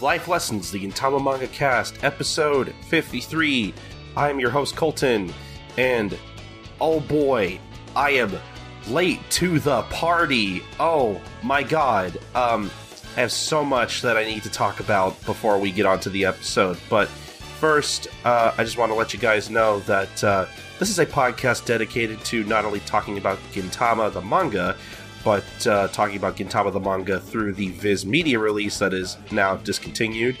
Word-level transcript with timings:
Life 0.00 0.28
Lessons, 0.28 0.70
the 0.70 0.86
Gintama 0.86 1.22
Manga 1.22 1.48
Cast, 1.48 2.04
episode 2.04 2.72
53. 2.82 3.74
I'm 4.16 4.38
your 4.38 4.50
host, 4.50 4.76
Colton, 4.76 5.34
and 5.76 6.16
oh 6.80 7.00
boy, 7.00 7.58
I 7.96 8.10
am 8.10 8.32
late 8.88 9.18
to 9.30 9.58
the 9.58 9.82
party. 9.82 10.62
Oh 10.78 11.20
my 11.42 11.64
god. 11.64 12.16
Um, 12.36 12.70
I 13.16 13.20
have 13.20 13.32
so 13.32 13.64
much 13.64 14.02
that 14.02 14.16
I 14.16 14.24
need 14.24 14.44
to 14.44 14.50
talk 14.50 14.78
about 14.78 15.20
before 15.24 15.58
we 15.58 15.72
get 15.72 15.84
onto 15.84 16.10
the 16.10 16.26
episode, 16.26 16.78
but 16.88 17.08
first, 17.08 18.06
uh, 18.24 18.54
I 18.56 18.62
just 18.62 18.78
want 18.78 18.92
to 18.92 18.96
let 18.96 19.12
you 19.12 19.18
guys 19.18 19.50
know 19.50 19.80
that 19.80 20.22
uh, 20.22 20.46
this 20.78 20.90
is 20.90 21.00
a 21.00 21.06
podcast 21.06 21.64
dedicated 21.64 22.24
to 22.26 22.44
not 22.44 22.64
only 22.64 22.78
talking 22.80 23.18
about 23.18 23.38
Gintama, 23.52 24.12
the 24.12 24.20
manga, 24.22 24.76
but 25.28 25.66
uh, 25.66 25.88
talking 25.88 26.16
about 26.16 26.38
Gintama 26.38 26.72
the 26.72 26.80
manga 26.80 27.20
through 27.20 27.52
the 27.52 27.68
Viz 27.72 28.06
Media 28.06 28.38
release 28.38 28.78
that 28.78 28.94
is 28.94 29.18
now 29.30 29.56
discontinued. 29.56 30.38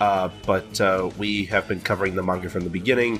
Uh, 0.00 0.30
but 0.46 0.80
uh, 0.80 1.10
we 1.18 1.44
have 1.46 1.66
been 1.66 1.80
covering 1.80 2.14
the 2.14 2.22
manga 2.22 2.48
from 2.48 2.62
the 2.62 2.70
beginning, 2.70 3.18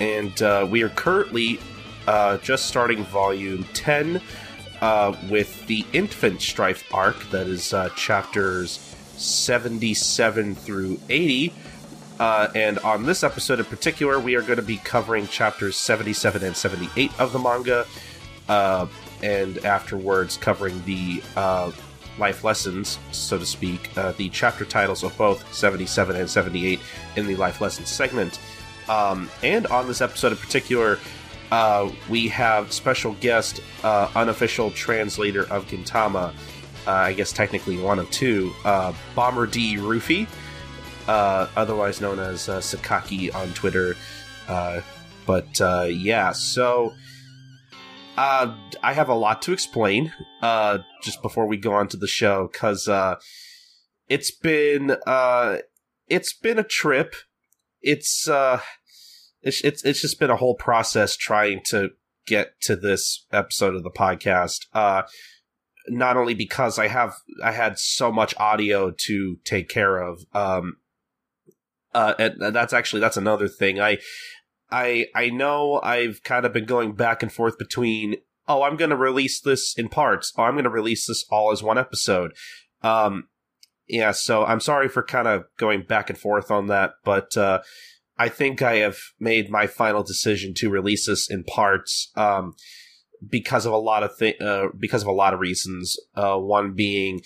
and 0.00 0.40
uh, 0.40 0.66
we 0.70 0.82
are 0.82 0.88
currently 0.88 1.60
uh, 2.06 2.38
just 2.38 2.64
starting 2.64 3.04
volume 3.04 3.62
10 3.74 4.22
uh, 4.80 5.14
with 5.28 5.66
the 5.66 5.84
Infant 5.92 6.40
Strife 6.40 6.82
arc, 6.94 7.28
that 7.28 7.46
is 7.46 7.74
chapters 7.94 8.78
77 9.18 10.54
through 10.54 10.98
80. 11.10 11.52
and 12.18 12.78
on 12.78 13.02
this 13.02 13.22
episode 13.22 13.58
in 13.58 13.66
particular, 13.66 14.18
we 14.18 14.34
are 14.34 14.40
going 14.40 14.56
to 14.56 14.62
be 14.62 14.78
covering 14.78 15.26
chapters 15.26 15.76
77 15.76 16.42
and 16.42 16.56
78 16.56 17.20
of 17.20 17.34
the 17.34 17.38
manga 17.38 17.86
and 19.22 19.58
afterwards 19.64 20.36
covering 20.36 20.82
the 20.84 21.22
uh, 21.36 21.70
life 22.18 22.44
lessons, 22.44 22.98
so 23.12 23.38
to 23.38 23.46
speak, 23.46 23.96
uh, 23.96 24.12
the 24.12 24.28
chapter 24.30 24.64
titles 24.64 25.02
of 25.02 25.16
both 25.16 25.52
77 25.54 26.16
and 26.16 26.28
78 26.28 26.80
in 27.16 27.26
the 27.26 27.36
life 27.36 27.60
lessons 27.60 27.88
segment. 27.88 28.38
Um, 28.88 29.30
and 29.42 29.66
on 29.68 29.86
this 29.86 30.00
episode 30.00 30.32
in 30.32 30.38
particular, 30.38 30.98
uh, 31.50 31.90
we 32.08 32.28
have 32.28 32.72
special 32.72 33.14
guest, 33.20 33.62
uh, 33.82 34.10
unofficial 34.14 34.70
translator 34.72 35.42
of 35.52 35.66
Gintama, 35.66 36.34
uh, 36.86 36.90
I 36.90 37.12
guess 37.12 37.32
technically 37.32 37.78
one 37.78 37.98
of 37.98 38.10
two, 38.10 38.52
uh, 38.64 38.92
Bomber 39.14 39.46
D. 39.46 39.76
Rufi, 39.76 40.26
otherwise 41.06 42.00
known 42.00 42.18
as 42.18 42.42
Sakaki 42.42 43.34
on 43.34 43.52
Twitter. 43.54 43.96
but 45.26 45.60
yeah, 45.90 46.32
so 46.32 46.94
uh, 48.18 48.52
I 48.82 48.94
have 48.94 49.08
a 49.08 49.14
lot 49.14 49.42
to 49.42 49.52
explain 49.52 50.12
uh, 50.42 50.78
just 51.04 51.22
before 51.22 51.46
we 51.46 51.56
go 51.56 51.72
on 51.74 51.86
to 51.88 51.96
the 51.96 52.08
show 52.08 52.48
because 52.50 52.88
uh, 52.88 53.14
it's 54.08 54.32
been 54.32 54.96
uh, 55.06 55.58
it's 56.08 56.32
been 56.32 56.58
a 56.58 56.64
trip. 56.64 57.14
It's 57.80 58.28
uh, 58.28 58.60
it's 59.40 59.62
it's 59.62 59.84
it's 59.84 60.00
just 60.00 60.18
been 60.18 60.30
a 60.30 60.36
whole 60.36 60.56
process 60.56 61.16
trying 61.16 61.60
to 61.66 61.90
get 62.26 62.60
to 62.62 62.74
this 62.74 63.24
episode 63.32 63.76
of 63.76 63.84
the 63.84 63.90
podcast. 63.90 64.66
Uh, 64.74 65.02
not 65.86 66.16
only 66.16 66.34
because 66.34 66.76
I 66.76 66.88
have 66.88 67.14
I 67.40 67.52
had 67.52 67.78
so 67.78 68.10
much 68.10 68.34
audio 68.36 68.90
to 69.06 69.36
take 69.44 69.68
care 69.68 69.96
of. 69.96 70.24
Um, 70.34 70.78
and 71.94 72.54
that's 72.54 72.72
actually 72.72 73.00
that's 73.00 73.16
another 73.16 73.46
thing. 73.46 73.80
I 73.80 73.98
I 74.70 75.06
I 75.14 75.30
know 75.30 75.80
I've 75.82 76.22
kind 76.22 76.44
of 76.44 76.52
been 76.52 76.66
going 76.66 76.92
back 76.92 77.22
and 77.22 77.32
forth 77.32 77.58
between 77.58 78.16
oh 78.46 78.62
I'm 78.62 78.76
going 78.76 78.90
to 78.90 78.96
release 78.96 79.40
this 79.40 79.74
in 79.76 79.88
parts, 79.88 80.32
oh 80.36 80.42
I'm 80.42 80.54
going 80.54 80.64
to 80.64 80.70
release 80.70 81.06
this 81.06 81.24
all 81.30 81.52
as 81.52 81.62
one 81.62 81.78
episode. 81.78 82.32
Um, 82.82 83.28
yeah, 83.88 84.12
so 84.12 84.44
I'm 84.44 84.60
sorry 84.60 84.88
for 84.88 85.02
kind 85.02 85.26
of 85.26 85.44
going 85.56 85.82
back 85.82 86.10
and 86.10 86.18
forth 86.18 86.50
on 86.50 86.66
that, 86.66 86.92
but 87.04 87.36
uh, 87.36 87.62
I 88.18 88.28
think 88.28 88.60
I 88.60 88.76
have 88.76 88.98
made 89.18 89.50
my 89.50 89.66
final 89.66 90.02
decision 90.02 90.52
to 90.54 90.70
release 90.70 91.06
this 91.06 91.30
in 91.30 91.44
parts 91.44 92.10
um, 92.14 92.54
because 93.26 93.64
of 93.64 93.72
a 93.72 93.78
lot 93.78 94.02
of 94.02 94.16
thi- 94.16 94.38
uh, 94.40 94.68
because 94.78 95.02
of 95.02 95.08
a 95.08 95.12
lot 95.12 95.32
of 95.32 95.40
reasons. 95.40 95.96
Uh, 96.14 96.36
one 96.36 96.74
being 96.74 97.22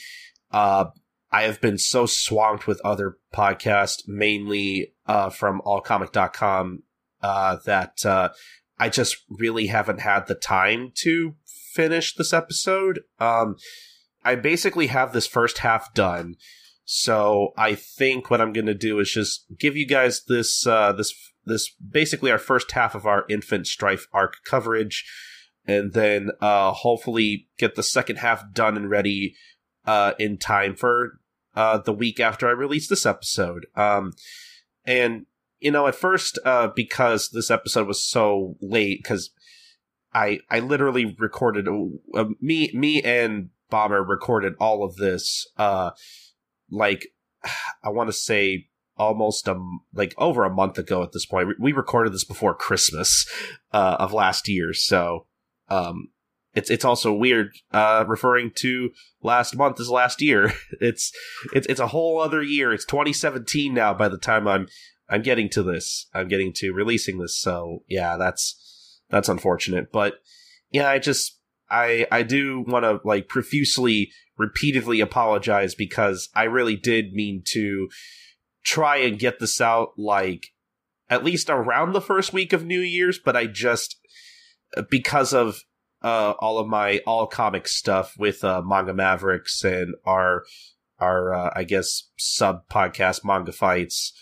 uh, 0.53 0.87
I 1.33 1.43
have 1.43 1.61
been 1.61 1.79
so 1.79 2.07
swamped 2.07 2.67
with 2.67 2.81
other 2.85 3.17
podcasts, 3.35 4.07
mainly 4.07 4.93
uh, 5.07 5.31
from 5.31 5.63
allcomic.com 5.65 6.83
uh, 7.23 7.57
that 7.65 8.05
uh, 8.05 8.31
I 8.79 8.89
just 8.89 9.17
really 9.29 9.67
haven't 9.67 10.01
had 10.01 10.27
the 10.27 10.35
time 10.35 10.93
to 10.97 11.35
finish 11.75 12.15
this 12.15 12.33
episode. 12.33 13.01
Um, 13.19 13.57
I 14.25 14.35
basically 14.35 14.89
have 14.89 15.13
this 15.13 15.27
first 15.27 15.59
half 15.59 15.93
done, 15.95 16.37
so 16.85 17.53
I 17.57 17.75
think 17.75 18.31
what 18.31 18.41
I'm 18.41 18.53
going 18.53 18.67
to 18.67 18.75
do 18.75 18.99
is 18.99 19.11
just 19.11 19.45
give 19.59 19.77
you 19.77 19.87
guys 19.87 20.25
this 20.25 20.67
uh, 20.67 20.93
this 20.93 21.15
this 21.45 21.71
basically 21.71 22.31
our 22.31 22.39
first 22.39 22.73
half 22.73 22.95
of 22.95 23.07
our 23.07 23.25
infant 23.29 23.67
strife 23.67 24.07
arc 24.13 24.37
coverage, 24.45 25.05
and 25.67 25.93
then 25.93 26.31
uh, 26.41 26.73
hopefully 26.73 27.49
get 27.59 27.75
the 27.75 27.83
second 27.83 28.17
half 28.17 28.45
done 28.53 28.77
and 28.77 28.91
ready 28.91 29.35
uh, 29.87 30.13
in 30.19 30.39
time 30.39 30.75
for 30.75 31.19
uh, 31.55 31.79
the 31.79 31.93
week 31.93 32.21
after 32.21 32.49
I 32.49 32.53
release 32.53 32.89
this 32.89 33.07
episode. 33.07 33.67
Um, 33.77 34.13
and 34.85 35.27
you 35.63 35.71
know, 35.71 35.87
at 35.87 35.95
first, 35.95 36.39
uh, 36.45 36.69
because 36.75 37.31
this 37.31 37.51
episode 37.51 37.87
was 37.87 38.05
so 38.05 38.57
late, 38.61 39.01
because 39.03 39.31
I 40.13 40.41
I 40.51 40.61
literally 40.61 41.17
recorded 41.19 41.69
uh, 41.69 42.25
me 42.41 42.71
me 42.75 43.01
and 43.03 43.51
Bomber 43.71 44.03
recorded 44.03 44.55
all 44.59 44.85
of 44.85 44.97
this, 44.97 45.47
uh, 45.57 45.93
like 46.71 47.07
I 47.85 47.89
want 47.89 48.09
to 48.09 48.13
say 48.13 48.69
almost 48.97 49.49
a 49.49 49.59
like 49.95 50.15
over 50.19 50.45
a 50.45 50.53
month 50.53 50.79
ago 50.79 51.03
at 51.03 51.13
this 51.13 51.27
point. 51.27 51.49
We 51.59 51.73
recorded 51.73 52.13
this 52.13 52.25
before 52.25 52.55
Christmas 52.55 53.27
uh, 53.73 53.97
of 53.99 54.13
last 54.13 54.49
year, 54.49 54.75
so 54.75 55.27
um, 55.69 56.09
it's 56.55 56.71
it's 56.71 56.85
also 56.85 57.13
weird 57.13 57.53
uh, 57.73 58.05
referring 58.07 58.53
to 58.57 58.91
last 59.23 59.57
month 59.57 59.81
as 59.81 59.89
last 59.89 60.21
year. 60.21 60.53
It's 60.81 61.13
it's 61.53 61.67
it's 61.69 61.81
a 61.81 61.89
whole 61.89 62.21
other 62.21 62.43
year. 62.43 62.73
It's 62.73 62.85
2017 62.85 63.73
now. 63.73 63.95
By 63.95 64.09
the 64.09 64.19
time 64.19 64.49
I'm 64.49 64.67
I'm 65.09 65.23
getting 65.23 65.49
to 65.51 65.63
this. 65.63 66.09
I'm 66.13 66.29
getting 66.29 66.53
to 66.57 66.73
releasing 66.73 67.19
this. 67.19 67.39
So 67.39 67.85
yeah, 67.89 68.17
that's 68.17 69.01
that's 69.11 69.29
unfortunate. 69.29 69.93
But 69.93 70.15
yeah, 70.71 70.89
I 70.89 70.99
just 70.99 71.39
I 71.71 72.07
I 72.11 72.23
do 72.23 72.65
want 72.67 72.85
to 72.85 73.01
like 73.07 73.29
profusely, 73.29 74.11
repeatedly 74.37 75.01
apologize 75.01 75.75
because 75.75 76.29
I 76.35 76.45
really 76.45 76.77
did 76.77 77.13
mean 77.13 77.43
to 77.53 77.89
try 78.65 78.97
and 78.99 79.19
get 79.19 79.39
this 79.39 79.61
out 79.61 79.91
like 79.97 80.49
at 81.09 81.25
least 81.25 81.51
around 81.51 81.93
the 81.93 82.01
first 82.01 82.33
week 82.33 82.53
of 82.53 82.65
New 82.65 82.81
Year's, 82.81 83.19
but 83.19 83.37
I 83.37 83.47
just 83.47 83.97
because 84.91 85.33
of 85.33 85.63
uh, 86.03 86.35
all 86.39 86.59
of 86.59 86.67
my 86.67 87.01
all 87.07 87.27
comic 87.27 87.69
stuff 87.69 88.15
with 88.19 88.45
uh, 88.45 88.63
Manga 88.65 88.95
Mavericks 88.95 89.63
and 89.65 89.95
our 90.05 90.45
our 90.99 91.35
uh, 91.35 91.51
I 91.55 91.65
guess 91.65 92.09
sub 92.17 92.69
podcast 92.69 93.25
Manga 93.25 93.53
Fights 93.53 94.13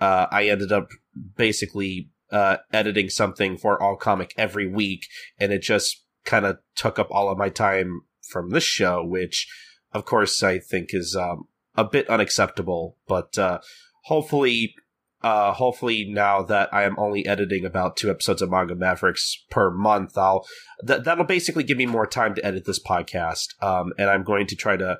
uh, 0.00 0.26
I 0.30 0.46
ended 0.46 0.72
up 0.72 0.88
basically 1.36 2.10
uh, 2.30 2.58
editing 2.72 3.08
something 3.08 3.56
for 3.56 3.82
All 3.82 3.96
Comic 3.96 4.32
every 4.36 4.66
week, 4.66 5.06
and 5.38 5.52
it 5.52 5.62
just 5.62 6.04
kind 6.24 6.46
of 6.46 6.58
took 6.76 6.98
up 6.98 7.08
all 7.10 7.30
of 7.30 7.38
my 7.38 7.48
time 7.48 8.02
from 8.28 8.50
this 8.50 8.64
show, 8.64 9.04
which, 9.04 9.48
of 9.92 10.04
course, 10.04 10.42
I 10.42 10.58
think 10.58 10.90
is 10.92 11.16
um, 11.16 11.48
a 11.74 11.84
bit 11.84 12.08
unacceptable. 12.08 12.96
But 13.06 13.36
uh, 13.38 13.58
hopefully, 14.04 14.74
uh, 15.22 15.52
hopefully 15.52 16.06
now 16.08 16.42
that 16.42 16.72
I 16.72 16.84
am 16.84 16.98
only 16.98 17.26
editing 17.26 17.64
about 17.64 17.96
two 17.96 18.10
episodes 18.10 18.42
of 18.42 18.50
Manga 18.50 18.74
Mavericks 18.74 19.44
per 19.50 19.70
month, 19.70 20.16
I'll 20.16 20.46
th- 20.86 21.02
that'll 21.04 21.24
basically 21.24 21.64
give 21.64 21.78
me 21.78 21.86
more 21.86 22.06
time 22.06 22.34
to 22.34 22.44
edit 22.44 22.64
this 22.64 22.82
podcast. 22.82 23.60
Um, 23.62 23.92
and 23.98 24.08
I'm 24.08 24.22
going 24.22 24.46
to 24.46 24.56
try 24.56 24.76
to 24.76 24.98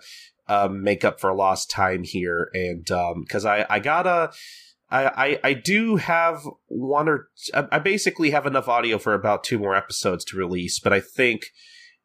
um, 0.48 0.82
make 0.82 1.04
up 1.04 1.20
for 1.20 1.32
lost 1.34 1.70
time 1.70 2.02
here, 2.04 2.50
and 2.54 2.84
because 2.84 3.44
um, 3.44 3.50
I 3.52 3.66
I 3.68 3.78
gotta 3.78 4.32
I, 4.90 5.04
I, 5.04 5.40
I 5.44 5.52
do 5.52 5.96
have 5.96 6.42
one 6.66 7.08
or 7.08 7.28
I 7.54 7.78
basically 7.78 8.30
have 8.30 8.46
enough 8.46 8.68
audio 8.68 8.98
for 8.98 9.14
about 9.14 9.44
two 9.44 9.58
more 9.58 9.76
episodes 9.76 10.24
to 10.26 10.36
release, 10.36 10.78
but 10.78 10.92
I 10.92 11.00
think 11.00 11.46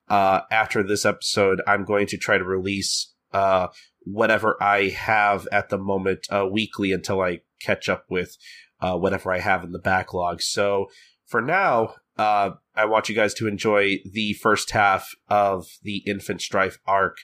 uh, 0.09 0.41
after 0.51 0.83
this 0.83 1.05
episode, 1.05 1.61
I'm 1.65 1.85
going 1.85 2.07
to 2.07 2.17
try 2.17 2.37
to 2.37 2.43
release 2.43 3.13
uh, 3.31 3.67
whatever 4.01 4.61
I 4.61 4.89
have 4.89 5.47
at 5.51 5.69
the 5.69 5.77
moment 5.77 6.27
uh, 6.29 6.45
weekly 6.45 6.91
until 6.91 7.21
I 7.21 7.39
catch 7.63 7.89
up 7.89 8.05
with 8.09 8.37
uh, 8.81 8.97
whatever 8.97 9.31
I 9.31 9.39
have 9.39 9.63
in 9.63 9.71
the 9.71 9.79
backlog. 9.79 10.41
So 10.41 10.87
for 11.25 11.41
now, 11.41 11.95
uh, 12.17 12.51
I 12.75 12.85
want 12.85 13.09
you 13.09 13.15
guys 13.15 13.33
to 13.35 13.47
enjoy 13.47 13.97
the 14.11 14.33
first 14.33 14.71
half 14.71 15.15
of 15.29 15.67
the 15.81 15.97
Infant 16.05 16.41
Strife 16.41 16.77
arc 16.85 17.17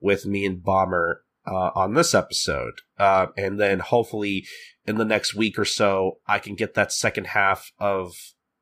with 0.00 0.26
me 0.26 0.44
and 0.44 0.62
Bomber 0.62 1.24
uh, 1.46 1.70
on 1.74 1.94
this 1.94 2.14
episode. 2.14 2.74
Uh, 2.98 3.26
and 3.36 3.58
then 3.58 3.80
hopefully 3.80 4.46
in 4.86 4.96
the 4.96 5.04
next 5.04 5.34
week 5.34 5.58
or 5.58 5.64
so, 5.64 6.18
I 6.26 6.38
can 6.38 6.54
get 6.54 6.74
that 6.74 6.92
second 6.92 7.28
half 7.28 7.72
of 7.78 8.14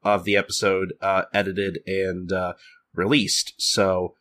of 0.02 0.25
the 0.25 0.37
episode 0.37 0.93
uh, 1.00 1.25
edited 1.34 1.81
and 1.87 2.32
uh, 2.32 2.52
released. 2.94 3.55
So, 3.58 4.14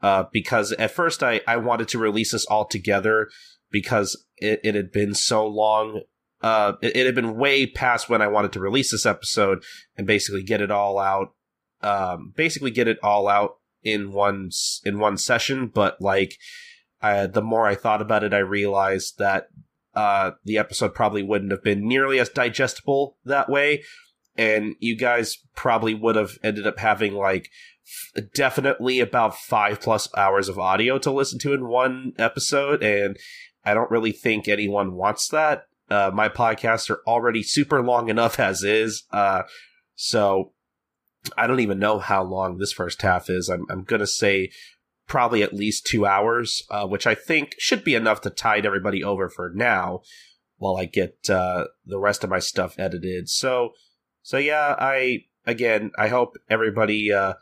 uh, 0.00 0.24
because 0.32 0.70
at 0.72 0.92
first 0.92 1.22
I, 1.22 1.40
I 1.48 1.56
wanted 1.56 1.88
to 1.88 1.98
release 1.98 2.30
this 2.30 2.46
all 2.46 2.64
together 2.64 3.28
because 3.70 4.24
it, 4.36 4.60
it 4.62 4.74
had 4.76 4.92
been 4.92 5.14
so 5.14 5.46
long. 5.46 6.02
Uh, 6.42 6.74
it, 6.82 6.96
it, 6.96 7.06
had 7.06 7.14
been 7.14 7.36
way 7.36 7.66
past 7.66 8.08
when 8.08 8.20
I 8.20 8.26
wanted 8.26 8.52
to 8.52 8.60
release 8.60 8.90
this 8.90 9.06
episode 9.06 9.62
and 9.96 10.06
basically 10.06 10.42
get 10.42 10.60
it 10.60 10.70
all 10.70 10.98
out. 10.98 11.34
Um, 11.82 12.32
basically 12.36 12.70
get 12.70 12.88
it 12.88 12.98
all 13.02 13.28
out 13.28 13.58
in 13.82 14.12
one 14.12 14.50
in 14.84 14.98
one 14.98 15.16
session. 15.16 15.68
But 15.68 16.00
like, 16.00 16.36
I, 17.00 17.26
the 17.26 17.42
more 17.42 17.66
I 17.66 17.74
thought 17.74 18.02
about 18.02 18.24
it, 18.24 18.34
I 18.34 18.38
realized 18.38 19.18
that 19.18 19.48
uh, 19.94 20.32
the 20.44 20.58
episode 20.58 20.94
probably 20.94 21.22
wouldn't 21.22 21.52
have 21.52 21.62
been 21.62 21.86
nearly 21.86 22.18
as 22.18 22.28
digestible 22.28 23.18
that 23.24 23.48
way, 23.48 23.82
and 24.36 24.74
you 24.80 24.96
guys 24.96 25.38
probably 25.54 25.94
would 25.94 26.16
have 26.16 26.38
ended 26.42 26.66
up 26.66 26.78
having 26.78 27.14
like 27.14 27.50
definitely 28.34 29.00
about 29.00 29.36
five 29.36 29.80
plus 29.80 30.08
hours 30.16 30.48
of 30.48 30.58
audio 30.58 30.98
to 30.98 31.10
listen 31.10 31.38
to 31.40 31.52
in 31.52 31.68
one 31.68 32.14
episode, 32.18 32.82
and 32.82 33.16
I 33.64 33.74
don't 33.74 33.90
really 33.90 34.12
think 34.12 34.48
anyone 34.48 34.94
wants 34.94 35.28
that. 35.28 35.66
Uh, 35.92 36.10
my 36.12 36.28
podcasts 36.28 36.88
are 36.90 37.02
already 37.06 37.42
super 37.42 37.82
long 37.82 38.08
enough 38.08 38.40
as 38.40 38.62
is, 38.62 39.04
uh, 39.12 39.42
so 39.94 40.52
I 41.36 41.46
don't 41.46 41.60
even 41.60 41.78
know 41.78 41.98
how 41.98 42.24
long 42.24 42.58
this 42.58 42.72
first 42.72 43.02
half 43.02 43.28
is. 43.28 43.48
I'm, 43.48 43.66
I'm 43.70 43.84
gonna 43.84 44.06
say 44.06 44.50
probably 45.06 45.42
at 45.42 45.52
least 45.52 45.86
two 45.86 46.06
hours, 46.06 46.62
uh, 46.70 46.86
which 46.86 47.06
I 47.06 47.14
think 47.14 47.54
should 47.58 47.84
be 47.84 47.94
enough 47.94 48.22
to 48.22 48.30
tide 48.30 48.64
everybody 48.64 49.04
over 49.04 49.28
for 49.28 49.52
now, 49.54 50.00
while 50.56 50.76
I 50.76 50.86
get 50.86 51.28
uh, 51.28 51.66
the 51.84 51.98
rest 51.98 52.24
of 52.24 52.30
my 52.30 52.38
stuff 52.38 52.78
edited. 52.78 53.28
So, 53.28 53.72
so 54.22 54.38
yeah, 54.38 54.74
I 54.78 55.24
again, 55.46 55.90
I 55.98 56.08
hope 56.08 56.36
everybody 56.48 57.12
uh, 57.12 57.34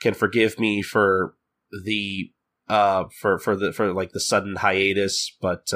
can 0.00 0.14
forgive 0.14 0.58
me 0.58 0.82
for 0.82 1.34
the 1.84 2.30
uh 2.68 3.04
for 3.20 3.38
for 3.38 3.56
the 3.56 3.72
for 3.72 3.92
like 3.92 4.12
the 4.12 4.20
sudden 4.20 4.56
hiatus 4.56 5.36
but 5.40 5.70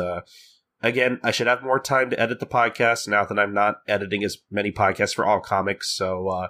again 0.82 1.20
i 1.22 1.30
should 1.30 1.46
have 1.46 1.62
more 1.62 1.80
time 1.80 2.10
to 2.10 2.20
edit 2.20 2.40
the 2.40 2.46
podcast 2.46 3.08
now 3.08 3.24
that 3.24 3.38
i'm 3.38 3.54
not 3.54 3.76
editing 3.88 4.22
as 4.24 4.38
many 4.50 4.70
podcasts 4.70 5.14
for 5.14 5.26
all 5.26 5.40
comics 5.40 5.94
so 5.94 6.28
uh 6.28 6.48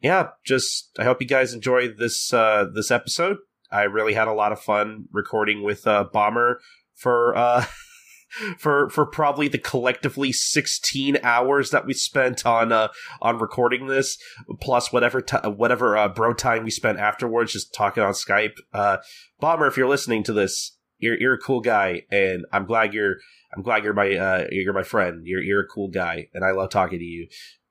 yeah 0.00 0.28
just 0.44 0.90
i 0.98 1.04
hope 1.04 1.20
you 1.20 1.26
guys 1.26 1.54
enjoy 1.54 1.88
this 1.88 2.32
uh 2.32 2.66
this 2.72 2.90
episode. 2.90 3.38
I 3.70 3.82
really 3.82 4.14
had 4.14 4.28
a 4.28 4.32
lot 4.32 4.52
of 4.52 4.60
fun 4.60 5.06
recording 5.12 5.62
with 5.62 5.86
uh 5.86 6.04
bomber 6.12 6.60
for 6.94 7.36
uh 7.36 7.66
for 8.58 8.88
for 8.90 9.06
probably 9.06 9.48
the 9.48 9.58
collectively 9.58 10.32
16 10.32 11.18
hours 11.22 11.70
that 11.70 11.86
we 11.86 11.94
spent 11.94 12.46
on 12.46 12.72
uh 12.72 12.88
on 13.20 13.38
recording 13.38 13.86
this 13.86 14.18
plus 14.60 14.92
whatever 14.92 15.20
t- 15.20 15.36
whatever 15.48 15.96
uh, 15.96 16.08
bro 16.08 16.32
time 16.32 16.64
we 16.64 16.70
spent 16.70 16.98
afterwards 16.98 17.52
just 17.52 17.74
talking 17.74 18.02
on 18.02 18.12
Skype. 18.12 18.56
Uh 18.72 18.98
bomber 19.40 19.66
if 19.66 19.76
you're 19.76 19.88
listening 19.88 20.22
to 20.22 20.32
this 20.32 20.77
you're 20.98 21.18
you're 21.18 21.34
a 21.34 21.38
cool 21.38 21.60
guy 21.60 22.02
and 22.10 22.44
I'm 22.52 22.66
glad 22.66 22.94
you're 22.94 23.16
I'm 23.54 23.62
glad 23.62 23.84
you're 23.84 23.94
my 23.94 24.14
uh 24.14 24.46
you're 24.50 24.72
my 24.72 24.82
friend 24.82 25.26
you're 25.26 25.42
you're 25.42 25.62
a 25.62 25.66
cool 25.66 25.88
guy 25.88 26.28
and 26.34 26.44
I 26.44 26.50
love 26.50 26.70
talking 26.70 26.98
to 26.98 27.04
you 27.04 27.28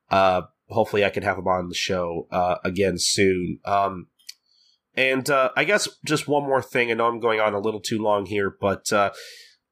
uh 0.09 0.41
hopefully 0.69 1.05
I 1.05 1.09
can 1.09 1.23
have 1.23 1.37
him 1.37 1.47
on 1.47 1.69
the 1.69 1.75
show 1.75 2.27
uh 2.31 2.55
again 2.63 2.95
soon 2.97 3.59
um 3.65 4.07
and 4.97 5.29
uh, 5.29 5.51
I 5.55 5.63
guess 5.63 5.87
just 6.03 6.27
one 6.27 6.43
more 6.43 6.61
thing. 6.61 6.89
I 6.89 6.95
know 6.95 7.05
I'm 7.05 7.19
going 7.19 7.39
on 7.39 7.53
a 7.53 7.59
little 7.59 7.79
too 7.79 7.99
long 7.99 8.25
here, 8.25 8.49
but 8.59 8.91
uh, 8.91 9.11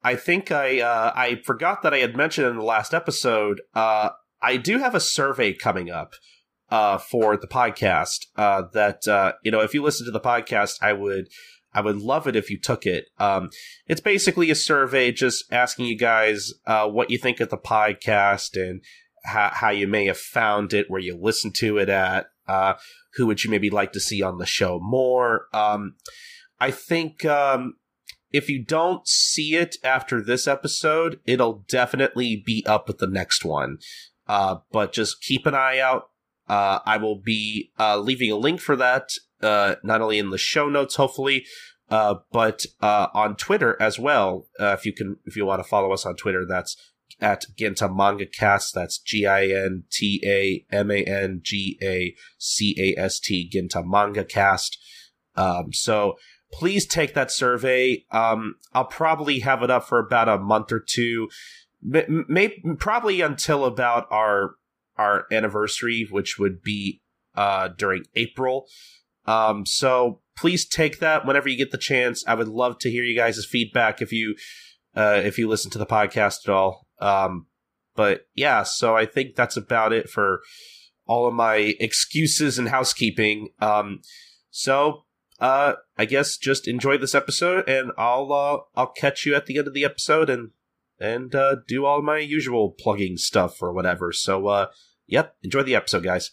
I 0.03 0.15
think 0.15 0.51
I 0.51 0.79
uh, 0.79 1.11
I 1.15 1.41
forgot 1.43 1.81
that 1.81 1.95
I 1.95 1.97
had 1.97 2.15
mentioned 2.15 2.47
in 2.47 2.57
the 2.57 2.63
last 2.63 2.93
episode. 2.93 3.59
Uh, 3.73 4.09
I 4.39 4.57
do 4.57 4.77
have 4.77 4.93
a 4.93 4.99
survey 4.99 5.51
coming 5.51 5.89
up 5.89 6.13
uh, 6.69 6.99
for 6.99 7.35
the 7.37 7.47
podcast. 7.47 8.27
Uh, 8.35 8.63
that 8.73 9.07
uh, 9.07 9.33
you 9.43 9.49
know, 9.49 9.61
if 9.61 9.73
you 9.73 9.81
listen 9.81 10.05
to 10.05 10.11
the 10.11 10.19
podcast, 10.19 10.77
I 10.79 10.93
would 10.93 11.27
I 11.75 11.81
would 11.81 11.97
love 11.97 12.25
it 12.25 12.35
if 12.35 12.49
you 12.49 12.57
took 12.57 12.85
it. 12.85 13.09
Um, 13.19 13.49
it's 13.85 14.01
basically 14.01 14.49
a 14.49 14.55
survey 14.55 15.11
just 15.11 15.51
asking 15.51 15.85
you 15.85 15.97
guys 15.97 16.53
uh, 16.65 16.87
what 16.87 17.11
you 17.11 17.17
think 17.17 17.41
of 17.41 17.49
the 17.49 17.57
podcast 17.57 18.55
and 18.55 18.81
how, 19.25 19.51
how 19.53 19.69
you 19.71 19.85
may 19.85 20.05
have 20.05 20.17
found 20.17 20.73
it, 20.73 20.89
where 20.89 21.01
you 21.01 21.19
listen 21.21 21.51
to 21.57 21.77
it 21.77 21.89
at, 21.89 22.27
who 23.15 23.27
would 23.27 23.43
you 23.43 23.51
maybe 23.51 23.69
like 23.69 23.91
to 23.91 23.99
see 23.99 24.21
on 24.21 24.37
the 24.37 24.45
show 24.45 24.79
more. 24.79 25.47
Um, 25.53 25.95
I 26.59 26.71
think 26.71 27.25
um, 27.25 27.73
if 28.31 28.49
you 28.49 28.63
don't 28.63 29.05
see 29.07 29.55
it 29.55 29.75
after 29.83 30.21
this 30.21 30.47
episode, 30.47 31.19
it'll 31.25 31.65
definitely 31.67 32.41
be 32.45 32.63
up 32.65 32.87
with 32.87 32.99
the 32.99 33.07
next 33.07 33.43
one. 33.43 33.79
Uh, 34.27 34.57
but 34.71 34.93
just 34.93 35.21
keep 35.21 35.45
an 35.45 35.55
eye 35.55 35.79
out. 35.79 36.09
Uh, 36.47 36.79
I 36.85 36.97
will 36.97 37.19
be 37.19 37.71
uh, 37.79 37.97
leaving 37.97 38.31
a 38.31 38.35
link 38.35 38.59
for 38.59 38.75
that, 38.75 39.11
uh, 39.41 39.75
not 39.83 40.01
only 40.01 40.19
in 40.19 40.29
the 40.29 40.37
show 40.37 40.69
notes, 40.69 40.95
hopefully, 40.95 41.45
uh, 41.89 42.15
but 42.31 42.65
uh, 42.81 43.07
on 43.13 43.35
Twitter 43.35 43.77
as 43.79 43.97
well. 43.99 44.47
if 44.59 44.85
you 44.85 44.93
can, 44.93 45.17
if 45.25 45.35
you 45.35 45.45
want 45.45 45.63
to 45.63 45.67
follow 45.67 45.91
us 45.91 46.05
on 46.05 46.15
Twitter, 46.15 46.45
that's 46.47 46.75
at 47.21 47.45
Ginta 47.57 47.93
Manga 47.93 48.25
Cast. 48.25 48.73
That's 48.73 48.97
G 48.97 49.25
I 49.25 49.45
N 49.45 49.83
T 49.91 50.21
A 50.25 50.65
M 50.73 50.91
A 50.91 51.03
N 51.03 51.41
G 51.43 51.77
A 51.81 52.15
C 52.37 52.75
A 52.77 52.99
S 52.99 53.19
T 53.19 53.49
Ginta 53.53 53.85
Manga 53.85 54.23
Cast. 54.23 54.77
Um, 55.35 55.73
so 55.73 56.15
please 56.51 56.85
take 56.85 57.13
that 57.13 57.31
survey. 57.31 58.05
Um, 58.11 58.55
I'll 58.73 58.85
probably 58.85 59.39
have 59.39 59.63
it 59.63 59.71
up 59.71 59.87
for 59.87 59.99
about 59.99 60.29
a 60.29 60.37
month 60.37 60.71
or 60.71 60.79
two, 60.79 61.29
maybe 61.81 62.63
probably 62.77 63.21
until 63.21 63.65
about 63.65 64.07
our 64.11 64.55
our 64.97 65.25
anniversary, 65.31 66.07
which 66.09 66.37
would 66.39 66.61
be 66.61 67.01
uh, 67.35 67.69
during 67.69 68.05
April. 68.15 68.67
Um, 69.25 69.65
so 69.65 70.21
please 70.37 70.67
take 70.67 70.99
that 70.99 71.25
whenever 71.25 71.49
you 71.49 71.57
get 71.57 71.71
the 71.71 71.77
chance. 71.77 72.23
I 72.27 72.35
would 72.35 72.47
love 72.47 72.77
to 72.79 72.91
hear 72.91 73.03
you 73.03 73.15
guys' 73.15 73.45
feedback 73.45 74.01
if 74.01 74.11
you 74.11 74.35
uh, 74.95 75.21
if 75.23 75.37
you 75.37 75.47
listen 75.47 75.71
to 75.71 75.77
the 75.77 75.85
podcast 75.85 76.47
at 76.47 76.53
all. 76.53 76.87
Um, 76.99 77.47
but 77.95 78.27
yeah, 78.35 78.63
so 78.63 78.95
I 78.95 79.05
think 79.05 79.35
that's 79.35 79.57
about 79.57 79.93
it 79.93 80.09
for 80.09 80.41
all 81.07 81.27
of 81.27 81.33
my 81.33 81.75
excuses 81.79 82.57
and 82.57 82.69
housekeeping. 82.69 83.49
Um, 83.59 84.01
so 84.49 85.05
uh, 85.39 85.73
I 85.97 86.05
guess 86.05 86.37
just 86.37 86.67
enjoy 86.67 86.97
this 86.97 87.15
episode, 87.15 87.67
and 87.67 87.91
I'll 87.97 88.31
uh, 88.31 88.79
I'll 88.79 88.91
catch 88.91 89.25
you 89.25 89.35
at 89.35 89.45
the 89.45 89.57
end 89.57 89.67
of 89.67 89.73
the 89.73 89.85
episode 89.85 90.29
and 90.29 90.51
and 90.99 91.35
uh, 91.35 91.57
do 91.67 91.85
all 91.85 92.01
my 92.01 92.19
usual 92.19 92.71
plugging 92.71 93.17
stuff 93.17 93.61
or 93.61 93.73
whatever. 93.73 94.11
So, 94.13 94.47
uh, 94.47 94.67
yep, 95.07 95.35
enjoy 95.43 95.63
the 95.63 95.75
episode, 95.75 96.03
guys. 96.03 96.31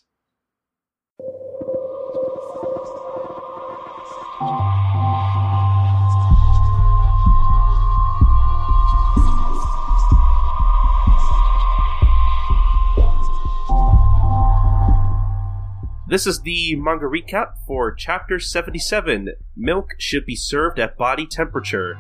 This 16.13 16.27
is 16.27 16.43
the 16.43 16.77
manga 16.77 17.07
recap 17.07 17.55
for 17.67 17.91
Chapter 17.91 18.39
77 18.39 19.31
Milk 19.57 19.95
should 19.97 20.27
be 20.27 20.37
served 20.37 20.79
at 20.79 20.99
body 20.99 21.27
temperature. 21.27 21.99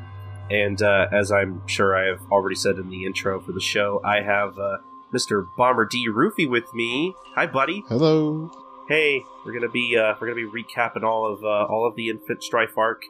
And 0.50 0.82
uh, 0.82 1.06
as 1.10 1.32
I'm 1.32 1.66
sure 1.66 1.96
I 1.96 2.08
have 2.08 2.20
already 2.30 2.56
said 2.56 2.76
in 2.76 2.90
the 2.90 3.06
intro 3.06 3.40
for 3.40 3.52
the 3.52 3.60
show, 3.60 4.02
I 4.04 4.20
have 4.20 4.58
uh, 4.58 4.76
Mr. 5.14 5.46
Bomber 5.56 5.86
D. 5.86 6.08
Rufi 6.08 6.46
with 6.46 6.72
me. 6.74 7.14
Hi, 7.34 7.46
buddy. 7.46 7.82
Hello. 7.88 8.50
Hey, 8.88 9.22
we're 9.44 9.52
gonna 9.52 9.68
be 9.68 9.96
uh, 9.96 10.14
we're 10.20 10.28
gonna 10.28 10.48
be 10.48 10.62
recapping 10.64 11.02
all 11.02 11.32
of 11.32 11.44
uh, 11.44 11.72
all 11.72 11.86
of 11.86 11.94
the 11.96 12.08
Infant 12.08 12.42
Strife 12.42 12.76
arc 12.76 13.02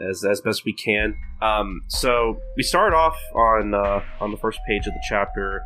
as 0.00 0.24
as 0.24 0.40
best 0.40 0.64
we 0.64 0.72
can. 0.72 1.16
Um, 1.40 1.82
so 1.88 2.38
we 2.56 2.62
start 2.62 2.94
off 2.94 3.16
on 3.34 3.74
uh, 3.74 4.02
on 4.20 4.30
the 4.30 4.36
first 4.36 4.58
page 4.66 4.86
of 4.86 4.92
the 4.92 5.02
chapter 5.08 5.62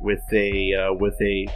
with 0.00 0.22
a 0.32 0.74
uh, 0.74 0.94
with 0.94 1.14
a 1.20 1.46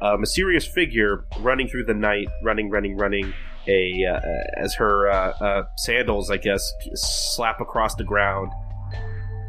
a 0.00 0.18
mysterious 0.18 0.66
figure 0.66 1.24
running 1.40 1.68
through 1.68 1.84
the 1.84 1.94
night, 1.94 2.28
running, 2.42 2.70
running, 2.70 2.96
running. 2.96 3.32
A 3.66 4.06
uh, 4.06 4.20
as 4.56 4.74
her 4.76 5.10
uh, 5.10 5.30
uh, 5.40 5.62
sandals, 5.76 6.30
I 6.30 6.38
guess, 6.38 6.62
slap 6.94 7.60
across 7.60 7.94
the 7.96 8.04
ground. 8.04 8.50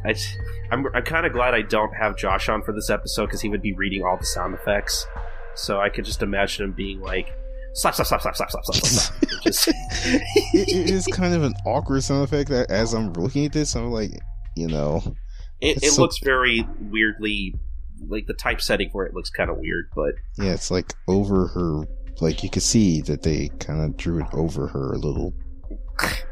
I, 0.06 0.15
I'm, 0.72 0.86
I'm 0.94 1.03
kind 1.03 1.25
of 1.25 1.34
glad 1.34 1.53
I 1.53 1.62
don't 1.62 1.94
have 1.94 2.18
Josh 2.18 2.50
on 2.50 2.62
for 2.63 2.74
this 2.74 2.89
episode 2.89 3.25
because 3.25 3.41
he 3.41 3.50
would 3.50 3.62
be 3.62 3.74
reading 3.74 4.03
all 4.03 4.18
the 4.18 4.25
sound 4.25 4.53
effects. 4.53 5.06
So 5.56 5.79
I 5.79 5.89
could 5.89 6.06
just 6.06 6.22
imagine 6.22 6.65
him 6.65 6.72
being 6.72 7.01
like, 7.01 7.34
slap, 7.74 7.96
slap, 7.96 8.08
slap, 8.08 8.22
slap, 8.22 8.36
slap, 8.36 8.51
slap, 8.51 8.65
slap, 8.65 8.86
slap. 8.86 9.29
just... 9.44 9.68
it, 9.68 9.74
it 10.53 10.89
is 10.89 11.08
kind 11.08 11.34
of 11.34 11.44
an 11.44 11.53
awkward 11.65 12.03
sound 12.03 12.24
effect 12.24 12.50
that 12.50 12.72
as 12.72 12.94
I'm 12.94 13.13
looking 13.13 13.46
at 13.46 13.53
this, 13.53 13.75
I'm 13.75 13.91
like, 13.91 14.12
you 14.56 14.68
know. 14.68 15.01
It, 15.62 15.84
it 15.84 15.91
so... 15.91 16.01
looks 16.01 16.20
very 16.20 16.68
weirdly 16.79 17.56
like 18.08 18.27
the 18.27 18.34
typesetting 18.34 18.89
for 18.91 19.06
it 19.06 19.13
looks 19.13 19.29
kind 19.29 19.50
of 19.50 19.58
weird, 19.58 19.89
but 19.96 20.13
yeah, 20.38 20.53
it's 20.53 20.72
like 20.72 20.94
over 21.08 21.48
her. 21.48 21.84
Like 22.22 22.44
you 22.44 22.50
could 22.50 22.63
see 22.63 23.01
that 23.01 23.22
they 23.24 23.50
kind 23.60 23.82
of 23.82 23.96
drew 23.98 24.22
it 24.22 24.27
over 24.34 24.68
her 24.68 24.94
a 24.94 24.98
little. 24.98 25.34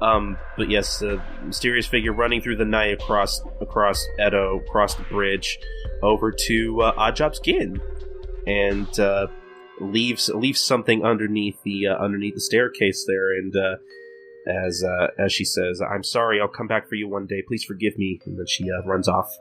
um, 0.00 0.38
but 0.56 0.68
yes, 0.68 0.98
the 0.98 1.22
mysterious 1.42 1.86
figure 1.86 2.12
running 2.12 2.40
through 2.40 2.56
the 2.56 2.64
night 2.64 2.94
across 2.94 3.40
across 3.60 4.06
Edo, 4.24 4.60
across 4.60 4.94
the 4.94 5.04
bridge, 5.04 5.58
over 6.02 6.32
to 6.46 6.82
uh, 6.82 6.92
Oddjob's 6.92 7.40
Gin, 7.40 7.80
and 8.46 9.00
uh, 9.00 9.26
leaves 9.80 10.28
leaves 10.28 10.60
something 10.60 11.04
underneath 11.04 11.56
the 11.64 11.88
uh, 11.88 11.96
underneath 11.96 12.34
the 12.34 12.40
staircase 12.40 13.04
there, 13.06 13.32
and 13.32 13.56
uh, 13.56 13.76
as 14.46 14.84
uh, 14.84 15.08
as 15.18 15.32
she 15.32 15.44
says, 15.44 15.80
"I'm 15.80 16.04
sorry. 16.04 16.40
I'll 16.40 16.48
come 16.48 16.68
back 16.68 16.88
for 16.88 16.94
you 16.94 17.08
one 17.08 17.26
day. 17.26 17.42
Please 17.46 17.64
forgive 17.64 17.96
me." 17.96 18.20
And 18.26 18.38
then 18.38 18.46
she 18.46 18.64
uh, 18.70 18.86
runs 18.86 19.08
off. 19.08 19.38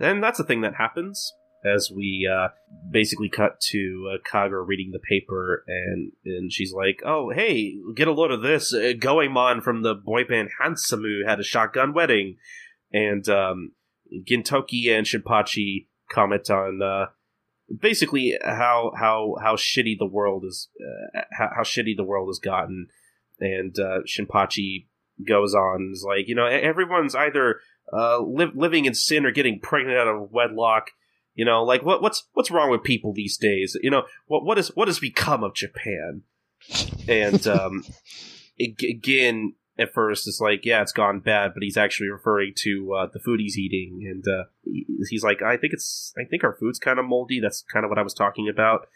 Then 0.00 0.20
that's 0.20 0.38
the 0.38 0.44
thing 0.44 0.62
that 0.62 0.74
happens 0.74 1.34
as 1.64 1.90
we 1.94 2.28
uh, 2.30 2.48
basically 2.90 3.28
cut 3.28 3.60
to 3.70 4.12
uh, 4.12 4.18
Kagura 4.28 4.66
reading 4.66 4.90
the 4.92 4.98
paper, 4.98 5.64
and 5.66 6.12
and 6.24 6.52
she's 6.52 6.72
like, 6.72 7.00
"Oh, 7.04 7.30
hey, 7.34 7.76
get 7.94 8.08
a 8.08 8.12
load 8.12 8.30
of 8.30 8.42
this. 8.42 8.74
Uh, 8.74 8.92
Goemon 8.98 9.60
from 9.60 9.82
the 9.82 9.94
boy 9.94 10.24
band 10.24 10.50
Handsome 10.60 11.04
had 11.26 11.40
a 11.40 11.44
shotgun 11.44 11.94
wedding," 11.94 12.36
and 12.92 13.28
um, 13.28 13.72
Gintoki 14.28 14.88
and 14.88 15.06
Shinpachi 15.06 15.86
comment 16.10 16.50
on 16.50 16.82
uh, 16.82 17.06
basically 17.80 18.36
how 18.42 18.92
how 18.96 19.36
how 19.42 19.56
shitty 19.56 19.96
the 19.98 20.06
world 20.06 20.44
is, 20.46 20.68
uh, 20.80 21.20
how, 21.32 21.50
how 21.56 21.62
shitty 21.62 21.96
the 21.96 22.04
world 22.04 22.28
has 22.28 22.38
gotten, 22.38 22.88
and 23.40 23.78
uh, 23.78 24.00
Shinpachi 24.06 24.86
goes 25.26 25.54
on 25.54 25.90
is 25.92 26.04
like, 26.06 26.28
you 26.28 26.34
know, 26.34 26.46
everyone's 26.46 27.14
either 27.14 27.60
uh, 27.92 28.20
li- 28.20 28.52
living 28.54 28.84
in 28.84 28.94
sin 28.94 29.24
or 29.24 29.30
getting 29.30 29.60
pregnant 29.60 29.96
out 29.98 30.08
of 30.08 30.32
wedlock. 30.32 30.90
You 31.34 31.44
know, 31.44 31.64
like 31.64 31.82
what 31.82 32.00
what's 32.00 32.28
what's 32.34 32.50
wrong 32.50 32.70
with 32.70 32.84
people 32.84 33.12
these 33.12 33.36
days? 33.36 33.76
You 33.82 33.90
know, 33.90 34.04
what 34.26 34.44
what 34.44 34.58
is 34.58 34.68
what 34.74 34.88
has 34.88 34.98
become 34.98 35.42
of 35.42 35.54
Japan? 35.54 36.22
And 37.08 37.46
um, 37.48 37.84
again, 38.60 39.54
at 39.78 39.92
first 39.92 40.28
it's 40.28 40.40
like, 40.40 40.64
yeah, 40.64 40.82
it's 40.82 40.92
gone 40.92 41.20
bad, 41.20 41.52
but 41.54 41.62
he's 41.62 41.76
actually 41.76 42.08
referring 42.08 42.52
to 42.58 42.94
uh, 42.94 43.06
the 43.12 43.18
food 43.18 43.40
he's 43.40 43.58
eating, 43.58 44.06
and 44.08 44.24
uh, 44.28 44.44
he's 45.08 45.24
like, 45.24 45.42
I 45.42 45.56
think 45.56 45.72
it's, 45.72 46.12
I 46.16 46.24
think 46.24 46.44
our 46.44 46.56
food's 46.58 46.78
kind 46.78 46.98
of 46.98 47.04
moldy. 47.04 47.40
That's 47.40 47.62
kind 47.62 47.84
of 47.84 47.88
what 47.88 47.98
I 47.98 48.02
was 48.02 48.14
talking 48.14 48.48
about. 48.48 48.86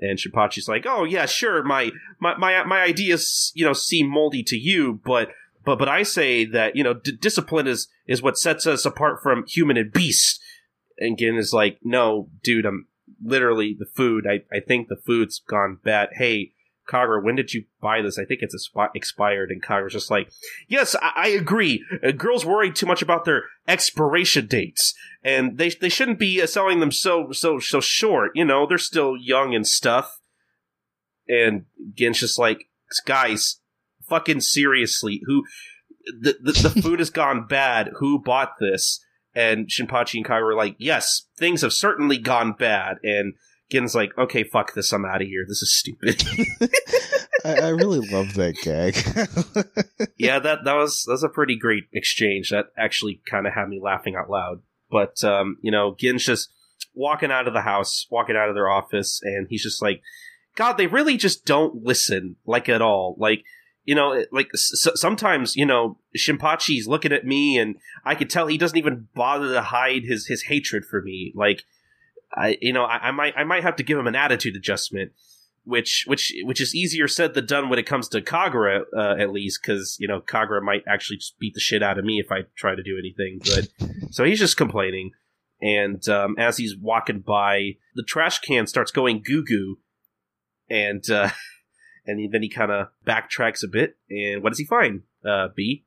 And 0.00 0.18
Shinpachi's 0.18 0.68
like, 0.68 0.86
oh 0.86 1.04
yeah, 1.04 1.26
sure, 1.26 1.62
my 1.62 1.92
my 2.20 2.36
my 2.36 2.64
my 2.64 2.80
ideas, 2.80 3.52
you 3.54 3.64
know, 3.64 3.72
seem 3.72 4.08
moldy 4.08 4.42
to 4.44 4.56
you, 4.56 5.00
but 5.04 5.30
but 5.64 5.78
but 5.78 5.88
I 5.88 6.02
say 6.02 6.44
that 6.46 6.74
you 6.74 6.82
know, 6.82 6.94
d- 6.94 7.16
discipline 7.20 7.68
is 7.68 7.86
is 8.06 8.20
what 8.20 8.36
sets 8.36 8.66
us 8.66 8.84
apart 8.84 9.22
from 9.22 9.44
human 9.46 9.76
and 9.76 9.92
beast. 9.92 10.40
And 10.98 11.18
Gin 11.18 11.36
is 11.36 11.52
like, 11.52 11.78
no, 11.82 12.28
dude, 12.42 12.66
I'm 12.66 12.86
literally 13.22 13.76
the 13.78 13.86
food. 13.86 14.26
I 14.26 14.42
I 14.54 14.60
think 14.60 14.88
the 14.88 14.96
food's 14.96 15.40
gone 15.40 15.78
bad. 15.82 16.10
Hey, 16.12 16.52
Kagura, 16.88 17.22
when 17.22 17.34
did 17.34 17.54
you 17.54 17.64
buy 17.80 18.02
this? 18.02 18.18
I 18.18 18.24
think 18.24 18.40
it's 18.42 18.70
expired. 18.94 19.50
And 19.50 19.62
Kagura's 19.62 19.92
just 19.92 20.10
like, 20.10 20.30
yes, 20.68 20.94
I, 21.00 21.12
I 21.16 21.28
agree. 21.28 21.84
Uh, 22.02 22.12
girls 22.12 22.44
worry 22.44 22.70
too 22.70 22.86
much 22.86 23.02
about 23.02 23.24
their 23.24 23.44
expiration 23.66 24.46
dates, 24.46 24.94
and 25.22 25.58
they 25.58 25.70
they 25.70 25.88
shouldn't 25.88 26.18
be 26.18 26.40
uh, 26.42 26.46
selling 26.46 26.80
them 26.80 26.92
so 26.92 27.32
so 27.32 27.58
so 27.58 27.80
short. 27.80 28.32
You 28.34 28.44
know, 28.44 28.66
they're 28.66 28.78
still 28.78 29.16
young 29.16 29.54
and 29.54 29.66
stuff. 29.66 30.20
And 31.26 31.64
Gin's 31.94 32.20
just 32.20 32.38
like, 32.38 32.68
guys, 33.06 33.60
fucking 34.08 34.42
seriously, 34.42 35.22
who 35.24 35.44
the 36.20 36.36
the, 36.42 36.52
the 36.52 36.82
food 36.82 36.98
has 36.98 37.10
gone 37.10 37.46
bad. 37.46 37.90
Who 37.98 38.18
bought 38.18 38.58
this? 38.60 39.03
And 39.34 39.68
Shinpachi 39.68 40.16
and 40.16 40.24
Kagura 40.24 40.44
were 40.44 40.54
like, 40.54 40.76
yes, 40.78 41.26
things 41.36 41.62
have 41.62 41.72
certainly 41.72 42.18
gone 42.18 42.52
bad, 42.52 42.98
and 43.02 43.34
Gin's 43.70 43.94
like, 43.94 44.16
okay, 44.16 44.44
fuck 44.44 44.74
this, 44.74 44.92
I'm 44.92 45.04
out 45.04 45.22
of 45.22 45.28
here. 45.28 45.44
This 45.48 45.62
is 45.62 45.76
stupid. 45.76 46.22
I, 47.44 47.54
I, 47.54 47.68
really 47.68 48.00
love 48.08 48.34
that 48.34 48.54
gag. 48.62 48.94
yeah, 50.16 50.38
that 50.38 50.64
that 50.64 50.76
was 50.76 51.02
that 51.04 51.12
was 51.12 51.24
a 51.24 51.28
pretty 51.28 51.56
great 51.56 51.84
exchange. 51.92 52.50
That 52.50 52.66
actually 52.78 53.20
kind 53.30 53.46
of 53.46 53.52
had 53.52 53.68
me 53.68 53.80
laughing 53.82 54.16
out 54.16 54.30
loud. 54.30 54.62
But 54.90 55.22
um, 55.24 55.58
you 55.60 55.70
know, 55.70 55.94
Gin's 55.98 56.24
just 56.24 56.50
walking 56.94 57.30
out 57.30 57.46
of 57.46 57.52
the 57.52 57.60
house, 57.62 58.06
walking 58.10 58.36
out 58.36 58.48
of 58.48 58.54
their 58.54 58.70
office, 58.70 59.20
and 59.22 59.46
he's 59.50 59.62
just 59.62 59.82
like, 59.82 60.00
God, 60.56 60.74
they 60.74 60.86
really 60.86 61.16
just 61.16 61.44
don't 61.44 61.82
listen, 61.82 62.36
like 62.46 62.68
at 62.68 62.80
all. 62.80 63.16
Like, 63.18 63.44
you 63.84 63.94
know, 63.94 64.24
like 64.32 64.48
s- 64.54 64.88
sometimes, 64.94 65.56
you 65.56 65.66
know, 65.66 65.98
Shinpachi's 66.16 66.88
looking 66.88 67.12
at 67.12 67.26
me, 67.26 67.58
and 67.58 67.76
I 68.04 68.14
could 68.14 68.30
tell 68.30 68.46
he 68.46 68.58
doesn't 68.58 68.78
even 68.78 69.08
bother 69.14 69.52
to 69.52 69.62
hide 69.62 70.04
his 70.04 70.26
his 70.26 70.44
hatred 70.44 70.84
for 70.84 71.02
me. 71.02 71.32
Like, 71.34 71.64
I 72.34 72.56
you 72.60 72.72
know 72.72 72.84
I, 72.84 73.08
I, 73.08 73.10
might 73.10 73.34
I 73.36 73.44
might 73.44 73.62
have 73.62 73.76
to 73.76 73.82
give 73.82 73.98
him 73.98 74.06
an 74.06 74.16
attitude 74.16 74.56
adjustment, 74.56 75.12
which 75.64 76.04
which 76.06 76.32
which 76.44 76.60
is 76.60 76.74
easier 76.74 77.06
said 77.08 77.34
than 77.34 77.46
done 77.46 77.68
when 77.68 77.78
it 77.78 77.86
comes 77.86 78.08
to 78.08 78.22
Kagura 78.22 78.84
uh, 78.96 79.16
at 79.18 79.32
least 79.32 79.60
because 79.62 79.96
you 80.00 80.08
know 80.08 80.20
Kagura 80.20 80.62
might 80.62 80.84
actually 80.88 81.20
beat 81.38 81.54
the 81.54 81.60
shit 81.60 81.82
out 81.82 81.98
of 81.98 82.04
me 82.06 82.18
if 82.18 82.32
I 82.32 82.42
try 82.56 82.74
to 82.74 82.82
do 82.82 82.98
anything. 82.98 83.40
But 83.44 83.68
so 84.10 84.24
he's 84.24 84.38
just 84.38 84.56
complaining, 84.56 85.10
and 85.60 86.06
um, 86.08 86.36
as 86.38 86.56
he's 86.56 86.74
walking 86.74 87.20
by, 87.20 87.76
the 87.94 88.02
trash 88.02 88.38
can 88.38 88.66
starts 88.66 88.90
going 88.90 89.22
goo 89.22 89.44
goo, 89.44 89.76
and 90.70 91.08
uh, 91.10 91.28
and 92.06 92.32
then 92.32 92.42
he 92.42 92.48
kind 92.48 92.70
of 92.70 92.88
backtracks 93.06 93.64
a 93.64 93.68
bit, 93.68 93.96
and 94.10 94.42
what 94.42 94.50
does 94.50 94.58
he 94.58 94.66
find? 94.66 95.02
Uh, 95.24 95.48
B. 95.54 95.84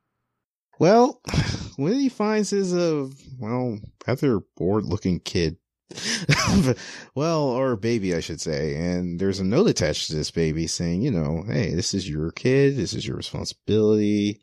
Well, 0.80 1.22
what 1.78 1.94
he 1.94 2.10
finds 2.10 2.54
is 2.54 2.74
a 2.74 3.10
well 3.40 3.80
rather 4.08 4.40
bored 4.56 4.86
looking 4.86 5.20
kid 5.20 5.58
well, 7.16 7.44
or 7.44 7.76
baby, 7.76 8.16
I 8.16 8.20
should 8.20 8.42
say. 8.42 8.76
And 8.76 9.20
there's 9.20 9.40
a 9.40 9.46
note 9.46 9.68
attached 9.68 10.08
to 10.08 10.16
this 10.16 10.32
baby 10.32 10.68
saying, 10.68 11.02
you 11.02 11.12
know, 11.12 11.44
hey, 11.48 11.74
this 11.74 11.94
is 11.94 12.10
your 12.10 12.32
kid. 12.32 12.76
This 12.76 12.94
is 12.94 13.08
your 13.08 13.16
responsibility. 13.16 14.42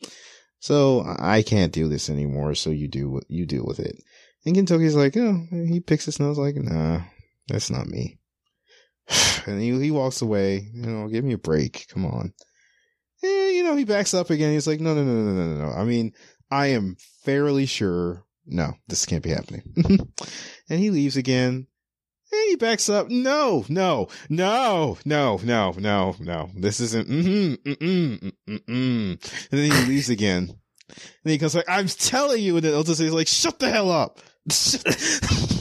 So 0.61 1.05
I 1.07 1.43
can't 1.43 1.73
do 1.73 1.89
this 1.89 2.09
anymore. 2.09 2.55
So 2.55 2.71
you 2.71 2.89
do 2.89 3.11
what 3.11 3.25
you 3.29 3.47
deal 3.47 3.65
with 3.67 3.81
it. 3.81 3.97
And 4.47 4.57
Gintoki's 4.57 4.97
like, 4.97 5.17
oh, 5.17 5.47
he 5.51 5.81
picks 5.81 6.07
his 6.07 6.21
nose 6.21 6.39
like, 6.39 6.57
nah, 6.57 7.03
that's 7.49 7.71
not 7.71 7.87
me. 7.87 8.19
and 9.47 9.61
he, 9.61 9.79
he 9.81 9.91
walks 9.91 10.23
away, 10.23 10.71
you 10.73 10.87
know, 10.87 11.09
give 11.09 11.25
me 11.25 11.35
a 11.35 11.39
break. 11.39 11.87
Come 11.89 12.07
on. 12.07 12.33
And, 13.23 13.55
you 13.55 13.65
know, 13.65 13.77
he 13.77 13.85
backs 13.85 14.15
up 14.15 14.31
again. 14.31 14.53
He's 14.53 14.67
like, 14.67 14.81
no, 14.81 14.95
no, 14.95 15.05
no, 15.05 15.13
no, 15.13 15.33
no, 15.33 15.55
no, 15.55 15.67
no. 15.67 15.73
I 15.73 15.85
mean, 15.85 16.13
I 16.51 16.69
am 16.69 16.97
fairly 17.25 17.67
sure 17.67 18.25
no, 18.47 18.75
this 18.89 19.07
can't 19.07 19.23
be 19.23 19.31
happening. 19.31 19.63
and 20.69 20.81
he 20.81 20.91
leaves 20.91 21.17
again. 21.17 21.67
And 22.33 22.49
he 22.49 22.57
backs 22.57 22.89
up. 22.89 23.09
No, 23.11 23.65
no, 23.69 24.09
no, 24.29 24.99
no, 25.05 25.37
no, 25.45 25.75
no, 25.79 26.17
no. 26.19 26.51
This 26.57 26.81
isn't. 26.81 27.09
Mm-hmm, 27.09 27.71
mm-mm, 27.71 28.33
mm-mm. 28.49 29.11
And 29.11 29.21
then 29.51 29.71
he 29.71 29.89
leaves 29.89 30.09
again. 30.09 30.51
And 30.89 31.31
he 31.31 31.39
comes 31.39 31.55
like, 31.55 31.69
"I'm 31.69 31.87
telling 31.87 32.43
you," 32.43 32.57
and 32.57 32.65
then 32.65 32.85
says, 32.85 33.01
"Like, 33.13 33.29
shut 33.29 33.59
the 33.59 33.71
hell 33.71 33.91
up." 33.91 34.19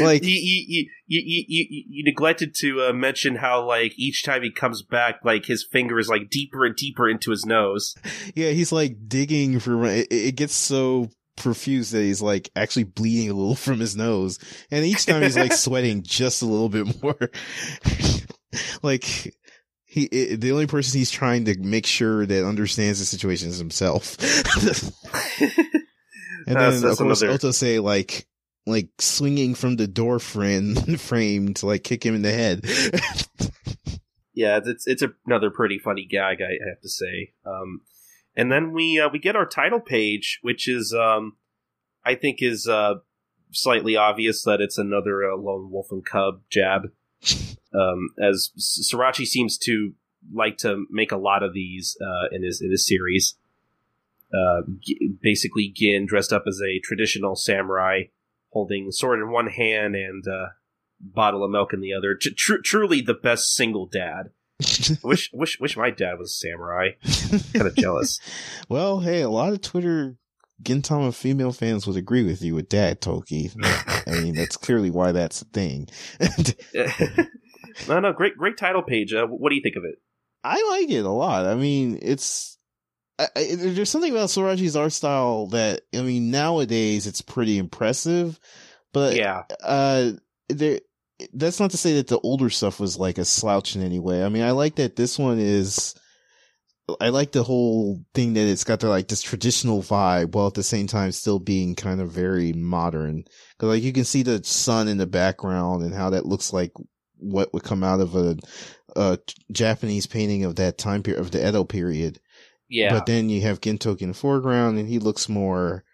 like 0.00 0.24
you 0.24 0.34
you, 0.34 0.88
you, 1.06 1.44
you, 1.48 1.66
you, 1.88 2.04
neglected 2.04 2.54
to 2.54 2.82
uh, 2.82 2.92
mention 2.92 3.36
how 3.36 3.64
like 3.66 3.92
each 3.96 4.24
time 4.24 4.42
he 4.42 4.50
comes 4.50 4.82
back 4.82 5.20
like 5.24 5.46
his 5.46 5.66
finger 5.70 5.98
is 5.98 6.08
like 6.08 6.30
deeper 6.30 6.64
and 6.64 6.76
deeper 6.76 7.08
into 7.08 7.30
his 7.30 7.44
nose 7.44 7.94
yeah 8.34 8.50
he's 8.50 8.72
like 8.72 8.96
digging 9.08 9.58
for 9.58 9.84
it, 9.86 10.06
it 10.10 10.36
gets 10.36 10.54
so 10.54 11.10
profuse 11.36 11.90
that 11.90 12.02
he's 12.02 12.22
like 12.22 12.50
actually 12.56 12.84
bleeding 12.84 13.30
a 13.30 13.34
little 13.34 13.54
from 13.54 13.80
his 13.80 13.96
nose. 13.96 14.38
And 14.70 14.84
each 14.84 15.06
time 15.06 15.22
he's 15.22 15.36
like 15.36 15.52
sweating 15.54 16.02
just 16.02 16.42
a 16.42 16.46
little 16.46 16.68
bit 16.68 17.02
more. 17.02 17.30
like 18.82 19.04
he, 19.84 20.04
it, 20.04 20.40
the 20.40 20.52
only 20.52 20.66
person 20.66 20.98
he's 20.98 21.10
trying 21.10 21.44
to 21.46 21.58
make 21.58 21.86
sure 21.86 22.26
that 22.26 22.46
understands 22.46 22.98
the 22.98 23.04
situation 23.04 23.48
is 23.48 23.58
himself. 23.58 24.16
and 25.40 25.50
then 26.46 26.54
that's, 26.54 26.80
that's 26.80 27.00
of 27.00 27.06
course 27.06 27.22
another... 27.22 27.52
say 27.52 27.78
like, 27.78 28.26
like 28.66 28.88
swinging 28.98 29.54
from 29.54 29.76
the 29.76 29.86
door 29.86 30.18
frame, 30.18 30.74
frame 30.98 31.54
to 31.54 31.66
like 31.66 31.84
kick 31.84 32.04
him 32.04 32.14
in 32.14 32.22
the 32.22 32.32
head. 32.32 32.64
yeah, 34.34 34.60
it's 34.64 34.86
it's 34.86 35.02
another 35.26 35.50
pretty 35.50 35.78
funny 35.78 36.04
gag, 36.04 36.40
I 36.40 36.58
have 36.68 36.80
to 36.80 36.88
say. 36.88 37.32
Um, 37.44 37.82
and 38.36 38.50
then 38.50 38.72
we 38.72 39.00
uh, 39.00 39.08
we 39.12 39.18
get 39.18 39.36
our 39.36 39.46
title 39.46 39.80
page, 39.80 40.38
which 40.42 40.68
is 40.68 40.94
um, 40.94 41.36
I 42.04 42.14
think 42.14 42.38
is 42.40 42.66
uh, 42.66 42.94
slightly 43.52 43.96
obvious 43.96 44.42
that 44.44 44.60
it's 44.60 44.78
another 44.78 45.30
uh, 45.30 45.36
lone 45.36 45.70
wolf 45.70 45.88
and 45.90 46.04
cub 46.04 46.42
jab, 46.50 46.92
um, 47.74 48.08
as 48.20 48.50
Sorachi 48.58 49.26
seems 49.26 49.58
to 49.58 49.92
like 50.32 50.56
to 50.58 50.86
make 50.90 51.12
a 51.12 51.16
lot 51.16 51.42
of 51.42 51.52
these 51.52 51.96
uh, 52.00 52.28
in 52.34 52.42
his 52.42 52.60
in 52.60 52.70
his 52.70 52.86
series. 52.86 53.36
Uh, 54.34 54.62
basically, 55.20 55.68
Gin 55.68 56.06
dressed 56.06 56.32
up 56.32 56.44
as 56.46 56.60
a 56.62 56.78
traditional 56.78 57.36
samurai, 57.36 58.04
holding 58.52 58.90
sword 58.90 59.20
in 59.20 59.30
one 59.30 59.48
hand 59.48 59.96
and 59.96 60.24
a 60.26 60.32
uh, 60.32 60.46
bottle 61.00 61.44
of 61.44 61.50
milk 61.50 61.72
in 61.72 61.80
the 61.80 61.92
other. 61.92 62.14
Tr- 62.14 62.56
truly, 62.62 63.00
the 63.00 63.14
best 63.14 63.54
single 63.54 63.86
dad. 63.86 64.30
wish 65.02 65.30
wish 65.32 65.58
wish 65.58 65.76
my 65.76 65.90
dad 65.90 66.18
was 66.18 66.30
a 66.30 66.34
samurai. 66.34 66.90
kind 67.52 67.66
of 67.66 67.74
jealous. 67.76 68.20
Well, 68.68 69.00
hey, 69.00 69.22
a 69.22 69.30
lot 69.30 69.52
of 69.52 69.60
Twitter 69.60 70.16
Gintama 70.62 71.12
female 71.14 71.52
fans 71.52 71.86
would 71.86 71.96
agree 71.96 72.24
with 72.24 72.42
you 72.42 72.54
with 72.54 72.68
Dad 72.68 73.00
Toki. 73.00 73.50
I 73.62 74.20
mean, 74.22 74.34
that's 74.34 74.56
clearly 74.56 74.90
why 74.90 75.12
that's 75.12 75.42
a 75.42 75.46
thing. 75.46 75.88
no, 77.88 78.00
no, 78.00 78.12
great, 78.12 78.36
great 78.36 78.56
title 78.56 78.82
page. 78.82 79.12
Uh, 79.12 79.26
what 79.26 79.50
do 79.50 79.56
you 79.56 79.62
think 79.62 79.76
of 79.76 79.84
it? 79.84 79.96
I 80.44 80.62
like 80.70 80.90
it 80.90 81.04
a 81.04 81.10
lot. 81.10 81.46
I 81.46 81.54
mean, 81.54 81.98
it's 82.02 82.58
I, 83.18 83.28
I, 83.36 83.54
there's 83.56 83.90
something 83.90 84.12
about 84.12 84.28
Sorachi's 84.28 84.76
art 84.76 84.92
style 84.92 85.46
that 85.48 85.82
I 85.94 86.02
mean 86.02 86.30
nowadays 86.30 87.06
it's 87.06 87.22
pretty 87.22 87.58
impressive, 87.58 88.38
but 88.92 89.16
yeah, 89.16 89.44
uh, 89.62 90.12
there 90.48 90.80
that's 91.32 91.60
not 91.60 91.70
to 91.70 91.76
say 91.76 91.94
that 91.94 92.08
the 92.08 92.18
older 92.20 92.50
stuff 92.50 92.80
was 92.80 92.98
like 92.98 93.18
a 93.18 93.24
slouch 93.24 93.76
in 93.76 93.82
any 93.82 94.00
way. 94.00 94.24
I 94.24 94.28
mean, 94.28 94.42
I 94.42 94.50
like 94.52 94.76
that 94.76 94.96
this 94.96 95.18
one 95.18 95.38
is 95.38 95.94
I 97.00 97.10
like 97.10 97.32
the 97.32 97.42
whole 97.42 98.04
thing 98.14 98.34
that 98.34 98.48
it's 98.48 98.64
got 98.64 98.80
the 98.80 98.88
like 98.88 99.08
this 99.08 99.22
traditional 99.22 99.82
vibe 99.82 100.32
while 100.34 100.48
at 100.48 100.54
the 100.54 100.62
same 100.62 100.86
time 100.86 101.12
still 101.12 101.38
being 101.38 101.74
kind 101.74 102.00
of 102.00 102.10
very 102.10 102.52
modern. 102.52 103.24
Cause 103.58 103.68
like 103.68 103.82
you 103.82 103.92
can 103.92 104.04
see 104.04 104.22
the 104.22 104.42
sun 104.42 104.88
in 104.88 104.98
the 104.98 105.06
background 105.06 105.82
and 105.84 105.94
how 105.94 106.10
that 106.10 106.26
looks 106.26 106.52
like 106.52 106.72
what 107.18 107.52
would 107.54 107.62
come 107.62 107.84
out 107.84 108.00
of 108.00 108.16
a, 108.16 108.36
a 108.96 109.18
Japanese 109.52 110.06
painting 110.06 110.44
of 110.44 110.56
that 110.56 110.76
time 110.76 111.02
period 111.02 111.20
of 111.20 111.30
the 111.30 111.46
Edo 111.46 111.64
period. 111.64 112.20
Yeah. 112.72 112.94
But 112.94 113.04
then 113.06 113.28
you 113.28 113.42
have 113.42 113.60
Gintoki 113.60 114.00
in 114.02 114.08
the 114.08 114.14
foreground 114.14 114.78
and 114.78 114.88
he 114.88 114.98
looks 114.98 115.28
more 115.28 115.84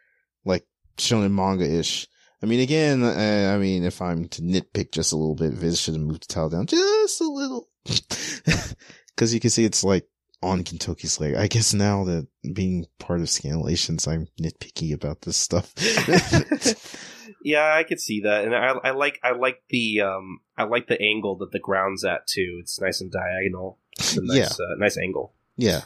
like 0.45 0.65
shonen 0.97 1.33
manga 1.33 1.69
ish. 1.69 2.07
I 2.41 2.47
mean, 2.47 2.61
again, 2.61 3.03
uh, 3.03 3.53
I 3.53 3.59
mean, 3.59 3.83
if 3.83 4.01
I'm 4.01 4.29
to 4.29 4.43
nitpick 4.43 4.93
just 4.93 5.13
a 5.13 5.17
little 5.17 5.35
bit, 5.35 5.53
Viz 5.55 5.81
should 5.81 5.95
have 5.95 6.03
moved 6.05 6.29
the 6.29 6.33
towel 6.33 6.49
down 6.49 6.67
just 6.67 7.21
a 7.21 7.25
little. 7.25 7.69
Cause 9.17 9.35
you 9.35 9.41
can 9.41 9.51
see 9.51 9.65
it's 9.65 9.83
like 9.83 10.07
on 10.41 10.63
Gintoki's 10.63 11.19
leg. 11.19 11.35
I 11.35 11.49
guess 11.49 11.75
now 11.75 12.05
that 12.05 12.29
being 12.55 12.87
part 13.01 13.19
of 13.19 13.27
Scanlations, 13.27 14.07
I'm 14.07 14.29
nitpicky 14.41 14.95
about 14.95 15.23
this 15.23 15.37
stuff. 15.37 15.75
yeah, 17.43 17.75
I 17.75 17.83
could 17.83 17.99
see 18.01 18.21
that, 18.21 18.45
and 18.45 18.55
I, 18.55 18.75
I 18.85 18.91
like 18.93 19.19
I 19.25 19.33
like 19.33 19.63
the 19.71 20.03
um 20.03 20.39
I 20.57 20.63
like 20.65 20.87
the 20.87 21.01
angle 21.03 21.37
that 21.39 21.51
the 21.51 21.59
ground's 21.59 22.05
at 22.05 22.29
too. 22.29 22.59
It's 22.61 22.81
nice 22.81 23.01
and 23.01 23.11
diagonal. 23.11 23.79
It's 23.99 24.17
a 24.17 24.23
nice 24.23 24.37
Yeah. 24.37 24.65
uh, 24.65 24.75
nice 24.79 24.97
angle. 24.97 25.35
yeah. 25.57 25.81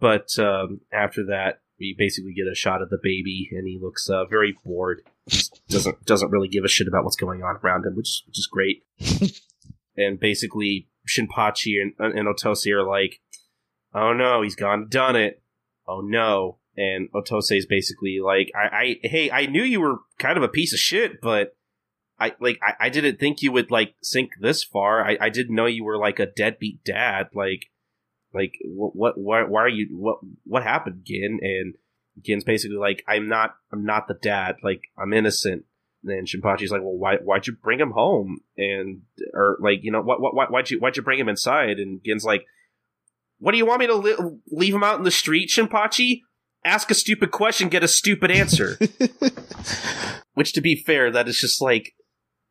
But 0.00 0.38
um, 0.38 0.80
after 0.92 1.26
that, 1.26 1.60
we 1.78 1.94
basically 1.96 2.34
get 2.34 2.50
a 2.50 2.54
shot 2.54 2.82
of 2.82 2.90
the 2.90 2.98
baby, 3.02 3.48
and 3.52 3.66
he 3.66 3.78
looks 3.80 4.08
uh, 4.08 4.24
very 4.26 4.54
bored. 4.64 5.02
Just 5.28 5.60
doesn't 5.68 6.04
doesn't 6.04 6.30
really 6.30 6.48
give 6.48 6.64
a 6.64 6.68
shit 6.68 6.88
about 6.88 7.04
what's 7.04 7.16
going 7.16 7.42
on 7.42 7.58
around 7.62 7.86
him, 7.86 7.96
which 7.96 8.22
which 8.26 8.38
is 8.38 8.48
great. 8.50 8.84
and 9.96 10.18
basically, 10.18 10.88
Shinpachi 11.08 11.80
and, 11.80 11.92
and 11.98 12.28
Otose 12.28 12.66
are 12.68 12.86
like, 12.86 13.20
"Oh 13.94 14.12
no, 14.12 14.42
he's 14.42 14.56
gone 14.56 14.82
and 14.82 14.90
done 14.90 15.16
it. 15.16 15.42
Oh 15.86 16.00
no." 16.00 16.58
And 16.76 17.08
Otose 17.12 17.52
is 17.52 17.66
basically 17.66 18.20
like, 18.24 18.50
I, 18.54 18.76
I, 18.76 18.96
hey, 19.02 19.30
I 19.30 19.46
knew 19.46 19.62
you 19.62 19.80
were 19.80 19.98
kind 20.18 20.38
of 20.38 20.42
a 20.42 20.48
piece 20.48 20.72
of 20.72 20.78
shit, 20.78 21.20
but 21.20 21.54
I, 22.18 22.34
like, 22.40 22.58
I, 22.62 22.86
I 22.86 22.88
didn't 22.90 23.18
think 23.18 23.42
you 23.42 23.50
would, 23.52 23.70
like, 23.70 23.94
sink 24.02 24.32
this 24.40 24.62
far. 24.62 25.04
I, 25.04 25.18
I 25.20 25.28
didn't 25.30 25.54
know 25.54 25.66
you 25.66 25.84
were, 25.84 25.98
like, 25.98 26.18
a 26.18 26.26
deadbeat 26.26 26.84
dad. 26.84 27.28
Like, 27.34 27.66
like, 28.32 28.54
what, 28.64 28.94
what, 28.94 29.18
why, 29.18 29.42
why 29.44 29.62
are 29.62 29.68
you, 29.68 29.88
what, 29.90 30.18
what 30.44 30.62
happened, 30.62 31.02
Gin? 31.04 31.38
And 31.42 31.74
Gin's 32.22 32.44
basically 32.44 32.76
like, 32.76 33.04
I'm 33.08 33.28
not, 33.28 33.54
I'm 33.72 33.84
not 33.84 34.08
the 34.08 34.14
dad. 34.14 34.56
Like, 34.62 34.82
I'm 34.98 35.12
innocent. 35.12 35.64
And 36.02 36.10
then 36.10 36.24
Shinpachi's 36.24 36.70
like, 36.70 36.82
well, 36.82 36.96
why, 36.96 37.16
why'd 37.16 37.46
you 37.46 37.56
bring 37.62 37.80
him 37.80 37.90
home? 37.90 38.38
And, 38.56 39.02
or, 39.34 39.58
like, 39.60 39.80
you 39.82 39.90
know, 39.90 40.00
what, 40.00 40.20
what, 40.20 40.34
why, 40.34 40.46
why'd 40.46 40.70
you, 40.70 40.78
why'd 40.78 40.96
you 40.96 41.02
bring 41.02 41.18
him 41.18 41.28
inside? 41.28 41.78
And 41.78 42.00
Gin's 42.04 42.24
like, 42.24 42.44
what 43.38 43.52
do 43.52 43.58
you 43.58 43.66
want 43.66 43.80
me 43.80 43.86
to 43.86 43.94
li- 43.94 44.38
leave 44.50 44.74
him 44.74 44.84
out 44.84 44.98
in 44.98 45.04
the 45.04 45.10
street, 45.10 45.50
Shinpachi? 45.50 46.20
Ask 46.64 46.90
a 46.90 46.94
stupid 46.94 47.30
question, 47.30 47.68
get 47.70 47.82
a 47.82 47.88
stupid 47.88 48.30
answer. 48.30 48.78
Which, 50.34 50.52
to 50.52 50.60
be 50.60 50.76
fair, 50.76 51.10
that 51.10 51.26
is 51.26 51.40
just 51.40 51.60
like, 51.60 51.94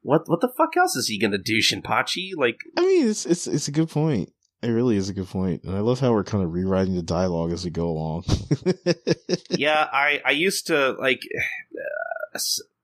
what 0.01 0.23
what 0.27 0.41
the 0.41 0.51
fuck 0.57 0.75
else 0.77 0.95
is 0.95 1.07
he 1.07 1.19
gonna 1.19 1.37
do, 1.37 1.59
Shinpachi? 1.59 2.31
Like, 2.35 2.57
I 2.77 2.81
mean, 2.81 3.07
it's, 3.07 3.25
it's, 3.25 3.45
it's 3.45 3.67
a 3.67 3.71
good 3.71 3.89
point. 3.89 4.31
It 4.61 4.69
really 4.69 4.97
is 4.97 5.07
a 5.07 5.13
good. 5.13 5.33
And 5.33 5.75
I 5.75 5.79
love 5.79 5.99
how 6.01 6.11
we're 6.11 6.25
kind 6.25 6.43
of 6.43 6.53
rewriting 6.53 6.95
the 6.95 7.01
dialogue 7.01 7.53
as 7.53 7.63
we 7.63 7.71
go 7.71 7.87
along. 7.87 8.25
yeah, 9.49 9.87
I 9.91 10.21
I 10.25 10.31
used 10.31 10.67
to 10.67 10.91
like 10.99 11.21
uh, 12.35 12.39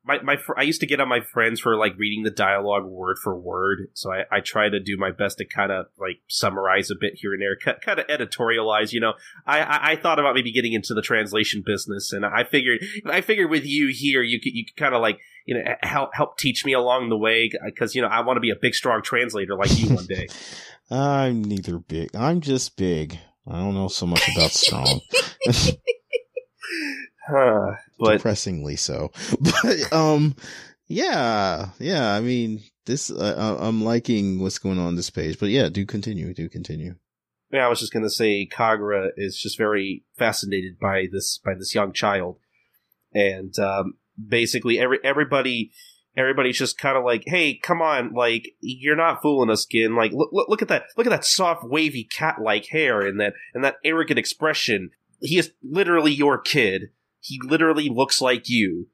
my 0.06 0.22
my 0.22 0.38
fr- 0.38 0.58
I 0.58 0.62
used 0.62 0.80
to 0.82 0.88
get 0.88 1.02
on 1.02 1.10
my 1.10 1.20
friends 1.20 1.60
for 1.60 1.76
like 1.76 1.98
reading 1.98 2.24
the 2.24 2.32
dialogue 2.32 2.86
word 2.86 3.18
for 3.22 3.36
word. 3.36 3.90
So 3.94 4.12
I 4.12 4.24
I 4.32 4.40
try 4.40 4.70
to 4.70 4.80
do 4.80 4.96
my 4.98 5.12
best 5.12 5.40
to 5.40 5.46
kind 5.46 5.72
of 5.72 5.88
like 6.00 6.20
summarize 6.28 6.92
a 6.92 6.96
bit 7.00 7.16
here 7.16 7.34
and 7.34 7.42
there, 7.42 7.58
kind 7.58 8.00
of 8.00 8.08
editorialize. 8.08 8.94
You 8.94 9.02
know, 9.02 9.14
I, 9.46 9.62
I 9.62 9.92
I 9.92 9.96
thought 9.96 10.20
about 10.20 10.36
maybe 10.36 10.54
getting 10.54 10.74
into 10.74 10.94
the 10.94 11.02
translation 11.02 11.64
business, 11.66 12.14
and 12.14 12.26
I 12.26 12.44
figured 12.44 12.86
I 13.06 13.22
figured 13.22 13.50
with 13.50 13.66
you 13.66 13.88
here, 13.88 14.22
you 14.22 14.40
could 14.40 14.54
you 14.54 14.66
could 14.66 14.78
kind 14.78 14.96
of 14.96 15.02
like 15.02 15.20
you 15.46 15.56
know 15.56 15.76
help 15.82 16.12
help 16.14 16.38
teach 16.38 16.64
me 16.64 16.74
along 16.74 17.10
the 17.10 17.18
way 17.18 17.50
because 17.66 17.96
you 17.96 18.02
know 18.02 18.08
I 18.08 18.22
want 18.22 18.38
to 18.38 18.42
be 18.42 18.52
a 18.52 18.56
big 18.56 18.76
strong 18.76 19.02
translator 19.02 19.56
like 19.56 19.78
you 19.78 19.94
one 19.94 20.06
day. 20.06 20.28
I'm 20.90 21.44
neither 21.44 21.80
big. 21.80 22.16
I'm 22.16 22.42
just 22.42 22.78
big. 22.78 23.18
I 23.48 23.60
don't 23.60 23.74
know 23.74 23.88
so 23.88 24.06
much 24.06 24.28
about 24.36 24.52
strong. 24.52 25.02
Huh. 27.28 27.74
But 28.00 28.18
Depressingly 28.18 28.76
so. 28.76 29.12
But, 29.40 29.92
um, 29.94 30.36
yeah, 30.88 31.70
yeah, 31.80 32.14
I 32.14 32.22
mean, 32.22 32.62
this, 32.86 33.10
uh, 33.10 33.58
I'm 33.60 33.84
liking 33.84 34.40
what's 34.40 34.60
going 34.60 34.78
on 34.78 34.96
this 34.96 35.10
page, 35.10 35.40
but 35.40 35.50
yeah, 35.50 35.70
do 35.70 35.86
continue, 35.86 36.34
do 36.34 36.48
continue. 36.50 36.96
yeah, 37.52 37.66
I 37.66 37.70
was 37.70 37.80
just 37.80 37.92
gonna 37.94 38.10
say 38.12 38.48
Kagura 38.48 39.10
is 39.18 39.40
just 39.40 39.58
very 39.58 40.04
fascinated 40.18 40.78
by 40.80 41.08
this 41.12 41.40
by 41.44 41.56
this 41.56 41.74
young 41.74 41.94
child, 41.94 42.38
and 43.12 43.58
um, 43.58 43.96
basically 44.24 44.78
every 44.78 45.00
everybody 45.04 45.72
everybody's 46.18 46.58
just 46.58 46.78
kind 46.78 46.98
of 46.98 47.04
like, 47.04 47.24
hey, 47.26 47.56
come 47.56 47.82
on, 47.82 48.14
like 48.14 48.56
you're 48.60 48.96
not 48.96 49.22
fooling 49.22 49.50
us, 49.50 49.66
Gin. 49.66 49.96
Like 49.96 50.12
look 50.14 50.30
look, 50.32 50.50
look 50.50 50.62
at 50.62 50.68
that 50.70 50.86
look 50.98 51.08
at 51.08 51.12
that 51.12 51.26
soft 51.26 51.64
wavy 51.64 52.04
cat 52.04 52.38
like 52.42 52.68
hair 52.68 53.02
and 53.02 53.20
that 53.20 53.34
and 53.54 53.64
that 53.64 53.78
arrogant 53.84 54.20
expression. 54.20 54.92
He 55.20 55.38
is 55.38 55.52
literally 55.64 56.14
your 56.14 56.38
kid. 56.38 56.90
He 57.20 57.40
literally 57.44 57.90
looks 57.90 58.22
like 58.22 58.50
you. 58.50 58.88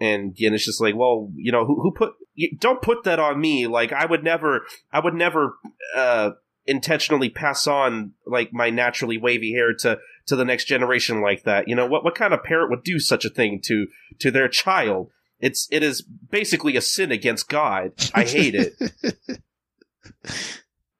And 0.00 0.34
Gin 0.36 0.54
is 0.54 0.64
just 0.64 0.80
like, 0.80 0.94
well, 0.94 1.30
you 1.34 1.50
know, 1.50 1.64
who, 1.64 1.80
who 1.82 1.92
put? 1.92 2.12
You, 2.34 2.56
don't 2.56 2.82
put 2.82 3.02
that 3.02 3.18
on 3.18 3.40
me. 3.40 3.66
Like, 3.66 3.92
I 3.92 4.06
would 4.06 4.22
never, 4.22 4.64
I 4.92 5.00
would 5.00 5.14
never, 5.14 5.56
uh, 5.96 6.32
intentionally 6.68 7.30
pass 7.30 7.66
on 7.66 8.12
like 8.26 8.52
my 8.52 8.68
naturally 8.68 9.16
wavy 9.16 9.52
hair 9.52 9.72
to 9.72 9.98
to 10.26 10.36
the 10.36 10.44
next 10.44 10.66
generation 10.66 11.22
like 11.22 11.44
that. 11.44 11.66
You 11.66 11.74
know 11.74 11.86
what 11.86 12.04
what 12.04 12.14
kind 12.14 12.34
of 12.34 12.44
parent 12.44 12.70
would 12.70 12.84
do 12.84 13.00
such 13.00 13.24
a 13.24 13.30
thing 13.30 13.60
to 13.64 13.86
to 14.20 14.30
their 14.30 14.48
child? 14.48 15.10
It's 15.40 15.68
it 15.70 15.82
is 15.82 16.02
basically 16.02 16.76
a 16.76 16.80
sin 16.80 17.12
against 17.12 17.48
God. 17.48 17.92
I 18.14 18.24
hate 18.24 18.54
it. 18.54 18.74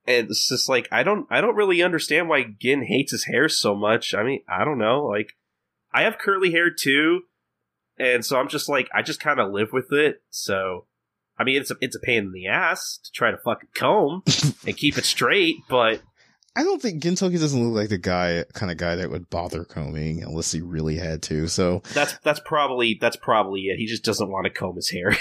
and 0.06 0.30
it's 0.30 0.48
just 0.48 0.68
like 0.68 0.88
I 0.92 1.02
don't 1.02 1.26
I 1.30 1.40
don't 1.40 1.56
really 1.56 1.82
understand 1.82 2.28
why 2.28 2.44
Gin 2.58 2.84
hates 2.84 3.12
his 3.12 3.24
hair 3.24 3.48
so 3.48 3.74
much. 3.74 4.14
I 4.14 4.22
mean, 4.22 4.42
I 4.48 4.64
don't 4.64 4.78
know. 4.78 5.04
Like 5.04 5.34
I 5.92 6.02
have 6.02 6.18
curly 6.18 6.50
hair 6.50 6.70
too. 6.70 7.22
And 7.98 8.24
so 8.24 8.38
I'm 8.38 8.48
just 8.48 8.68
like 8.68 8.88
I 8.94 9.02
just 9.02 9.20
kind 9.20 9.40
of 9.40 9.52
live 9.52 9.72
with 9.72 9.92
it. 9.92 10.22
So 10.30 10.86
I 11.38 11.44
mean, 11.44 11.60
it's 11.60 11.70
a 11.70 11.76
it's 11.80 11.96
a 11.96 12.00
pain 12.00 12.24
in 12.24 12.32
the 12.32 12.46
ass 12.46 12.98
to 13.04 13.12
try 13.12 13.30
to 13.30 13.38
fucking 13.38 13.70
comb 13.74 14.22
and 14.66 14.76
keep 14.76 14.98
it 14.98 15.04
straight, 15.04 15.56
but 15.68 16.00
I 16.58 16.64
don't 16.64 16.82
think 16.82 17.00
Gintoki 17.00 17.38
doesn't 17.38 17.62
look 17.62 17.80
like 17.80 17.88
the 17.88 17.98
guy, 17.98 18.44
kind 18.52 18.72
of 18.72 18.78
guy 18.78 18.96
that 18.96 19.12
would 19.12 19.30
bother 19.30 19.62
combing 19.62 20.24
unless 20.24 20.50
he 20.50 20.60
really 20.60 20.96
had 20.96 21.22
to. 21.22 21.46
So, 21.46 21.82
that's 21.94 22.18
that's 22.24 22.40
probably 22.44 22.98
that's 23.00 23.14
probably 23.14 23.66
it. 23.66 23.76
He 23.76 23.86
just 23.86 24.02
doesn't 24.02 24.28
want 24.28 24.46
to 24.46 24.50
comb 24.50 24.74
his 24.74 24.90
hair. 24.90 25.14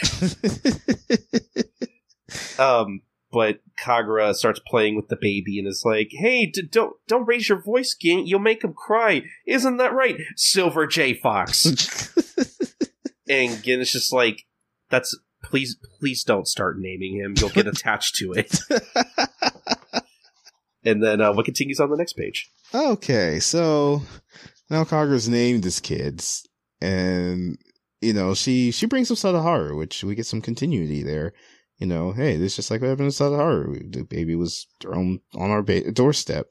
um, 2.59 3.01
but 3.31 3.59
Kagura 3.79 4.33
starts 4.33 4.59
playing 4.65 4.95
with 4.95 5.09
the 5.09 5.15
baby 5.15 5.59
and 5.59 5.67
is 5.67 5.83
like, 5.85 6.09
"Hey, 6.09 6.47
d- 6.47 6.63
don't 6.71 6.95
don't 7.07 7.27
raise 7.27 7.47
your 7.47 7.61
voice, 7.61 7.95
Gin. 7.95 8.25
You'll 8.25 8.39
make 8.39 8.63
him 8.63 8.73
cry. 8.73 9.21
Isn't 9.45 9.77
that 9.77 9.93
right, 9.93 10.15
Silver 10.37 10.87
J 10.87 11.13
Fox?" 11.13 11.67
and 13.29 13.61
Gin 13.61 13.79
is 13.79 13.91
just 13.91 14.11
like, 14.11 14.47
"That's 14.89 15.15
please 15.43 15.77
please 15.99 16.23
don't 16.23 16.47
start 16.47 16.79
naming 16.79 17.15
him. 17.15 17.35
You'll 17.37 17.49
get 17.49 17.67
attached 17.67 18.15
to 18.15 18.33
it." 18.33 18.59
And 20.87 21.03
then 21.03 21.21
uh, 21.21 21.33
what 21.33 21.45
continues 21.45 21.79
on 21.79 21.89
the 21.89 21.97
next 21.97 22.13
page? 22.13 22.49
okay, 22.73 23.39
so 23.39 24.01
now 24.69 24.83
Kagura's 24.83 25.29
named 25.29 25.63
his 25.63 25.79
kids, 25.79 26.47
and 26.81 27.57
you 28.01 28.13
know 28.13 28.33
she 28.33 28.71
she 28.71 28.85
brings 28.85 29.11
up 29.11 29.17
Sadaharu, 29.17 29.77
which 29.77 30.03
we 30.03 30.15
get 30.15 30.25
some 30.25 30.41
continuity 30.41 31.03
there. 31.03 31.33
You 31.77 31.87
know, 31.87 32.11
hey, 32.11 32.37
this 32.37 32.53
is 32.53 32.55
just 32.57 32.71
like 32.71 32.81
what 32.81 32.89
happened 32.89 33.11
to 33.11 33.23
Sadaharu. 33.23 33.93
The 33.93 34.03
baby 34.03 34.35
was 34.35 34.65
thrown 34.81 35.19
on 35.35 35.51
our 35.51 35.61
ba- 35.61 35.91
doorstep. 35.91 36.47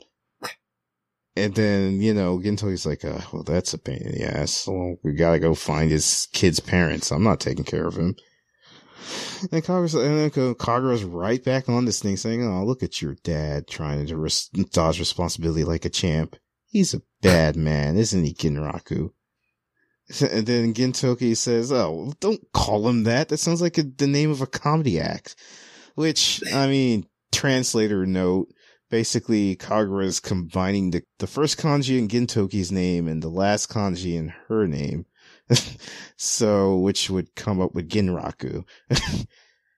And 1.39 1.55
then, 1.55 2.01
you 2.01 2.15
know, 2.15 2.39
Gintoki's 2.39 2.87
like, 2.87 3.05
uh, 3.05 3.21
well, 3.31 3.43
that's 3.43 3.75
a 3.75 3.79
pain 3.79 3.99
in 3.99 4.13
the 4.13 4.25
ass. 4.25 4.67
Well, 4.67 4.97
we 5.03 5.13
gotta 5.13 5.39
go 5.39 5.55
find 5.55 5.91
his 5.91 6.29
kid's 6.33 6.61
parents. 6.61 7.11
I'm 7.11 7.25
not 7.25 7.41
taking 7.41 7.65
care 7.65 7.87
of 7.87 7.97
him. 7.97 8.17
And 9.53 9.63
Kagura's, 9.63 9.95
and 9.95 11.15
right 11.15 11.45
back 11.45 11.69
on 11.69 11.85
this 11.85 12.01
thing 12.01 12.17
saying, 12.17 12.45
oh, 12.45 12.65
look 12.65 12.83
at 12.83 13.03
your 13.03 13.17
dad 13.23 13.67
trying 13.67 14.07
to 14.07 14.17
res- 14.17 14.49
dodge 14.49 14.99
responsibility 14.99 15.65
like 15.65 15.85
a 15.85 15.91
champ. 15.91 16.37
He's 16.67 16.95
a 16.95 17.03
bad 17.23 17.57
man, 17.57 17.97
isn't 17.97 18.25
he, 18.25 18.35
Ginraku? 18.35 19.11
And 20.21 20.47
then 20.47 20.73
Gintoki 20.73 21.37
says, 21.37 21.73
oh, 21.73 22.13
don't 22.21 22.41
call 22.53 22.89
him 22.89 23.03
that. 23.05 23.29
That 23.29 23.39
sounds 23.39 23.61
like 23.61 23.77
a, 23.77 23.83
the 23.83 24.07
name 24.07 24.31
of 24.31 24.41
a 24.41 24.47
comedy 24.47 25.01
act. 25.01 25.35
Which, 25.97 26.43
I 26.53 26.69
mean, 26.69 27.09
translator 27.33 28.07
note, 28.07 28.49
basically 28.91 29.57
Kagura 29.57 30.05
is 30.05 30.21
combining 30.21 30.91
the, 30.91 31.03
the 31.19 31.27
first 31.27 31.59
kanji 31.59 31.99
in 31.99 32.09
Gintoki's 32.09 32.71
name 32.71 33.09
and 33.09 33.23
the 33.23 33.29
last 33.29 33.69
kanji 33.69 34.15
in 34.15 34.33
her 34.49 34.67
name. 34.67 35.07
so, 36.17 36.77
which 36.79 37.11
would 37.11 37.35
come 37.35 37.61
up 37.61 37.75
with 37.75 37.89
Ginraku. 37.89 38.65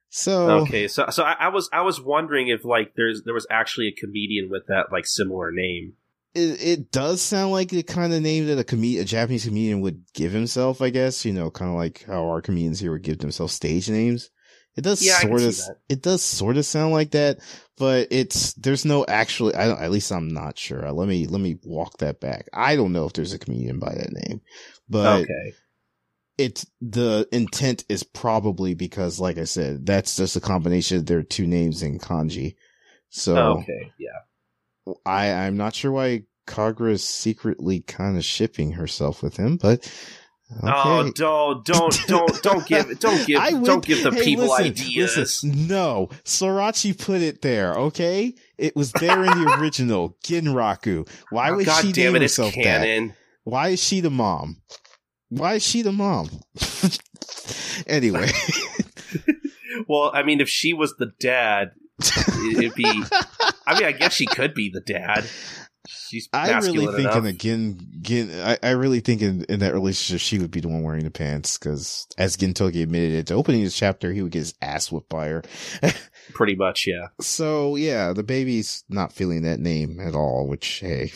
so, 0.08 0.66
Okay, 0.66 0.88
so 0.88 1.06
so 1.10 1.22
I, 1.24 1.36
I 1.40 1.48
was 1.48 1.68
I 1.72 1.82
was 1.82 2.00
wondering 2.00 2.48
if 2.48 2.64
like 2.64 2.94
there's 2.96 3.22
there 3.24 3.34
was 3.34 3.46
actually 3.50 3.88
a 3.88 3.92
comedian 3.92 4.48
with 4.50 4.66
that 4.68 4.90
like 4.92 5.06
similar 5.06 5.50
name. 5.52 5.94
it, 6.34 6.62
it 6.62 6.92
does 6.92 7.20
sound 7.20 7.52
like 7.52 7.70
the 7.70 7.82
kind 7.82 8.12
of 8.12 8.22
name 8.22 8.46
that 8.46 8.58
a 8.58 8.64
com- 8.64 8.82
a 8.84 9.04
Japanese 9.04 9.44
comedian 9.46 9.80
would 9.80 10.04
give 10.14 10.32
himself, 10.32 10.80
I 10.80 10.90
guess, 10.90 11.24
you 11.24 11.32
know, 11.32 11.50
kind 11.50 11.70
of 11.70 11.76
like 11.76 12.04
how 12.06 12.28
our 12.28 12.40
comedians 12.42 12.80
here 12.80 12.92
would 12.92 13.02
give 13.02 13.18
themselves 13.18 13.52
stage 13.54 13.88
names. 13.88 14.30
It 14.76 14.82
does 14.82 15.00
Yeah, 15.00 15.18
sort 15.18 15.42
of, 15.42 15.58
it 15.88 16.02
does 16.02 16.22
sort 16.22 16.56
of 16.56 16.64
sound 16.64 16.92
like 16.92 17.10
that, 17.10 17.38
but 17.76 18.08
it's, 18.12 18.52
there's 18.54 18.84
no 18.84 19.04
actually, 19.06 19.54
I 19.56 19.66
don't, 19.66 19.80
at 19.80 19.90
least 19.90 20.12
I'm 20.12 20.28
not 20.28 20.56
sure. 20.56 20.92
Let 20.92 21.08
me, 21.08 21.26
let 21.26 21.40
me 21.40 21.58
walk 21.64 21.98
that 21.98 22.20
back. 22.20 22.48
I 22.52 22.76
don't 22.76 22.92
know 22.92 23.06
if 23.06 23.14
there's 23.14 23.32
a 23.32 23.38
comedian 23.40 23.80
by 23.80 23.94
that 23.94 24.12
name, 24.12 24.40
but 24.88 25.22
okay. 25.22 25.52
it's 26.36 26.66
the 26.80 27.28
intent 27.32 27.84
is 27.88 28.02
probably 28.02 28.74
because, 28.74 29.18
like 29.20 29.38
I 29.38 29.44
said, 29.44 29.86
that's 29.86 30.16
just 30.16 30.36
a 30.36 30.40
combination 30.40 30.98
of 30.98 31.06
their 31.06 31.22
two 31.22 31.46
names 31.46 31.82
in 31.82 31.98
kanji. 31.98 32.54
So 33.10 33.36
Okay. 33.58 33.92
Yeah. 33.98 34.94
I 35.04 35.30
I'm 35.32 35.56
not 35.56 35.74
sure 35.74 35.92
why 35.92 36.22
Kagura 36.46 36.92
is 36.92 37.04
secretly 37.04 37.80
kind 37.80 38.16
of 38.16 38.24
shipping 38.24 38.72
herself 38.72 39.22
with 39.22 39.36
him, 39.36 39.56
but 39.56 39.90
Oh, 40.62 41.00
okay. 41.02 41.12
don't, 41.14 41.62
don't, 41.66 42.06
don't, 42.06 42.42
don't 42.42 42.66
give, 42.66 42.98
don't 43.00 43.26
give, 43.26 43.42
would- 43.52 43.64
don't 43.66 43.84
give 43.84 44.02
the 44.02 44.10
hey, 44.12 44.24
people 44.24 44.46
listen, 44.46 44.64
ideas. 44.64 45.16
listen, 45.18 45.66
no, 45.66 46.08
Sorachi 46.24 46.98
put 46.98 47.20
it 47.20 47.42
there. 47.42 47.74
Okay, 47.74 48.34
it 48.56 48.74
was 48.74 48.90
there 48.92 49.24
in 49.24 49.44
the 49.44 49.56
original 49.60 50.16
Ginraku. 50.24 51.06
Why 51.28 51.50
Oh, 51.50 51.56
would 51.56 51.66
God 51.66 51.82
she 51.84 51.92
damn 51.92 52.14
name 52.14 52.16
it! 52.16 52.22
It's 52.22 52.36
herself 52.38 52.54
that? 52.54 52.82
Why 53.48 53.68
is 53.68 53.82
she 53.82 54.00
the 54.00 54.10
mom? 54.10 54.60
Why 55.30 55.54
is 55.54 55.62
she 55.62 55.80
the 55.80 55.92
mom? 55.92 56.28
anyway, 57.86 58.30
Well, 59.88 60.10
I 60.12 60.22
mean, 60.22 60.42
if 60.42 60.50
she 60.50 60.74
was 60.74 60.94
the 60.98 61.12
dad, 61.18 61.70
it'd 61.98 62.74
be. 62.74 62.84
I 63.66 63.78
mean, 63.78 63.84
I 63.84 63.92
guess 63.92 64.12
she 64.12 64.26
could 64.26 64.52
be 64.52 64.68
the 64.68 64.82
dad. 64.82 65.24
She's 65.86 66.28
I 66.34 66.58
really 66.58 66.86
think 66.88 67.10
enough. 67.10 67.24
in 67.24 67.38
Gin, 67.38 67.78
Gin, 68.02 68.30
I, 68.42 68.58
I 68.62 68.70
really 68.72 69.00
think 69.00 69.22
in, 69.22 69.44
in 69.44 69.60
that 69.60 69.72
relationship 69.72 70.20
she 70.20 70.38
would 70.38 70.50
be 70.50 70.60
the 70.60 70.68
one 70.68 70.82
wearing 70.82 71.04
the 71.04 71.10
pants 71.10 71.56
because 71.56 72.06
as 72.18 72.36
Gintoki 72.36 72.82
admitted 72.82 73.18
at 73.18 73.26
the 73.26 73.34
opening 73.34 73.62
of 73.62 73.66
this 73.66 73.76
chapter, 73.76 74.12
he 74.12 74.20
would 74.20 74.32
get 74.32 74.40
his 74.40 74.54
ass 74.60 74.92
whipped 74.92 75.08
by 75.08 75.28
her. 75.28 75.42
Pretty 76.34 76.54
much, 76.54 76.86
yeah. 76.86 77.06
So 77.22 77.76
yeah, 77.76 78.12
the 78.12 78.22
baby's 78.22 78.84
not 78.90 79.14
feeling 79.14 79.42
that 79.42 79.60
name 79.60 79.98
at 80.00 80.14
all, 80.14 80.46
which 80.46 80.80
hey, 80.80 81.12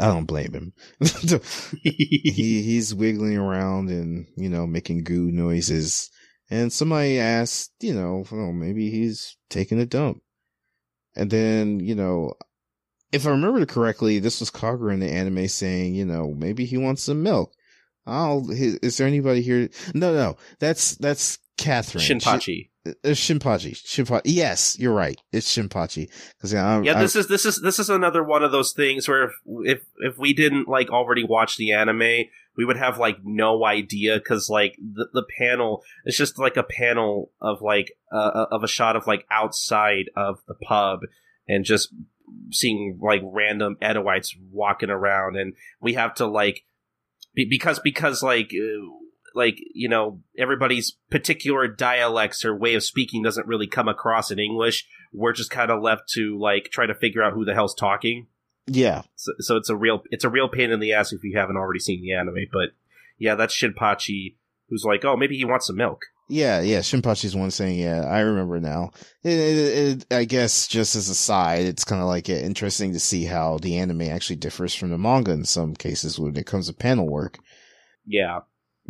I 0.00 0.06
don't 0.06 0.26
blame 0.26 0.52
him. 0.52 0.72
he 1.82 2.62
he's 2.62 2.94
wiggling 2.94 3.36
around 3.36 3.90
and 3.90 4.26
you 4.36 4.48
know 4.48 4.66
making 4.66 5.04
goo 5.04 5.30
noises, 5.30 6.10
and 6.50 6.72
somebody 6.72 7.18
asked, 7.18 7.72
you 7.80 7.94
know, 7.94 8.24
well, 8.30 8.52
maybe 8.52 8.90
he's 8.90 9.36
taking 9.50 9.80
a 9.80 9.86
dump, 9.86 10.22
and 11.14 11.30
then 11.30 11.80
you 11.80 11.94
know. 11.94 12.34
If 13.12 13.26
I 13.26 13.30
remember 13.30 13.66
correctly, 13.66 14.20
this 14.20 14.40
was 14.40 14.50
Kagura 14.50 14.94
in 14.94 15.00
the 15.00 15.10
anime 15.10 15.46
saying, 15.46 15.94
you 15.94 16.06
know, 16.06 16.32
maybe 16.34 16.64
he 16.64 16.78
wants 16.78 17.02
some 17.02 17.22
milk. 17.22 17.52
Oh, 18.06 18.48
is 18.50 18.96
there 18.96 19.06
anybody 19.06 19.42
here? 19.42 19.68
No, 19.94 20.14
no, 20.14 20.36
that's 20.60 20.96
that's 20.96 21.38
Catherine. 21.58 22.02
Shinpachi. 22.02 22.70
Uh, 22.84 22.90
Shinpachi. 23.04 23.72
Shinpachi. 23.72 24.22
Yes, 24.24 24.76
you're 24.78 24.94
right. 24.94 25.20
It's 25.30 25.56
Shinpachi. 25.56 26.10
Because 26.36 26.52
yeah, 26.52 26.66
I'm, 26.66 26.84
Yeah, 26.84 26.92
I'm- 26.92 27.02
this 27.02 27.14
is 27.14 27.28
this 27.28 27.46
is 27.46 27.60
this 27.62 27.78
is 27.78 27.88
another 27.88 28.24
one 28.24 28.42
of 28.42 28.50
those 28.50 28.72
things 28.72 29.08
where 29.08 29.24
if 29.24 29.32
if 29.64 29.82
if 29.98 30.18
we 30.18 30.32
didn't 30.32 30.66
like 30.68 30.90
already 30.90 31.22
watch 31.22 31.56
the 31.56 31.72
anime, 31.72 32.24
we 32.56 32.64
would 32.64 32.76
have 32.76 32.98
like 32.98 33.18
no 33.22 33.64
idea 33.64 34.18
because 34.18 34.50
like 34.50 34.76
the 34.78 35.06
the 35.12 35.24
panel 35.38 35.84
it's 36.04 36.16
just 36.16 36.38
like 36.38 36.56
a 36.56 36.64
panel 36.64 37.30
of 37.40 37.62
like 37.62 37.92
uh, 38.12 38.46
of 38.50 38.64
a 38.64 38.68
shot 38.68 38.96
of 38.96 39.06
like 39.06 39.26
outside 39.30 40.06
of 40.16 40.40
the 40.48 40.54
pub 40.54 41.00
and 41.46 41.64
just 41.64 41.94
seeing 42.50 42.98
like 43.00 43.20
random 43.24 43.76
Edoites 43.80 44.34
walking 44.50 44.90
around, 44.90 45.36
and 45.36 45.54
we 45.80 45.94
have 45.94 46.14
to 46.14 46.26
like 46.26 46.64
be, 47.34 47.44
because 47.44 47.78
because 47.78 48.24
like. 48.24 48.52
Like 49.34 49.58
you 49.74 49.88
know 49.88 50.20
everybody's 50.38 50.96
particular 51.10 51.68
dialects 51.68 52.44
or 52.44 52.56
way 52.56 52.74
of 52.74 52.84
speaking 52.84 53.22
doesn't 53.22 53.46
really 53.46 53.66
come 53.66 53.88
across 53.88 54.30
in 54.30 54.38
english 54.38 54.86
we're 55.12 55.32
just 55.32 55.50
kind 55.50 55.70
of 55.70 55.82
left 55.82 56.08
to 56.10 56.38
like 56.38 56.70
try 56.70 56.86
to 56.86 56.94
figure 56.94 57.22
out 57.22 57.32
who 57.32 57.44
the 57.44 57.54
hell's 57.54 57.74
talking 57.74 58.26
yeah. 58.66 59.02
so, 59.16 59.32
so 59.40 59.56
it's 59.56 59.68
a 59.68 59.76
real 59.76 60.02
it's 60.10 60.24
a 60.24 60.30
real 60.30 60.48
pain 60.48 60.70
in 60.70 60.80
the 60.80 60.92
ass 60.92 61.12
if 61.12 61.24
you 61.24 61.36
haven't 61.36 61.56
already 61.56 61.80
seen 61.80 62.02
the 62.02 62.12
anime 62.12 62.46
but 62.52 62.70
yeah 63.18 63.34
that's 63.34 63.56
shinpachi 63.56 64.36
who's 64.68 64.84
like 64.84 65.04
oh 65.04 65.16
maybe 65.16 65.36
he 65.36 65.44
wants 65.44 65.66
some 65.66 65.76
milk 65.76 66.02
Yeah, 66.28 66.62
yeah. 66.62 66.80
Shinpachi's 66.80 67.36
one 67.36 67.50
saying, 67.50 67.78
yeah, 67.78 68.06
I 68.06 68.20
remember 68.20 68.58
now. 68.58 68.92
It, 69.22 69.38
it, 69.38 69.98
it, 70.08 70.14
I 70.14 70.24
guess 70.24 70.66
just 70.66 70.96
as 70.96 71.10
a 71.10 71.14
side, 71.14 71.66
it's 71.66 71.84
kind 71.84 72.00
of 72.00 72.08
like 72.08 72.28
interesting 72.30 72.94
to 72.94 73.00
see 73.00 73.24
how 73.24 73.58
the 73.58 73.76
anime 73.76 74.02
actually 74.02 74.36
differs 74.36 74.74
from 74.74 74.90
the 74.90 74.96
manga 74.96 75.32
in 75.32 75.44
some 75.44 75.74
cases 75.74 76.18
when 76.18 76.34
it 76.36 76.46
comes 76.46 76.68
to 76.68 76.72
panel 76.72 77.06
work. 77.06 77.38
yeah 78.06 78.38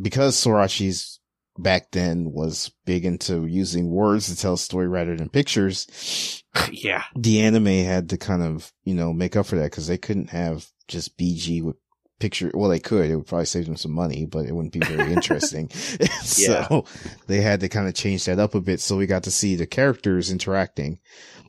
Because 0.00 0.36
Sorachi's 0.36 1.20
back 1.58 1.90
then 1.90 2.32
was 2.32 2.72
big 2.86 3.04
into 3.04 3.46
using 3.46 3.90
words 3.90 4.26
to 4.28 4.36
tell 4.36 4.54
a 4.54 4.58
story 4.58 4.88
rather 4.88 5.16
than 5.16 5.28
pictures, 5.28 6.42
yeah 6.70 7.04
the 7.14 7.42
anime 7.42 7.66
had 7.66 8.08
to 8.10 8.16
kind 8.16 8.42
of, 8.42 8.72
you 8.84 8.94
know, 8.94 9.12
make 9.12 9.36
up 9.36 9.46
for 9.46 9.56
that 9.56 9.70
because 9.70 9.86
they 9.86 9.98
couldn't 9.98 10.30
have 10.30 10.66
just 10.88 11.16
BG 11.18 11.62
with 11.62 11.76
picture. 12.22 12.50
Well, 12.54 12.70
they 12.70 12.78
could. 12.78 13.10
It 13.10 13.16
would 13.16 13.26
probably 13.26 13.46
save 13.46 13.66
them 13.66 13.76
some 13.76 13.92
money, 13.92 14.26
but 14.26 14.46
it 14.46 14.54
wouldn't 14.54 14.72
be 14.72 14.80
very 14.80 15.12
interesting. 15.18 15.68
so 16.22 16.86
they 17.26 17.40
had 17.40 17.60
to 17.60 17.68
kind 17.68 17.88
of 17.88 17.94
change 17.94 18.24
that 18.24 18.38
up 18.38 18.54
a 18.54 18.60
bit. 18.60 18.80
So 18.80 18.96
we 18.96 19.06
got 19.06 19.24
to 19.24 19.30
see 19.30 19.56
the 19.56 19.66
characters 19.66 20.30
interacting. 20.30 21.00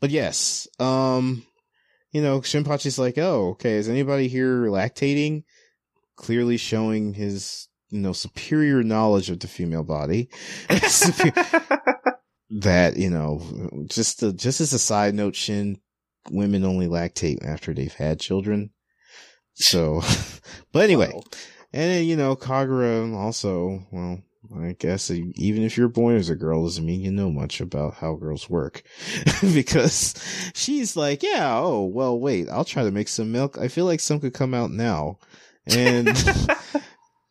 But 0.02 0.10
yes, 0.10 0.68
um, 0.80 1.46
you 2.12 2.22
know, 2.22 2.42
Shinpachi's 2.42 3.00
like, 3.00 3.18
oh, 3.18 3.52
okay, 3.52 3.74
is 3.74 3.88
anybody 3.88 4.28
here 4.28 4.66
lactating? 4.66 5.44
Clearly 6.16 6.58
showing 6.58 7.14
his, 7.14 7.68
you 7.94 8.00
know, 8.00 8.14
superior 8.14 8.84
knowledge 8.84 9.30
of 9.30 9.40
the 9.40 9.48
female 9.48 9.84
body. 9.84 10.30
that 12.50 12.98
you 12.98 13.10
know 13.10 13.42
just 13.88 14.20
to, 14.20 14.32
just 14.34 14.62
as 14.62 14.74
a 14.74 14.80
side 14.80 15.16
note 15.16 15.36
shin 15.36 15.80
women 16.30 16.64
only 16.64 16.88
lactate 16.88 17.44
after 17.44 17.74
they've 17.74 17.94
had 17.94 18.20
children. 18.20 18.72
So 19.54 20.02
but 20.72 20.84
anyway. 20.84 21.12
Wow. 21.14 21.24
and 21.72 21.92
then 21.92 22.06
you 22.06 22.16
know 22.16 22.36
kagura 22.36 23.16
also 23.16 23.86
well 23.92 24.20
i 24.62 24.76
guess 24.78 25.10
even 25.10 25.64
if 25.64 25.78
you're 25.78 25.88
born 25.88 26.16
as 26.16 26.30
a 26.30 26.36
girl 26.36 26.64
doesn't 26.64 26.86
mean 26.86 27.02
you 27.02 27.12
know 27.12 27.32
much 27.32 27.62
about 27.62 27.96
how 27.96 28.16
girls 28.16 28.50
work. 28.50 28.84
Because 29.42 30.16
she's 30.54 30.96
like 30.96 31.24
yeah 31.24 31.58
oh 31.58 31.86
well 31.86 32.20
wait 32.20 32.50
i'll 32.50 32.66
try 32.66 32.84
to 32.84 32.92
make 32.92 33.08
some 33.08 33.32
milk. 33.32 33.58
I 33.58 33.68
feel 33.68 33.86
like 33.86 34.00
some 34.00 34.20
could 34.20 34.34
come 34.34 34.54
out 34.54 34.72
now. 34.72 35.20
And 35.66 36.08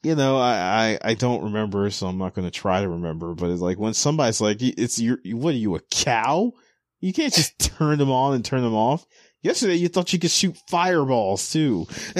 you 0.03 0.15
know, 0.17 0.37
I, 0.37 0.99
I, 1.03 1.11
I 1.11 1.15
don't 1.15 1.45
remember, 1.45 1.89
so 1.91 2.09
I'm 2.09 2.19
not 2.19 2.35
going 2.35 2.47
to 2.47 2.51
try 2.51 2.81
to 2.81 2.89
remember, 2.89 3.35
but 3.35 3.51
it's 3.51 3.61
like 3.61 3.79
when 3.79 3.95
somebody's 3.95 4.41
like, 4.41 4.59
it's 4.61 4.99
your, 4.99 5.19
what 5.25 5.55
are 5.55 5.59
you, 5.59 5.77
a 5.77 5.81
cow? 5.91 6.53
You 7.01 7.13
can't 7.13 7.33
just 7.33 7.59
turn 7.77 7.99
them 7.99 8.11
on 8.11 8.35
and 8.35 8.45
turn 8.45 8.63
them 8.63 8.75
off. 8.75 9.07
Yesterday 9.43 9.75
you 9.75 9.89
thought 9.89 10.13
you 10.13 10.19
could 10.19 10.31
shoot 10.31 10.57
fireballs 10.69 11.51
too. 11.51 11.87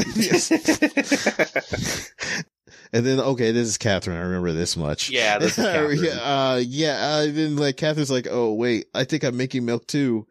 and 2.93 3.07
then, 3.07 3.21
okay, 3.21 3.53
this 3.53 3.69
is 3.69 3.79
Catherine. 3.79 4.17
I 4.17 4.23
remember 4.23 4.53
this 4.53 4.77
much. 4.77 5.09
yeah 5.11 5.39
this 5.39 5.57
is 5.57 5.65
Catherine. 5.73 6.03
yeah, 6.03 6.11
uh, 6.21 6.63
yeah, 6.65 6.99
uh, 7.01 7.27
then 7.27 7.57
like 7.57 7.77
Catherine's 7.77 8.11
like, 8.11 8.27
oh 8.29 8.55
wait, 8.55 8.87
I 8.93 9.05
think 9.05 9.23
I'm 9.23 9.37
making 9.37 9.65
milk 9.65 9.87
too. 9.87 10.27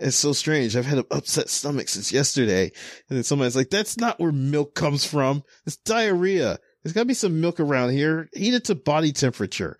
It's 0.00 0.16
so 0.16 0.32
strange. 0.32 0.76
I've 0.76 0.86
had 0.86 0.98
an 0.98 1.04
upset 1.12 1.48
stomach 1.48 1.88
since 1.88 2.12
yesterday. 2.12 2.64
And 3.08 3.16
then 3.16 3.22
somebody's 3.22 3.54
like, 3.54 3.70
that's 3.70 3.96
not 3.96 4.18
where 4.18 4.32
milk 4.32 4.74
comes 4.74 5.04
from. 5.04 5.44
It's 5.66 5.76
diarrhea. 5.76 6.58
There's 6.84 6.92
gotta 6.92 7.06
be 7.06 7.14
some 7.14 7.40
milk 7.40 7.58
around 7.60 7.90
here. 7.92 8.28
Heat 8.34 8.54
it 8.54 8.64
to 8.66 8.74
body 8.74 9.12
temperature. 9.12 9.76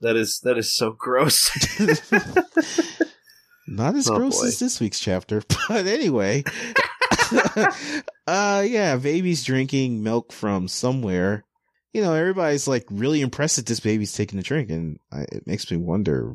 that 0.00 0.16
is 0.16 0.40
that 0.42 0.58
is 0.58 0.74
so 0.74 0.90
gross 0.92 1.48
Not 3.68 3.94
as 3.94 4.10
Oh, 4.10 4.16
gross 4.16 4.40
boy. 4.40 4.48
as 4.48 4.58
this 4.58 4.80
week's 4.80 4.98
chapter, 5.00 5.42
but 5.68 5.86
anyway. 5.86 6.42
uh, 8.26 8.64
yeah, 8.66 8.96
baby's 8.96 9.44
drinking 9.44 10.02
milk 10.02 10.32
from 10.32 10.68
somewhere. 10.68 11.44
You 11.92 12.02
know, 12.02 12.12
everybody's 12.14 12.66
like 12.66 12.86
really 12.90 13.20
impressed 13.20 13.56
that 13.56 13.66
this 13.66 13.80
baby's 13.80 14.12
taking 14.12 14.38
a 14.38 14.42
drink, 14.42 14.70
and 14.70 14.98
I, 15.12 15.22
it 15.30 15.46
makes 15.46 15.70
me 15.70 15.76
wonder 15.76 16.34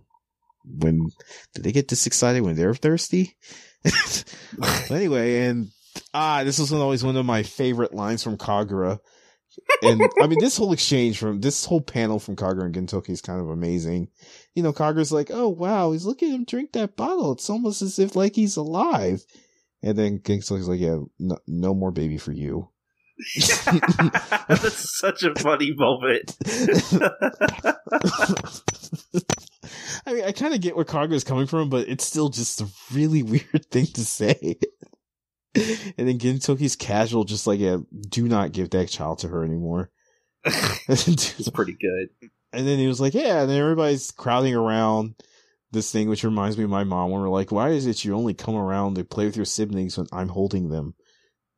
when 0.66 1.08
did 1.54 1.64
they 1.64 1.72
get 1.72 1.88
this 1.90 2.08
excited 2.08 2.44
when 2.44 2.56
they're 2.56 2.74
thirsty? 2.76 3.36
anyway, 4.90 5.42
and 5.46 5.70
ah, 6.14 6.44
this 6.44 6.60
was 6.60 6.72
always 6.72 7.04
one 7.04 7.18
of 7.18 7.26
my 7.26 7.44
favorite 7.44 7.94
lines 7.94 8.24
from 8.24 8.38
Kagura. 8.38 9.00
And 9.84 10.02
I 10.22 10.28
mean, 10.28 10.40
this 10.40 10.58
whole 10.58 10.74
exchange 10.74 11.20
from 11.20 11.42
this 11.42 11.66
whole 11.66 11.82
panel 11.82 12.20
from 12.20 12.36
Kagura 12.36 12.66
and 12.66 12.76
Gintoki 12.76 13.10
is 13.10 13.22
kind 13.22 13.40
of 13.40 13.50
amazing. 13.50 14.10
You 14.56 14.64
know, 14.64 14.74
Kagura's 14.74 15.12
like, 15.12 15.30
"Oh 15.32 15.50
wow, 15.50 15.92
he's 15.92 16.06
looking 16.06 16.30
at 16.30 16.36
him 16.36 16.46
drink 16.46 16.72
that 16.74 16.96
bottle. 16.96 17.34
It's 17.34 17.50
almost 17.50 17.82
as 17.82 18.00
if 18.00 18.16
like 18.16 18.36
he's 18.36 18.58
alive." 18.58 19.24
And 19.84 19.98
then 19.98 20.20
Gintoki's 20.20 20.68
like, 20.68 20.80
"Yeah, 20.80 21.00
no, 21.20 21.38
no 21.48 21.74
more 21.74 21.92
baby 21.92 22.18
for 22.18 22.32
you." 22.32 22.70
that's 24.48 25.00
such 25.00 25.24
a 25.24 25.34
funny 25.34 25.74
moment 25.76 26.38
I 30.06 30.14
mean, 30.14 30.24
I 30.24 30.32
kind 30.32 30.54
of 30.54 30.62
get 30.62 30.76
where 30.76 30.86
Kagura's 30.86 31.24
coming 31.24 31.48
from, 31.48 31.70
but 31.70 31.88
it's 31.88 32.06
still 32.06 32.30
just 32.30 32.62
a 32.62 32.68
really 32.94 33.24
weird 33.24 33.66
thing 33.70 33.88
to 33.88 34.06
say. 34.06 34.58
and 35.56 36.08
then 36.08 36.20
Gintoki's 36.20 36.76
casual, 36.76 37.24
just 37.24 37.48
like, 37.48 37.60
yeah, 37.60 37.78
do 38.10 38.28
not 38.28 38.52
give 38.52 38.70
that 38.72 38.90
child 38.90 39.20
to 39.20 39.28
her 39.28 39.44
anymore. 39.44 39.90
it's 40.88 41.50
pretty 41.50 41.74
good. 41.74 42.30
And 42.54 42.68
then 42.68 42.80
he 42.80 42.88
was 42.88 43.02
like, 43.02 43.14
yeah, 43.14 43.42
and 43.42 43.50
then 43.50 43.60
everybody's 43.60 44.12
crowding 44.12 44.56
around 44.56 45.16
this 45.72 45.92
thing, 45.92 46.10
which 46.10 46.24
reminds 46.24 46.58
me 46.58 46.64
of 46.64 46.70
my 46.70 46.84
mom 46.84 47.12
when 47.12 47.22
we're 47.22 47.30
like, 47.30 47.52
why 47.52 47.70
is 47.70 47.86
it 47.86 48.06
you 48.06 48.16
only 48.16 48.34
come 48.34 48.56
around 48.56 48.96
to 48.96 49.04
play 49.04 49.26
with 49.26 49.36
your 49.36 49.46
siblings 49.46 49.98
when 49.98 50.08
I'm 50.12 50.30
holding 50.30 50.70
them? 50.70 50.96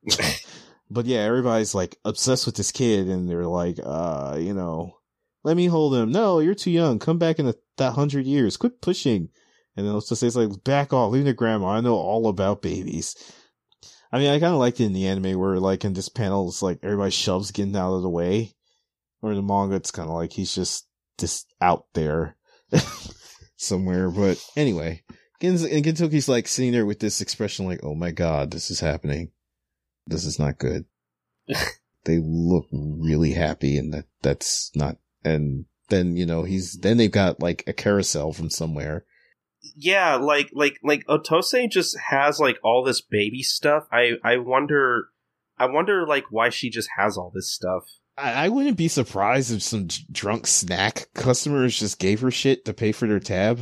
but 0.90 1.06
yeah, 1.06 1.20
everybody's 1.20 1.76
like 1.76 1.98
obsessed 2.06 2.46
with 2.46 2.56
this 2.56 2.72
kid 2.72 3.08
and 3.08 3.30
they're 3.30 3.46
like, 3.46 3.80
uh, 3.84 4.38
you 4.40 4.54
know, 4.54 4.98
let 5.44 5.56
me 5.56 5.68
hold 5.68 5.96
him. 5.96 6.12
No, 6.12 6.40
you're 6.40 6.56
too 6.56 6.72
young. 6.72 7.00
Come 7.00 7.18
back 7.18 7.40
in 7.40 7.48
a, 7.48 7.54
that 7.78 7.94
hundred 7.94 8.26
years. 8.26 8.58
Quit 8.58 8.82
pushing. 8.82 9.30
And 9.78 9.86
then 9.86 9.94
let's 9.94 10.10
just 10.10 10.22
say 10.22 10.28
it's 10.28 10.36
like, 10.36 10.64
back 10.64 10.92
off, 10.92 11.12
leave 11.12 11.26
the 11.26 11.34
grandma. 11.34 11.70
I 11.70 11.82
know 11.82 11.96
all 11.96 12.28
about 12.28 12.62
babies. 12.62 13.16
I 14.12 14.20
mean, 14.20 14.30
I 14.30 14.40
kind 14.40 14.54
of 14.54 14.60
liked 14.60 14.80
it 14.80 14.86
in 14.86 14.94
the 14.94 15.08
anime 15.08 15.40
where 15.40 15.60
like 15.60 15.86
in 15.86 15.94
this 15.94 16.10
panel, 16.10 16.48
it's 16.48 16.62
like 16.62 16.80
everybody 16.82 17.12
shoves 17.12 17.52
getting 17.52 17.76
out 17.76 17.94
of 17.94 18.02
the 18.02 18.10
way. 18.10 18.54
Or 19.22 19.36
the 19.36 19.42
manga, 19.42 19.76
it's 19.76 19.92
kind 19.92 20.10
of 20.10 20.16
like 20.16 20.32
he's 20.32 20.56
just, 20.56 20.88
just 21.18 21.54
out 21.60 21.86
there 21.94 22.38
somewhere. 23.58 24.10
But 24.10 24.44
anyway, 24.56 25.04
and 25.42 25.58
Gintoki's 25.58 26.30
like 26.30 26.48
sitting 26.48 26.72
there 26.72 26.86
with 26.86 27.00
this 27.00 27.22
expression 27.22 27.66
like, 27.66 27.82
oh 27.84 27.96
my 27.96 28.12
god, 28.12 28.52
this 28.52 28.72
is 28.72 28.80
happening. 28.80 29.32
This 30.08 30.26
is 30.26 30.40
not 30.40 30.58
good. 30.58 30.86
they 32.06 32.20
look 32.24 32.68
really 32.72 33.34
happy 33.34 33.78
and 33.78 33.94
that, 33.94 34.06
that's 34.22 34.72
not, 34.74 34.98
and 35.24 35.66
then, 35.90 36.16
you 36.16 36.26
know, 36.26 36.44
he's, 36.44 36.78
then 36.78 36.98
they've 36.98 37.12
got 37.12 37.42
like 37.42 37.64
a 37.68 37.74
carousel 37.74 38.32
from 38.32 38.50
somewhere. 38.50 39.06
Yeah, 39.76 40.16
like, 40.16 40.50
like, 40.54 40.80
like 40.84 41.06
Otose 41.08 41.70
just 41.70 41.98
has 42.10 42.40
like 42.40 42.58
all 42.64 42.84
this 42.84 43.02
baby 43.02 43.44
stuff. 43.44 43.88
I, 43.92 44.14
I 44.24 44.38
wonder, 44.38 45.10
I 45.58 45.66
wonder 45.66 46.06
like 46.08 46.26
why 46.30 46.50
she 46.50 46.70
just 46.70 46.90
has 46.98 47.18
all 47.18 47.32
this 47.34 47.52
stuff. 47.52 47.84
I, 48.18 48.46
I 48.46 48.50
wouldn't 48.50 48.78
be 48.78 48.88
surprised 48.88 49.52
if 49.52 49.64
some 49.64 49.88
drunk 50.12 50.48
snack 50.48 51.08
customers 51.14 51.80
just 51.80 52.00
gave 52.00 52.22
her 52.22 52.32
shit 52.32 52.66
to 52.66 52.74
pay 52.74 52.92
for 52.92 53.08
their 53.08 53.20
tab. 53.20 53.60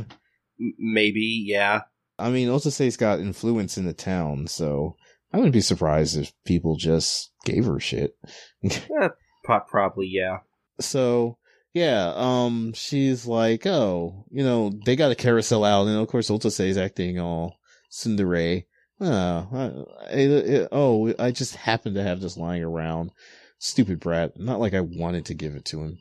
M- 0.60 0.74
maybe, 0.78 1.44
yeah. 1.46 1.82
I 2.18 2.30
mean, 2.30 2.48
Otose's 2.48 2.96
got 2.96 3.20
influence 3.20 3.78
in 3.78 3.84
the 3.84 3.92
town, 3.92 4.48
so 4.48 4.96
I 5.32 5.36
wouldn't 5.36 5.52
be 5.52 5.60
surprised 5.60 6.16
if 6.16 6.32
people 6.44 6.76
just 6.76 7.30
gave 7.44 7.66
her 7.66 7.78
shit. 7.78 8.16
eh, 8.64 9.08
probably, 9.44 10.08
yeah. 10.08 10.38
So, 10.80 11.38
yeah, 11.78 12.12
um, 12.16 12.72
she's 12.74 13.26
like, 13.26 13.66
oh, 13.66 14.24
you 14.30 14.42
know, 14.42 14.70
they 14.84 14.96
got 14.96 15.10
a 15.10 15.16
carousel 15.16 15.64
out, 15.64 15.86
and 15.86 15.96
of 15.96 16.08
course, 16.08 16.30
Otose 16.30 16.60
is 16.60 16.78
acting 16.78 17.18
all 17.18 17.58
tsundere. 17.90 18.64
Oh, 19.00 19.48
I, 19.52 20.16
I, 20.16 20.68
oh, 20.72 21.14
I 21.18 21.30
just 21.30 21.54
happened 21.54 21.94
to 21.94 22.02
have 22.02 22.20
this 22.20 22.36
lying 22.36 22.62
around. 22.62 23.12
Stupid 23.58 24.00
brat. 24.00 24.38
Not 24.38 24.60
like 24.60 24.74
I 24.74 24.80
wanted 24.80 25.26
to 25.26 25.34
give 25.34 25.54
it 25.54 25.64
to 25.66 25.82
him. 25.82 25.98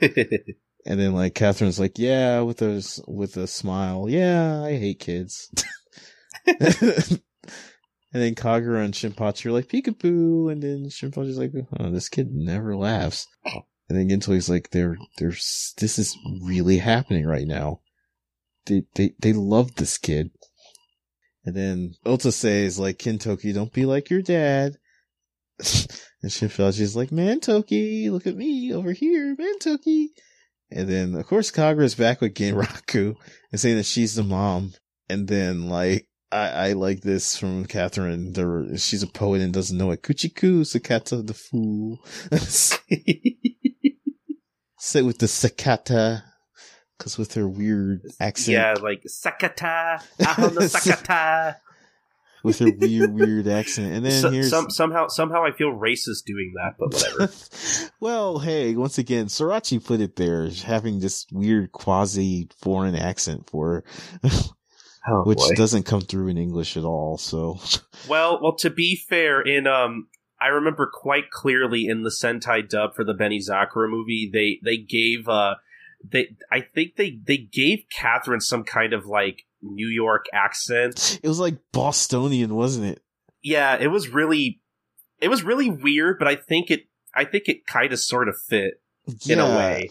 and 0.86 1.00
then 1.00 1.12
like 1.12 1.34
Catherine's 1.34 1.80
like, 1.80 1.98
yeah, 1.98 2.40
with 2.40 2.62
a 2.62 2.82
with 3.06 3.36
a 3.36 3.46
smile, 3.46 4.08
yeah, 4.08 4.62
I 4.62 4.76
hate 4.76 5.00
kids. 5.00 5.50
And 8.16 8.22
then 8.22 8.34
Kagura 8.34 8.82
and 8.82 8.94
Shinpachi 8.94 9.44
are 9.44 9.52
like, 9.52 9.68
peekaboo. 9.68 10.50
And 10.50 10.62
then 10.62 10.86
Shinpachi's 10.86 11.36
like, 11.36 11.52
oh, 11.78 11.90
this 11.90 12.08
kid 12.08 12.32
never 12.32 12.74
laughs. 12.74 13.26
And 13.88 13.98
then 13.98 14.08
Ginto's 14.08 14.48
like, 14.48 14.70
they're, 14.70 14.96
they're, 15.18 15.30
this 15.30 15.98
is 15.98 16.16
really 16.42 16.78
happening 16.78 17.26
right 17.26 17.46
now. 17.46 17.80
They, 18.66 18.82
they, 18.94 19.12
they 19.20 19.32
love 19.32 19.76
this 19.76 19.96
kid. 19.96 20.30
And 21.44 21.54
then 21.54 21.94
Ulta 22.04 22.32
says 22.32 22.78
like, 22.78 22.98
Kintoki, 22.98 23.54
don't 23.54 23.72
be 23.72 23.86
like 23.86 24.10
your 24.10 24.22
dad. 24.22 24.72
and 25.58 26.30
Shinpachi's 26.30 26.96
like, 26.96 27.12
man, 27.12 27.40
Toki, 27.40 28.10
look 28.10 28.26
at 28.26 28.36
me 28.36 28.72
over 28.74 28.92
here, 28.92 29.34
man, 29.38 29.58
Toki. 29.60 30.10
And 30.70 30.88
then, 30.88 31.14
of 31.14 31.26
course, 31.26 31.50
Kagura's 31.52 31.94
back 31.94 32.20
with 32.20 32.34
Ginraku 32.34 33.14
and 33.52 33.60
saying 33.60 33.76
that 33.76 33.86
she's 33.86 34.16
the 34.16 34.24
mom. 34.24 34.72
And 35.08 35.28
then, 35.28 35.68
like, 35.68 36.08
I, 36.32 36.48
I 36.48 36.72
like 36.72 37.02
this 37.02 37.36
from 37.36 37.64
Catherine. 37.66 38.32
There, 38.32 38.76
she's 38.76 39.02
a 39.02 39.06
poet 39.06 39.40
and 39.40 39.52
doesn't 39.52 39.78
know 39.78 39.92
it. 39.92 40.02
Kuchiku 40.02 40.62
Sakata 40.62 41.26
the 41.26 41.34
fool. 41.34 42.00
Sit 44.86 45.04
with 45.04 45.18
the 45.18 45.26
Sakata. 45.26 46.22
Cause 47.00 47.18
with 47.18 47.34
her 47.34 47.48
weird 47.48 48.02
accent. 48.20 48.52
Yeah, 48.54 48.74
like 48.80 49.02
Sakata, 49.02 50.00
Ahono 50.20 50.58
Sakata. 50.62 51.56
with 52.44 52.60
her 52.60 52.70
weird, 52.78 53.12
weird 53.12 53.48
accent. 53.48 53.92
And 53.92 54.06
then 54.06 54.22
so, 54.22 54.30
here's 54.30 54.48
some, 54.48 54.70
somehow, 54.70 55.08
somehow 55.08 55.44
I 55.44 55.50
feel 55.50 55.72
racist 55.72 56.24
doing 56.24 56.54
that, 56.54 56.76
but 56.78 56.94
whatever. 56.94 57.32
well, 58.00 58.38
hey, 58.38 58.76
once 58.76 58.96
again, 58.96 59.26
Sorachi 59.26 59.84
put 59.84 60.00
it 60.00 60.14
there, 60.14 60.48
having 60.48 61.00
this 61.00 61.26
weird 61.32 61.72
quasi 61.72 62.48
foreign 62.62 62.94
accent 62.94 63.50
for 63.50 63.82
Oh, 65.08 65.22
which 65.26 65.38
boy. 65.38 65.54
doesn't 65.56 65.82
come 65.82 66.00
through 66.02 66.28
in 66.28 66.38
English 66.38 66.76
at 66.76 66.84
all. 66.84 67.18
So, 67.18 67.58
well, 68.08 68.38
well, 68.40 68.54
to 68.58 68.70
be 68.70 68.94
fair, 68.96 69.40
in 69.42 69.66
um, 69.66 70.06
I 70.46 70.50
remember 70.50 70.90
quite 70.92 71.30
clearly 71.30 71.86
in 71.86 72.02
the 72.02 72.10
Sentai 72.10 72.68
dub 72.68 72.94
for 72.94 73.04
the 73.04 73.14
Benizakura 73.14 73.88
movie, 73.88 74.30
they 74.32 74.60
they 74.64 74.76
gave 74.76 75.28
uh, 75.28 75.56
they 76.04 76.36
I 76.50 76.60
think 76.60 76.96
they 76.96 77.18
they 77.22 77.38
gave 77.38 77.84
Catherine 77.90 78.40
some 78.40 78.64
kind 78.64 78.92
of 78.92 79.06
like 79.06 79.42
New 79.62 79.88
York 79.88 80.26
accent. 80.32 81.20
It 81.22 81.28
was 81.28 81.40
like 81.40 81.58
Bostonian, 81.72 82.54
wasn't 82.54 82.86
it? 82.86 83.02
Yeah, 83.42 83.76
it 83.76 83.88
was 83.88 84.08
really, 84.08 84.60
it 85.20 85.28
was 85.28 85.44
really 85.44 85.70
weird, 85.70 86.18
but 86.18 86.26
I 86.26 86.34
think 86.34 86.70
it, 86.70 86.86
I 87.14 87.24
think 87.24 87.44
it 87.48 87.66
kind 87.66 87.92
of 87.92 88.00
sort 88.00 88.28
of 88.28 88.34
fit 88.48 88.82
yeah. 89.22 89.34
in 89.34 89.40
a 89.40 89.46
way. 89.46 89.90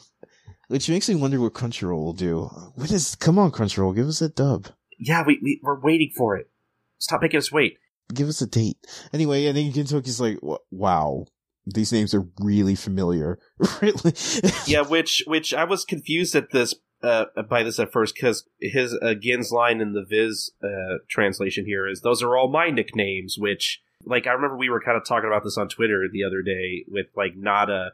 Which 0.68 0.90
makes 0.90 1.08
me 1.08 1.16
wonder 1.16 1.40
what 1.40 1.54
Crunchyroll 1.54 2.04
will 2.04 2.14
do. 2.14 2.50
What 2.76 2.92
is? 2.92 3.16
Come 3.16 3.40
on, 3.40 3.52
Crunchyroll, 3.52 3.96
give 3.96 4.08
us 4.08 4.22
a 4.22 4.30
dub 4.30 4.68
yeah, 4.98 5.24
we, 5.26 5.40
we 5.42 5.60
we're 5.64 5.80
waiting 5.80 6.12
for 6.16 6.38
it. 6.38 6.50
Stop 6.98 7.22
making 7.22 7.38
us 7.38 7.52
wait. 7.52 7.78
Give 8.14 8.28
us 8.28 8.42
a 8.42 8.48
date. 8.48 8.78
Anyway, 9.14 9.46
and 9.46 9.58
then 9.58 9.72
Gintoki's 9.72 10.22
like, 10.22 10.38
wow, 10.72 11.26
these 11.66 11.92
names 11.92 12.14
are 12.14 12.28
really 12.40 12.76
familiar. 12.76 13.40
really? 13.82 14.14
yeah, 14.68 14.82
which 14.82 15.24
which 15.28 15.54
I 15.54 15.64
was 15.64 15.86
confused 15.86 16.36
at 16.36 16.52
this 16.52 16.76
uh, 17.02 17.26
by 17.50 17.64
this 17.64 17.80
at 17.80 17.92
first 17.92 18.16
because 18.16 18.48
his 18.62 18.94
uh, 19.02 19.16
Gin's 19.20 19.52
line 19.52 19.82
in 19.82 19.94
the 19.94 20.06
Viz 20.08 20.52
uh, 20.64 20.98
translation 21.10 21.66
here 21.66 21.88
is 21.88 22.02
those 22.02 22.22
are 22.22 22.38
all 22.38 22.50
my 22.50 22.70
nicknames. 22.70 23.38
Which 23.38 23.82
like 24.06 24.28
I 24.28 24.32
remember 24.32 24.58
we 24.58 24.70
were 24.70 24.82
kind 24.82 24.98
of 24.98 25.06
talking 25.06 25.28
about 25.28 25.44
this 25.44 25.58
on 25.58 25.68
Twitter 25.68 26.04
the 26.12 26.24
other 26.24 26.42
day 26.42 26.86
with 26.88 27.08
like 27.16 27.36
Nada 27.36 27.92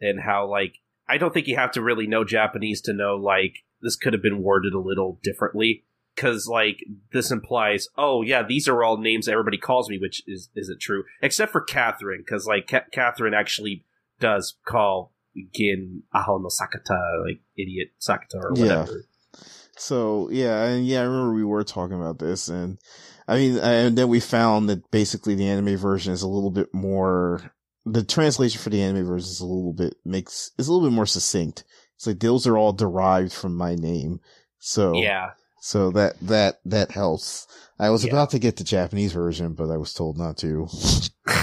and 0.00 0.20
how 0.20 0.48
like 0.48 0.78
I 1.08 1.18
don't 1.18 1.32
think 1.32 1.46
you 1.46 1.56
have 1.56 1.72
to 1.72 1.82
really 1.82 2.06
know 2.06 2.24
Japanese 2.24 2.80
to 2.82 2.92
know 2.92 3.14
like 3.14 3.58
this 3.80 3.96
could 3.96 4.12
have 4.12 4.22
been 4.22 4.42
worded 4.42 4.74
a 4.74 4.80
little 4.80 5.20
differently 5.22 5.84
because 6.14 6.46
like 6.46 6.84
this 7.12 7.30
implies 7.30 7.88
oh 7.96 8.22
yeah 8.22 8.42
these 8.42 8.68
are 8.68 8.82
all 8.82 8.96
names 8.96 9.28
everybody 9.28 9.58
calls 9.58 9.88
me 9.88 9.98
which 9.98 10.22
is 10.26 10.50
isn't 10.54 10.80
true 10.80 11.04
except 11.20 11.52
for 11.52 11.60
catherine 11.60 12.22
because 12.24 12.46
like 12.46 12.68
Ca- 12.68 12.84
catherine 12.92 13.34
actually 13.34 13.84
does 14.20 14.56
call 14.66 15.12
gin 15.54 16.02
aho 16.14 16.38
no 16.38 16.48
sakata 16.48 17.24
like 17.26 17.40
idiot 17.56 17.88
sakata 18.00 18.34
or 18.36 18.52
whatever. 18.52 18.92
Yeah. 18.92 19.42
so 19.76 20.28
yeah 20.30 20.64
and 20.64 20.86
yeah 20.86 21.00
i 21.00 21.04
remember 21.04 21.32
we 21.34 21.44
were 21.44 21.64
talking 21.64 21.96
about 21.96 22.18
this 22.18 22.48
and 22.48 22.78
i 23.26 23.36
mean 23.36 23.58
and 23.58 23.96
then 23.96 24.08
we 24.08 24.20
found 24.20 24.68
that 24.68 24.90
basically 24.90 25.34
the 25.34 25.48
anime 25.48 25.76
version 25.76 26.12
is 26.12 26.22
a 26.22 26.28
little 26.28 26.50
bit 26.50 26.68
more 26.74 27.52
the 27.84 28.04
translation 28.04 28.60
for 28.60 28.70
the 28.70 28.82
anime 28.82 29.04
version 29.04 29.28
is 29.30 29.40
a 29.40 29.46
little 29.46 29.72
bit 29.72 29.94
makes 30.04 30.50
is 30.58 30.68
a 30.68 30.72
little 30.72 30.88
bit 30.88 30.94
more 30.94 31.06
succinct. 31.06 31.64
It's 31.96 32.06
like 32.06 32.20
those 32.20 32.46
are 32.46 32.56
all 32.56 32.72
derived 32.72 33.32
from 33.32 33.56
my 33.56 33.74
name 33.74 34.20
so 34.58 34.92
yeah 34.94 35.30
so 35.64 35.92
that 35.92 36.18
that 36.20 36.58
that 36.64 36.90
helps. 36.90 37.46
I 37.78 37.90
was 37.90 38.04
yeah. 38.04 38.10
about 38.10 38.30
to 38.30 38.40
get 38.40 38.56
the 38.56 38.64
Japanese 38.64 39.12
version, 39.12 39.54
but 39.54 39.70
I 39.70 39.76
was 39.76 39.94
told 39.94 40.18
not 40.18 40.36
to. 40.38 40.66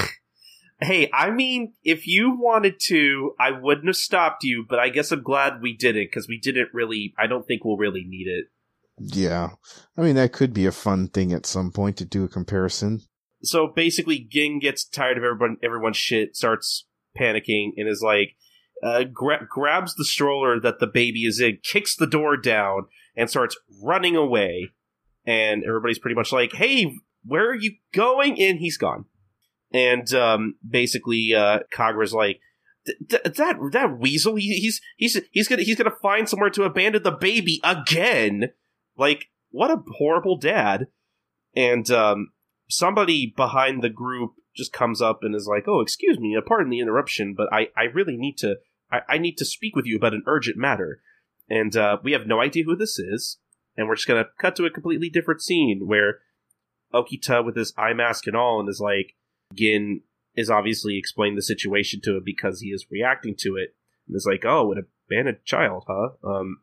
hey, 0.81 1.09
I 1.13 1.31
mean, 1.31 1.73
if 1.85 2.05
you 2.05 2.37
wanted 2.37 2.81
to, 2.87 3.33
I 3.39 3.51
wouldn't 3.51 3.87
have 3.87 3.95
stopped 3.95 4.43
you, 4.43 4.65
but 4.67 4.77
I 4.77 4.89
guess 4.89 5.13
I'm 5.13 5.23
glad 5.23 5.61
we 5.61 5.73
did 5.73 5.95
it 5.95 6.09
because 6.09 6.27
we 6.27 6.37
didn't 6.37 6.67
really. 6.73 7.13
I 7.17 7.27
don't 7.27 7.47
think 7.47 7.63
we'll 7.63 7.77
really 7.77 8.03
need 8.05 8.27
it. 8.27 8.47
Yeah, 8.97 9.51
I 9.97 10.01
mean 10.01 10.15
that 10.15 10.33
could 10.33 10.53
be 10.53 10.65
a 10.65 10.73
fun 10.73 11.07
thing 11.07 11.31
at 11.31 11.45
some 11.45 11.71
point 11.71 11.95
to 11.97 12.05
do 12.05 12.25
a 12.25 12.29
comparison. 12.29 12.99
So 13.41 13.71
basically, 13.73 14.27
Gin 14.29 14.59
gets 14.59 14.83
tired 14.83 15.17
of 15.17 15.23
everyone 15.23 15.55
everyone's 15.63 15.95
shit, 15.95 16.35
starts 16.35 16.85
panicking, 17.17 17.69
and 17.77 17.87
is 17.87 18.01
like, 18.03 18.35
uh, 18.83 19.05
gra- 19.05 19.47
grabs 19.49 19.95
the 19.95 20.03
stroller 20.03 20.59
that 20.59 20.81
the 20.81 20.87
baby 20.87 21.21
is 21.21 21.39
in, 21.39 21.59
kicks 21.63 21.95
the 21.95 22.05
door 22.05 22.35
down, 22.35 22.87
and 23.19 23.29
starts 23.29 23.57
running 23.83 24.15
away. 24.15 24.71
And 25.25 25.63
everybody's 25.63 25.99
pretty 25.99 26.15
much 26.15 26.31
like, 26.31 26.53
"Hey, 26.53 26.95
where 27.23 27.49
are 27.49 27.55
you 27.55 27.73
going?" 27.93 28.41
And 28.41 28.57
he's 28.57 28.77
gone. 28.77 29.05
And 29.71 30.11
um, 30.13 30.55
basically, 30.67 31.35
uh, 31.35 31.59
Kagura's 31.71 32.13
like, 32.13 32.39
"That 33.09 33.59
that 33.73 33.99
weasel, 33.99 34.37
he's 34.37 34.81
he's 34.97 35.21
he's 35.31 35.47
gonna 35.47 35.61
he's 35.61 35.75
gonna 35.75 35.91
find 36.01 36.27
somewhere 36.27 36.49
to 36.51 36.63
abandon 36.63 37.03
the 37.03 37.11
baby 37.11 37.59
again. 37.63 38.51
Like, 38.97 39.25
what 39.51 39.69
a 39.69 39.83
horrible 39.97 40.37
dad." 40.37 40.87
And 41.55 41.91
um, 41.91 42.29
somebody 42.69 43.33
behind 43.35 43.83
the 43.83 43.89
group 43.89 44.31
just 44.55 44.71
comes 44.71 45.01
up 45.01 45.19
and 45.21 45.35
is 45.35 45.47
like, 45.47 45.65
"Oh, 45.67 45.81
excuse 45.81 46.17
me, 46.17 46.35
uh, 46.35 46.41
pardon 46.41 46.71
the 46.71 46.79
interruption, 46.79 47.35
but 47.35 47.51
I, 47.51 47.67
I 47.75 47.83
really 47.83 48.15
need 48.17 48.37
to 48.37 48.55
I, 48.89 49.01
I 49.09 49.17
need 49.17 49.37
to 49.37 49.45
speak 49.45 49.75
with 49.75 49.85
you 49.85 49.97
about 49.97 50.13
an 50.13 50.23
urgent 50.25 50.57
matter." 50.57 51.01
And 51.49 51.75
uh, 51.75 51.97
we 52.03 52.11
have 52.11 52.27
no 52.27 52.41
idea 52.41 52.63
who 52.63 52.75
this 52.75 52.99
is, 52.99 53.37
and 53.75 53.87
we're 53.87 53.95
just 53.95 54.07
gonna 54.07 54.27
cut 54.39 54.55
to 54.57 54.65
a 54.65 54.69
completely 54.69 55.09
different 55.09 55.41
scene 55.41 55.87
where 55.87 56.19
Okita 56.93 57.43
with 57.43 57.55
his 57.55 57.73
eye 57.77 57.93
mask 57.93 58.27
and 58.27 58.35
all, 58.35 58.59
and 58.59 58.69
is 58.69 58.79
like, 58.79 59.15
Gin 59.53 60.01
is 60.35 60.49
obviously 60.49 60.97
explaining 60.97 61.35
the 61.35 61.41
situation 61.41 62.01
to 62.03 62.17
him 62.17 62.23
because 62.23 62.61
he 62.61 62.69
is 62.69 62.85
reacting 62.91 63.35
to 63.39 63.55
it, 63.55 63.75
and 64.07 64.15
is 64.15 64.27
like, 64.29 64.45
"Oh, 64.45 64.71
an 64.71 64.85
abandoned 65.07 65.43
child, 65.43 65.85
huh?" 65.87 66.09
Um, 66.23 66.61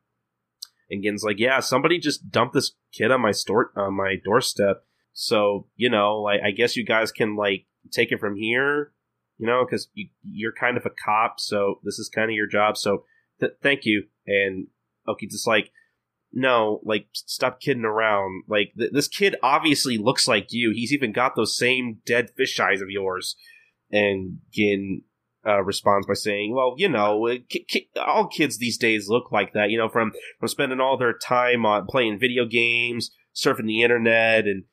and 0.88 1.02
Gin's 1.02 1.24
like, 1.24 1.40
"Yeah, 1.40 1.60
somebody 1.60 1.98
just 1.98 2.30
dumped 2.30 2.54
this 2.54 2.72
kid 2.92 3.10
on 3.10 3.20
my 3.20 3.32
store 3.32 3.72
on 3.76 3.94
my 3.94 4.16
doorstep." 4.24 4.84
So 5.12 5.68
you 5.74 5.90
know, 5.90 6.20
like, 6.20 6.40
I 6.44 6.52
guess 6.52 6.76
you 6.76 6.84
guys 6.84 7.10
can 7.10 7.36
like 7.36 7.66
take 7.90 8.12
it 8.12 8.20
from 8.20 8.36
here, 8.36 8.92
you 9.38 9.46
know, 9.46 9.64
because 9.64 9.88
you, 9.94 10.08
you're 10.22 10.52
kind 10.52 10.76
of 10.76 10.86
a 10.86 10.90
cop, 10.90 11.40
so 11.40 11.80
this 11.82 11.98
is 11.98 12.08
kind 12.08 12.30
of 12.30 12.34
your 12.34 12.46
job. 12.46 12.76
So 12.76 13.04
th- 13.40 13.52
thank 13.62 13.84
you. 13.84 14.04
And 14.26 14.68
Oki's 15.08 15.32
just 15.32 15.46
like, 15.46 15.70
no, 16.32 16.80
like, 16.84 17.06
stop 17.12 17.60
kidding 17.60 17.84
around. 17.84 18.44
Like, 18.48 18.72
th- 18.76 18.92
this 18.92 19.08
kid 19.08 19.36
obviously 19.42 19.96
looks 19.96 20.28
like 20.28 20.48
you. 20.50 20.72
He's 20.74 20.92
even 20.92 21.12
got 21.12 21.36
those 21.36 21.56
same 21.56 21.98
dead 22.04 22.30
fish 22.36 22.58
eyes 22.60 22.80
of 22.80 22.90
yours. 22.90 23.36
And 23.90 24.38
Gin 24.52 25.02
uh, 25.46 25.62
responds 25.62 26.06
by 26.06 26.14
saying, 26.14 26.52
"Well, 26.52 26.74
you 26.76 26.88
know, 26.88 27.28
ki- 27.48 27.66
ki- 27.68 27.88
all 27.96 28.26
kids 28.26 28.58
these 28.58 28.76
days 28.76 29.08
look 29.08 29.30
like 29.30 29.52
that. 29.52 29.70
You 29.70 29.78
know, 29.78 29.88
from 29.88 30.12
from 30.40 30.48
spending 30.48 30.80
all 30.80 30.96
their 30.96 31.12
time 31.12 31.64
on 31.64 31.86
playing 31.86 32.18
video 32.18 32.44
games, 32.46 33.12
surfing 33.34 33.66
the 33.66 33.82
internet, 33.82 34.46
and 34.46 34.64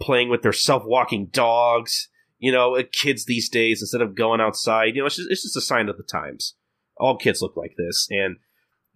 playing 0.00 0.28
with 0.28 0.42
their 0.42 0.52
self-walking 0.52 1.26
dogs. 1.26 2.08
You 2.40 2.52
know, 2.52 2.76
uh, 2.76 2.82
kids 2.92 3.24
these 3.24 3.48
days 3.48 3.80
instead 3.80 4.00
of 4.00 4.14
going 4.14 4.40
outside, 4.40 4.94
you 4.94 5.02
know, 5.02 5.06
it's 5.06 5.16
just, 5.16 5.30
it's 5.30 5.42
just 5.42 5.56
a 5.56 5.60
sign 5.60 5.88
of 5.88 5.96
the 5.96 6.04
times. 6.04 6.54
All 6.96 7.16
kids 7.16 7.40
look 7.40 7.56
like 7.56 7.74
this, 7.78 8.08
and 8.10 8.36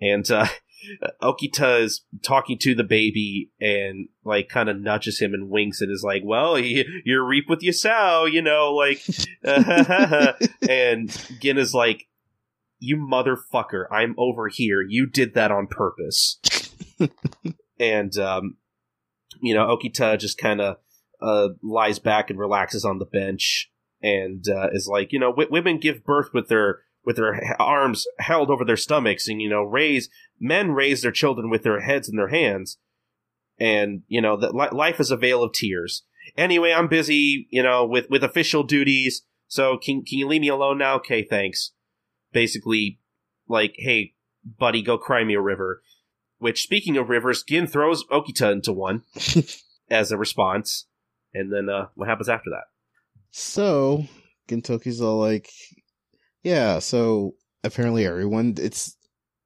and 0.01 0.29
uh, 0.31 0.47
Okita 1.23 1.83
is 1.83 2.05
talking 2.23 2.59
to 2.59 2.75
the 2.75 2.85
baby 2.85 3.51
and 3.61 4.09
like 4.25 4.49
kind 4.49 4.68
of 4.68 4.81
nudges 4.81 5.21
him 5.21 5.35
and 5.35 5.51
winks 5.51 5.81
and 5.81 5.90
is 5.90 6.03
like, 6.05 6.23
"Well, 6.25 6.59
you, 6.59 6.85
you're 7.05 7.25
reap 7.25 7.49
with 7.49 7.62
your 7.62 7.73
sow," 7.73 8.25
you 8.25 8.42
know, 8.42 8.73
like, 8.73 9.05
and 10.68 11.11
Gin 11.40 11.59
is 11.59 11.75
like, 11.75 12.09
"You 12.79 12.97
motherfucker, 12.97 13.85
I'm 13.90 14.14
over 14.18 14.49
here. 14.49 14.83
You 14.83 15.07
did 15.07 15.35
that 15.35 15.51
on 15.51 15.66
purpose." 15.66 16.40
and 17.79 18.16
um, 18.18 18.57
you 19.40 19.55
know, 19.55 19.77
Okita 19.77 20.18
just 20.18 20.38
kind 20.38 20.61
of 20.61 20.77
uh, 21.21 21.49
lies 21.62 21.99
back 21.99 22.31
and 22.31 22.38
relaxes 22.38 22.85
on 22.85 22.99
the 22.99 23.05
bench 23.05 23.71
and 24.03 24.45
uh, 24.49 24.68
is 24.73 24.88
like, 24.90 25.12
you 25.12 25.18
know, 25.18 25.31
w- 25.31 25.49
women 25.51 25.79
give 25.79 26.05
birth 26.05 26.31
with 26.35 26.49
their 26.49 26.81
with 27.05 27.17
their 27.17 27.57
arms 27.61 28.07
held 28.19 28.51
over 28.51 28.65
their 28.65 28.77
stomachs, 28.77 29.29
and 29.29 29.41
you 29.41 29.49
know, 29.49 29.62
raise 29.62 30.09
men 30.41 30.73
raise 30.73 31.03
their 31.03 31.12
children 31.12 31.51
with 31.51 31.62
their 31.62 31.81
heads 31.81 32.09
in 32.09 32.17
their 32.17 32.29
hands, 32.29 32.79
and 33.59 34.03
you 34.09 34.21
know 34.21 34.37
that 34.37 34.55
li- 34.55 34.69
life 34.73 35.01
is 35.01 35.11
a 35.11 35.17
vale 35.17 35.43
of 35.43 35.53
tears. 35.53 36.05
Anyway, 36.37 36.73
I'm 36.73 36.88
busy, 36.88 37.49
you 37.51 37.62
know, 37.62 37.85
with 37.85 38.09
with 38.11 38.25
official 38.25 38.62
duties. 38.62 39.23
So 39.47 39.77
can 39.77 40.05
can 40.05 40.19
you 40.19 40.29
leave 40.29 40.41
me 40.41 40.49
alone 40.49 40.79
now? 40.79 40.97
Okay, 40.97 41.23
thanks. 41.23 41.73
Basically, 42.33 42.99
like, 43.49 43.75
hey, 43.77 44.15
buddy, 44.59 44.83
go 44.83 44.99
cry 44.99 45.25
me 45.25 45.35
a 45.35 45.41
river. 45.41 45.83
Which, 46.38 46.62
speaking 46.62 46.97
of 46.97 47.09
rivers, 47.09 47.45
Gin 47.45 47.67
throws 47.69 48.05
Okita 48.07 48.51
into 48.51 48.73
one 48.73 49.03
as 49.91 50.11
a 50.11 50.19
response, 50.19 50.87
and 51.33 51.53
then 51.53 51.69
uh, 51.69 51.87
what 51.95 52.09
happens 52.09 52.29
after 52.29 52.51
that? 52.51 52.65
So, 53.31 54.07
Gintoki's 54.49 55.01
all 55.01 55.19
like, 55.19 55.51
yeah, 56.42 56.78
so 56.78 57.35
apparently 57.64 58.07
everyone, 58.07 58.55
it's, 58.59 58.96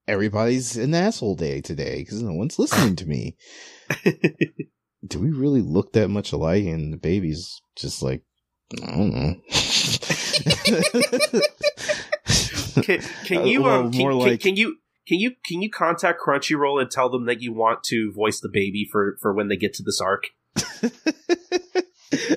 everybody's 0.08 0.76
an 0.76 0.94
asshole 0.94 1.36
day 1.36 1.60
today 1.60 1.98
because 1.98 2.22
no 2.22 2.32
one's 2.32 2.58
listening 2.58 2.96
to 2.96 3.06
me. 3.06 3.36
Do 5.06 5.20
we 5.20 5.30
really 5.30 5.60
look 5.62 5.92
that 5.92 6.08
much 6.08 6.32
alike? 6.32 6.64
And 6.64 6.92
the 6.92 6.96
baby's 6.96 7.60
just 7.76 8.02
like, 8.02 8.22
I 8.82 8.86
don't 8.86 9.14
know. 9.14 9.34
can, 12.82 13.00
can 13.24 13.38
Uh, 13.38 13.44
you 13.44 13.62
well, 13.62 13.80
um, 13.80 13.92
can, 13.92 14.00
can- 14.00 14.18
like- 14.18 14.40
can 14.40 14.56
you 14.56 14.76
can 15.06 15.20
you 15.20 15.32
can 15.44 15.62
you 15.62 15.70
contact 15.70 16.20
Crunchyroll 16.20 16.80
and 16.80 16.90
tell 16.90 17.08
them 17.08 17.26
that 17.26 17.40
you 17.40 17.52
want 17.52 17.84
to 17.84 18.12
voice 18.12 18.40
the 18.40 18.48
baby 18.52 18.88
for 18.90 19.16
for 19.22 19.32
when 19.32 19.46
they 19.48 19.56
get 19.56 19.72
to 19.74 19.84
this 19.84 20.00
arc? 20.00 20.24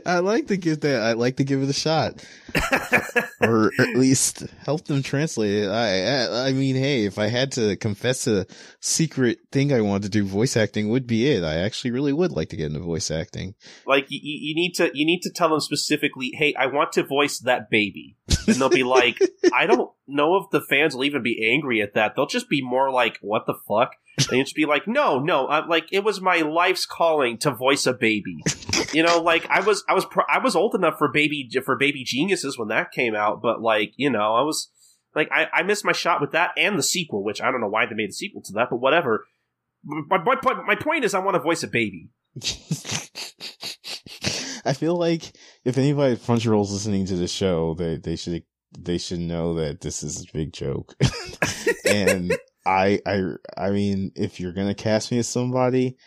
I 0.05 0.19
like 0.19 0.47
to 0.47 0.58
give 0.58 0.82
that. 0.82 1.01
I 1.01 1.13
like 1.13 1.38
to 1.38 1.43
give 1.43 1.62
it 1.62 1.69
a 1.69 1.73
shot, 1.73 2.25
or 3.41 3.71
at 3.79 3.95
least 3.95 4.45
help 4.65 4.86
them 4.86 5.03
translate 5.03 5.63
it. 5.63 5.69
I, 5.69 6.01
I, 6.01 6.47
I 6.47 6.53
mean, 6.53 6.75
hey, 6.75 7.05
if 7.05 7.19
I 7.19 7.27
had 7.27 7.51
to 7.53 7.75
confess 7.75 8.25
a 8.25 8.47
secret 8.79 9.39
thing 9.51 9.71
I 9.71 9.82
wanted 9.82 10.03
to 10.03 10.10
do, 10.10 10.25
voice 10.25 10.58
acting 10.58 10.89
would 10.89 11.05
be 11.05 11.29
it. 11.32 11.43
I 11.43 11.55
actually 11.58 11.91
really 11.91 12.13
would 12.13 12.32
like 12.32 12.49
to 12.49 12.55
get 12.55 12.67
into 12.67 12.79
voice 12.79 13.12
acting. 13.12 13.53
like 13.86 14.08
you, 14.10 14.19
you 14.21 14.55
need 14.55 14.73
to 14.75 14.89
you 14.93 15.05
need 15.05 15.21
to 15.21 15.32
tell 15.32 15.49
them 15.49 15.60
specifically, 15.60 16.32
hey, 16.34 16.55
I 16.58 16.65
want 16.67 16.93
to 16.93 17.03
voice 17.03 17.39
that 17.39 17.69
baby, 17.69 18.17
and 18.47 18.55
they'll 18.57 18.69
be 18.69 18.83
like, 18.83 19.19
I 19.53 19.65
don't 19.65 19.89
know 20.07 20.35
if 20.37 20.49
the 20.51 20.61
fans 20.61 20.95
will 20.95 21.03
even 21.05 21.23
be 21.23 21.51
angry 21.53 21.81
at 21.81 21.93
that. 21.95 22.15
They'll 22.15 22.25
just 22.27 22.49
be 22.49 22.61
more 22.61 22.91
like, 22.91 23.17
what 23.21 23.45
the 23.45 23.55
fuck? 23.67 23.91
And 24.31 24.43
just 24.43 24.55
be 24.55 24.65
like, 24.65 24.87
no, 24.87 25.19
no, 25.19 25.47
I'm 25.47 25.69
like 25.69 25.87
it 25.91 26.03
was 26.03 26.19
my 26.19 26.37
life's 26.41 26.85
calling 26.85 27.37
to 27.39 27.51
voice 27.51 27.85
a 27.85 27.93
baby. 27.93 28.43
You 28.93 29.03
know, 29.03 29.19
like 29.21 29.47
I 29.49 29.61
was, 29.61 29.83
I 29.87 29.93
was, 29.93 30.05
I 30.27 30.39
was 30.39 30.55
old 30.55 30.75
enough 30.75 30.97
for 30.97 31.09
baby 31.11 31.49
for 31.63 31.77
baby 31.77 32.03
geniuses 32.03 32.57
when 32.57 32.67
that 32.67 32.91
came 32.91 33.15
out, 33.15 33.41
but 33.41 33.61
like 33.61 33.93
you 33.95 34.09
know, 34.09 34.35
I 34.35 34.41
was 34.41 34.69
like 35.15 35.29
I, 35.31 35.47
I 35.53 35.63
missed 35.63 35.85
my 35.85 35.93
shot 35.93 36.19
with 36.21 36.31
that 36.31 36.51
and 36.57 36.77
the 36.77 36.83
sequel, 36.83 37.23
which 37.23 37.41
I 37.41 37.49
don't 37.51 37.61
know 37.61 37.69
why 37.69 37.85
they 37.85 37.95
made 37.95 38.09
a 38.09 38.13
sequel 38.13 38.41
to 38.43 38.53
that, 38.53 38.67
but 38.69 38.77
whatever. 38.77 39.25
My, 39.83 40.17
my, 40.21 40.35
point- 40.35 40.65
my 40.67 40.75
point 40.75 41.05
is, 41.05 41.13
I 41.13 41.19
want 41.19 41.35
to 41.35 41.41
voice 41.41 41.63
a 41.63 41.67
baby. 41.67 42.09
I 44.65 44.73
feel 44.73 44.95
like 44.95 45.31
if 45.65 45.77
anybody 45.77 46.13
at 46.13 46.19
Crunchyroll's 46.19 46.71
listening 46.71 47.05
to 47.07 47.15
the 47.15 47.27
show, 47.27 47.73
they 47.73 47.97
they 47.97 48.15
should 48.15 48.43
they 48.77 48.97
should 48.97 49.19
know 49.19 49.55
that 49.55 49.81
this 49.81 50.03
is 50.03 50.21
a 50.21 50.33
big 50.33 50.53
joke. 50.53 50.95
and 51.85 52.35
I 52.65 52.99
I 53.05 53.21
I 53.57 53.71
mean, 53.71 54.11
if 54.15 54.39
you're 54.39 54.53
gonna 54.53 54.75
cast 54.75 55.11
me 55.11 55.19
as 55.19 55.27
somebody, 55.27 55.97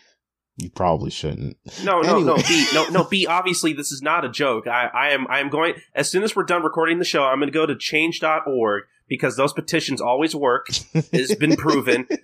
you 0.57 0.71
probably 0.71 1.11
shouldn't. 1.11 1.57
No, 1.83 2.01
no, 2.03 2.21
no, 2.21 2.35
Anyway. 2.35 2.43
B, 2.49 2.67
no, 2.75 2.89
no, 2.89 3.05
B. 3.05 3.27
Obviously, 3.27 3.73
this 3.73 3.91
is 3.91 4.03
not 4.03 4.25
a 4.25 4.29
joke. 4.29 4.67
I, 4.67 4.89
I 4.93 5.09
am, 5.11 5.27
I 5.29 5.41
am 5.41 5.49
going 5.49 5.75
as 5.95 6.11
soon 6.11 6.23
as 6.23 6.37
we're 6.37 6.45
done 6.45 6.63
recording 6.63 6.99
the 6.99 7.05
show. 7.05 7.23
I'm 7.25 7.39
going 7.39 7.51
to 7.51 7.53
go 7.53 7.65
to 7.65 7.75
change.org 7.77 8.83
because 9.13 9.37
those 9.37 9.53
petitions 9.53 10.01
always 10.01 10.35
work. 10.35 10.69
It's 10.95 11.35
been 11.35 11.57
proven. 11.57 12.07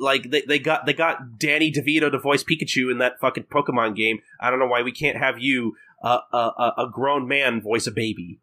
Like 0.00 0.30
they, 0.30 0.40
they 0.42 0.58
got, 0.58 0.86
they 0.86 0.94
got 0.94 1.38
Danny 1.38 1.70
DeVito 1.70 2.10
to 2.10 2.18
voice 2.18 2.42
Pikachu 2.42 2.90
in 2.90 2.98
that 2.98 3.20
fucking 3.20 3.44
Pokemon 3.44 3.94
game. 3.94 4.18
I 4.40 4.50
don't 4.50 4.58
know 4.58 4.66
why 4.66 4.82
we 4.82 4.92
can't 4.92 5.18
have 5.18 5.38
you, 5.38 5.74
uh, 6.02 6.20
a, 6.32 6.36
a, 6.36 6.72
a 6.86 6.90
grown 6.90 7.28
man, 7.28 7.60
voice 7.60 7.86
a 7.86 7.90
baby. 7.92 8.40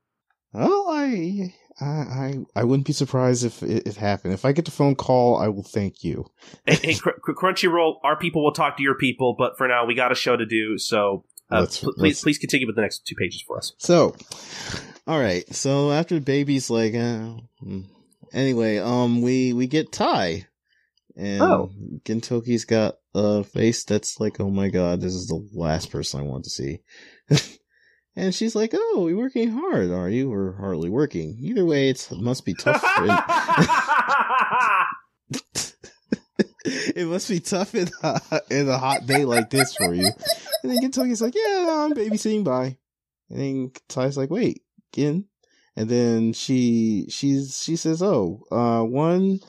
Well, 0.53 0.85
I 0.89 1.53
I 1.81 1.85
I, 1.85 2.33
I 2.55 2.63
wouldn't 2.63 2.87
be 2.87 2.93
surprised 2.93 3.43
if 3.43 3.61
it, 3.63 3.87
it 3.87 3.95
happened. 3.95 4.33
If 4.33 4.45
I 4.45 4.51
get 4.51 4.65
the 4.65 4.71
phone 4.71 4.95
call, 4.95 5.37
I 5.37 5.47
will 5.47 5.63
thank 5.63 6.03
you. 6.03 6.25
hey, 6.65 6.75
hey 6.75 6.93
Cr- 6.95 7.09
Cr- 7.21 7.31
Crunchyroll, 7.33 7.95
our 8.03 8.15
people 8.17 8.43
will 8.43 8.53
talk 8.53 8.77
to 8.77 8.83
your 8.83 8.95
people, 8.95 9.35
but 9.37 9.57
for 9.57 9.67
now, 9.67 9.85
we 9.85 9.95
got 9.95 10.11
a 10.11 10.15
show 10.15 10.37
to 10.37 10.45
do. 10.45 10.77
So 10.77 11.25
uh, 11.51 11.61
Let's- 11.61 11.79
pl- 11.79 11.93
please, 11.93 12.01
let's- 12.01 12.21
please 12.23 12.37
continue 12.37 12.67
with 12.67 12.75
the 12.75 12.81
next 12.83 13.05
two 13.07 13.15
pages 13.15 13.41
for 13.45 13.57
us. 13.57 13.73
So, 13.77 14.15
all 15.09 15.19
right. 15.19 15.43
So 15.55 15.91
after 15.91 16.19
baby's 16.19 16.69
like, 16.69 16.93
uh, 16.93 17.33
hmm. 17.59 17.81
anyway, 18.31 18.77
um, 18.77 19.23
we 19.23 19.53
we 19.53 19.65
get 19.65 19.91
Tae, 19.91 20.45
and 21.17 21.41
Oh. 21.41 21.71
Gintoki's 22.05 22.65
got 22.65 22.97
a 23.15 23.43
face 23.43 23.83
that's 23.83 24.19
like, 24.19 24.39
oh 24.39 24.51
my 24.51 24.69
god, 24.69 25.01
this 25.01 25.15
is 25.15 25.25
the 25.25 25.43
last 25.51 25.89
person 25.91 26.19
I 26.19 26.23
want 26.23 26.43
to 26.43 26.51
see. 26.51 26.81
and 28.15 28.35
she's 28.35 28.55
like, 28.55 28.75
oh, 28.75 29.07
you're 29.07 29.17
working 29.17 29.49
hard, 29.49 29.89
are 29.89 30.09
you, 30.09 30.31
or 30.31 30.55
hardly 30.59 30.91
working? 30.91 31.39
Either 31.41 31.65
way, 31.65 31.89
it's, 31.89 32.11
it 32.11 32.19
must 32.19 32.45
be 32.45 32.53
tough. 32.53 32.79
For, 32.79 33.05
you. 33.05 33.17
it 36.95 37.07
must 37.07 37.27
be 37.29 37.39
tough 37.39 37.73
in 37.73 37.89
a, 38.03 38.21
in 38.51 38.69
a 38.69 38.77
hot 38.77 39.07
day 39.07 39.25
like 39.25 39.49
this 39.49 39.73
for 39.75 39.91
you. 39.91 40.11
And 40.61 40.71
then 40.71 40.77
Gintoki's 40.83 41.23
like, 41.23 41.33
yeah, 41.33 41.63
no, 41.65 41.85
I'm 41.85 41.93
babysitting, 41.93 42.43
bye. 42.43 42.77
And 43.31 43.39
then 43.39 43.71
Tae's 43.87 44.15
like, 44.15 44.29
wait, 44.29 44.61
Gin? 44.93 45.25
And 45.75 45.89
then 45.89 46.33
she, 46.33 47.05
she's, 47.09 47.61
she 47.61 47.75
says, 47.75 48.01
oh, 48.01 48.43
uh, 48.51 48.83
one, 48.83 49.39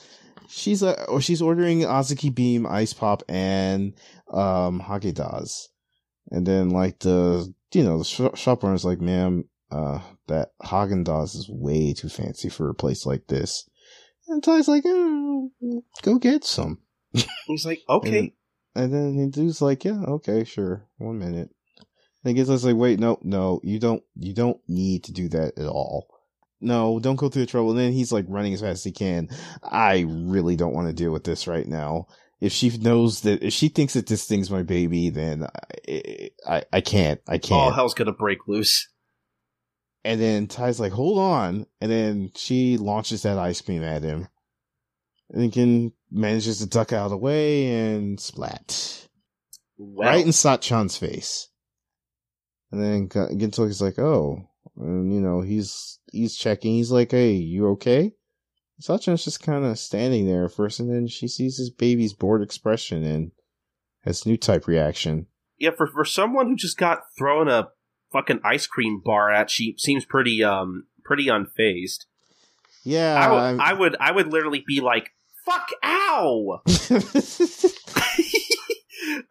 she's, 0.49 0.83
uh, 0.83 1.05
or 1.09 1.21
she's 1.21 1.43
ordering 1.43 1.81
Azuki 1.81 2.33
Bean, 2.33 2.67
Ice 2.67 2.93
Pop, 2.93 3.23
and, 3.29 3.95
um, 4.31 4.81
Haagen-Dazs. 4.81 5.69
And 6.31 6.47
then 6.47 6.71
like 6.71 7.01
the, 7.01 7.53
you 7.73 7.83
know, 7.83 7.99
the 7.99 8.05
sh- 8.05 8.41
shop 8.41 8.63
owner's 8.63 8.85
like, 8.85 9.01
ma'am, 9.01 9.45
uh, 9.71 10.01
that 10.29 10.51
Haagen-Dazs 10.63 11.37
is 11.37 11.49
way 11.49 11.93
too 11.93 12.09
fancy 12.09 12.49
for 12.49 12.69
a 12.69 12.75
place 12.75 13.07
like 13.07 13.27
this. 13.27 13.69
And 14.29 14.43
Tae's 14.43 14.69
like, 14.69 14.85
oh, 14.87 15.51
go 16.03 16.19
get 16.19 16.45
some. 16.45 16.79
He's 17.47 17.67
like, 17.67 17.81
okay. 17.89 18.33
And 18.77 18.95
then 18.95 19.17
the 19.17 19.27
dude's 19.27 19.61
like, 19.61 19.85
yeah, 19.85 20.01
okay, 20.07 20.45
sure. 20.45 20.87
One 20.99 21.19
minute. 21.19 21.51
And 22.25 22.37
Ginzo's 22.37 22.65
like, 22.65 22.77
wait, 22.77 22.99
no, 23.01 23.19
no, 23.23 23.61
you 23.63 23.79
don't, 23.79 24.03
you 24.17 24.35
don't 24.35 24.59
need 24.69 25.05
to 25.05 25.13
do 25.13 25.29
that 25.31 25.59
at 25.59 25.67
all. 25.67 26.07
No, 26.61 26.99
don't 27.01 27.17
go 27.17 27.29
through 27.31 27.43
the 27.43 27.51
trouble. 27.51 27.71
And 27.71 27.79
then 27.79 27.93
he's 27.93 28.13
like 28.13 28.27
running 28.29 28.53
as 28.53 28.61
fast 28.61 28.71
as 28.81 28.85
he 28.85 28.93
can. 28.93 29.29
I 29.63 30.05
really 30.07 30.57
don't 30.57 30.75
want 30.75 30.89
to 30.89 30.93
deal 30.93 31.11
with 31.13 31.25
this 31.25 31.47
right 31.47 31.67
now. 31.67 32.07
If 32.41 32.53
she 32.53 32.69
knows 32.77 33.23
that, 33.23 33.43
if 33.43 33.53
she 33.55 33.69
thinks 33.69 33.95
that 33.95 34.07
this 34.07 34.27
thing's 34.27 34.51
my 34.51 34.63
baby, 34.63 35.09
then 35.11 35.47
I, 35.89 36.31
I, 36.47 36.63
I 36.73 36.81
can't, 36.83 37.21
I 37.29 37.37
Oh, 37.37 37.39
can't. 37.39 37.71
Oh, 37.73 37.75
hell's 37.75 37.95
gonna 37.95 38.13
break 38.13 38.47
loose. 38.47 38.89
and 40.05 40.21
then 40.21 40.47
Tae's 40.47 40.81
like, 40.81 40.93
hold 40.93 41.19
on. 41.19 41.67
And 41.81 41.91
then 41.91 42.31
she 42.35 42.77
launches 42.79 43.23
that 43.23 43.39
ice 43.39 43.61
cream 43.63 43.83
at 43.83 44.03
him. 44.03 44.29
And 45.31 45.53
Gin 45.53 45.93
manages 46.11 46.59
to 46.59 46.67
duck 46.67 46.93
out 46.93 47.05
of 47.05 47.11
the 47.11 47.17
way 47.19 47.69
and 47.95 48.19
splat. 48.21 49.07
Right 49.79 50.25
in 50.25 50.33
Satchan's 50.33 50.97
face. 50.97 51.49
And 52.73 52.83
then 52.83 53.09
Gintoki's 53.09 53.83
like, 53.83 53.99
oh, 53.99 54.49
and 54.77 55.13
you 55.13 55.21
know, 55.21 55.41
he's, 55.41 55.99
he's 56.13 56.37
checking. 56.37 56.75
He's 56.75 56.91
like, 56.93 57.11
hey, 57.11 57.33
you 57.33 57.69
okay? 57.71 58.13
Satchan's 58.81 59.25
just 59.25 59.43
kind 59.43 59.65
of 59.65 59.79
standing 59.79 60.27
there 60.27 60.49
first, 60.49 60.81
and 60.81 60.89
then 60.91 61.07
she 61.07 61.29
sees 61.29 61.59
his 61.59 61.71
baby's 61.71 62.13
bored 62.15 62.43
expression 62.43 63.05
and 63.05 63.33
has 64.05 64.25
new 64.25 64.37
type 64.39 64.67
reaction. 64.67 65.27
yeah, 65.59 65.71
for 65.77 65.87
for 65.87 66.05
someone 66.07 66.47
who 66.47 66.57
just 66.57 66.79
got 66.79 67.01
thrown 67.19 67.47
a 67.49 67.69
fucking 68.11 68.41
ice 68.43 68.67
cream 68.67 69.03
bar 69.05 69.31
at, 69.31 69.51
she 69.51 69.75
seems 69.77 70.07
pretty 70.07 70.43
um 70.43 70.87
pretty 71.05 71.27
unfazed. 71.27 72.07
Yeah. 72.83 73.15
I 73.21 73.31
would 73.31 73.39
I'm- 73.39 73.61
I 73.61 73.73
would 73.75 73.97
I 74.01 74.13
would 74.13 74.29
literally 74.29 74.65
be 74.67 74.81
like, 74.81 75.11
"Fuck, 75.45 75.69
ow!" 75.85 76.63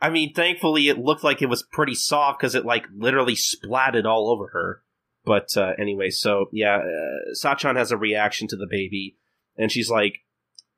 I 0.01 0.09
mean, 0.09 0.33
thankfully, 0.33 0.87
it 0.87 0.97
looked 0.97 1.23
like 1.23 1.41
it 1.41 1.49
was 1.49 1.63
pretty 1.63 1.95
soft 1.95 2.39
because 2.39 2.55
it 2.55 2.65
like 2.65 2.85
literally 2.95 3.35
splatted 3.35 4.05
all 4.05 4.29
over 4.29 4.47
her. 4.47 4.81
But 5.25 5.55
uh, 5.57 5.73
anyway, 5.79 6.09
so 6.09 6.47
yeah, 6.51 6.77
uh, 6.77 7.33
Sachan 7.33 7.75
has 7.75 7.91
a 7.91 7.97
reaction 7.97 8.47
to 8.47 8.55
the 8.55 8.67
baby, 8.69 9.17
and 9.57 9.71
she's 9.71 9.89
like, 9.89 10.19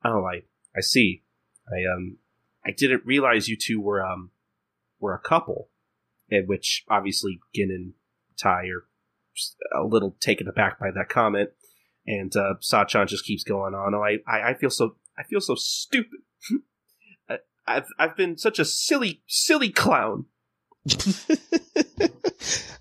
"Oh, 0.04 0.24
I 0.24 0.42
I 0.76 0.80
see. 0.80 1.22
I 1.68 1.90
um 1.90 2.18
I 2.64 2.70
didn't 2.70 3.06
realize 3.06 3.48
you 3.48 3.56
two 3.56 3.80
were 3.80 4.04
um 4.04 4.30
were 5.00 5.14
a 5.14 5.20
couple." 5.20 5.70
At 6.30 6.46
which 6.46 6.84
obviously 6.88 7.40
Gin 7.54 7.70
and 7.70 7.92
Tae 8.38 8.68
are 8.70 8.86
a 9.74 9.84
little 9.84 10.16
taken 10.20 10.48
aback 10.48 10.78
by 10.78 10.90
that 10.90 11.08
comment, 11.08 11.50
and 12.06 12.34
uh, 12.36 12.54
Sachan 12.60 13.06
just 13.06 13.24
keeps 13.24 13.44
going 13.44 13.74
on. 13.74 13.94
Oh, 13.94 14.02
I, 14.02 14.18
I 14.26 14.50
I 14.50 14.54
feel 14.54 14.70
so 14.70 14.96
I 15.18 15.22
feel 15.22 15.40
so 15.40 15.54
stupid. 15.54 16.20
I've 17.66 17.86
I've 17.98 18.16
been 18.16 18.36
such 18.38 18.58
a 18.58 18.64
silly 18.64 19.22
silly 19.26 19.70
clown. 19.70 20.26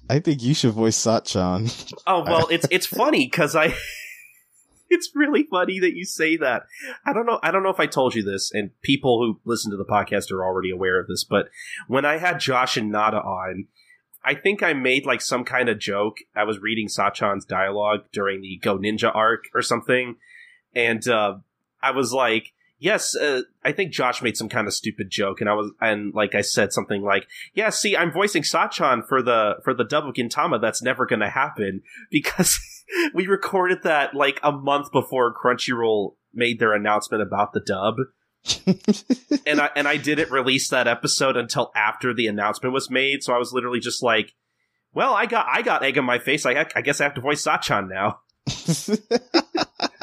I 0.10 0.20
think 0.20 0.42
you 0.42 0.54
should 0.54 0.72
voice 0.72 0.98
Satchan. 0.98 1.94
Oh 2.08 2.24
well, 2.24 2.48
it's 2.50 2.68
it's 2.72 2.88
funny 2.88 3.26
because 3.26 3.56
I. 3.56 3.74
It's 4.94 5.16
really 5.16 5.44
funny 5.50 5.80
that 5.80 5.96
you 5.96 6.04
say 6.04 6.36
that. 6.36 6.64
I 7.06 7.14
don't 7.14 7.26
know. 7.26 7.40
I 7.42 7.52
don't 7.52 7.64
know 7.64 7.70
if 7.70 7.80
I 7.80 7.86
told 7.86 8.14
you 8.14 8.24
this, 8.24 8.52
and 8.54 8.72
people 8.82 9.20
who 9.20 9.40
listen 9.50 9.72
to 9.72 9.78
the 9.78 9.86
podcast 9.86 10.34
are 10.34 10.44
already 10.44 10.70
aware 10.70 11.00
of 11.00 11.08
this. 11.08 11.24
But 11.24 11.48
when 11.88 12.04
I 12.04 12.18
had 12.18 12.42
Josh 12.42 12.76
and 12.76 12.92
Nada 12.92 13.22
on, 13.22 13.68
I 14.22 14.36
think 14.36 14.62
I 14.62 14.74
made 14.74 15.06
like 15.06 15.22
some 15.22 15.46
kind 15.46 15.70
of 15.70 15.80
joke. 15.80 16.18
I 16.36 16.44
was 16.44 16.60
reading 16.60 16.90
Sachan's 16.90 17.46
dialogue 17.46 18.02
during 18.12 18.42
the 18.42 18.60
Go 18.62 18.78
Ninja 18.78 19.16
arc 19.16 19.46
or 19.56 19.62
something, 19.62 20.18
and 20.76 21.08
uh, 21.08 21.38
I 21.82 21.92
was 21.92 22.12
like, 22.12 22.52
"Yes." 22.82 23.16
Uh, 23.16 23.44
I 23.64 23.72
think 23.72 23.94
Josh 23.94 24.22
made 24.22 24.36
some 24.36 24.50
kind 24.50 24.68
of 24.68 24.74
stupid 24.74 25.10
joke, 25.10 25.40
and 25.40 25.50
I 25.50 25.54
was, 25.54 25.72
and 25.80 26.14
like 26.14 26.36
I 26.36 26.42
said 26.42 26.74
something 26.74 27.02
like, 27.02 27.28
"Yeah, 27.54 27.70
see, 27.70 27.96
I'm 27.96 28.12
voicing 28.12 28.44
Sachan 28.44 29.08
for 29.08 29.22
the 29.22 29.56
for 29.64 29.74
the 29.74 29.86
dub 29.86 30.06
of 30.06 30.16
Gintama. 30.16 30.60
That's 30.60 30.82
never 30.82 31.06
going 31.06 31.22
to 31.22 31.30
happen 31.30 31.84
because 32.12 32.60
we 33.14 33.28
recorded 33.28 33.84
that 33.84 34.14
like 34.14 34.40
a 34.44 34.52
month 34.52 34.92
before 34.92 35.34
Crunchyroll 35.34 36.16
made 36.34 36.60
their 36.60 36.74
announcement 36.74 37.22
about 37.24 37.54
the 37.54 37.62
dub." 37.62 37.96
and 39.46 39.62
I 39.62 39.70
and 39.76 39.88
I 39.88 39.98
didn't 39.98 40.32
release 40.32 40.70
that 40.70 40.88
episode 40.88 41.38
until 41.38 41.72
after 41.76 42.12
the 42.12 42.26
announcement 42.26 42.74
was 42.74 42.90
made. 42.90 43.22
So 43.24 43.34
I 43.34 43.38
was 43.38 43.54
literally 43.54 43.80
just 43.80 44.02
like, 44.02 44.34
"Well, 44.94 45.14
I 45.14 45.28
got 45.28 45.46
I 45.48 45.62
got 45.62 45.84
egg 45.84 46.00
on 46.00 46.06
my 46.06 46.18
face. 46.18 46.46
I 46.46 46.66
I 46.76 46.82
guess 46.82 47.00
I 47.00 47.04
have 47.04 47.14
to 47.14 47.22
voice 47.22 47.44
Sachan 47.46 47.88
now." 47.88 48.22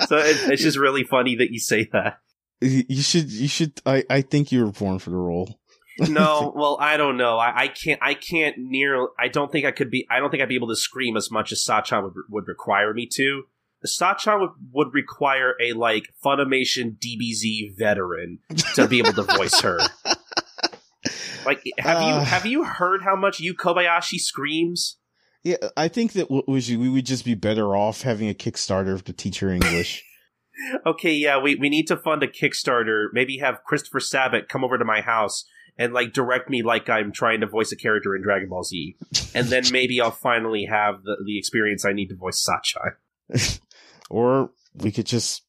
So 0.07 0.16
it, 0.16 0.53
it's 0.53 0.62
just 0.62 0.79
really 0.79 1.05
funny 1.05 1.37
that 1.37 1.51
you 1.51 1.59
say 1.59 1.89
that. 1.93 2.20
You 2.61 3.02
should, 3.02 3.30
you 3.30 3.46
should, 3.48 3.80
I, 3.86 4.04
I 4.11 4.20
think 4.22 4.50
you 4.50 4.64
were 4.64 4.72
born 4.72 4.98
for 4.98 5.11
the 5.11 5.16
role. 5.16 5.59
No, 6.09 6.52
well, 6.54 6.76
I 6.80 6.96
don't 6.96 7.16
know. 7.16 7.38
I, 7.38 7.62
I 7.62 7.68
can't. 7.68 7.98
I 8.00 8.14
can't 8.14 8.54
near. 8.56 9.09
I 9.18 9.26
don't 9.26 9.50
think 9.50 9.66
I 9.66 9.72
could 9.72 9.90
be. 9.90 10.06
I 10.09 10.20
don't 10.20 10.30
think 10.30 10.40
I'd 10.40 10.48
be 10.48 10.54
able 10.54 10.68
to 10.68 10.76
scream 10.76 11.16
as 11.16 11.28
much 11.28 11.50
as 11.50 11.64
Sachan 11.64 12.04
would, 12.04 12.12
would 12.30 12.46
require 12.46 12.94
me 12.94 13.09
to. 13.14 13.42
Sachan 13.84 14.38
would, 14.40 14.50
would 14.70 14.94
require 14.94 15.54
a 15.61 15.72
like 15.72 16.04
Funimation 16.24 16.96
DBZ 16.98 17.76
veteran 17.76 18.38
to 18.76 18.86
be 18.86 19.00
able 19.00 19.12
to 19.14 19.22
voice 19.24 19.61
her. 19.61 19.78
Like, 21.46 21.62
have 21.78 22.00
you 22.02 22.09
Uh. 22.14 22.24
have 22.24 22.46
you 22.46 22.64
heard 22.64 23.02
how 23.02 23.16
much 23.16 23.40
Yu 23.40 23.54
Kobayashi 23.54 24.18
screams? 24.18 24.98
Yeah, 25.44 25.56
I 25.76 25.88
think 25.88 26.12
that 26.12 26.30
what 26.30 26.46
was 26.46 26.68
we 26.68 26.88
would 26.88 27.06
just 27.06 27.24
be 27.24 27.34
better 27.34 27.74
off 27.76 28.02
having 28.02 28.28
a 28.28 28.34
Kickstarter 28.34 29.00
to 29.02 29.12
teach 29.12 29.40
her 29.40 29.48
English. 29.50 30.04
Okay, 30.84 31.14
yeah, 31.14 31.40
we, 31.40 31.54
we 31.54 31.68
need 31.68 31.86
to 31.86 31.96
fund 31.96 32.22
a 32.22 32.28
Kickstarter. 32.28 33.06
Maybe 33.12 33.38
have 33.38 33.64
Christopher 33.64 34.00
Sabat 34.00 34.48
come 34.48 34.64
over 34.64 34.78
to 34.78 34.84
my 34.84 35.00
house 35.00 35.44
and 35.78 35.92
like 35.92 36.12
direct 36.12 36.50
me 36.50 36.62
like 36.62 36.88
I'm 36.88 37.12
trying 37.12 37.40
to 37.40 37.46
voice 37.46 37.72
a 37.72 37.76
character 37.76 38.14
in 38.16 38.22
Dragon 38.22 38.48
Ball 38.48 38.64
Z, 38.64 38.96
and 39.34 39.46
then 39.46 39.64
maybe 39.70 40.00
I'll 40.00 40.11
finally 40.11 40.64
have 40.64 41.02
the, 41.04 41.16
the 41.24 41.38
experience 41.38 41.84
I 41.84 41.92
need 41.92 42.09
to 42.09 42.16
voice 42.16 42.44
Sachan. 42.44 43.61
or 44.11 44.50
we 44.74 44.90
could 44.90 45.06
just 45.06 45.44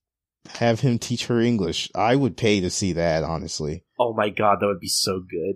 have 0.47 0.79
him 0.79 0.99
teach 0.99 1.25
her 1.27 1.39
English. 1.39 1.89
I 1.95 2.15
would 2.15 2.37
pay 2.37 2.61
to 2.61 2.69
see 2.69 2.93
that, 2.93 3.23
honestly. 3.23 3.83
Oh 3.99 4.13
my 4.13 4.29
god, 4.29 4.59
that 4.59 4.67
would 4.67 4.79
be 4.79 4.87
so 4.87 5.19
good. 5.19 5.55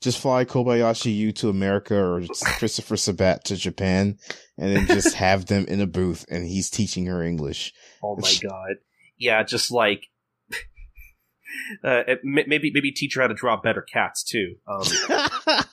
Just 0.00 0.18
fly 0.18 0.44
Kobayashi 0.44 1.14
Yu 1.14 1.32
to 1.32 1.48
America 1.48 1.96
or 1.96 2.22
Christopher 2.58 2.96
Sabat 2.96 3.44
to 3.46 3.56
Japan 3.56 4.18
and 4.58 4.76
then 4.76 4.86
just 4.86 5.14
have 5.14 5.46
them 5.46 5.64
in 5.66 5.80
a 5.80 5.86
booth 5.86 6.26
and 6.28 6.44
he's 6.46 6.68
teaching 6.68 7.06
her 7.06 7.22
English. 7.22 7.72
Oh 8.02 8.16
my 8.16 8.32
god, 8.42 8.76
yeah, 9.16 9.42
just 9.42 9.70
like. 9.70 10.06
Uh, 11.82 12.02
maybe 12.22 12.70
maybe 12.72 12.92
teach 12.92 13.14
her 13.14 13.22
how 13.22 13.26
to 13.26 13.34
draw 13.34 13.56
better 13.60 13.80
cats 13.82 14.22
too. 14.22 14.56
Um, 14.66 14.82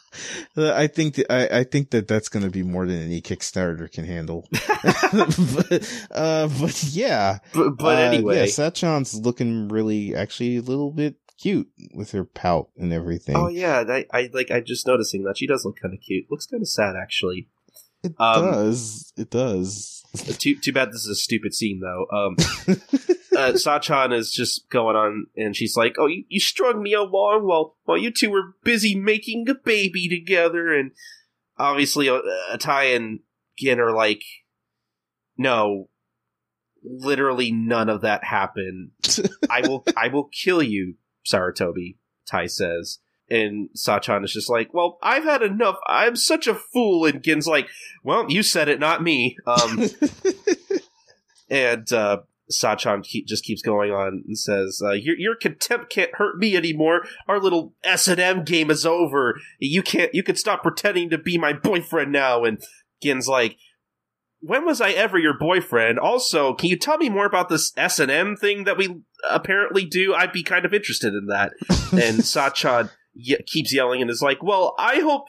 I 0.58 0.88
think 0.88 1.16
that 1.16 1.32
I, 1.32 1.60
I 1.60 1.64
think 1.64 1.92
that 1.92 2.08
that's 2.08 2.30
going 2.30 2.44
to 2.44 2.50
be 2.50 2.64
more 2.64 2.86
than 2.88 3.02
any 3.02 3.22
Kickstarter 3.22 3.92
can 3.92 4.06
handle. 4.06 4.48
but, 4.52 6.08
uh, 6.12 6.48
but 6.60 6.84
yeah, 6.92 7.40
but, 7.54 7.72
but 7.72 7.98
Uh, 7.98 8.02
anyway, 8.02 8.38
yeah, 8.38 8.46
Satchan's 8.46 9.16
looking 9.16 9.68
really 9.68 10.16
actually 10.16 10.58
a 10.58 10.62
little 10.62 10.92
bit 10.92 11.18
cute 11.38 11.70
with 11.94 12.12
her 12.12 12.24
pout 12.24 12.70
and 12.78 12.94
everything. 12.94 13.36
oh 13.36 13.50
yeah, 13.50 13.84
I, 13.88 14.06
I 14.12 14.30
like 14.34 14.52
I 14.52 14.62
just 14.62 14.88
noticing 14.88 15.24
that 15.24 15.38
she 15.38 15.46
does 15.46 15.66
look 15.66 15.80
kind 15.82 15.94
of 15.94 16.00
cute. 16.02 16.26
Looks 16.32 16.46
kind 16.48 16.62
of 16.62 16.70
sad 16.70 16.96
actually. 16.96 17.50
It 18.06 18.16
um, 18.20 18.46
does. 18.46 19.14
It 19.18 19.30
does. 19.30 20.04
Too 20.38 20.58
too 20.60 20.72
bad 20.72 20.90
this 20.90 21.02
is 21.02 21.10
a 21.10 21.16
stupid 21.16 21.54
scene 21.54 21.82
though. 21.82 22.06
Um, 22.16 22.36
uh, 23.38 23.54
Sachan 23.54 24.14
is 24.14 24.32
just 24.32 24.70
going 24.70 24.96
on, 24.96 25.28
and 25.36 25.56
she's 25.56 25.76
like, 25.76 25.96
"Oh, 25.98 26.08
you, 26.08 26.24
you 26.30 26.40
strung 26.40 26.82
me 26.82 26.94
along 26.94 27.46
while 27.46 27.76
while 27.84 27.98
you 27.98 28.12
two 28.12 28.30
were 28.30 28.56
busy 28.64 28.96
making 28.96 29.50
a 29.50 29.56
baby 29.56 30.08
together." 30.08 30.74
And 30.74 30.92
obviously, 31.58 32.08
uh, 32.08 32.22
Otae 32.54 32.96
and 32.96 33.20
Gin 33.58 33.80
are 33.80 33.94
like, 33.94 34.22
"No, 35.38 35.90
literally 36.84 37.52
none 37.52 37.90
of 37.90 38.02
that 38.02 38.24
happened. 38.24 38.92
I 39.50 39.68
will 39.68 39.84
I 39.98 40.08
will 40.08 40.30
kill 40.32 40.64
you, 40.64 40.96
Sarutobi." 41.26 41.98
Tae 42.26 42.48
says. 42.48 43.00
And 43.30 43.70
Sachan 43.76 44.24
is 44.24 44.34
just 44.34 44.50
like, 44.50 44.74
"Well, 44.74 45.00
I've 45.02 45.24
had 45.24 45.42
enough. 45.42 45.78
I'm 45.88 46.16
such 46.16 46.48
a 46.48 46.54
fool." 46.54 47.06
And 47.06 47.24
Gin's 47.24 47.48
like, 47.48 47.68
"Well, 48.04 48.30
you 48.30 48.44
said 48.44 48.70
it, 48.70 48.80
not 48.80 49.02
me." 49.02 49.36
Um, 49.48 49.90
and 51.50 51.92
uh, 51.92 52.18
Sachan 52.52 53.04
keep, 53.04 53.28
just 53.28 53.44
keeps 53.44 53.62
going 53.62 53.92
on 53.92 54.24
and 54.28 54.38
says, 54.38 54.82
uh, 54.84 54.92
your, 54.92 55.18
"Your 55.18 55.36
contempt 55.36 55.90
can't 55.90 56.16
hurt 56.16 56.38
me 56.38 56.56
anymore. 56.56 57.06
Our 57.28 57.40
little 57.40 57.74
S 57.84 58.08
and 58.08 58.20
M 58.20 58.44
game 58.44 58.70
is 58.70 58.86
over. 58.86 59.40
You 59.60 59.82
can't. 59.82 60.14
You 60.14 60.24
can 60.24 60.36
stop 60.36 60.62
pretending 60.62 61.10
to 61.10 61.18
be 61.18 61.38
my 61.38 61.54
boyfriend 61.54 62.12
now." 62.12 62.44
And 62.44 62.62
Gin's 63.02 63.28
like, 63.28 63.58
"When 64.40 64.66
was 64.66 64.82
I 64.82 64.92
ever 64.92 65.18
your 65.18 65.38
boyfriend? 65.38 65.98
Also, 65.98 66.54
can 66.54 66.70
you 66.70 66.78
tell 66.78 66.98
me 66.98 67.10
more 67.10 67.26
about 67.26 67.50
this 67.50 67.74
S 67.76 68.00
and 68.00 68.12
M 68.12 68.36
thing 68.36 68.66
that 68.66 68.78
we 68.78 69.02
apparently 69.30 69.86
do? 69.86 70.14
I'd 70.14 70.32
be 70.32 70.44
kind 70.44 70.66
of 70.66 70.74
interested 70.74 71.14
in 71.14 71.28
that." 71.28 71.54
And 71.96 72.20
Sachan 72.26 72.90
ye- 73.16 73.42
keeps 73.48 73.74
yelling 73.74 74.02
and 74.02 74.12
is 74.12 74.22
like, 74.22 74.44
"Well, 74.44 74.76
I 74.78 75.00
hope, 75.00 75.26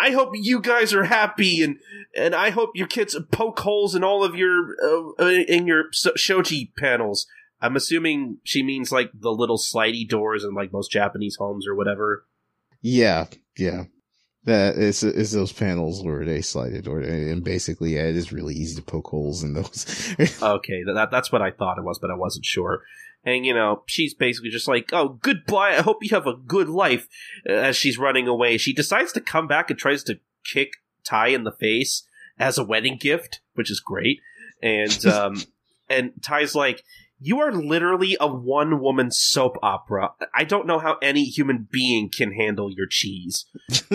I 0.00 0.10
hope 0.10 0.30
you 0.34 0.60
guys 0.60 0.92
are 0.94 1.04
happy, 1.04 1.62
and 1.62 1.78
and 2.16 2.34
I 2.34 2.50
hope 2.50 2.70
your 2.74 2.86
kids 2.86 3.16
poke 3.32 3.58
holes 3.60 3.94
in 3.94 4.04
all 4.04 4.22
of 4.22 4.36
your 4.36 4.76
uh, 5.18 5.24
in 5.24 5.66
your 5.66 5.84
so- 5.92 6.14
shoji 6.16 6.72
panels." 6.78 7.26
I'm 7.60 7.74
assuming 7.74 8.38
she 8.44 8.62
means 8.62 8.92
like 8.92 9.10
the 9.12 9.32
little 9.32 9.58
slidey 9.58 10.08
doors 10.08 10.44
in 10.44 10.54
like 10.54 10.72
most 10.72 10.92
Japanese 10.92 11.36
homes 11.40 11.66
or 11.66 11.74
whatever. 11.74 12.24
yeah, 12.82 13.26
yeah. 13.56 13.84
That 14.48 14.78
is 14.78 15.02
is 15.02 15.32
those 15.32 15.52
panels 15.52 16.02
where 16.02 16.24
they 16.24 16.40
slide 16.40 16.72
it, 16.72 16.88
or 16.88 17.00
and 17.00 17.44
basically 17.44 17.96
yeah, 17.96 18.04
it 18.04 18.16
is 18.16 18.32
really 18.32 18.54
easy 18.54 18.76
to 18.76 18.82
poke 18.82 19.08
holes 19.08 19.44
in 19.44 19.52
those. 19.52 20.14
okay, 20.42 20.82
that 20.84 21.10
that's 21.10 21.30
what 21.30 21.42
I 21.42 21.50
thought 21.50 21.76
it 21.76 21.84
was, 21.84 21.98
but 21.98 22.10
I 22.10 22.14
wasn't 22.14 22.46
sure. 22.46 22.82
And 23.24 23.44
you 23.44 23.52
know, 23.52 23.82
she's 23.84 24.14
basically 24.14 24.48
just 24.48 24.66
like, 24.66 24.88
"Oh, 24.90 25.18
goodbye. 25.20 25.76
I 25.76 25.82
hope 25.82 25.98
you 26.00 26.08
have 26.16 26.26
a 26.26 26.32
good 26.32 26.70
life." 26.70 27.08
As 27.44 27.76
she's 27.76 27.98
running 27.98 28.26
away, 28.26 28.56
she 28.56 28.72
decides 28.72 29.12
to 29.12 29.20
come 29.20 29.48
back 29.48 29.68
and 29.68 29.78
tries 29.78 30.02
to 30.04 30.18
kick 30.44 30.70
Tae 31.04 31.34
in 31.34 31.44
the 31.44 31.52
face 31.52 32.04
as 32.38 32.56
a 32.56 32.64
wedding 32.64 32.96
gift, 32.96 33.42
which 33.52 33.70
is 33.70 33.80
great. 33.80 34.20
And 34.62 35.04
um, 35.06 35.42
and 35.90 36.12
Tae's 36.22 36.54
like, 36.54 36.84
"You 37.20 37.40
are 37.40 37.52
literally 37.52 38.16
a 38.20 38.26
one 38.26 38.80
woman 38.80 39.10
soap 39.10 39.56
opera. 39.62 40.12
I 40.34 40.44
don't 40.44 40.66
know 40.66 40.78
how 40.78 40.96
any 41.02 41.24
human 41.24 41.68
being 41.70 42.10
can 42.10 42.32
handle 42.32 42.70
your 42.72 42.86
cheese." 42.86 43.46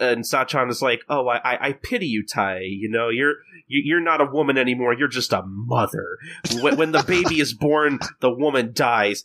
and 0.00 0.24
Sachan 0.24 0.70
is 0.70 0.82
like, 0.82 1.02
"Oh, 1.08 1.28
I, 1.28 1.68
I 1.68 1.72
pity 1.72 2.06
you, 2.06 2.24
Tae. 2.24 2.62
You 2.64 2.90
know, 2.90 3.08
you're 3.08 3.34
you're 3.66 4.00
not 4.00 4.20
a 4.20 4.26
woman 4.26 4.58
anymore. 4.58 4.94
You're 4.94 5.08
just 5.08 5.32
a 5.32 5.42
mother. 5.44 6.18
When, 6.60 6.76
when 6.76 6.92
the 6.92 7.04
baby 7.04 7.40
is 7.40 7.54
born, 7.54 8.00
the 8.20 8.30
woman 8.30 8.72
dies. 8.74 9.24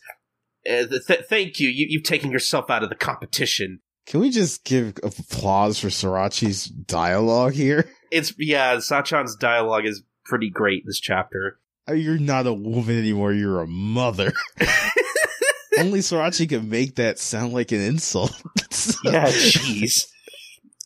Uh, 0.68 0.86
th- 0.86 1.26
thank 1.28 1.58
you. 1.58 1.68
you. 1.68 1.86
You've 1.88 2.04
taken 2.04 2.30
yourself 2.30 2.70
out 2.70 2.82
of 2.82 2.88
the 2.88 2.94
competition. 2.94 3.80
Can 4.06 4.20
we 4.20 4.30
just 4.30 4.64
give 4.64 4.94
applause 5.02 5.80
for 5.80 5.88
Sorachi's 5.88 6.66
dialogue 6.66 7.54
here? 7.54 7.90
It's 8.12 8.32
yeah, 8.38 8.76
Sachan's 8.76 9.34
dialogue 9.34 9.84
is 9.84 10.04
pretty 10.24 10.48
great 10.48 10.84
this 10.86 11.00
chapter. 11.00 11.58
Uh, 11.88 11.92
you're 11.92 12.18
not 12.18 12.46
a 12.46 12.52
woman 12.52 12.98
anymore, 12.98 13.32
you're 13.32 13.60
a 13.60 13.66
mother. 13.66 14.32
Only 15.78 16.00
Sorachi 16.00 16.48
can 16.48 16.68
make 16.68 16.96
that 16.96 17.18
sound 17.18 17.52
like 17.52 17.70
an 17.70 17.80
insult. 17.80 18.32
yeah, 19.04 19.26
jeez. 19.26 20.06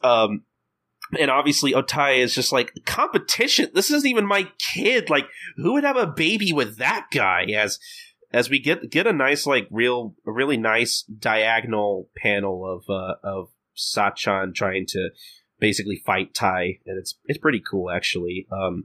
Um 0.03 0.43
and 1.19 1.31
obviously 1.31 1.73
Otae 1.73 2.19
is 2.19 2.35
just 2.35 2.53
like 2.53 2.73
competition. 2.87 3.71
This 3.75 3.91
isn't 3.91 4.09
even 4.09 4.27
my 4.27 4.49
kid. 4.59 5.11
Like, 5.11 5.27
who 5.57 5.73
would 5.75 5.85
have 5.85 5.97
a 5.97 6.07
baby 6.07 6.53
with 6.53 6.79
that 6.79 7.07
guy? 7.13 7.45
As 7.55 7.79
as 8.33 8.49
we 8.49 8.61
get 8.61 8.91
get 8.91 9.07
a 9.07 9.13
nice 9.13 9.47
like 9.47 9.67
real 9.71 10.15
a 10.27 10.33
really 10.33 10.57
nice 10.57 11.03
diagonal 11.03 12.09
panel 12.17 12.65
of 12.65 12.85
uh, 12.89 13.15
of 13.25 13.49
Sachan 13.77 14.55
trying 14.55 14.87
to 14.89 15.11
basically 15.59 15.97
fight 16.05 16.35
Tae, 16.35 16.81
and 16.87 16.99
it's 16.99 17.19
it's 17.25 17.39
pretty 17.39 17.61
cool 17.69 17.91
actually. 17.91 18.47
Um, 18.53 18.85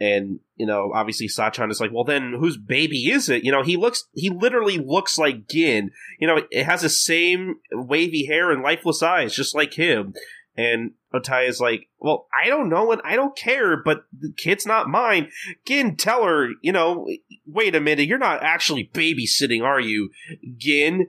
and 0.00 0.40
you 0.56 0.66
know, 0.66 0.92
obviously 0.94 1.28
Sachan 1.28 1.70
is 1.70 1.80
like, 1.80 1.92
well, 1.92 2.04
then 2.04 2.34
whose 2.38 2.56
baby 2.56 3.10
is 3.10 3.28
it? 3.28 3.44
You 3.44 3.52
know, 3.52 3.62
he 3.62 3.76
looks 3.76 4.08
he 4.14 4.30
literally 4.30 4.78
looks 4.78 5.18
like 5.18 5.48
Gin. 5.48 5.90
You 6.18 6.26
know, 6.26 6.40
it 6.50 6.64
has 6.64 6.82
the 6.82 6.88
same 6.88 7.56
wavy 7.72 8.26
hair 8.26 8.50
and 8.50 8.62
lifeless 8.62 9.02
eyes, 9.02 9.34
just 9.34 9.54
like 9.54 9.74
him. 9.74 10.14
And 10.56 10.92
Otae 11.14 11.48
is 11.48 11.60
like, 11.60 11.88
well, 11.98 12.26
I 12.32 12.48
don't 12.48 12.68
know 12.68 12.92
and 12.92 13.00
I 13.04 13.16
don't 13.16 13.36
care, 13.36 13.76
but 13.76 14.04
the 14.16 14.32
kid's 14.36 14.66
not 14.66 14.88
mine. 14.88 15.30
Gin, 15.66 15.96
tell 15.96 16.24
her, 16.24 16.50
you 16.60 16.72
know, 16.72 17.08
wait 17.46 17.74
a 17.74 17.80
minute, 17.80 18.06
you're 18.06 18.18
not 18.18 18.42
actually 18.42 18.90
babysitting, 18.92 19.62
are 19.62 19.80
you? 19.80 20.10
Gin, 20.56 21.08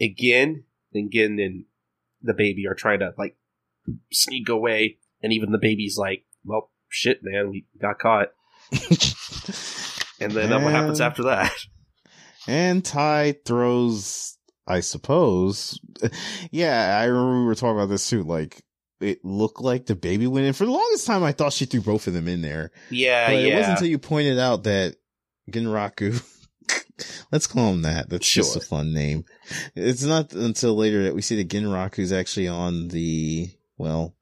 again, 0.00 0.64
and 0.94 1.10
Gin 1.12 1.38
and 1.38 1.64
the 2.22 2.34
baby 2.34 2.66
are 2.66 2.74
trying 2.74 3.00
to, 3.00 3.12
like, 3.18 3.36
sneak 4.10 4.48
away. 4.48 4.96
And 5.22 5.32
even 5.32 5.52
the 5.52 5.58
baby's 5.58 5.98
like, 5.98 6.24
well, 6.44 6.70
shit, 6.92 7.20
man, 7.22 7.50
we 7.50 7.64
got 7.80 7.98
caught. 7.98 8.28
and 10.20 10.30
then 10.30 10.52
and, 10.52 10.64
what 10.64 10.72
happens 10.72 11.00
after 11.00 11.24
that? 11.24 11.52
And 12.46 12.84
Tae 12.84 13.34
throws 13.44 14.32
I 14.66 14.80
suppose. 14.80 15.80
yeah, 16.50 16.98
I 16.98 17.04
remember 17.04 17.40
we 17.40 17.46
were 17.46 17.54
talking 17.54 17.76
about 17.76 17.88
this 17.88 18.08
too. 18.08 18.22
Like, 18.22 18.62
it 19.00 19.24
looked 19.24 19.60
like 19.60 19.86
the 19.86 19.96
baby 19.96 20.26
went 20.26 20.46
in. 20.46 20.52
For 20.52 20.64
the 20.64 20.70
longest 20.70 21.06
time, 21.06 21.24
I 21.24 21.32
thought 21.32 21.52
she 21.52 21.64
threw 21.64 21.80
both 21.80 22.06
of 22.06 22.14
them 22.14 22.28
in 22.28 22.42
there. 22.42 22.70
Yeah, 22.90 23.28
but 23.28 23.36
yeah. 23.36 23.38
It 23.38 23.56
wasn't 23.56 23.72
until 23.72 23.88
you 23.88 23.98
pointed 23.98 24.38
out 24.38 24.64
that 24.64 24.96
Ginraku, 25.50 26.22
let's 27.32 27.46
call 27.46 27.72
him 27.72 27.82
that. 27.82 28.08
That's 28.08 28.26
sure. 28.26 28.44
just 28.44 28.56
a 28.56 28.60
fun 28.60 28.94
name. 28.94 29.24
It's 29.74 30.04
not 30.04 30.32
until 30.32 30.76
later 30.76 31.04
that 31.04 31.14
we 31.14 31.22
see 31.22 31.36
that 31.36 31.48
Ginraku's 31.48 32.12
actually 32.12 32.48
on 32.48 32.88
the, 32.88 33.50
well, 33.76 34.14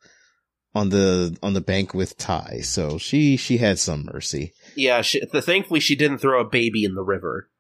on 0.75 0.91
the, 0.91 1.37
on 1.43 1.53
the 1.55 1.61
bank 1.61 1.95
with 1.95 2.17
Tae. 2.17 2.61
So 2.63 2.99
she, 2.99 3.37
she 3.37 3.59
had 3.59 3.79
some 3.79 4.09
mercy. 4.13 4.53
Yeah, 4.77 5.03
she, 5.03 5.21
thankfully 5.21 5.81
she 5.81 5.97
didn't 5.97 6.19
throw 6.19 6.41
a 6.41 6.49
baby 6.49 6.85
in 6.85 6.95
the 6.95 7.03
river. 7.03 7.51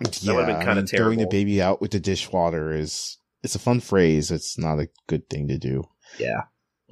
That 0.00 0.22
yeah, 0.22 0.34
would 0.34 0.48
have 0.48 0.58
been 0.58 0.66
kind 0.66 0.78
of 0.78 0.86
terrible. 0.86 1.06
Throwing 1.06 1.18
the 1.18 1.26
baby 1.26 1.60
out 1.60 1.80
with 1.80 1.90
the 1.90 2.00
dishwater 2.00 2.72
is 2.72 3.18
it's 3.42 3.54
a 3.54 3.60
fun 3.60 3.80
phrase. 3.80 4.30
It's 4.30 4.58
not 4.58 4.78
a 4.78 4.88
good 5.06 5.28
thing 5.28 5.48
to 5.48 5.58
do. 5.58 5.84
Yeah. 6.18 6.42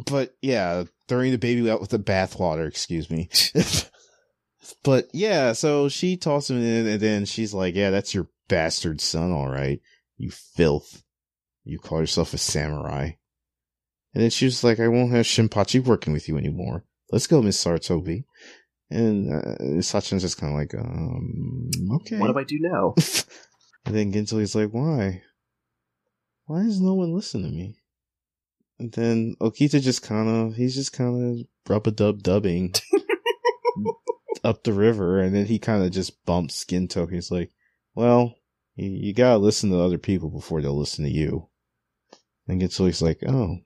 But 0.07 0.37
yeah, 0.43 0.85
throwing 1.09 1.33
the 1.33 1.39
baby 1.39 1.71
out 1.71 1.81
with 1.81 1.91
the 1.91 1.99
bathwater, 1.99 2.67
excuse 2.67 3.09
me. 3.11 3.31
but 4.83 5.09
yeah, 5.13 5.53
so 5.53 5.89
she 5.89 6.17
tosses 6.17 6.51
him 6.51 6.63
in 6.63 6.87
and 6.87 7.01
then 7.01 7.25
she's 7.25 7.55
like, 7.55 7.75
Yeah, 7.75 7.91
that's 7.91 8.15
your 8.15 8.29
bastard 8.49 9.01
son, 9.01 9.33
all 9.33 9.49
right. 9.49 9.81
You 10.17 10.31
filth. 10.31 11.03
You 11.65 11.79
call 11.79 12.01
yourself 12.01 12.35
a 12.35 12.39
samurai. 12.39 13.13
And 14.17 14.23
then 14.23 14.31
she 14.31 14.47
was 14.47 14.65
like, 14.65 14.81
I 14.81 14.89
won't 14.89 15.13
have 15.13 15.27
Shinpachi 15.27 15.85
working 15.85 16.15
with 16.15 16.27
you 16.27 16.39
anymore. 16.39 16.87
Let's 17.13 17.27
go, 17.27 17.43
Miss 17.43 17.63
Sarutobi. 17.63 18.25
And 18.89 19.31
uh, 19.31 19.83
Sachan's 19.83 20.23
just 20.23 20.39
kind 20.39 20.55
of 20.55 20.59
like, 20.59 20.75
um, 20.75 21.69
okay. 21.97 22.19
What 22.19 22.29
do 22.29 22.39
I 22.39 22.45
do 22.45 22.59
now? 22.59 22.95
and 23.85 23.95
then 23.95 24.15
Ginto's 24.15 24.55
like, 24.55 24.71
why? 24.71 25.21
Why 26.47 26.63
does 26.63 26.81
no 26.81 26.95
one 26.95 27.15
listen 27.15 27.43
to 27.43 27.51
me? 27.51 27.77
And 28.79 28.91
then 28.91 29.37
Okita 29.39 29.83
just 29.83 30.01
kind 30.01 30.31
of, 30.31 30.57
he's 30.57 30.77
just 30.77 30.95
kind 30.95 31.41
of 31.41 31.47
rub 31.69 31.87
a 31.87 31.91
dub 31.91 32.23
dubbing 32.23 32.73
up 34.45 34.65
the 34.65 34.73
river. 34.73 35.21
And 35.21 35.35
then 35.35 35.45
he 35.45 35.59
kind 35.59 35.85
of 35.85 35.91
just 35.91 36.25
bumps 36.25 36.65
Ginto. 36.65 37.13
He's 37.13 37.31
like, 37.31 37.51
well, 37.95 38.35
you, 38.77 38.89
you, 38.89 39.13
gotta 39.13 39.37
listen 39.37 39.69
to 39.73 39.79
other 39.79 39.99
people 39.99 40.31
before 40.31 40.63
they'll 40.63 40.79
listen 40.79 41.05
to 41.05 41.11
you. 41.11 41.49
And 42.49 42.63
Ginto's 42.63 43.03
like, 43.03 43.23
oh, 43.29 43.59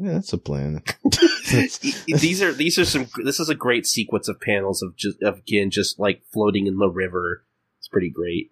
yeah, 0.00 0.12
that's 0.12 0.32
a 0.32 0.38
plan. 0.38 0.82
these 1.50 2.42
are 2.42 2.52
these 2.52 2.78
are 2.78 2.86
some. 2.86 3.06
This 3.22 3.38
is 3.38 3.50
a 3.50 3.54
great 3.54 3.86
sequence 3.86 4.28
of 4.28 4.40
panels 4.40 4.82
of 4.82 4.96
just 4.96 5.22
of 5.22 5.44
Gin 5.44 5.70
just 5.70 5.98
like 5.98 6.22
floating 6.32 6.66
in 6.66 6.78
the 6.78 6.88
river. 6.88 7.44
It's 7.78 7.88
pretty 7.88 8.10
great. 8.10 8.50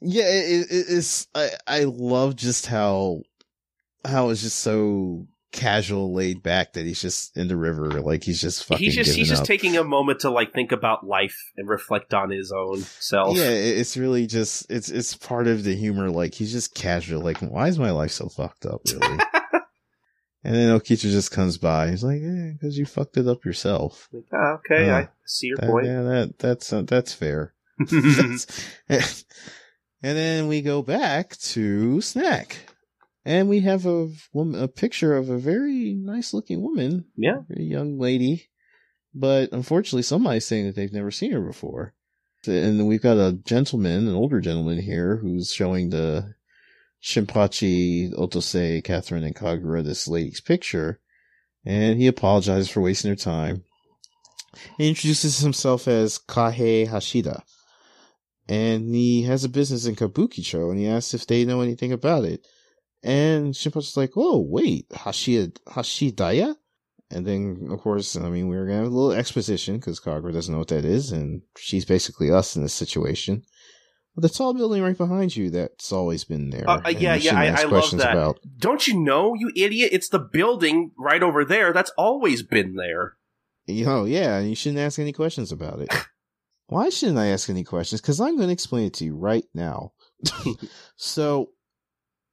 Yeah, 0.00 0.28
it, 0.28 0.66
it, 0.70 0.84
it's. 0.88 1.28
I 1.34 1.50
I 1.68 1.84
love 1.84 2.34
just 2.34 2.66
how 2.66 3.22
how 4.04 4.30
it's 4.30 4.42
just 4.42 4.58
so 4.58 5.28
casual, 5.52 6.12
laid 6.12 6.42
back 6.42 6.72
that 6.72 6.84
he's 6.84 7.00
just 7.00 7.36
in 7.36 7.46
the 7.46 7.56
river, 7.56 8.00
like 8.00 8.24
he's 8.24 8.40
just 8.40 8.64
fucking. 8.64 8.84
He's 8.84 8.96
just 8.96 9.14
he's 9.14 9.28
just 9.28 9.42
up. 9.42 9.46
taking 9.46 9.76
a 9.76 9.84
moment 9.84 10.20
to 10.20 10.30
like 10.30 10.52
think 10.52 10.72
about 10.72 11.06
life 11.06 11.52
and 11.56 11.68
reflect 11.68 12.12
on 12.12 12.30
his 12.30 12.50
own 12.50 12.80
self. 12.80 13.36
Yeah, 13.36 13.50
it's 13.50 13.96
really 13.96 14.26
just 14.26 14.68
it's 14.68 14.88
it's 14.88 15.14
part 15.14 15.46
of 15.46 15.62
the 15.62 15.76
humor. 15.76 16.10
Like 16.10 16.34
he's 16.34 16.50
just 16.50 16.74
casual. 16.74 17.22
Like, 17.22 17.38
why 17.38 17.68
is 17.68 17.78
my 17.78 17.92
life 17.92 18.10
so 18.10 18.28
fucked 18.28 18.66
up? 18.66 18.80
Really. 18.86 19.18
And 20.44 20.56
then 20.56 20.78
Okita 20.78 21.02
just 21.02 21.30
comes 21.30 21.56
by. 21.56 21.90
He's 21.90 22.02
like, 22.02 22.20
"Yeah, 22.20 22.50
because 22.52 22.76
you 22.76 22.84
fucked 22.84 23.16
it 23.16 23.28
up 23.28 23.44
yourself." 23.44 24.08
Like, 24.12 24.24
oh, 24.32 24.58
okay, 24.58 24.90
uh, 24.90 24.96
I 24.96 25.08
see 25.24 25.48
your 25.48 25.58
that, 25.58 25.70
point. 25.70 25.86
Yeah, 25.86 26.02
that 26.02 26.38
that's 26.38 26.72
uh, 26.72 26.82
that's 26.82 27.14
fair. 27.14 27.54
that's, 27.78 28.66
and 28.88 30.16
then 30.16 30.48
we 30.48 30.60
go 30.60 30.82
back 30.82 31.36
to 31.38 32.00
Snack, 32.00 32.56
and 33.24 33.48
we 33.48 33.60
have 33.60 33.86
a 33.86 34.10
woman, 34.32 34.60
a 34.60 34.66
picture 34.66 35.16
of 35.16 35.28
a 35.28 35.38
very 35.38 35.94
nice 35.94 36.34
looking 36.34 36.60
woman. 36.60 37.04
Yeah, 37.16 37.42
a 37.56 37.62
young 37.62 38.00
lady, 38.00 38.50
but 39.14 39.52
unfortunately, 39.52 40.02
somebody's 40.02 40.46
saying 40.46 40.66
that 40.66 40.74
they've 40.74 40.92
never 40.92 41.12
seen 41.12 41.32
her 41.32 41.40
before. 41.40 41.94
And 42.44 42.80
then 42.80 42.86
we've 42.86 43.00
got 43.00 43.18
a 43.18 43.38
gentleman, 43.44 44.08
an 44.08 44.14
older 44.14 44.40
gentleman 44.40 44.80
here, 44.80 45.18
who's 45.18 45.52
showing 45.52 45.90
the 45.90 46.34
Shinpachi, 47.02 48.12
Otose, 48.14 48.82
Catherine, 48.84 49.24
and 49.24 49.34
Kagura 49.34 49.82
this 49.82 50.06
lady's 50.06 50.40
picture, 50.40 51.00
and 51.64 51.98
he 51.98 52.06
apologizes 52.06 52.70
for 52.70 52.80
wasting 52.80 53.10
her 53.10 53.16
time. 53.16 53.64
He 54.78 54.88
introduces 54.88 55.38
himself 55.38 55.88
as 55.88 56.18
Kahei 56.18 56.86
Hashida, 56.86 57.42
and 58.48 58.94
he 58.94 59.22
has 59.22 59.44
a 59.44 59.48
business 59.48 59.86
in 59.86 59.96
Kabukicho, 59.96 60.70
and 60.70 60.78
he 60.78 60.86
asks 60.86 61.14
if 61.14 61.26
they 61.26 61.44
know 61.44 61.60
anything 61.60 61.92
about 61.92 62.24
it. 62.24 62.46
And 63.02 63.52
Shinpachi's 63.52 63.96
like, 63.96 64.12
"Oh, 64.14 64.38
wait, 64.38 64.88
Hashida, 64.90 65.58
Hashidaya?" 65.66 66.54
And 67.10 67.26
then, 67.26 67.68
of 67.70 67.80
course, 67.80 68.14
I 68.16 68.30
mean, 68.30 68.48
we're 68.48 68.64
gonna 68.66 68.78
have 68.78 68.86
a 68.86 68.90
little 68.90 69.12
exposition 69.12 69.76
because 69.76 70.00
Kagura 70.00 70.32
doesn't 70.32 70.52
know 70.52 70.60
what 70.60 70.68
that 70.68 70.84
is, 70.84 71.10
and 71.10 71.42
she's 71.58 71.84
basically 71.84 72.30
us 72.30 72.54
in 72.54 72.62
this 72.62 72.72
situation. 72.72 73.44
The 74.16 74.28
tall 74.28 74.52
building 74.52 74.82
right 74.82 74.96
behind 74.96 75.34
you 75.34 75.48
that's 75.50 75.90
always 75.90 76.24
been 76.24 76.50
there. 76.50 76.68
Uh, 76.68 76.82
uh 76.84 76.88
yeah, 76.90 77.14
yeah, 77.14 77.38
I, 77.38 77.62
I 77.62 77.64
love 77.64 77.90
that. 77.92 78.12
About. 78.12 78.40
Don't 78.58 78.86
you 78.86 79.00
know, 79.00 79.34
you 79.34 79.50
idiot? 79.56 79.90
It's 79.92 80.10
the 80.10 80.18
building 80.18 80.90
right 80.98 81.22
over 81.22 81.46
there 81.46 81.72
that's 81.72 81.90
always 81.96 82.42
been 82.42 82.74
there. 82.74 83.16
You 83.66 83.86
know, 83.86 84.04
yeah, 84.04 84.38
and 84.38 84.50
you 84.50 84.54
shouldn't 84.54 84.80
ask 84.80 84.98
any 84.98 85.12
questions 85.12 85.50
about 85.50 85.80
it. 85.80 85.94
Why 86.66 86.90
shouldn't 86.90 87.18
I 87.18 87.28
ask 87.28 87.48
any 87.48 87.64
questions? 87.64 88.00
Because 88.00 88.20
I'm 88.20 88.36
going 88.36 88.48
to 88.48 88.52
explain 88.52 88.86
it 88.86 88.94
to 88.94 89.04
you 89.04 89.16
right 89.16 89.44
now. 89.54 89.92
so, 90.96 91.50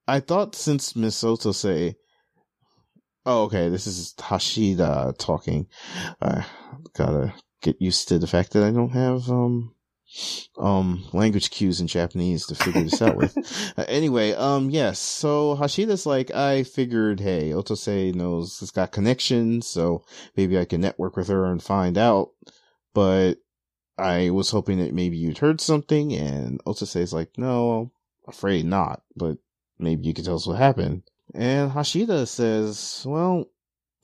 I 0.08 0.20
thought 0.20 0.56
since 0.56 0.96
Miss 0.96 1.24
Otose. 1.24 1.96
Oh, 3.26 3.44
okay. 3.44 3.70
This 3.70 3.86
is 3.86 4.14
Hashida 4.18 5.18
talking. 5.18 5.68
I 6.22 6.46
gotta 6.94 7.34
get 7.62 7.82
used 7.82 8.08
to 8.08 8.18
the 8.18 8.28
fact 8.28 8.54
that 8.54 8.64
I 8.64 8.72
don't 8.72 8.92
have 8.92 9.30
um 9.30 9.76
um 10.58 11.06
language 11.14 11.52
cues 11.52 11.80
in 11.80 11.88
Japanese 11.88 12.46
to 12.48 12.56
figure 12.56 12.84
this 12.84 13.02
out 13.02 13.16
with. 13.16 13.38
Uh, 13.78 13.86
anyway, 13.88 14.34
um 14.34 14.70
yes, 14.70 15.00
so 15.00 15.56
Hashida's 15.56 16.06
like 16.06 16.32
I 16.32 16.64
figured, 16.64 17.20
hey, 17.20 17.52
Otose 17.52 18.14
knows 18.16 18.62
it's 18.62 18.72
got 18.72 18.92
connections, 18.92 19.68
so 19.68 20.04
maybe 20.36 20.58
I 20.58 20.66
can 20.66 20.82
network 20.82 21.16
with 21.16 21.28
her 21.28 21.46
and 21.46 21.62
find 21.62 21.98
out. 21.98 22.30
But 22.94 23.36
I 23.98 24.30
was 24.30 24.50
hoping 24.50 24.80
that 24.80 24.94
maybe 24.94 25.18
you'd 25.18 25.38
heard 25.40 25.62
something, 25.62 26.14
and 26.14 26.64
Otose 26.66 26.96
is 26.96 27.14
like, 27.14 27.38
no, 27.38 27.92
afraid 28.28 28.66
not, 28.66 29.02
but 29.16 29.38
maybe 29.78 30.08
you 30.08 30.14
could 30.14 30.26
tell 30.26 30.36
us 30.36 30.48
what 30.48 30.58
happened. 30.58 31.04
And 31.34 31.72
Hashida 31.72 32.28
says, 32.28 33.04
well, 33.06 33.46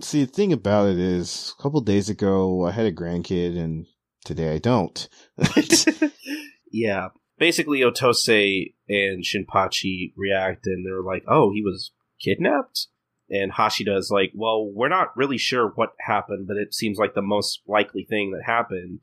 see, 0.02 0.26
the 0.26 0.32
thing 0.32 0.54
about 0.54 0.90
it 0.90 1.00
is, 1.00 1.56
a 1.58 1.62
couple 1.62 1.82
days 1.82 2.10
ago, 2.10 2.66
I 2.66 2.72
had 2.72 2.86
a 2.86 2.92
grandkid, 2.92 3.58
and 3.58 3.86
today 4.26 4.54
I 4.54 4.58
don't. 4.58 5.08
yeah. 6.72 7.10
Basically, 7.38 7.80
Otose 7.80 8.74
and 8.88 9.24
Shinpachi 9.24 10.14
react, 10.16 10.66
and 10.68 10.86
they're 10.86 11.02
like, 11.02 11.24
oh, 11.28 11.52
he 11.54 11.62
was 11.62 11.92
kidnapped? 12.20 12.88
And 13.30 13.54
Hashida 13.54 13.98
is 13.98 14.10
like, 14.12 14.32
well, 14.36 14.66
we're 14.66 14.90
not 14.90 15.16
really 15.18 15.38
sure 15.38 15.72
what 15.76 15.94
happened, 16.00 16.48
but 16.48 16.58
it 16.58 16.74
seems 16.74 16.98
like 16.98 17.14
the 17.14 17.22
most 17.22 17.62
likely 17.68 18.04
thing 18.04 18.32
that 18.32 18.44
happened. 18.46 19.00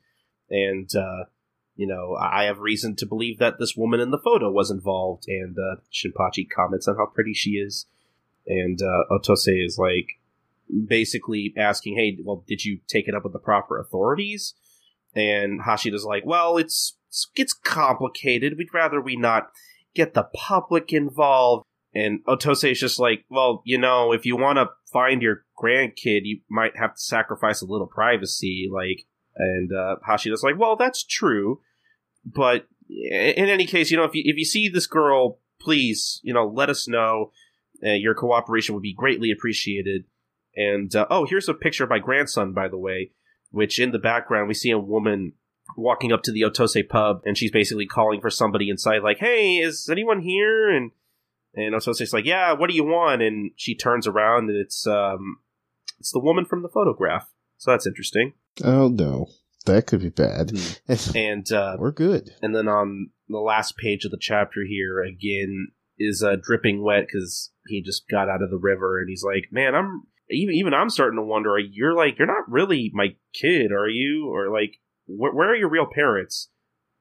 And, 0.49 0.89
uh, 0.95 1.25
you 1.77 1.87
know, 1.87 2.17
I 2.17 2.45
have 2.45 2.61
reason 2.61 2.95
to 2.97 3.07
believe 3.07 3.39
that 3.39 3.59
this 3.59 3.77
woman 3.77 4.01
in 4.01 4.11
the 4.11 4.19
photo 4.19 4.51
was 4.51 4.71
involved. 4.71 5.25
And 5.27 5.57
uh, 5.59 5.81
Shinpachi 5.93 6.49
comments 6.49 6.87
on 6.87 6.97
how 6.97 7.07
pretty 7.07 7.35
she 7.35 7.53
is. 7.53 7.87
And 8.47 8.81
uh, 8.81 9.15
Otose 9.15 9.49
is 9.49 9.77
like, 9.77 10.21
basically 10.87 11.53
asking, 11.57 11.97
hey, 11.97 12.19
well, 12.23 12.45
did 12.47 12.65
you 12.65 12.79
take 12.89 13.09
it 13.09 13.15
up 13.15 13.25
with 13.25 13.33
the 13.33 13.39
proper 13.39 13.79
authorities? 13.79 14.55
And 15.15 15.61
Hashida's 15.63 16.05
like, 16.05 16.25
well, 16.25 16.57
it's, 16.57 16.97
it's 17.35 17.53
complicated. 17.53 18.55
We'd 18.57 18.73
rather 18.73 19.01
we 19.01 19.17
not 19.17 19.51
get 19.95 20.15
the 20.15 20.29
public 20.35 20.93
involved. 20.93 21.65
And 21.95 22.21
Otose 22.27 22.73
is 22.73 22.81
just 22.81 22.99
like, 22.99 23.25
well, 23.29 23.63
you 23.67 23.77
know, 23.77 24.13
if 24.13 24.25
you 24.25 24.37
want 24.37 24.57
to 24.57 24.71
find 24.91 25.21
your 25.21 25.45
grandkid, 25.63 26.23
you 26.25 26.41
might 26.49 26.77
have 26.77 26.95
to 26.95 27.01
sacrifice 27.01 27.61
a 27.61 27.67
little 27.67 27.87
privacy. 27.87 28.69
Like, 28.73 29.07
and 29.37 29.71
uh, 29.73 29.97
Hashida's 30.09 30.43
like, 30.43 30.59
well, 30.59 30.77
that's 30.77 31.05
true. 31.05 31.61
But 32.25 32.67
in 32.89 33.49
any 33.49 33.67
case, 33.67 33.91
you 33.91 33.97
know, 33.97 34.05
if 34.05 34.15
you, 34.15 34.23
if 34.25 34.37
you 34.37 34.45
see 34.45 34.69
this 34.69 34.87
girl, 34.87 35.39
please, 35.61 36.21
you 36.23 36.33
know, 36.33 36.47
let 36.47 36.71
us 36.71 36.89
know. 36.89 37.33
Uh, 37.85 37.91
your 37.91 38.15
cooperation 38.15 38.75
would 38.75 38.83
be 38.83 38.95
greatly 38.95 39.31
appreciated. 39.31 40.05
And, 40.57 40.95
uh, 40.95 41.07
oh, 41.11 41.25
here's 41.25 41.49
a 41.49 41.55
picture 41.55 41.85
of 41.85 41.91
my 41.91 41.99
grandson, 41.99 42.53
by 42.53 42.69
the 42.69 42.79
way, 42.79 43.11
which 43.53 43.79
in 43.79 43.93
the 43.93 43.99
background, 43.99 44.49
we 44.49 44.55
see 44.55 44.71
a 44.71 44.79
woman 44.79 45.35
walking 45.77 46.13
up 46.13 46.23
to 46.23 46.33
the 46.33 46.43
Otose 46.43 46.89
pub, 46.89 47.23
and 47.25 47.39
she's 47.39 47.53
basically 47.53 47.87
calling 47.87 48.21
for 48.21 48.31
somebody 48.31 48.69
inside, 48.69 49.03
like, 49.03 49.19
hey, 49.19 49.59
is 49.59 49.89
anyone 49.91 50.21
here? 50.21 50.69
And 50.69 50.91
and 51.55 51.75
Otose's 51.75 52.13
like, 52.13 52.25
yeah, 52.25 52.53
what 52.53 52.71
do 52.71 52.75
you 52.75 52.85
want? 52.85 53.23
And 53.23 53.53
she 53.57 53.75
turns 53.75 54.07
around, 54.07 54.51
and 54.51 54.59
it's 54.59 54.87
um, 54.87 55.39
it's 55.99 56.13
the 56.13 56.19
woman 56.19 56.45
from 56.45 56.63
the 56.63 56.69
photograph. 56.69 57.29
So 57.59 57.71
that's 57.71 57.87
interesting. 57.87 58.33
Oh 58.65 58.89
no, 58.89 59.27
that 59.67 59.87
could 59.87 60.01
be 60.01 60.09
bad. 60.09 60.49
Mm. 60.49 61.15
and 61.31 61.53
uh, 61.53 61.77
we're 61.79 61.93
good. 61.93 62.31
And 62.41 62.57
then 62.57 62.69
on 62.69 63.11
the 63.29 63.39
last 63.39 63.77
page 63.77 64.05
of 64.05 64.11
the 64.11 64.19
chapter 64.21 64.65
here, 64.67 65.01
again, 65.03 65.69
is 65.99 66.23
uh, 66.23 66.37
dripping 66.41 66.83
wet 66.83 67.07
because 67.07 67.53
he 67.67 67.83
just 67.83 68.09
got 68.09 68.29
out 68.29 68.43
of 68.43 68.51
the 68.51 68.59
river, 68.59 68.99
and 68.99 69.09
he's 69.09 69.25
like, 69.25 69.49
man, 69.53 69.75
I'm 69.75 70.03
even 70.33 70.55
even 70.55 70.75
I'm 70.75 70.91
starting 70.91 71.19
to 71.19 71.25
wonder. 71.25 71.59
You're 71.59 71.95
like, 71.95 72.19
you're 72.19 72.27
not 72.27 72.51
really 72.51 72.91
my 72.95 73.17
kid, 73.35 73.73
are 73.73 73.89
you? 73.89 74.29
Or 74.33 74.51
like, 74.53 74.79
wh- 75.07 75.35
where 75.35 75.51
are 75.51 75.57
your 75.57 75.71
real 75.71 75.87
parents? 75.87 76.49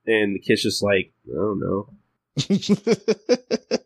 And 0.06 0.36
the 0.36 0.40
kid's 0.40 0.64
just 0.64 0.84
like, 0.84 1.14
I 1.30 1.36
don't 1.36 1.60
know. 1.60 1.90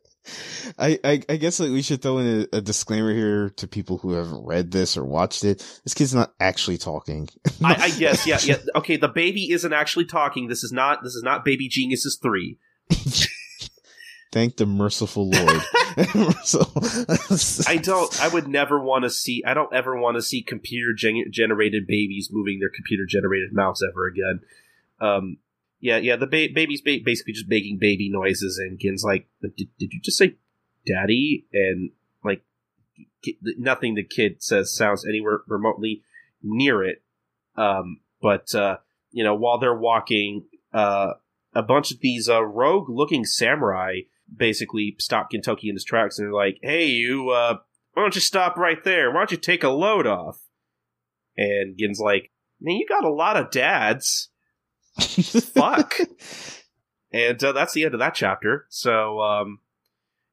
I, 0.78 1.00
I, 1.04 1.22
I 1.30 1.36
guess 1.38 1.60
like 1.60 1.72
we 1.72 1.82
should 1.82 2.02
throw 2.02 2.18
in 2.18 2.48
a, 2.52 2.58
a, 2.58 2.62
disclaimer 2.62 3.14
here 3.14 3.50
to 3.52 3.68
people 3.68 3.98
who 3.98 4.12
haven't 4.12 4.46
read 4.46 4.72
this 4.72 4.98
or 4.98 5.06
watched 5.06 5.44
it. 5.44 5.60
This 5.84 5.94
kid's 5.94 6.14
not 6.14 6.34
actually 6.40 6.78
talking. 6.78 7.30
I, 7.64 7.76
I 7.76 7.90
guess, 8.00 8.28
yeah, 8.28 8.40
yeah. 8.44 8.58
Okay, 8.76 8.98
the 8.98 9.08
baby 9.08 9.52
isn't 9.52 9.72
actually 9.72 10.06
talking. 10.06 10.48
This 10.48 10.64
is 10.64 10.72
not 10.72 11.04
this 11.04 11.16
is 11.16 11.24
not 11.24 11.46
Baby 11.46 11.70
Geniuses 11.70 12.20
three. 12.22 12.58
Thank 14.36 14.58
the 14.58 14.66
merciful 14.66 15.30
Lord. 15.30 15.62
so, 16.44 16.60
I 17.72 17.78
don't. 17.78 18.22
I 18.22 18.28
would 18.28 18.50
never 18.50 18.78
want 18.78 19.06
to 19.06 19.10
see. 19.10 19.42
I 19.48 19.54
don't 19.54 19.74
ever 19.74 19.98
want 19.98 20.16
to 20.16 20.22
see 20.22 20.42
computer 20.42 20.92
gen- 20.92 21.32
generated 21.32 21.88
babies 21.88 22.28
moving 22.30 22.60
their 22.60 22.70
computer 22.70 23.06
generated 23.08 23.54
mouths 23.54 23.82
ever 23.82 24.08
again. 24.08 24.42
Um, 25.00 25.38
yeah, 25.80 25.96
yeah. 25.96 26.18
The 26.18 26.28
ba- 26.28 26.50
baby's 26.54 26.82
ba- 26.82 27.00
basically 27.02 27.32
just 27.32 27.48
making 27.48 27.78
baby 27.80 28.10
noises, 28.10 28.58
and 28.58 28.78
Gin's 28.78 29.06
like, 29.06 29.30
"Did, 29.42 29.70
did 29.80 29.94
you 29.94 30.02
just 30.02 30.18
say 30.18 30.36
daddy?" 30.86 31.46
And 31.54 31.92
like, 32.22 32.44
nothing 33.42 33.96
the 33.96 34.04
kid 34.04 34.44
says 34.44 34.76
sounds 34.76 35.08
anywhere 35.08 35.44
remotely 35.48 36.04
near 36.44 36.84
it. 36.84 37.02
Um, 37.56 38.02
but 38.22 38.54
uh, 38.54 38.80
you 39.12 39.24
know, 39.24 39.36
while 39.36 39.60
they're 39.60 39.74
walking, 39.74 40.44
uh, 40.74 41.14
a 41.54 41.64
bunch 41.64 41.94
of 41.94 42.02
these 42.02 42.28
uh, 42.28 42.44
rogue-looking 42.44 43.24
samurai 43.24 44.02
basically 44.34 44.96
stop 45.00 45.32
Gintoki 45.32 45.66
in 45.66 45.76
his 45.76 45.84
tracks 45.84 46.18
and 46.18 46.28
they're 46.28 46.34
like, 46.34 46.58
"Hey, 46.62 46.88
you, 46.88 47.30
uh, 47.30 47.58
why 47.94 48.04
don't 48.04 48.16
you 48.16 48.22
stop 48.22 48.58
right 48.58 48.84
there? 48.84 49.12
Why 49.12 49.20
don't 49.20 49.32
you 49.32 49.38
take 49.38 49.64
a 49.64 49.70
load 49.70 50.08
off?" 50.08 50.40
And 51.38 51.78
Gin's 51.78 52.00
like, 52.00 52.32
"Man, 52.60 52.76
you 52.76 52.86
got 52.88 53.04
a 53.04 53.14
lot 53.14 53.38
of 53.38 53.52
dads." 53.52 54.30
Fuck. 55.00 55.96
and 57.12 57.44
uh, 57.44 57.52
that's 57.52 57.74
the 57.74 57.84
end 57.84 57.94
of 57.94 58.00
that 58.00 58.16
chapter. 58.16 58.66
So, 58.70 59.20
um, 59.20 59.60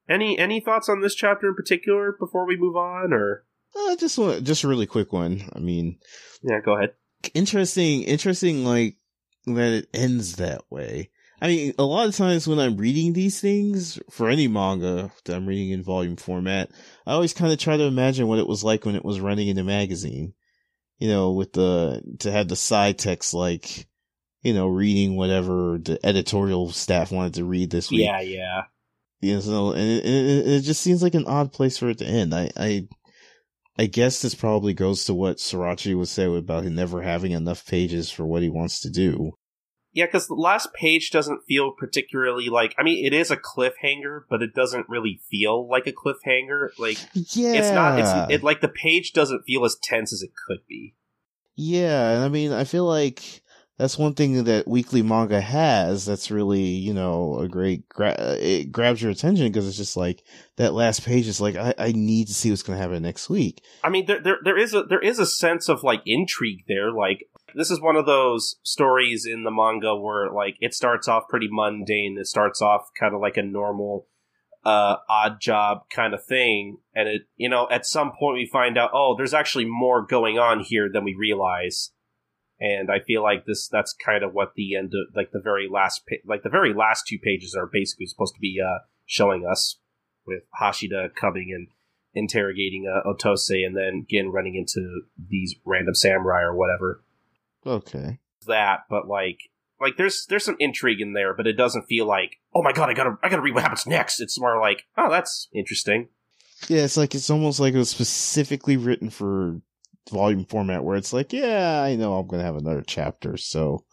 any 0.09 0.38
any 0.38 0.61
thoughts 0.61 0.88
on 0.88 1.01
this 1.01 1.14
chapter 1.14 1.49
in 1.49 1.55
particular 1.55 2.12
before 2.18 2.47
we 2.47 2.57
move 2.57 2.76
on, 2.76 3.12
or 3.12 3.45
uh, 3.74 3.97
just 3.97 4.18
one, 4.18 4.45
just 4.45 4.64
a 4.64 4.68
really 4.68 4.86
quick 4.86 5.12
one. 5.12 5.49
I 5.55 5.59
mean, 5.59 5.99
yeah, 6.43 6.61
go 6.64 6.76
ahead. 6.76 6.95
Interesting, 7.34 8.03
interesting. 8.03 8.64
Like 8.64 8.97
that 9.47 9.72
it 9.72 9.88
ends 9.95 10.36
that 10.36 10.62
way. 10.70 11.11
I 11.43 11.49
mean, 11.49 11.74
a 11.76 11.82
lot 11.82 12.07
of 12.07 12.14
times 12.14 12.47
when 12.47 12.61
I'm 12.61 12.76
reading 12.76 13.14
these 13.14 13.40
things 13.40 13.99
for 14.11 14.28
any 14.28 14.47
manga 14.47 15.11
that 15.24 15.34
I'm 15.34 15.45
reading 15.45 15.70
in 15.70 15.82
volume 15.82 16.14
format, 16.14 16.70
I 17.05 17.14
always 17.14 17.34
kind 17.34 17.53
of 17.53 17.59
try 17.59 17.76
to 17.76 17.82
imagine 17.82 18.28
what 18.28 18.38
it 18.38 18.47
was 18.47 18.62
like 18.62 18.86
when 18.86 18.95
it 18.95 19.05
was 19.05 19.18
running 19.18 19.49
in 19.49 19.59
a 19.59 19.64
magazine. 19.64 20.34
You 20.99 21.09
know, 21.09 21.32
with 21.32 21.53
the, 21.53 22.01
to 22.20 22.30
have 22.30 22.47
the 22.47 22.55
side 22.55 22.97
text 22.97 23.34
like, 23.34 23.88
you 24.43 24.55
know, 24.55 24.68
reading 24.68 25.16
whatever 25.16 25.80
the 25.82 25.99
editorial 26.07 26.70
staff 26.70 27.11
wanted 27.11 27.34
to 27.34 27.45
read 27.45 27.70
this 27.70 27.90
week. 27.90 28.07
Yeah, 28.07 28.20
yeah. 28.20 28.62
You 29.20 29.34
know, 29.34 29.40
so, 29.40 29.72
and 29.72 29.80
it, 29.82 30.07
it, 30.07 30.47
it 30.47 30.61
just 30.61 30.80
seems 30.80 31.03
like 31.03 31.16
an 31.16 31.26
odd 31.26 31.53
place 31.53 31.76
for 31.76 31.88
it 31.88 31.99
to 31.99 32.07
end. 32.07 32.32
I, 32.32 32.51
I, 32.57 32.86
I 33.76 33.86
guess 33.86 34.22
this 34.22 34.36
probably 34.36 34.74
goes 34.74 35.07
to 35.07 35.14
what 35.14 35.38
Sorachi 35.38 35.99
would 35.99 36.07
say 36.07 36.32
about 36.32 36.62
him 36.62 36.76
never 36.76 37.03
having 37.03 37.32
enough 37.32 37.66
pages 37.66 38.12
for 38.12 38.24
what 38.24 38.43
he 38.43 38.49
wants 38.49 38.78
to 38.82 38.90
do. 38.90 39.32
Yeah, 39.95 40.07
because 40.07 40.26
the 40.26 40.34
last 40.34 40.72
page 40.72 41.11
doesn't 41.11 41.45
feel 41.47 41.70
particularly 41.70 42.49
like. 42.49 42.74
I 42.78 42.82
mean, 42.82 43.05
it 43.05 43.12
is 43.12 43.30
a 43.30 43.36
cliffhanger, 43.36 44.22
but 44.28 44.43
it 44.43 44.55
doesn't 44.55 44.88
really 44.88 45.20
feel 45.30 45.68
like 45.68 45.86
a 45.86 45.93
cliffhanger. 45.93 46.70
Like, 46.78 46.99
yeah, 47.14 47.53
it's 47.53 47.70
not. 47.70 47.99
It's 47.99 48.32
it 48.32 48.43
like 48.43 48.62
the 48.62 48.68
page 48.68 49.12
doesn't 49.12 49.45
feel 49.45 49.64
as 49.64 49.76
tense 49.76 50.12
as 50.12 50.22
it 50.22 50.30
could 50.47 50.66
be. 50.66 50.95
Yeah, 51.55 52.12
and 52.12 52.24
I 52.24 52.28
mean, 52.28 52.53
I 52.53 52.64
feel 52.64 52.86
like 52.86 53.43
that's 53.78 53.99
one 53.99 54.14
thing 54.14 54.45
that 54.45 54.68
weekly 54.68 55.03
manga 55.03 55.40
has. 55.40 56.07
That's 56.07 56.30
really, 56.30 56.62
you 56.62 56.95
know, 56.95 57.38
a 57.40 57.49
great. 57.49 57.88
Gra- 57.88 58.36
it 58.38 58.70
grabs 58.70 59.03
your 59.03 59.11
attention 59.11 59.49
because 59.49 59.66
it's 59.66 59.76
just 59.76 59.97
like 59.97 60.22
that 60.57 60.72
last 60.72 61.05
page 61.05 61.26
is 61.26 61.40
like, 61.40 61.57
I, 61.57 61.74
I 61.76 61.93
need 61.93 62.28
to 62.28 62.34
see 62.34 62.51
what's 62.51 62.62
going 62.62 62.78
to 62.78 62.82
happen 62.82 63.03
next 63.03 63.28
week. 63.28 63.62
I 63.82 63.90
mean, 63.90 64.07
there, 64.07 64.20
there 64.20 64.38
there 64.43 64.59
is 64.59 64.72
a 64.72 64.84
there 64.84 65.01
is 65.01 65.18
a 65.18 65.26
sense 65.26 65.68
of 65.68 65.82
like 65.82 66.01
intrigue 66.07 66.64
there. 66.68 66.90
Like, 66.93 67.28
this 67.55 67.70
is 67.70 67.80
one 67.80 67.96
of 67.96 68.07
those 68.07 68.57
stories 68.62 69.26
in 69.26 69.44
the 69.44 69.50
manga 69.50 69.96
where 69.96 70.30
like 70.30 70.57
it 70.61 70.74
starts 70.74 71.09
off 71.09 71.28
pretty 71.28 71.48
mundane. 71.50 72.16
It 72.18 72.26
starts 72.26 72.62
off 72.62 72.90
kind 72.98 73.14
of 73.14 73.20
like 73.20 73.36
a 73.36 73.42
normal 73.42 74.07
uh, 74.64 74.96
odd 75.09 75.40
job 75.40 75.82
kind 75.90 76.14
of 76.14 76.24
thing, 76.24 76.78
and 76.94 77.09
it 77.09 77.22
you 77.36 77.48
know 77.48 77.68
at 77.70 77.86
some 77.86 78.12
point 78.18 78.36
we 78.36 78.46
find 78.46 78.78
out 78.78 78.90
oh 78.92 79.14
there's 79.16 79.34
actually 79.34 79.64
more 79.64 80.05
going 80.05 80.38
on 80.38 80.61
here 80.61 80.88
than 80.92 81.05
we 81.05 81.14
realize. 81.18 81.90
And 82.61 82.92
I 82.92 83.00
feel 83.00 83.24
like 83.24 83.44
this 83.44 83.66
that's 83.68 83.92
kind 83.92 84.22
of 84.22 84.34
what 84.34 84.53
the 84.55 84.76
end 84.76 84.92
of 84.94 85.14
like 85.16 85.32
the 85.32 85.40
very 85.40 85.68
last 85.68 86.03
pa- 86.09 86.22
like 86.24 86.44
the 86.44 86.48
very 86.48 86.72
last 86.72 87.07
two 87.07 87.18
pages 87.18 87.57
are 87.59 87.68
basically 87.70 88.07
supposed 88.07 88.34
to 88.34 88.40
be 88.40 88.61
uh, 88.64 88.84
showing 89.05 89.44
us 89.50 89.80
with 90.26 90.42
Hashida 90.61 91.14
coming 91.20 91.50
and 91.53 91.68
interrogating 92.14 92.86
uh, 92.86 93.09
Otose 93.09 93.66
and 93.66 93.76
then 93.76 94.05
again 94.05 94.30
running 94.30 94.55
into 94.55 95.03
these 95.28 95.57
random 95.64 95.94
samurai 95.94 96.42
or 96.42 96.55
whatever. 96.55 97.03
Okay. 97.66 98.18
That, 98.46 98.80
but 98.90 99.06
like 99.06 99.38
like 99.80 99.96
there's 99.96 100.26
there's 100.28 100.44
some 100.44 100.56
intrigue 100.58 101.00
in 101.00 101.12
there, 101.12 101.34
but 101.34 101.46
it 101.46 101.54
doesn't 101.54 101.86
feel 101.86 102.06
like 102.06 102.38
oh 102.54 102.62
my 102.62 102.72
god, 102.72 102.88
I 102.88 102.94
gotta 102.94 103.18
I 103.22 103.28
gotta 103.28 103.42
read 103.42 103.54
what 103.54 103.62
happens 103.62 103.86
next. 103.86 104.20
It's 104.20 104.40
more 104.40 104.60
like 104.60 104.84
oh 104.96 105.10
that's 105.10 105.48
interesting. 105.52 106.08
Yeah, 106.68 106.84
it's 106.84 106.96
like 106.96 107.14
it's 107.14 107.30
almost 107.30 107.60
like 107.60 107.74
it 107.74 107.78
was 107.78 107.90
specifically 107.90 108.76
written 108.76 109.10
for 109.10 109.60
volume 110.10 110.44
format, 110.44 110.84
where 110.84 110.96
it's 110.96 111.12
like, 111.12 111.32
yeah, 111.32 111.82
I 111.82 111.96
know 111.96 112.14
I'm 112.14 112.26
gonna 112.26 112.44
have 112.44 112.56
another 112.56 112.84
chapter, 112.86 113.36
so 113.36 113.84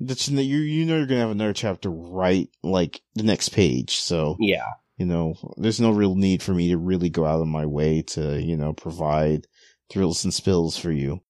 that's 0.00 0.28
you 0.28 0.58
you 0.58 0.84
know 0.84 0.96
you're 0.96 1.06
gonna 1.06 1.20
have 1.20 1.30
another 1.30 1.52
chapter 1.52 1.90
right 1.90 2.48
like 2.62 3.00
the 3.14 3.22
next 3.22 3.50
page, 3.50 3.96
so 3.96 4.36
Yeah, 4.40 4.66
you 4.96 5.06
know 5.06 5.34
there's 5.56 5.80
no 5.80 5.90
real 5.90 6.14
need 6.14 6.42
for 6.42 6.52
me 6.52 6.68
to 6.70 6.78
really 6.78 7.10
go 7.10 7.24
out 7.24 7.40
of 7.40 7.46
my 7.46 7.66
way 7.66 8.02
to 8.02 8.40
you 8.42 8.56
know 8.56 8.72
provide 8.72 9.46
thrills 9.90 10.24
and 10.24 10.34
spills 10.34 10.76
for 10.76 10.90
you. 10.90 11.20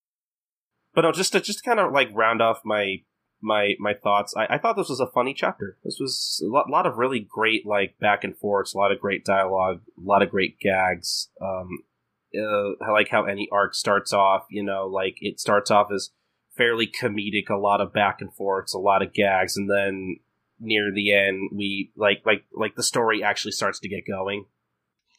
But 0.95 1.03
no, 1.03 1.13
just 1.13 1.33
to 1.33 1.41
just 1.41 1.65
kind 1.65 1.81
of 1.81 1.93
like 1.93 2.09
round 2.13 2.43
off 2.43 2.61
my 2.65 2.97
my 3.43 3.75
my 3.79 3.95
thoughts. 3.95 4.35
I, 4.37 4.55
I 4.55 4.59
thought 4.59 4.77
this 4.77 4.89
was 4.89 5.01
a 5.01 5.11
funny 5.11 5.35
chapter. 5.35 5.77
This 5.85 5.99
was 6.01 6.43
a 6.45 6.49
lot, 6.49 6.71
lot 6.71 6.87
of 6.87 6.97
really 6.97 7.21
great 7.21 7.67
like 7.67 7.99
back 7.99 8.25
and 8.25 8.37
forths, 8.37 8.75
a 8.75 8.79
lot 8.79 8.93
of 8.93 9.01
great 9.01 9.25
dialogue, 9.25 9.81
a 9.99 10.03
lot 10.03 10.23
of 10.23 10.31
great 10.31 10.59
gags. 10.61 11.29
Um, 11.41 11.69
uh, 12.35 12.85
I 12.85 12.91
like 12.93 13.09
how 13.09 13.25
any 13.25 13.49
arc 13.53 13.75
starts 13.75 14.13
off. 14.13 14.45
You 14.51 14.63
know, 14.63 14.87
like 14.87 15.17
it 15.21 15.41
starts 15.41 15.71
off 15.71 15.89
as 15.93 16.11
fairly 16.57 16.87
comedic, 16.87 17.51
a 17.51 17.57
lot 17.57 17.81
of 17.81 17.93
back 17.93 18.21
and 18.21 18.33
forths, 18.35 18.75
a 18.75 18.79
lot 18.79 19.03
of 19.03 19.13
gags, 19.13 19.57
and 19.57 19.69
then 19.69 20.17
near 20.61 20.93
the 20.95 21.13
end, 21.13 21.51
we 21.53 21.91
like 21.97 22.23
like 22.25 22.45
like 22.55 22.75
the 22.77 22.83
story 22.83 23.23
actually 23.23 23.53
starts 23.53 23.81
to 23.81 23.89
get 23.89 24.07
going. 24.07 24.47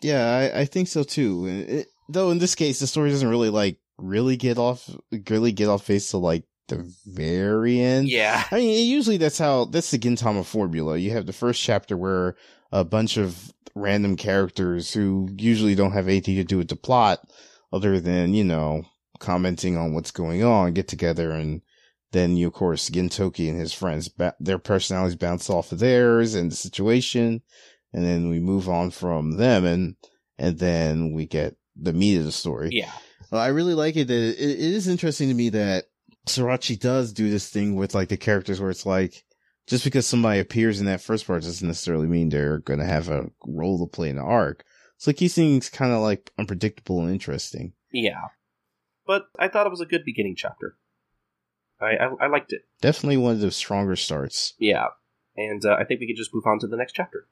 Yeah, 0.02 0.50
I, 0.54 0.62
I 0.62 0.66
think 0.66 0.88
so 0.88 1.04
too. 1.04 1.46
It, 1.68 1.88
though 2.10 2.32
in 2.32 2.40
this 2.40 2.56
case, 2.56 2.80
the 2.80 2.88
story 2.88 3.10
doesn't 3.10 3.30
really 3.30 3.50
like 3.50 3.78
really 3.98 4.38
get 4.38 4.58
off 4.58 4.90
really 5.30 5.52
get 5.52 5.70
off 5.70 5.84
face 5.84 6.12
to 6.12 6.18
like 6.18 6.44
the 6.68 6.92
very 7.06 7.80
end. 7.80 8.08
Yeah, 8.08 8.44
I 8.52 8.56
mean, 8.56 8.88
usually 8.88 9.18
that's 9.18 9.38
how 9.38 9.66
that's 9.66 9.92
the 9.92 10.00
Gintama 10.00 10.46
formula. 10.46 10.98
You 10.98 11.12
have 11.12 11.26
the 11.26 11.34
first 11.34 11.62
chapter 11.62 11.98
where 11.98 12.36
a 12.72 12.84
bunch 12.84 13.18
of 13.18 13.52
random 13.76 14.16
characters 14.16 14.94
who 14.94 15.30
usually 15.38 15.76
don't 15.76 15.92
have 15.92 16.08
anything 16.08 16.36
to 16.36 16.44
do 16.44 16.58
with 16.58 16.70
the 16.70 16.76
plot, 16.76 17.20
other 17.72 18.00
than 18.00 18.34
you 18.34 18.44
know 18.44 18.84
commenting 19.20 19.78
on 19.78 19.94
what's 19.94 20.12
going 20.12 20.44
on, 20.44 20.74
get 20.74 20.88
together 20.88 21.32
and. 21.32 21.62
Then 22.12 22.38
you, 22.38 22.46
of 22.46 22.54
course, 22.54 22.92
Gintoki 22.92 23.50
and 23.50 23.60
his 23.60 23.74
friends, 23.74 24.08
ba- 24.08 24.36
their 24.40 24.60
personalities 24.60 25.16
bounce 25.16 25.50
off 25.50 25.72
of 25.72 25.80
theirs 25.80 26.36
and 26.36 26.52
the 26.52 26.56
situation, 26.56 27.42
and 27.92 28.06
then 28.06 28.30
we 28.30 28.40
move 28.40 28.70
on 28.70 28.92
from 28.92 29.38
them, 29.38 29.66
and 29.66 29.96
and 30.38 30.60
then 30.60 31.14
we 31.14 31.26
get 31.26 31.56
the 31.76 31.92
meat 31.92 32.20
of 32.20 32.26
the 32.26 32.32
story. 32.32 32.70
yeah, 32.72 32.92
Well, 33.34 33.42
I 33.42 33.48
really 33.48 33.74
like 33.74 33.96
it. 33.96 34.10
That 34.10 34.14
it, 34.14 34.38
it 34.38 34.60
is 34.60 34.88
interesting 34.88 35.28
to 35.30 35.34
me 35.34 35.50
that 35.50 35.86
Sorachi 36.28 36.80
does 36.80 37.12
do 37.12 37.32
this 37.32 37.50
thing 37.50 37.76
with 37.76 37.96
like 37.96 38.10
the 38.10 38.16
characters 38.16 38.62
where 38.62 38.70
it's 38.70 38.86
like 38.86 39.24
just 39.66 39.84
because 39.84 40.06
somebody 40.06 40.40
appears 40.40 40.80
in 40.80 40.86
that 40.86 41.02
first 41.02 41.26
part 41.26 41.42
doesn't 41.42 41.68
necessarily 41.68 42.06
mean 42.06 42.30
they're 42.30 42.60
going 42.60 42.80
to 42.80 42.86
have 42.86 43.10
a 43.10 43.32
role 43.48 43.80
to 43.80 43.92
play 43.92 44.12
in 44.12 44.18
the 44.18 44.22
arc. 44.22 44.64
So 44.98 45.10
like 45.10 45.18
these 45.18 45.34
things 45.34 45.72
kind 45.72 45.92
of 45.92 46.02
like 46.02 46.32
unpredictable 46.38 47.02
and 47.02 47.10
interesting. 47.10 47.74
yeah. 47.92 48.22
But 49.08 49.24
I 49.40 49.48
thought 49.48 49.66
it 49.66 49.72
was 49.72 49.82
a 49.82 49.88
good 49.88 50.06
beginning 50.06 50.36
chapter. 50.38 50.78
I 51.82 51.96
I, 51.96 52.26
I 52.26 52.28
liked 52.28 52.54
it. 52.54 52.62
Definitely 52.82 53.18
one 53.18 53.34
of 53.34 53.40
the 53.40 53.50
stronger 53.50 53.96
starts. 53.96 54.54
Yeah, 54.60 54.90
and 55.36 55.66
uh, 55.66 55.76
I 55.80 55.86
think 55.86 56.02
we 56.02 56.06
could 56.06 56.18
just 56.18 56.36
move 56.36 56.46
on 56.46 56.60
to 56.60 56.68
the 56.68 56.78
next 56.78 56.94
chapter. 56.94 57.26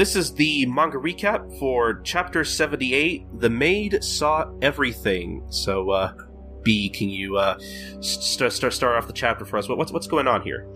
This 0.00 0.16
is 0.16 0.32
the 0.32 0.64
manga 0.64 0.96
recap 0.96 1.58
for 1.58 2.00
chapter 2.04 2.42
78 2.42 3.38
The 3.38 3.50
Maid 3.50 4.02
Saw 4.02 4.50
Everything. 4.62 5.44
So, 5.50 5.90
uh, 5.90 6.14
B, 6.62 6.88
can 6.88 7.10
you 7.10 7.36
uh, 7.36 7.58
start, 8.00 8.54
start, 8.54 8.72
start 8.72 8.96
off 8.96 9.06
the 9.06 9.12
chapter 9.12 9.44
for 9.44 9.58
us? 9.58 9.68
What, 9.68 9.76
what's, 9.76 9.92
what's 9.92 10.06
going 10.06 10.26
on 10.26 10.40
here? 10.40 10.66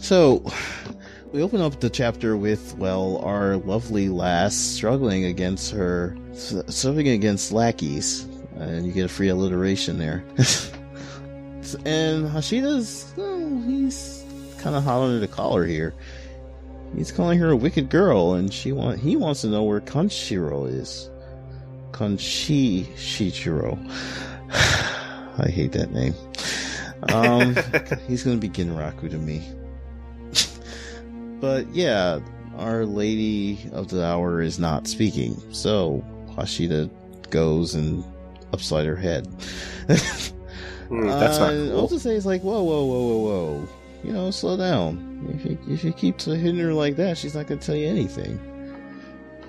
So 0.00 0.44
we 1.30 1.40
open 1.40 1.60
up 1.60 1.78
the 1.78 1.88
chapter 1.88 2.36
with 2.36 2.76
well 2.78 3.18
our 3.18 3.58
lovely 3.58 4.08
lass 4.08 4.56
struggling 4.56 5.26
against 5.26 5.70
her 5.70 6.18
struggling 6.34 7.10
against 7.10 7.52
lackeys 7.52 8.24
and 8.56 8.84
you 8.84 8.92
get 8.92 9.04
a 9.04 9.08
free 9.08 9.28
alliteration 9.28 9.98
there 9.98 10.24
and 11.84 12.26
hashida's 12.28 13.12
well, 13.16 13.62
he's 13.62 14.24
kind 14.58 14.74
of 14.74 14.82
hot 14.82 15.00
under 15.00 15.20
the 15.20 15.28
collar 15.28 15.64
here 15.64 15.94
he's 16.94 17.10
calling 17.12 17.38
her 17.38 17.50
a 17.50 17.56
wicked 17.56 17.88
girl 17.90 18.34
and 18.34 18.52
she 18.52 18.72
want 18.72 18.98
he 18.98 19.16
wants 19.16 19.40
to 19.42 19.48
know 19.48 19.62
where 19.62 19.80
kanshiro 19.80 20.68
is 20.68 21.10
kanshi 21.92 22.84
shichiro 22.94 23.76
i 25.38 25.48
hate 25.48 25.72
that 25.72 25.90
name 25.92 26.14
um 27.12 27.56
he's 28.08 28.22
gonna 28.22 28.36
be 28.36 28.48
ginraku 28.48 29.10
to 29.10 29.18
me 29.18 29.42
but 31.40 31.66
yeah, 31.74 32.18
Our 32.56 32.84
Lady 32.86 33.68
of 33.72 33.88
the 33.88 34.04
Hour 34.04 34.40
is 34.40 34.58
not 34.58 34.86
speaking, 34.88 35.40
so 35.52 36.02
Hashida 36.30 36.90
goes 37.30 37.74
and 37.74 38.02
upside 38.52 38.86
her 38.86 38.96
head. 38.96 39.28
Hmm, 40.88 41.04
that's 41.08 41.38
not 41.40 41.52
Uh, 41.52 41.56
cool. 41.56 41.78
I'll 41.80 41.88
just 41.88 42.04
say 42.04 42.14
it's 42.14 42.26
like, 42.26 42.42
whoa, 42.42 42.62
whoa, 42.62 42.84
whoa, 42.84 43.06
whoa, 43.06 43.18
whoa. 43.18 43.68
You 44.04 44.12
know, 44.12 44.30
slow 44.30 44.56
down. 44.56 45.28
If 45.34 45.44
you, 45.44 45.58
if 45.68 45.84
you 45.84 45.92
keep 45.92 46.20
hitting 46.20 46.58
her 46.58 46.72
like 46.72 46.96
that, 46.96 47.18
she's 47.18 47.34
not 47.34 47.46
going 47.46 47.58
to 47.60 47.66
tell 47.66 47.76
you 47.76 47.88
anything. 47.88 48.38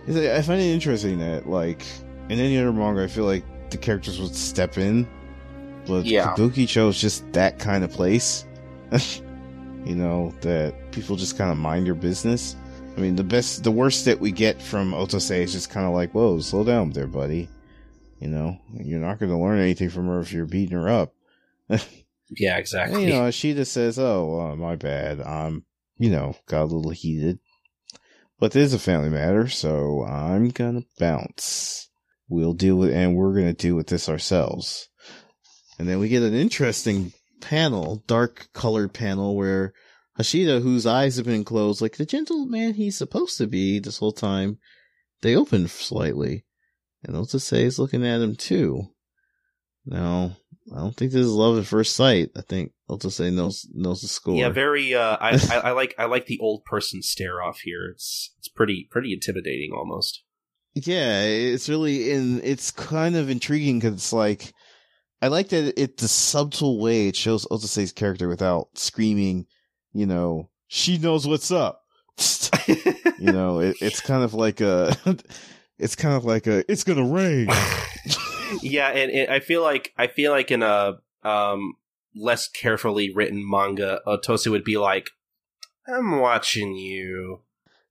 Like- 0.08 0.30
I 0.32 0.42
find 0.42 0.62
it 0.62 0.66
interesting 0.66 1.20
that, 1.20 1.48
like, 1.48 1.84
in 2.30 2.40
any 2.40 2.58
other 2.58 2.72
manga, 2.74 3.04
I 3.04 3.08
feel 3.08 3.26
like 3.26 3.44
the 3.70 3.78
characters 3.78 4.20
would 4.20 4.34
step 4.36 4.78
in, 4.78 5.08
but 5.86 6.06
Yeah. 6.06 6.34
Kabukicho's 6.36 7.00
just 7.00 7.32
that 7.34 7.60
kind 7.60 7.84
of 7.84 7.92
place. 7.92 8.46
you 9.86 9.96
know, 9.96 10.34
that 10.42 10.92
people 10.92 11.16
just 11.16 11.38
kind 11.38 11.52
of 11.52 11.58
mind 11.58 11.86
your 11.86 11.96
business. 11.96 12.56
I 12.96 13.00
mean, 13.00 13.16
the 13.16 13.24
best, 13.24 13.64
the 13.64 13.72
worst 13.72 14.06
that 14.06 14.20
we 14.20 14.32
get 14.32 14.62
from 14.62 14.92
Otose 14.94 15.30
is 15.44 15.52
just 15.52 15.70
kind 15.70 15.86
of 15.86 15.94
like, 15.94 16.14
whoa, 16.14 16.40
slow 16.40 16.64
down 16.64 16.92
there, 16.92 17.06
buddy. 17.06 17.48
You 18.20 18.30
know, 18.30 18.58
you're 18.74 19.00
not 19.00 19.20
going 19.20 19.32
to 19.32 19.38
learn 19.38 19.60
anything 19.60 19.90
from 19.90 20.08
her 20.08 20.20
if 20.22 20.34
you're 20.34 20.46
beating 20.46 20.76
her 20.78 20.90
up. 20.90 21.14
Yeah, 22.30 22.52
And, 22.54 22.60
exactly. 22.60 23.04
you 23.06 23.10
know, 23.10 23.22
Hashida 23.22 23.66
says, 23.66 23.98
"Oh, 23.98 24.40
uh, 24.40 24.56
my 24.56 24.76
bad. 24.76 25.22
I'm, 25.22 25.66
you 25.98 26.10
know, 26.10 26.36
got 26.48 26.64
a 26.64 26.66
little 26.66 26.92
heated, 26.92 27.40
but 28.40 28.52
this 28.52 28.68
is 28.68 28.74
a 28.74 28.80
family 28.80 29.10
matter, 29.10 29.48
so 29.48 30.04
I'm 30.04 30.50
gonna 30.50 30.84
bounce. 31.00 31.90
We'll 32.28 32.54
deal 32.54 32.76
with, 32.76 32.92
and 32.92 33.16
we're 33.16 33.34
gonna 33.34 33.54
deal 33.54 33.76
with 33.76 33.88
this 33.88 34.10
ourselves." 34.10 34.90
And 35.80 35.88
then 35.88 36.00
we 36.00 36.10
get 36.10 36.24
an 36.24 36.34
interesting 36.34 37.14
panel, 37.40 38.04
dark 38.08 38.50
colored 38.54 38.94
panel, 38.94 39.36
where 39.36 39.74
Hashida, 40.20 40.62
whose 40.62 40.86
eyes 40.88 41.18
have 41.18 41.26
been 41.28 41.44
closed, 41.44 41.82
like 41.82 41.98
the 41.98 42.06
gentleman 42.06 42.74
he's 42.74 42.98
supposed 42.98 43.38
to 43.38 43.46
be 43.48 43.80
this 43.80 44.00
whole 44.00 44.12
time, 44.12 44.58
they 45.22 45.36
open 45.36 45.68
slightly, 45.68 46.46
and 47.04 47.16
Otose 47.16 47.54
is 47.54 47.80
looking 47.80 48.06
at 48.06 48.22
him 48.22 48.36
too. 48.36 48.88
Now, 49.86 50.38
I 50.74 50.80
don't 50.80 50.96
think 50.96 51.12
this 51.12 51.26
is 51.26 51.32
love 51.32 51.58
at 51.58 51.66
first 51.66 51.96
sight. 51.96 52.30
I 52.36 52.42
think 52.42 52.74
Otose 52.90 53.32
knows 53.34 53.68
knows 53.74 54.02
the 54.02 54.08
score. 54.08 54.36
yeah, 54.36 54.50
very. 54.50 54.94
Uh, 54.94 55.18
I, 55.20 55.40
I, 55.52 55.60
I 55.70 55.72
like 55.72 55.96
I 55.98 56.06
like 56.06 56.26
the 56.26 56.40
old 56.40 56.66
person 56.66 57.02
stare 57.02 57.42
off 57.42 57.60
here. 57.60 57.90
It's 57.94 58.34
it's 58.40 58.48
pretty 58.48 58.88
pretty 58.90 59.14
intimidating 59.14 59.72
almost. 59.74 60.24
Yeah, 60.76 61.24
it's 61.24 61.70
really 61.70 62.12
in. 62.12 62.42
It's 62.44 62.72
kind 62.72 63.16
of 63.16 63.30
intriguing 63.30 63.80
because 63.80 63.94
it's 63.94 64.14
like 64.14 64.54
I 65.22 65.30
like 65.30 65.50
that 65.50 65.80
it 65.82 65.98
the 65.98 66.08
subtle 66.08 66.80
way 66.80 67.08
it 67.08 67.16
shows 67.16 67.46
Otose's 67.48 67.92
character 67.92 68.28
without 68.28 68.70
screaming. 68.76 69.48
You 69.94 70.06
know, 70.06 70.50
she 70.68 70.98
knows 70.98 71.26
what's 71.26 71.50
up. 71.52 71.84
you 72.68 73.32
know, 73.32 73.60
it, 73.60 73.78
it's 73.82 74.02
kind 74.02 74.24
of 74.24 74.34
like 74.34 74.62
a. 74.62 74.96
It's 75.80 75.96
kind 75.96 76.16
of 76.16 76.26
like 76.26 76.48
a. 76.48 76.66
It's 76.72 76.84
gonna 76.84 77.06
rain. 77.06 77.50
Yeah, 78.62 78.90
and, 78.90 79.12
and 79.12 79.32
I 79.32 79.40
feel 79.40 79.62
like 79.62 79.94
I 79.98 80.08
feel 80.08 80.32
like 80.32 80.52
in 80.52 80.64
a 80.64 81.00
um 81.24 81.74
less 82.16 82.48
carefully 82.48 83.14
written 83.14 83.48
manga, 83.48 84.02
Otose 84.08 84.48
would 84.48 84.64
be 84.64 84.78
like, 84.78 85.10
"I'm 85.88 86.20
watching 86.20 86.76
you." 86.76 87.42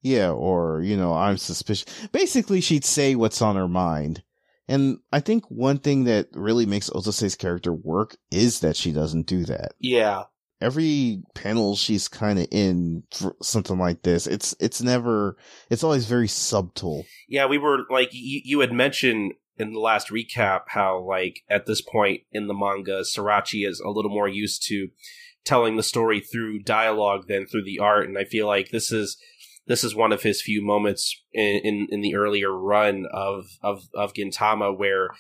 Yeah, 0.02 0.30
or, 0.30 0.82
you 0.82 0.96
know, 0.96 1.14
I'm 1.14 1.36
suspicious. 1.36 1.84
Basically, 2.12 2.60
she'd 2.60 2.84
say 2.84 3.16
what's 3.16 3.42
on 3.42 3.56
her 3.56 3.66
mind. 3.66 4.22
And 4.68 4.98
I 5.12 5.18
think 5.18 5.44
one 5.48 5.78
thing 5.78 6.04
that 6.04 6.28
really 6.32 6.64
makes 6.64 6.90
Otose's 6.90 7.34
character 7.34 7.72
work 7.72 8.16
is 8.30 8.60
that 8.60 8.76
she 8.76 8.92
doesn't 8.92 9.26
do 9.26 9.44
that. 9.46 9.72
Yeah, 9.80 10.24
Every 10.60 11.22
panel 11.34 11.76
she's 11.76 12.06
kind 12.08 12.38
of 12.38 12.46
in 12.50 13.02
for 13.12 13.34
something 13.42 13.78
like 13.78 14.02
this, 14.02 14.26
it's, 14.26 14.54
it's 14.60 14.80
never, 14.80 15.36
it's 15.70 15.82
always 15.84 16.06
very 16.06 16.28
subtle. 16.28 17.04
yeah. 17.28 17.46
We 17.46 17.58
were 17.58 17.80
like 17.90 18.10
you, 18.12 18.40
you 18.44 18.60
had 18.60 18.72
mentioned 18.72 19.34
in 19.58 19.72
the 19.72 19.80
last 19.80 20.10
recap 20.10 20.62
how 20.68 20.98
like 20.98 21.40
at 21.48 21.66
this 21.66 21.80
point 21.80 22.22
in 22.32 22.46
the 22.46 22.54
manga, 22.54 23.00
Sorachi 23.00 23.66
is 23.66 23.80
a 23.80 23.90
little 23.90 24.10
more 24.10 24.28
used 24.28 24.66
to 24.68 24.88
telling 25.44 25.76
the 25.76 25.82
story 25.82 26.20
through 26.20 26.60
dialogue 26.60 27.28
than 27.28 27.46
through 27.46 27.64
the 27.64 27.78
art, 27.78 28.08
and 28.08 28.18
I 28.18 28.24
feel 28.24 28.46
like 28.46 28.70
this 28.70 28.92
is 28.92 29.16
this 29.66 29.82
is 29.82 29.94
one 29.94 30.12
of 30.12 30.22
his 30.22 30.42
few 30.42 30.64
moments 30.64 31.22
in 31.32 31.60
in, 31.64 31.86
in 31.90 32.00
the 32.00 32.16
earlier 32.16 32.52
run 32.52 33.06
of 33.12 33.46
of 33.62 33.84
of 33.94 34.12
Gintama 34.12 34.76
where 34.76 35.10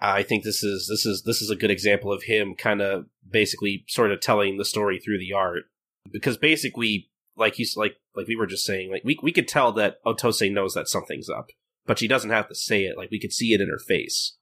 I 0.00 0.22
think 0.22 0.44
this 0.44 0.62
is 0.62 0.86
this 0.88 1.06
is 1.06 1.22
this 1.22 1.40
is 1.40 1.50
a 1.50 1.56
good 1.56 1.70
example 1.70 2.12
of 2.12 2.24
him 2.24 2.54
kind 2.54 2.80
of 2.80 3.06
basically 3.28 3.84
sort 3.88 4.12
of 4.12 4.20
telling 4.20 4.58
the 4.58 4.64
story 4.64 4.98
through 4.98 5.18
the 5.18 5.32
art. 5.32 5.64
Because 6.12 6.36
basically 6.36 7.10
like 7.36 7.54
he's 7.54 7.76
like 7.76 7.96
like 8.14 8.26
we 8.26 8.36
were 8.36 8.46
just 8.46 8.64
saying 8.64 8.90
like 8.90 9.02
we 9.04 9.18
we 9.22 9.32
could 9.32 9.48
tell 9.48 9.72
that 9.72 9.96
Otose 10.04 10.52
knows 10.52 10.74
that 10.74 10.88
something's 10.88 11.28
up 11.28 11.48
but 11.86 11.98
she 11.98 12.08
doesn't 12.08 12.30
have 12.30 12.48
to 12.48 12.54
say 12.54 12.84
it 12.84 12.96
like 12.96 13.10
we 13.10 13.20
could 13.20 13.32
see 13.32 13.52
it 13.52 13.60
in 13.60 13.68
her 13.68 13.78
face 13.78 14.36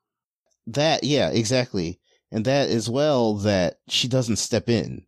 that 0.67 1.05
yeah 1.05 1.29
exactly 1.31 2.01
and 2.31 2.45
that 2.45 2.69
as 2.69 2.89
well 2.89 3.35
that 3.35 3.79
she 3.89 4.09
doesn't 4.09 4.37
step 4.37 4.69
in 4.69 5.05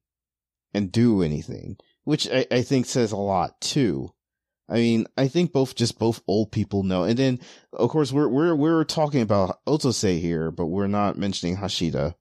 and 0.73 0.93
do 0.93 1.23
anything 1.23 1.77
which 2.05 2.29
I, 2.31 2.47
I 2.51 2.63
think 2.63 2.87
says 2.87 3.13
a 3.13 3.17
lot 3.17 3.61
too 3.61 4.15
I 4.69 4.77
mean, 4.77 5.07
I 5.17 5.29
think 5.29 5.53
both 5.53 5.75
just 5.75 5.99
both 5.99 6.23
old 6.27 6.51
people 6.51 6.83
know. 6.85 7.05
And 7.05 7.19
then 7.19 7.41
of 7.73 7.91
course 7.91 8.13
we're 8.13 8.29
we're 8.29 8.55
we're 8.55 8.85
talking 8.85 9.21
about 9.21 9.59
Otose 9.67 10.21
here, 10.21 10.51
but 10.51 10.67
we're 10.67 10.87
not 10.87 11.19
mentioning 11.19 11.59
Hashida, 11.59 12.15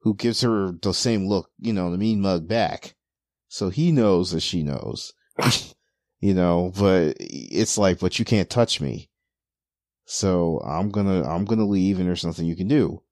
who 0.00 0.14
gives 0.14 0.40
her 0.40 0.72
the 0.82 0.92
same 0.92 1.26
look, 1.26 1.50
you 1.58 1.72
know, 1.72 1.90
the 1.90 1.98
mean 1.98 2.20
mug 2.20 2.48
back. 2.48 2.96
So 3.48 3.70
he 3.70 3.92
knows 3.92 4.32
that 4.32 4.40
she 4.40 4.62
knows. 4.62 5.12
you 6.20 6.34
know, 6.34 6.72
but 6.76 7.16
it's 7.20 7.78
like, 7.78 8.00
but 8.00 8.18
you 8.18 8.24
can't 8.24 8.50
touch 8.50 8.80
me. 8.80 9.08
So 10.06 10.60
I'm 10.64 10.88
gonna 10.88 11.28
I'm 11.28 11.44
gonna 11.44 11.66
leave 11.66 11.98
and 11.98 12.08
there's 12.08 12.24
nothing 12.24 12.46
you 12.46 12.56
can 12.56 12.68
do. 12.68 13.02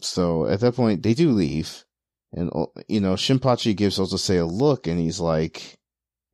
So 0.00 0.46
at 0.46 0.60
that 0.60 0.74
point 0.74 1.02
they 1.02 1.14
do 1.14 1.30
leave. 1.30 1.84
And 2.32 2.50
you 2.88 3.00
know, 3.00 3.14
Shinpachi 3.14 3.76
gives 3.76 3.98
Otose 3.98 4.40
a 4.40 4.44
look 4.44 4.86
and 4.86 4.98
he's 4.98 5.20
like 5.20 5.78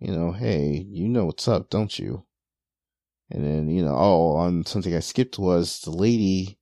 you 0.00 0.12
know, 0.12 0.32
hey, 0.32 0.86
you 0.88 1.08
know 1.08 1.26
what's 1.26 1.48
up, 1.48 1.70
don't 1.70 1.98
you? 1.98 2.24
And 3.30 3.44
then, 3.44 3.68
you 3.68 3.84
know, 3.84 3.94
oh, 3.96 4.36
on 4.36 4.64
something 4.64 4.94
I 4.94 5.00
skipped 5.00 5.38
was 5.38 5.80
the 5.80 5.90
lady, 5.90 6.58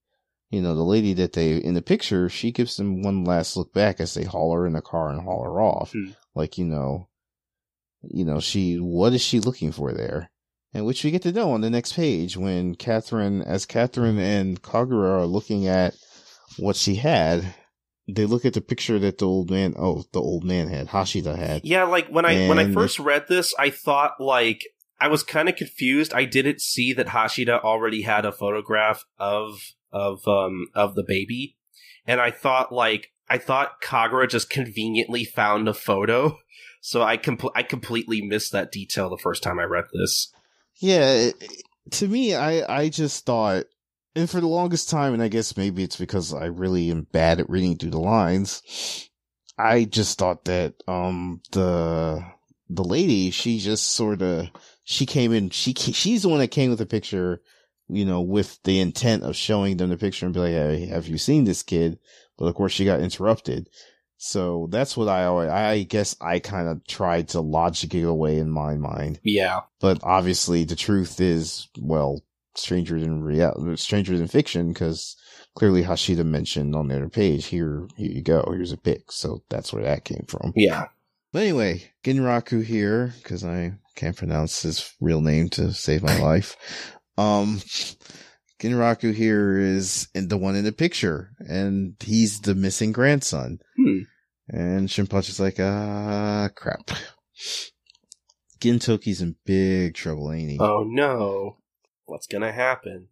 you 0.50 0.61
know, 0.61 0.74
the 0.74 0.82
lady 0.82 1.12
that 1.14 1.34
they, 1.34 1.57
in 1.57 1.74
the 1.74 1.82
picture, 1.82 2.28
she 2.28 2.50
gives 2.50 2.76
them 2.76 3.02
one 3.02 3.24
last 3.24 3.57
look 3.57 3.72
back 3.72 4.00
as 4.00 4.14
they 4.14 4.24
haul 4.24 4.54
her 4.54 4.66
in 4.66 4.72
the 4.72 4.80
car 4.80 5.11
and 5.11 5.22
haul 5.22 5.44
her 5.44 5.61
off. 5.61 5.92
Hmm. 5.92 6.11
Like, 6.34 6.59
you 6.59 6.64
know, 6.64 7.09
you 8.02 8.24
know, 8.24 8.40
she, 8.40 8.76
what 8.76 9.12
is 9.12 9.20
she 9.20 9.38
looking 9.38 9.70
for 9.70 9.92
there? 9.92 10.30
And 10.77 10.85
which 10.85 11.03
we 11.03 11.11
get 11.11 11.22
to 11.22 11.33
know 11.33 11.53
on 11.53 11.62
the 11.62 11.70
next 11.70 11.95
page 11.95 12.37
when 12.37 12.74
Catherine, 12.74 13.41
as 13.41 13.64
Catherine 13.64 14.18
and 14.18 14.61
Kagura 14.61 15.20
are 15.20 15.24
looking 15.24 15.66
at 15.66 15.95
what 16.59 16.77
she 16.77 16.97
had, 16.97 17.55
they 18.07 18.27
look 18.27 18.45
at 18.45 18.53
the 18.53 18.61
picture 18.61 18.99
that 18.99 19.16
the 19.16 19.27
old 19.27 19.51
man 19.51 19.74
oh 19.79 20.05
the 20.12 20.20
old 20.20 20.45
man 20.45 20.68
had 20.68 20.89
hashida 20.89 21.35
had. 21.35 21.64
Yeah 21.64 21.85
like 21.85 22.09
when 22.09 22.27
i 22.27 22.47
when 22.47 22.59
i 22.59 22.70
first 22.70 22.99
read 22.99 23.24
this 23.27 23.55
i 23.59 23.70
thought 23.70 24.20
like 24.20 24.64
i 25.01 25.09
was 25.09 25.22
kind 25.22 25.49
of 25.49 25.57
confused. 25.57 26.12
I 26.12 26.27
didn't 26.27 26.61
see 26.61 26.93
that 26.93 27.09
hashida 27.09 27.59
already 27.64 28.03
had 28.03 28.27
a 28.27 28.31
photograph 28.31 29.07
of 29.18 29.72
of 29.91 30.29
um 30.29 30.66
of 30.74 30.95
the 30.95 31.05
baby. 31.09 31.57
And 32.07 32.20
i 32.20 32.31
thought 32.31 32.70
like 32.70 33.12
i 33.31 33.39
thought 33.39 33.81
kagura 33.83 34.29
just 34.29 34.51
conveniently 34.51 35.24
found 35.24 35.68
a 35.68 35.74
photo. 35.74 36.37
So 36.83 37.03
i 37.03 37.16
compl- 37.16 37.53
i 37.55 37.62
completely 37.62 38.20
missed 38.20 38.53
that 38.53 38.70
detail 38.70 39.09
the 39.09 39.16
first 39.16 39.43
time 39.43 39.59
i 39.59 39.64
read 39.64 39.87
this 39.95 40.31
yeah 40.81 41.31
to 41.91 42.09
me 42.09 42.35
i 42.35 42.81
i 42.81 42.89
just 42.89 43.24
thought 43.24 43.64
and 44.16 44.31
for 44.31 44.41
the 44.41 44.49
longest 44.49 44.89
time, 44.89 45.12
and 45.12 45.22
I 45.22 45.29
guess 45.29 45.59
maybe 45.59 45.85
it's 45.85 45.99
because 45.99 46.33
I 46.33 46.47
really 46.47 46.91
am 46.91 47.07
bad 47.12 47.39
at 47.39 47.51
reading 47.51 47.77
through 47.77 47.91
the 47.91 48.01
lines, 48.01 49.11
I 49.59 49.85
just 49.85 50.18
thought 50.18 50.47
that, 50.47 50.74
um, 50.89 51.43
the, 51.53 52.24
the 52.70 52.83
lady, 52.83 53.31
she 53.31 53.59
just 53.59 53.93
sort 53.93 54.22
of, 54.22 54.49
she 54.85 55.05
came 55.05 55.35
in, 55.35 55.51
she, 55.51 55.74
she's 55.74 56.22
the 56.22 56.31
one 56.31 56.39
that 56.39 56.49
came 56.49 56.70
with 56.70 56.79
the 56.79 56.87
picture, 56.87 57.43
you 57.89 58.07
know, 58.07 58.22
with 58.22 58.59
the 58.64 58.81
intent 58.81 59.22
of 59.22 59.37
showing 59.37 59.77
them 59.77 59.91
the 59.91 59.99
picture 59.99 60.24
and 60.24 60.35
be 60.35 60.41
like, 60.41 60.53
hey, 60.53 60.87
have 60.87 61.07
you 61.07 61.18
seen 61.18 61.45
this 61.45 61.62
kid? 61.62 61.99
But 62.39 62.47
of 62.47 62.55
course 62.55 62.72
she 62.72 62.87
got 62.87 63.01
interrupted. 63.01 63.68
So 64.18 64.68
that's 64.70 64.96
what 64.96 65.08
I 65.08 65.24
always, 65.24 65.50
I 65.50 65.82
guess 65.82 66.16
I 66.20 66.38
kind 66.38 66.68
of 66.68 66.86
tried 66.86 67.28
to 67.28 67.40
logic 67.40 67.94
it 67.94 68.02
away 68.02 68.38
in 68.38 68.50
my 68.50 68.74
mind. 68.74 69.20
Yeah. 69.22 69.60
But 69.80 70.00
obviously 70.02 70.64
the 70.64 70.76
truth 70.76 71.20
is, 71.20 71.68
well, 71.78 72.22
stranger 72.54 72.98
than 72.98 73.22
real, 73.22 73.76
stranger 73.76 74.16
than 74.16 74.28
fiction, 74.28 74.72
because 74.72 75.16
clearly 75.54 75.82
Hashida 75.82 76.24
mentioned 76.24 76.74
on 76.74 76.88
the 76.88 76.96
other 76.96 77.08
page, 77.08 77.46
here, 77.46 77.86
here 77.96 78.10
you 78.10 78.22
go, 78.22 78.42
here's 78.50 78.72
a 78.72 78.78
pic. 78.78 79.12
So 79.12 79.42
that's 79.50 79.72
where 79.72 79.84
that 79.84 80.04
came 80.04 80.24
from. 80.28 80.52
Yeah. 80.56 80.86
But 81.32 81.42
anyway, 81.42 81.90
Ginraku 82.02 82.64
here, 82.64 83.12
because 83.22 83.44
I 83.44 83.74
can't 83.94 84.16
pronounce 84.16 84.62
his 84.62 84.94
real 85.00 85.20
name 85.20 85.50
to 85.50 85.72
save 85.72 86.02
my 86.02 86.18
life. 86.18 86.56
Um, 87.18 87.60
Ginraku 88.61 89.14
here 89.14 89.59
is 89.59 90.09
in 90.14 90.28
the 90.28 90.38
one 90.38 90.57
in 90.57 90.64
the 90.64 90.72
picture, 90.72 91.30
and 91.40 91.94
he's 92.00 92.40
the 92.40 92.54
missing 92.54 92.92
grandson. 92.92 93.59
Hmm. 93.76 93.98
And 94.48 94.88
Shinpachi's 94.88 95.40
like, 95.40 95.59
ah, 95.61 96.48
crap. 96.54 96.90
Gintoki's 98.61 99.20
in 99.20 99.36
big 99.44 99.94
trouble, 99.94 100.32
ain't 100.32 100.50
he? 100.50 100.59
Oh 100.59 100.84
no 100.84 101.59
what's 102.07 102.26
gonna 102.26 102.52
happen? 102.52 103.09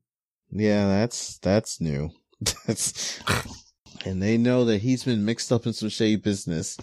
Yeah, 0.51 0.87
that's 0.87 1.39
that's 1.39 1.81
new. 1.81 2.11
that's 2.67 3.21
and 4.05 4.23
they 4.23 4.39
know 4.39 4.65
that 4.65 4.79
he's 4.79 5.05
been 5.05 5.25
mixed 5.25 5.53
up 5.53 5.67
in 5.67 5.73
some 5.73 5.89
shady 5.89 6.17
business. 6.17 6.79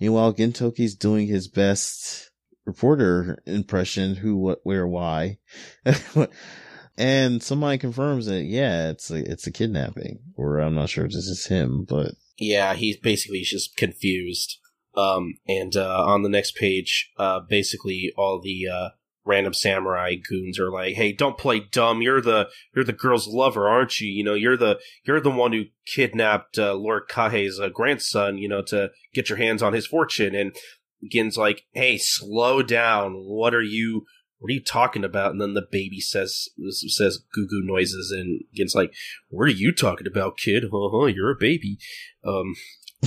Meanwhile, 0.00 0.34
Gintoki's 0.34 0.94
doing 0.94 1.26
his 1.26 1.48
best 1.48 2.30
reporter 2.66 3.38
impression, 3.46 4.16
who, 4.16 4.36
what, 4.36 4.58
where, 4.64 4.86
why. 4.86 5.38
and 6.96 7.42
somebody 7.42 7.78
confirms 7.78 8.26
that, 8.26 8.44
yeah, 8.44 8.90
it's 8.90 9.10
a, 9.10 9.30
it's 9.30 9.46
a 9.46 9.52
kidnapping. 9.52 10.20
Or 10.36 10.58
I'm 10.58 10.74
not 10.74 10.88
sure 10.88 11.04
if 11.04 11.12
this 11.12 11.26
is 11.26 11.46
him, 11.46 11.84
but. 11.88 12.12
Yeah, 12.38 12.74
he's 12.74 12.96
basically 12.96 13.42
just 13.42 13.76
confused. 13.76 14.58
Um, 14.96 15.34
and, 15.48 15.76
uh, 15.76 16.04
on 16.04 16.22
the 16.22 16.28
next 16.28 16.56
page, 16.56 17.10
uh, 17.18 17.40
basically 17.40 18.12
all 18.16 18.40
the, 18.40 18.68
uh, 18.68 18.88
random 19.24 19.54
samurai 19.54 20.14
goons 20.14 20.58
are 20.58 20.70
like, 20.70 20.94
"Hey, 20.94 21.12
don't 21.12 21.38
play 21.38 21.60
dumb. 21.60 22.02
You're 22.02 22.20
the 22.20 22.48
you're 22.74 22.84
the 22.84 22.92
girl's 22.92 23.26
lover, 23.26 23.68
aren't 23.68 24.00
you? 24.00 24.08
You 24.08 24.22
know, 24.24 24.34
you're 24.34 24.56
the 24.56 24.78
you're 25.04 25.20
the 25.20 25.30
one 25.30 25.52
who 25.52 25.64
kidnapped 25.86 26.58
uh, 26.58 26.74
Lord 26.74 27.04
Kahei's 27.08 27.58
uh, 27.58 27.70
grandson. 27.70 28.38
You 28.38 28.48
know, 28.48 28.62
to 28.64 28.90
get 29.12 29.28
your 29.28 29.38
hands 29.38 29.62
on 29.62 29.72
his 29.72 29.86
fortune." 29.86 30.34
And 30.34 30.54
Gin's 31.10 31.38
like, 31.38 31.64
"Hey, 31.72 31.98
slow 31.98 32.62
down. 32.62 33.14
What 33.14 33.54
are 33.54 33.62
you?" 33.62 34.04
What 34.44 34.50
are 34.50 34.54
you 34.56 34.62
talking 34.62 35.04
about? 35.04 35.30
And 35.30 35.40
then 35.40 35.54
the 35.54 35.66
baby 35.72 36.00
says 36.00 36.50
says 36.68 37.18
goo 37.32 37.46
goo 37.46 37.62
noises, 37.64 38.10
and 38.10 38.42
Gin's 38.52 38.74
like, 38.74 38.92
"What 39.30 39.44
are 39.44 39.48
you 39.48 39.72
talking 39.72 40.06
about, 40.06 40.36
kid? 40.36 40.64
Uh-huh, 40.66 41.06
you're 41.06 41.30
a 41.30 41.34
baby." 41.34 41.78
Um, 42.22 42.54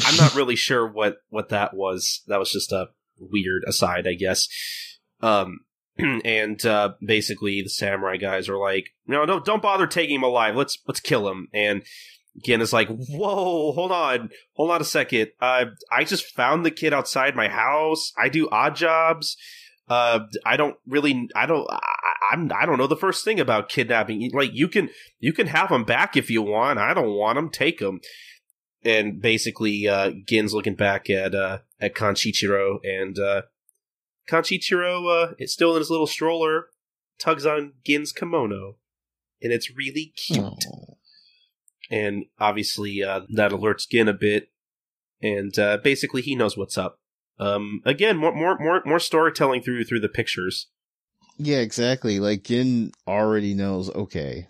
I'm 0.04 0.18
not 0.18 0.34
really 0.34 0.56
sure 0.68 0.88
what 0.88 1.18
what 1.30 1.50
that 1.50 1.76
was. 1.76 2.24
That 2.26 2.40
was 2.40 2.52
just 2.52 2.72
a 2.72 2.88
weird 3.20 3.66
aside, 3.68 4.08
I 4.08 4.16
guess. 4.16 4.48
Um, 5.22 5.60
and 6.26 6.66
uh, 6.66 6.94
basically 7.06 7.62
the 7.62 7.70
samurai 7.70 8.18
guys 8.18 8.50
are 8.50 8.58
like, 8.58 8.90
no, 9.06 9.28
don't 9.28 9.46
don't 9.46 9.62
bother 9.62 9.86
taking 9.86 10.16
him 10.16 10.24
alive. 10.24 10.56
Let's 10.56 10.80
let's 10.88 11.02
kill 11.02 11.30
him. 11.30 11.50
And 11.54 11.84
Gin 12.44 12.62
is 12.62 12.74
like, 12.74 12.88
whoa, 12.88 13.74
hold 13.74 13.92
on, 13.92 14.32
hold 14.54 14.72
on 14.72 14.82
a 14.82 14.86
second. 14.86 15.34
Uh, 15.40 15.66
I 15.92 16.04
just 16.04 16.36
found 16.36 16.66
the 16.66 16.72
kid 16.72 16.94
outside 16.94 17.36
my 17.36 17.48
house. 17.48 18.12
I 18.18 18.30
do 18.30 18.50
odd 18.50 18.76
jobs. 18.76 19.38
Uh, 19.88 20.20
I 20.46 20.58
don't 20.58 20.76
really, 20.86 21.30
I 21.36 21.46
don't, 21.46 21.66
I, 21.72 21.80
I'm, 22.32 22.52
I 22.54 22.66
don't 22.66 22.78
know 22.78 22.88
the 22.88 22.98
first 22.98 23.24
thing 23.24 23.40
about 23.40 23.70
kidnapping. 23.70 24.32
Like, 24.34 24.52
you 24.54 24.68
can, 24.68 24.90
you 25.20 25.32
can 25.32 25.48
have 25.48 25.70
them 25.70 25.86
back 25.86 26.18
if 26.18 26.30
you 26.30 26.42
want. 26.42 26.80
I 26.80 26.94
don't 26.94 27.16
want 27.16 27.38
them. 27.38 27.50
Take 27.50 27.80
them. 27.80 28.02
And 28.84 29.22
basically, 29.22 29.88
uh, 29.88 30.12
Gin's 30.26 30.54
looking 30.54 30.76
back 30.76 31.10
at, 31.10 31.34
uh, 31.34 31.60
at 31.80 31.96
Kanshichiro 31.96 32.80
and, 32.84 33.18
uh, 33.18 33.44
uh, 34.32 35.34
is 35.40 35.54
still 35.54 35.74
in 35.74 35.80
his 35.80 35.90
little 35.90 36.08
stroller, 36.08 36.68
tugs 37.18 37.46
on 37.46 37.74
Gin's 37.86 38.12
kimono, 38.12 38.76
and 39.42 39.54
it's 39.54 39.76
really 39.76 40.14
cute. 40.16 40.44
Aww. 40.44 40.96
And 41.90 42.26
obviously, 42.38 43.02
uh, 43.02 43.22
that 43.30 43.52
alerts 43.52 43.88
Gin 43.90 44.10
a 44.10 44.14
bit, 44.14 44.50
and 45.22 45.58
uh, 45.58 45.78
basically, 45.82 46.22
he 46.22 46.36
knows 46.36 46.58
what's 46.58 46.78
up. 46.78 47.00
Um, 47.40 47.82
again, 47.86 48.18
more 48.18 48.34
more 48.34 48.58
more 48.60 48.82
more 48.86 49.00
storytelling 49.00 49.62
through 49.62 49.84
through 49.84 50.00
the 50.00 50.10
pictures. 50.10 50.68
Yeah, 51.38 51.58
exactly. 51.58 52.20
Like 52.20 52.44
Gin 52.44 52.92
already 53.08 53.54
knows. 53.54 53.90
Okay, 53.92 54.48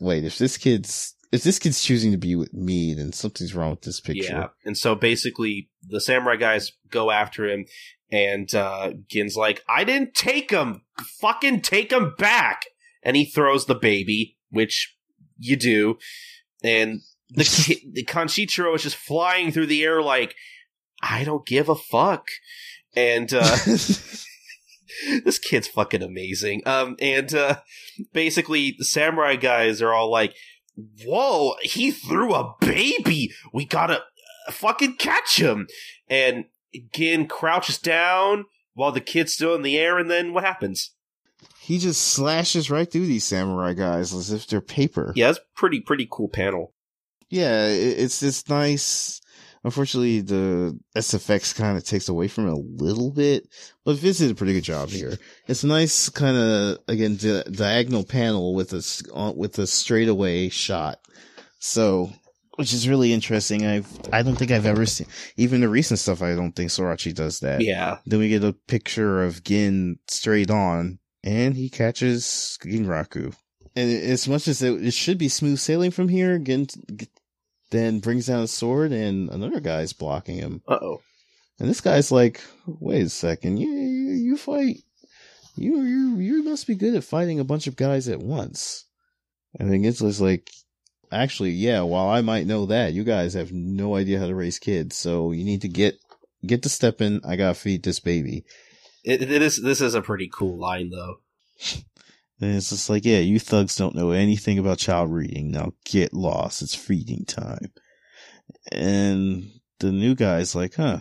wait, 0.00 0.24
if 0.24 0.38
this 0.38 0.56
kid's 0.56 1.14
if 1.32 1.42
this 1.42 1.58
kid's 1.58 1.82
choosing 1.82 2.12
to 2.12 2.18
be 2.18 2.34
with 2.34 2.52
me, 2.52 2.94
then 2.94 3.12
something's 3.12 3.54
wrong 3.54 3.70
with 3.70 3.82
this 3.82 4.00
picture. 4.00 4.32
Yeah, 4.32 4.46
and 4.64 4.76
so 4.76 4.94
basically, 4.94 5.70
the 5.86 6.00
samurai 6.00 6.36
guys 6.36 6.72
go 6.90 7.10
after 7.10 7.48
him, 7.48 7.66
and 8.12 8.54
uh, 8.54 8.92
Gin's 9.08 9.36
like, 9.36 9.64
I 9.66 9.84
didn't 9.84 10.14
take 10.14 10.50
him. 10.50 10.82
Fucking 11.20 11.62
take 11.62 11.90
him 11.90 12.14
back. 12.18 12.66
And 13.02 13.16
he 13.16 13.24
throws 13.24 13.66
the 13.66 13.74
baby, 13.74 14.36
which 14.50 14.94
you 15.38 15.56
do. 15.56 15.98
And 16.62 17.00
the 17.30 17.80
the 17.92 18.04
Kanshichiro 18.04 18.74
is 18.76 18.82
just 18.82 18.96
flying 18.96 19.50
through 19.50 19.66
the 19.66 19.82
air 19.82 20.02
like 20.02 20.36
I 21.02 21.24
don't 21.24 21.46
give 21.46 21.68
a 21.68 21.74
fuck. 21.74 22.26
And 22.94 23.32
uh 23.32 23.56
this 23.66 25.38
kid's 25.42 25.68
fucking 25.68 26.02
amazing. 26.02 26.62
Um 26.66 26.96
and 27.00 27.34
uh 27.34 27.60
basically 28.12 28.74
the 28.78 28.84
samurai 28.84 29.36
guys 29.36 29.82
are 29.82 29.92
all 29.92 30.10
like, 30.10 30.34
"Whoa, 31.04 31.54
he 31.62 31.90
threw 31.90 32.34
a 32.34 32.54
baby. 32.60 33.32
We 33.52 33.64
got 33.64 33.86
to 33.86 34.02
fucking 34.50 34.96
catch 34.96 35.40
him." 35.40 35.68
And 36.08 36.46
Gin 36.94 37.26
crouches 37.26 37.78
down 37.78 38.46
while 38.74 38.92
the 38.92 39.00
kid's 39.00 39.34
still 39.34 39.54
in 39.54 39.62
the 39.62 39.78
air 39.78 39.98
and 39.98 40.10
then 40.10 40.32
what 40.32 40.44
happens? 40.44 40.92
he 41.62 41.78
just 41.78 42.02
slashes 42.02 42.70
right 42.70 42.90
through 42.90 43.06
these 43.06 43.24
samurai 43.24 43.72
guys 43.72 44.12
as 44.12 44.32
if 44.32 44.46
they're 44.48 44.60
paper. 44.60 45.12
Yeah, 45.14 45.30
it's 45.30 45.38
pretty 45.54 45.80
pretty 45.80 46.08
cool 46.10 46.28
panel. 46.28 46.74
Yeah, 47.30 47.66
it's 47.68 48.20
it's 48.22 48.48
nice. 48.48 49.21
Unfortunately, 49.64 50.20
the 50.20 50.78
SFX 50.96 51.54
kind 51.54 51.76
of 51.76 51.84
takes 51.84 52.08
away 52.08 52.26
from 52.26 52.48
it 52.48 52.52
a 52.52 52.56
little 52.56 53.12
bit, 53.12 53.48
but 53.84 53.96
Vince 53.96 54.18
did 54.18 54.30
a 54.30 54.34
pretty 54.34 54.54
good 54.54 54.64
job 54.64 54.88
here. 54.88 55.16
It's 55.46 55.62
a 55.62 55.68
nice 55.68 56.08
kind 56.08 56.36
of 56.36 56.78
again 56.88 57.16
di- 57.16 57.44
diagonal 57.44 58.02
panel 58.02 58.54
with 58.54 58.72
a 58.72 59.14
uh, 59.14 59.32
with 59.32 59.58
a 59.60 59.66
straightaway 59.68 60.48
shot. 60.48 60.98
So, 61.60 62.10
which 62.56 62.72
is 62.72 62.88
really 62.88 63.12
interesting. 63.12 63.64
I've 63.64 63.88
I 64.12 64.22
don't 64.22 64.34
think 64.34 64.50
I've 64.50 64.66
ever 64.66 64.84
seen 64.84 65.06
even 65.36 65.60
the 65.60 65.68
recent 65.68 66.00
stuff. 66.00 66.22
I 66.22 66.34
don't 66.34 66.52
think 66.52 66.70
Sorachi 66.70 67.14
does 67.14 67.38
that. 67.40 67.62
Yeah. 67.62 67.98
Then 68.04 68.18
we 68.18 68.30
get 68.30 68.42
a 68.42 68.56
picture 68.66 69.22
of 69.22 69.44
Gin 69.44 69.98
straight 70.08 70.50
on, 70.50 70.98
and 71.22 71.54
he 71.54 71.70
catches 71.70 72.58
Ginraku. 72.64 73.32
And 73.76 73.90
as 73.90 74.26
much 74.26 74.48
as 74.48 74.60
it, 74.60 74.84
it 74.84 74.92
should 74.92 75.18
be 75.18 75.28
smooth 75.28 75.60
sailing 75.60 75.92
from 75.92 76.08
here, 76.08 76.38
Gin 76.38 76.66
then 77.72 77.98
brings 77.98 78.26
down 78.26 78.44
a 78.44 78.46
sword, 78.46 78.92
and 78.92 79.28
another 79.30 79.58
guy's 79.58 79.92
blocking 79.92 80.36
him. 80.36 80.62
Uh-oh. 80.68 81.02
And 81.58 81.68
this 81.68 81.80
guy's 81.80 82.12
like, 82.12 82.40
"Wait 82.66 83.06
a 83.06 83.08
second, 83.08 83.56
you 83.56 83.68
you, 83.70 84.12
you 84.12 84.36
fight, 84.36 84.84
you 85.56 85.82
you 85.82 86.18
you 86.18 86.42
must 86.44 86.66
be 86.66 86.76
good 86.76 86.94
at 86.94 87.04
fighting 87.04 87.40
a 87.40 87.44
bunch 87.44 87.66
of 87.66 87.76
guys 87.76 88.08
at 88.08 88.20
once." 88.20 88.84
And 89.58 89.70
then 89.70 89.82
Ginsla's 89.82 90.20
like, 90.20 90.50
"Actually, 91.10 91.50
yeah. 91.50 91.82
While 91.82 92.08
I 92.08 92.20
might 92.20 92.46
know 92.46 92.66
that, 92.66 92.92
you 92.92 93.04
guys 93.04 93.34
have 93.34 93.52
no 93.52 93.96
idea 93.96 94.20
how 94.20 94.28
to 94.28 94.34
raise 94.34 94.58
kids, 94.58 94.96
so 94.96 95.32
you 95.32 95.44
need 95.44 95.62
to 95.62 95.68
get 95.68 95.98
get 96.46 96.62
to 96.62 96.68
stepping. 96.68 97.20
I 97.24 97.36
gotta 97.36 97.54
feed 97.54 97.82
this 97.82 98.00
baby." 98.00 98.44
It, 99.04 99.22
it 99.22 99.42
is 99.42 99.60
this 99.60 99.80
is 99.80 99.94
a 99.94 100.02
pretty 100.02 100.30
cool 100.32 100.58
line 100.58 100.90
though. 100.90 101.16
And 102.40 102.56
it's 102.56 102.70
just 102.70 102.90
like, 102.90 103.04
yeah, 103.04 103.18
you 103.18 103.38
thugs 103.38 103.76
don't 103.76 103.94
know 103.94 104.10
anything 104.10 104.58
about 104.58 104.78
child 104.78 105.12
reading. 105.12 105.50
Now 105.50 105.72
get 105.84 106.12
lost. 106.12 106.62
It's 106.62 106.74
feeding 106.74 107.24
time. 107.24 107.72
And 108.70 109.44
the 109.78 109.92
new 109.92 110.14
guy's 110.14 110.54
like, 110.54 110.74
huh, 110.74 111.00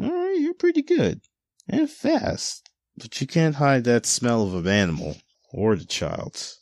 all 0.00 0.10
right, 0.10 0.38
you're 0.40 0.54
pretty 0.54 0.82
good 0.82 1.20
and 1.68 1.90
fast, 1.90 2.70
but 2.96 3.20
you 3.20 3.26
can't 3.26 3.56
hide 3.56 3.84
that 3.84 4.06
smell 4.06 4.44
of 4.46 4.54
an 4.54 4.66
animal 4.66 5.16
or 5.52 5.76
the 5.76 5.84
child's. 5.84 6.58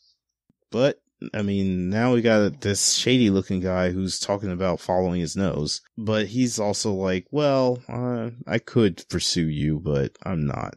But, 0.70 0.98
I 1.32 1.42
mean, 1.42 1.88
now 1.88 2.12
we 2.12 2.22
got 2.22 2.60
this 2.60 2.94
shady 2.94 3.30
looking 3.30 3.60
guy 3.60 3.90
who's 3.90 4.18
talking 4.18 4.50
about 4.50 4.80
following 4.80 5.20
his 5.20 5.36
nose, 5.36 5.80
but 5.96 6.26
he's 6.26 6.58
also 6.58 6.92
like, 6.92 7.26
well, 7.30 7.82
uh, 7.88 8.30
I 8.46 8.58
could 8.58 9.04
pursue 9.08 9.48
you, 9.48 9.78
but 9.78 10.12
I'm 10.24 10.46
not 10.46 10.74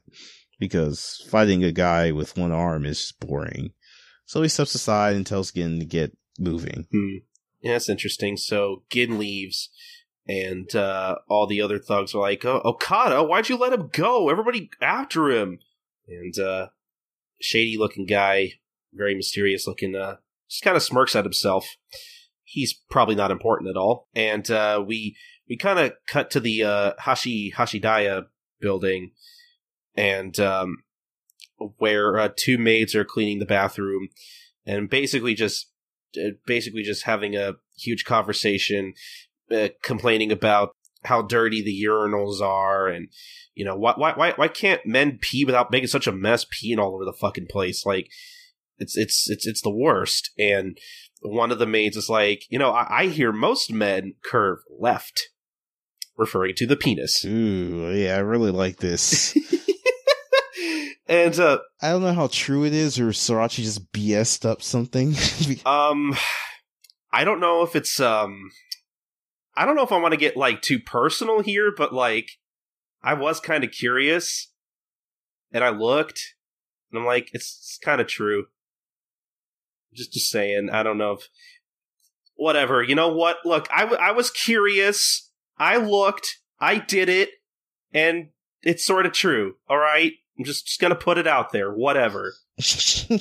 because 0.59 1.25
fighting 1.29 1.63
a 1.63 1.71
guy 1.71 2.11
with 2.11 2.37
one 2.37 2.51
arm 2.51 2.85
is 2.85 3.13
boring. 3.19 3.71
So 4.25 4.41
he 4.41 4.49
steps 4.49 4.75
aside 4.75 5.15
and 5.15 5.25
tells 5.25 5.51
Gin 5.51 5.79
to 5.79 5.85
get 5.85 6.15
moving. 6.37 6.87
Hmm. 6.91 7.17
Yeah, 7.61 7.73
that's 7.73 7.89
interesting. 7.89 8.37
So 8.37 8.83
Gin 8.89 9.17
leaves, 9.17 9.69
and 10.27 10.73
uh, 10.75 11.15
all 11.27 11.47
the 11.47 11.61
other 11.61 11.79
thugs 11.79 12.13
are 12.13 12.21
like, 12.21 12.45
oh, 12.45 12.61
"Okada, 12.63 13.23
why'd 13.23 13.49
you 13.49 13.57
let 13.57 13.73
him 13.73 13.89
go? 13.91 14.29
Everybody 14.29 14.69
after 14.81 15.29
him!" 15.31 15.59
And 16.07 16.37
uh, 16.37 16.67
shady 17.41 17.77
looking 17.77 18.05
guy, 18.05 18.53
very 18.93 19.15
mysterious 19.15 19.67
looking, 19.67 19.95
uh, 19.95 20.17
just 20.49 20.63
kind 20.63 20.77
of 20.77 20.83
smirks 20.83 21.15
at 21.15 21.25
himself. 21.25 21.67
He's 22.43 22.73
probably 22.73 23.15
not 23.15 23.31
important 23.31 23.69
at 23.69 23.77
all. 23.77 24.07
And 24.15 24.49
uh, 24.49 24.83
we 24.85 25.15
we 25.47 25.57
kind 25.57 25.79
of 25.79 25.93
cut 26.07 26.31
to 26.31 26.39
the 26.39 26.63
uh, 26.63 26.93
Hashi 26.99 27.51
Hashidaya 27.55 28.25
building, 28.61 29.11
and 29.99 30.39
um, 30.39 30.77
where 31.77 32.17
uh, 32.17 32.29
two 32.37 32.57
maids 32.57 32.95
are 32.95 33.03
cleaning 33.03 33.39
the 33.39 33.45
bathroom, 33.45 34.07
and 34.65 34.89
basically 34.89 35.35
just 35.35 35.69
uh, 36.17 36.29
basically 36.47 36.83
just 36.83 37.03
having 37.03 37.35
a 37.35 37.55
huge 37.77 38.05
conversation, 38.05 38.93
uh, 39.51 39.67
complaining 39.83 40.31
about 40.31 40.69
how 41.03 41.21
dirty 41.21 41.61
the 41.61 41.83
urinals 41.85 42.39
are, 42.39 42.87
and 42.87 43.09
you 43.55 43.65
know 43.65 43.75
why 43.75 43.93
why 43.97 44.13
why 44.13 44.31
why 44.37 44.47
can't 44.47 44.85
men 44.85 45.19
pee 45.21 45.43
without 45.43 45.69
making 45.69 45.87
such 45.87 46.07
a 46.07 46.13
mess, 46.13 46.45
peeing 46.45 46.77
all 46.77 46.95
over 46.95 47.03
the 47.03 47.13
fucking 47.19 47.47
place? 47.47 47.85
Like 47.85 48.07
it's 48.77 48.95
it's 48.95 49.29
it's 49.29 49.45
it's 49.45 49.61
the 49.61 49.69
worst. 49.69 50.31
And 50.39 50.77
one 51.21 51.51
of 51.51 51.59
the 51.59 51.67
maids 51.67 51.97
is 51.97 52.07
like, 52.07 52.43
you 52.49 52.57
know, 52.57 52.71
I, 52.71 53.01
I 53.01 53.07
hear 53.07 53.33
most 53.33 53.73
men 53.73 54.13
curve 54.23 54.59
left, 54.79 55.27
referring 56.17 56.55
to 56.55 56.65
the 56.65 56.77
penis. 56.77 57.25
Ooh, 57.25 57.91
yeah, 57.93 58.15
I 58.15 58.19
really 58.19 58.51
like 58.51 58.77
this. 58.77 59.35
and 61.09 61.37
uh, 61.39 61.57
I 61.81 61.89
don't 61.89 62.03
know 62.03 62.13
how 62.13 62.27
true 62.27 62.63
it 62.63 62.73
is, 62.73 62.99
or 62.99 63.07
Sorachi 63.07 63.63
just 63.63 63.91
BS'd 63.91 64.45
up 64.45 64.61
something. 64.61 65.15
Um, 65.65 66.15
I 67.11 67.23
don't 67.23 67.39
know 67.39 67.63
if 67.63 67.75
it's 67.75 67.99
um, 67.99 68.51
I 69.55 69.65
don't 69.65 69.75
know 69.75 69.83
if 69.83 69.91
I 69.91 69.97
want 69.97 70.13
to 70.13 70.19
get 70.19 70.37
like 70.37 70.61
too 70.61 70.79
personal 70.79 71.41
here, 71.41 71.73
but 71.75 71.93
like, 71.93 72.29
I 73.01 73.15
was 73.15 73.39
kind 73.39 73.63
of 73.63 73.71
curious, 73.71 74.51
and 75.51 75.63
I 75.63 75.69
looked, 75.69 76.35
and 76.91 76.99
I'm 76.99 77.05
like, 77.05 77.29
it's, 77.33 77.57
it's 77.57 77.79
kind 77.83 77.99
of 77.99 78.07
true. 78.07 78.45
Just, 79.93 80.13
just 80.13 80.29
saying. 80.29 80.69
I 80.71 80.83
don't 80.83 80.99
know 80.99 81.13
if, 81.13 81.27
whatever. 82.35 82.83
You 82.83 82.93
know 82.93 83.09
what? 83.09 83.37
Look, 83.43 83.67
I, 83.75 83.81
w- 83.81 83.99
I 83.99 84.11
was 84.11 84.29
curious. 84.29 85.31
I 85.57 85.77
looked. 85.77 86.39
I 86.59 86.77
did 86.77 87.09
it, 87.09 87.29
and 87.91 88.29
it's 88.61 88.85
sort 88.85 89.07
of 89.07 89.13
true. 89.13 89.55
All 89.67 89.79
right. 89.79 90.13
I'm 90.39 90.45
just, 90.45 90.65
just 90.65 90.79
gonna 90.79 90.95
put 90.95 91.17
it 91.17 91.27
out 91.27 91.51
there. 91.51 91.71
Whatever. 91.71 92.33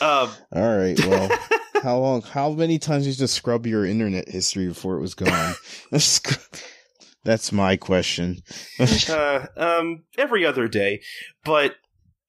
Um. 0.00 0.30
All 0.52 0.76
right, 0.76 0.98
well, 1.06 1.30
how 1.82 1.98
long? 1.98 2.22
How 2.22 2.50
many 2.50 2.78
times 2.78 3.04
did 3.04 3.10
you 3.10 3.16
just 3.16 3.34
scrub 3.34 3.66
your 3.66 3.86
internet 3.86 4.28
history 4.28 4.66
before 4.68 4.96
it 4.96 5.00
was 5.00 5.14
gone? 5.14 5.54
That's 7.24 7.52
my 7.52 7.76
question. 7.76 8.42
uh, 8.78 9.46
um, 9.56 10.04
every 10.18 10.44
other 10.44 10.68
day. 10.68 11.00
But 11.44 11.76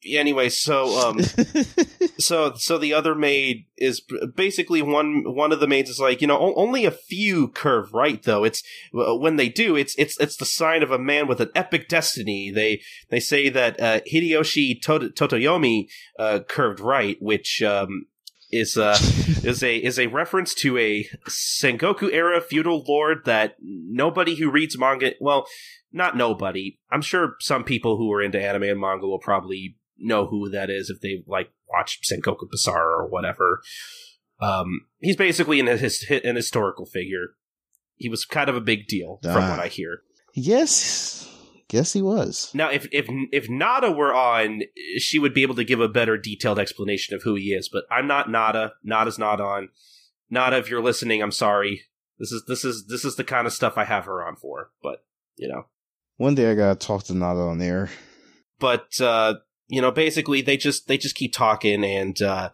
anyway, 0.05 0.49
so 0.49 1.09
um, 1.09 1.19
so 2.19 2.53
so 2.55 2.77
the 2.77 2.93
other 2.93 3.15
maid 3.15 3.65
is 3.77 4.01
basically 4.35 4.81
one 4.81 5.23
one 5.25 5.51
of 5.51 5.59
the 5.59 5.67
maids 5.67 5.89
is 5.89 5.99
like 5.99 6.21
you 6.21 6.27
know 6.27 6.37
o- 6.37 6.55
only 6.55 6.85
a 6.85 6.91
few 6.91 7.47
curve 7.49 7.93
right 7.93 8.21
though. 8.23 8.43
It's 8.43 8.63
when 8.91 9.35
they 9.35 9.49
do, 9.49 9.75
it's 9.75 9.95
it's 9.97 10.19
it's 10.19 10.37
the 10.37 10.45
sign 10.45 10.83
of 10.83 10.91
a 10.91 10.99
man 10.99 11.27
with 11.27 11.41
an 11.41 11.51
epic 11.55 11.87
destiny. 11.87 12.51
They 12.51 12.81
they 13.09 13.19
say 13.19 13.49
that 13.49 13.79
uh, 13.79 13.99
Hideyoshi 14.11 14.81
Tot- 14.81 15.15
Totoyomi 15.15 15.87
uh, 16.17 16.39
curved 16.47 16.79
right, 16.79 17.17
which 17.19 17.61
um, 17.61 18.05
is 18.51 18.77
uh 18.77 18.97
is 19.43 19.63
a 19.63 19.77
is 19.77 19.99
a 19.99 20.07
reference 20.07 20.53
to 20.53 20.77
a 20.77 21.07
Sengoku 21.27 22.11
era 22.11 22.41
feudal 22.41 22.83
lord 22.87 23.25
that 23.25 23.55
nobody 23.61 24.35
who 24.35 24.49
reads 24.49 24.77
manga 24.77 25.13
well 25.19 25.45
not 25.91 26.17
nobody 26.17 26.79
i'm 26.91 27.01
sure 27.01 27.35
some 27.39 27.63
people 27.63 27.97
who 27.97 28.11
are 28.11 28.21
into 28.21 28.41
anime 28.41 28.63
and 28.63 28.79
manga 28.79 29.07
will 29.07 29.19
probably 29.19 29.75
know 30.01 30.27
who 30.27 30.49
that 30.49 30.69
is 30.69 30.89
if 30.89 31.01
they 31.01 31.23
like 31.27 31.51
watched 31.67 32.09
Sengoku 32.11 32.47
Basara 32.53 32.99
or 32.99 33.07
whatever. 33.07 33.61
Um 34.41 34.81
he's 34.99 35.15
basically 35.17 35.59
an, 35.59 35.67
his, 35.67 36.05
an 36.09 36.35
historical 36.35 36.85
figure. 36.85 37.29
He 37.95 38.07
was 38.09 38.23
kind 38.25 38.49
of 38.49 38.55
a 38.55 38.61
big 38.61 38.87
deal 38.87 39.19
from 39.21 39.43
Ah. 39.43 39.49
what 39.51 39.59
i 39.59 39.67
hear. 39.67 39.99
Yes, 40.33 41.27
guess 41.67 41.93
he 41.93 42.01
was. 42.01 42.49
now 42.53 42.69
if 42.69 42.87
if 42.91 43.07
if 43.31 43.49
nada 43.49 43.91
were 43.91 44.13
on 44.13 44.61
she 44.97 45.19
would 45.19 45.33
be 45.33 45.41
able 45.43 45.55
to 45.55 45.63
give 45.63 45.79
a 45.81 45.87
better 45.89 46.17
detailed 46.17 46.57
explanation 46.59 47.15
of 47.15 47.23
who 47.23 47.35
he 47.35 47.49
is 47.53 47.69
but 47.71 47.83
i'm 47.91 48.07
not 48.07 48.29
nada. 48.29 48.73
Nada's 48.83 49.19
not 49.19 49.41
on. 49.41 49.69
Nada 50.29 50.57
if 50.57 50.69
you're 50.69 50.81
listening 50.83 51.21
i'm 51.21 51.31
sorry. 51.31 51.81
This 52.17 52.31
is 52.31 52.43
this 52.47 52.63
is 52.65 52.85
this 52.87 53.03
is 53.05 53.15
the 53.17 53.23
kind 53.23 53.45
of 53.47 53.53
stuff 53.53 53.77
i 53.77 53.83
have 53.83 54.05
her 54.05 54.25
on 54.25 54.35
for 54.35 54.71
but 54.81 55.03
you 55.35 55.47
know. 55.47 55.65
One 56.17 56.35
day 56.35 56.51
I 56.51 56.55
gotta 56.55 56.77
talk 56.77 57.03
to 57.05 57.13
Nada 57.13 57.39
on 57.41 57.61
air. 57.61 57.89
but 58.59 58.99
uh 59.01 59.35
you 59.69 59.81
know 59.81 59.91
basically 59.91 60.41
they 60.41 60.57
just 60.57 60.87
they 60.87 60.97
just 60.97 61.15
keep 61.15 61.33
talking 61.33 61.83
and 61.83 62.21
uh 62.21 62.49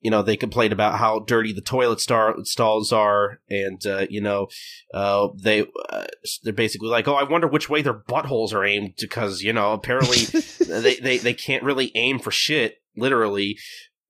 you 0.00 0.10
know 0.10 0.22
they 0.22 0.36
complain 0.36 0.70
about 0.70 0.98
how 0.98 1.18
dirty 1.18 1.52
the 1.52 1.60
toilet 1.60 2.00
star- 2.00 2.36
stalls 2.44 2.92
are 2.92 3.40
and 3.50 3.84
uh 3.86 4.06
you 4.08 4.20
know 4.20 4.46
uh 4.94 5.28
they 5.42 5.66
uh, 5.90 6.06
they're 6.44 6.52
basically 6.52 6.88
like 6.88 7.08
oh 7.08 7.14
i 7.14 7.24
wonder 7.24 7.48
which 7.48 7.68
way 7.68 7.82
their 7.82 7.94
buttholes 7.94 8.52
are 8.54 8.64
aimed 8.64 8.94
because 9.00 9.42
you 9.42 9.52
know 9.52 9.72
apparently 9.72 10.18
they, 10.66 10.96
they 10.96 11.18
they 11.18 11.34
can't 11.34 11.64
really 11.64 11.90
aim 11.94 12.18
for 12.18 12.30
shit 12.30 12.78
literally. 12.96 13.58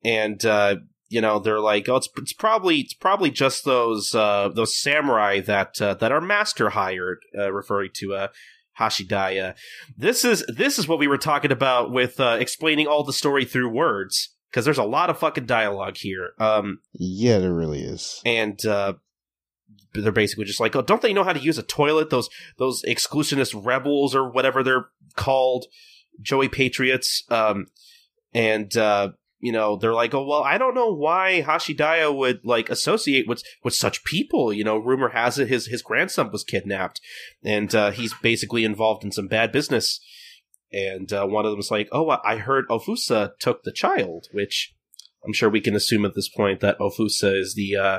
And 0.05 0.45
uh 0.45 0.77
you 1.11 1.23
know, 1.23 1.39
they're 1.39 1.61
like, 1.61 1.89
oh, 1.89 1.97
it's 1.97 2.09
it's 2.19 2.33
probably 2.33 2.81
it's 2.81 2.95
probably 2.95 3.31
just 3.31 3.65
those 3.65 4.15
uh, 4.15 4.51
those 4.55 4.77
samurai 4.77 5.41
that 5.41 5.81
uh, 5.81 5.95
that 5.95 6.13
our 6.13 6.21
master 6.21 6.71
hired, 6.71 7.21
uh, 7.37 7.51
referring 7.53 7.91
to 7.95 8.15
uh, 8.15 8.29
Hashidaya. 8.79 9.55
This 9.97 10.25
is 10.25 10.45
this 10.47 10.79
is 10.79 10.87
what 10.89 10.99
we 10.99 11.07
were 11.09 11.19
talking 11.19 11.53
about 11.53 11.91
with 11.91 12.21
uh, 12.21 12.37
explaining 12.41 12.87
all 12.87 13.05
the 13.05 13.13
story 13.13 13.45
through 13.45 13.69
words 13.71 14.31
because 14.51 14.65
there's 14.65 14.79
a 14.79 14.85
lot 14.85 15.11
of 15.11 15.19
fucking 15.19 15.47
dialogue 15.47 15.97
here. 15.97 16.31
Um, 16.39 16.81
Yeah, 16.93 17.39
there 17.39 17.53
really 17.55 17.81
is. 17.83 18.23
and 18.25 18.65
uh, 18.65 18.95
they're 19.95 20.13
basically 20.13 20.45
just 20.45 20.61
like, 20.61 20.75
oh, 20.77 20.83
don't 20.83 21.03
they 21.03 21.13
know 21.13 21.25
how 21.25 21.33
to 21.33 21.41
use 21.41 21.59
a 21.59 21.63
toilet? 21.63 22.11
Those 22.11 22.29
those 22.59 22.83
exclusionist 22.83 23.59
rebels 23.65 24.15
or 24.15 24.31
whatever 24.31 24.63
they're 24.63 24.87
called, 25.17 25.67
Joui 26.23 26.51
Patriots. 26.51 27.25
Um, 27.31 27.67
and 28.35 28.77
uh, 28.77 29.11
you 29.41 29.53
know, 29.53 29.77
they're 29.77 29.95
like, 29.95 30.15
oh 30.15 30.25
well, 30.25 30.43
I 30.43 30.59
don't 30.59 30.75
know 30.75 30.93
why 30.93 31.43
Hashidaya 31.47 32.15
would 32.15 32.41
like 32.45 32.71
associate 32.71 33.29
with 33.29 33.43
with 33.63 33.75
such 33.75 34.05
people. 34.05 34.53
You 34.53 34.65
know, 34.65 34.77
rumor 34.77 35.11
has 35.11 35.39
it 35.39 35.49
his 35.49 35.67
his 35.67 35.83
grandson 35.83 36.31
was 36.33 36.45
kidnapped, 36.45 37.01
and 37.43 37.73
uh, 37.75 37.91
he's 37.93 38.15
basically 38.23 38.65
involved 38.65 39.05
in 39.05 39.13
some 39.13 39.29
bad 39.29 39.53
business. 39.53 40.01
And 40.73 41.11
uh, 41.13 41.27
one 41.27 41.47
of 41.47 41.53
them 41.53 41.59
was 41.59 41.71
like, 41.71 41.89
oh, 41.93 42.19
I 42.25 42.37
heard 42.37 42.69
Ofusa 42.69 43.31
took 43.39 43.63
the 43.63 43.73
child, 43.73 44.27
which 44.33 44.75
I'm 45.25 45.33
sure 45.33 45.49
we 45.49 45.63
can 45.63 45.75
assume 45.75 46.05
at 46.05 46.15
this 46.15 46.29
point 46.29 46.61
that 46.61 46.79
Ofusa 46.79 47.39
is 47.41 47.55
the 47.55 47.77
uh, 47.77 47.99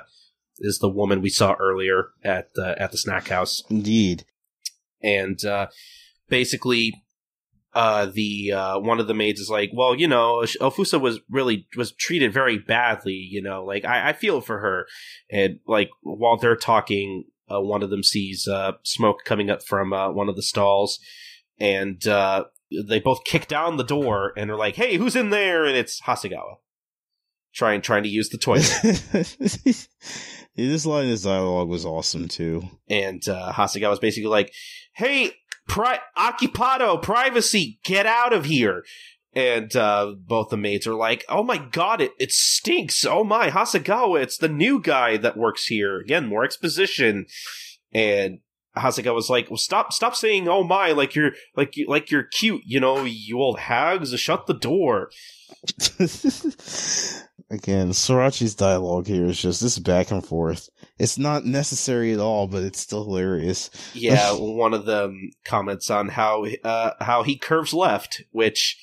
is 0.59 0.79
the 0.79 0.89
woman 0.89 1.21
we 1.21 1.29
saw 1.29 1.55
earlier 1.59 2.09
at 2.23 2.53
the 2.53 2.79
at 2.81 2.91
the 2.91 2.97
snack 2.97 3.29
house, 3.29 3.63
Indeed. 3.69 4.25
and 5.01 5.43
uh, 5.45 5.67
basically, 6.27 6.93
uh, 7.73 8.07
the 8.07 8.51
uh, 8.51 8.79
one 8.79 8.99
of 8.99 9.07
the 9.07 9.13
maids 9.13 9.39
is 9.39 9.49
like, 9.49 9.71
"Well, 9.73 9.95
you 9.95 10.07
know, 10.07 10.43
Ofusa 10.59 10.99
was 10.99 11.19
really 11.29 11.67
was 11.77 11.91
treated 11.91 12.33
very 12.33 12.57
badly. 12.57 13.13
You 13.13 13.41
know, 13.41 13.63
like 13.63 13.85
I, 13.85 14.09
I 14.09 14.13
feel 14.13 14.41
for 14.41 14.59
her." 14.59 14.87
And 15.31 15.59
like 15.67 15.89
while 16.01 16.37
they're 16.37 16.55
talking, 16.55 17.25
uh, 17.49 17.61
one 17.61 17.83
of 17.83 17.89
them 17.89 18.03
sees 18.03 18.47
uh, 18.47 18.73
smoke 18.83 19.19
coming 19.23 19.49
up 19.49 19.63
from 19.63 19.93
uh, 19.93 20.11
one 20.11 20.29
of 20.29 20.35
the 20.35 20.41
stalls, 20.41 20.99
and 21.59 22.05
uh, 22.07 22.45
they 22.87 22.99
both 22.99 23.23
kick 23.23 23.47
down 23.47 23.77
the 23.77 23.83
door 23.83 24.33
and 24.35 24.49
are 24.49 24.57
like, 24.57 24.75
"Hey, 24.75 24.97
who's 24.97 25.15
in 25.15 25.29
there?" 25.29 25.65
And 25.65 25.77
it's 25.77 26.01
Hasegawa 26.01 26.55
trying 27.53 27.81
trying 27.81 28.03
to 28.03 28.09
use 28.09 28.29
the 28.29 28.37
toilet. 28.37 29.85
This 30.55 30.85
line 30.85 31.09
of 31.09 31.21
dialogue 31.21 31.69
was 31.69 31.85
awesome 31.85 32.27
too. 32.27 32.63
and 32.89 33.25
uh, 33.29 33.53
Hasegawa 33.53 33.91
was 33.91 33.99
basically 33.99 34.27
like, 34.29 34.53
"Hey, 34.93 35.31
pri- 35.69 35.99
occupado, 36.17 37.01
privacy, 37.01 37.79
get 37.83 38.05
out 38.05 38.33
of 38.33 38.45
here!" 38.45 38.83
And 39.33 39.73
uh, 39.75 40.15
both 40.17 40.49
the 40.49 40.57
maids 40.57 40.87
are 40.87 40.95
like, 40.95 41.23
"Oh 41.29 41.43
my 41.43 41.57
god, 41.57 42.01
it 42.01 42.11
it 42.19 42.31
stinks! 42.31 43.05
Oh 43.05 43.23
my, 43.23 43.49
Hasegawa, 43.49 44.21
it's 44.21 44.37
the 44.37 44.49
new 44.49 44.81
guy 44.81 45.15
that 45.17 45.37
works 45.37 45.67
here 45.67 45.99
again. 45.99 46.27
More 46.27 46.43
exposition." 46.43 47.27
And 47.93 48.39
Hasegawa 48.75 49.15
was 49.15 49.29
like, 49.29 49.49
"Well, 49.49 49.57
stop, 49.57 49.93
stop 49.93 50.15
saying 50.15 50.47
oh 50.47 50.63
my 50.63 50.91
like 50.91 51.15
you're 51.15 51.31
like 51.55 51.77
you 51.77 51.87
like 51.87 52.11
you're 52.11 52.23
cute, 52.23 52.63
you 52.65 52.79
know, 52.79 53.03
you 53.05 53.39
old 53.39 53.59
hags. 53.59 54.17
Shut 54.19 54.47
the 54.47 54.53
door." 54.53 55.11
Again, 57.51 57.89
Sorachi's 57.89 58.53
dialogue 58.53 59.07
here 59.07 59.25
is 59.25 59.41
just 59.41 59.61
this 59.61 59.79
back 59.79 60.11
and 60.11 60.23
forth. 60.23 60.69
It's 60.99 61.17
not 61.17 61.45
necessary 61.45 62.13
at 62.13 62.19
all, 62.19 62.45
but 62.47 62.61
it's 62.61 62.79
still 62.79 63.03
hilarious. 63.05 63.71
Yeah, 63.93 64.31
one 64.37 64.75
of 64.75 64.85
them 64.85 65.31
comments 65.45 65.89
on 65.89 66.09
how 66.09 66.45
uh, 66.63 66.91
how 67.01 67.23
he 67.23 67.37
curves 67.37 67.73
left, 67.73 68.21
which 68.31 68.77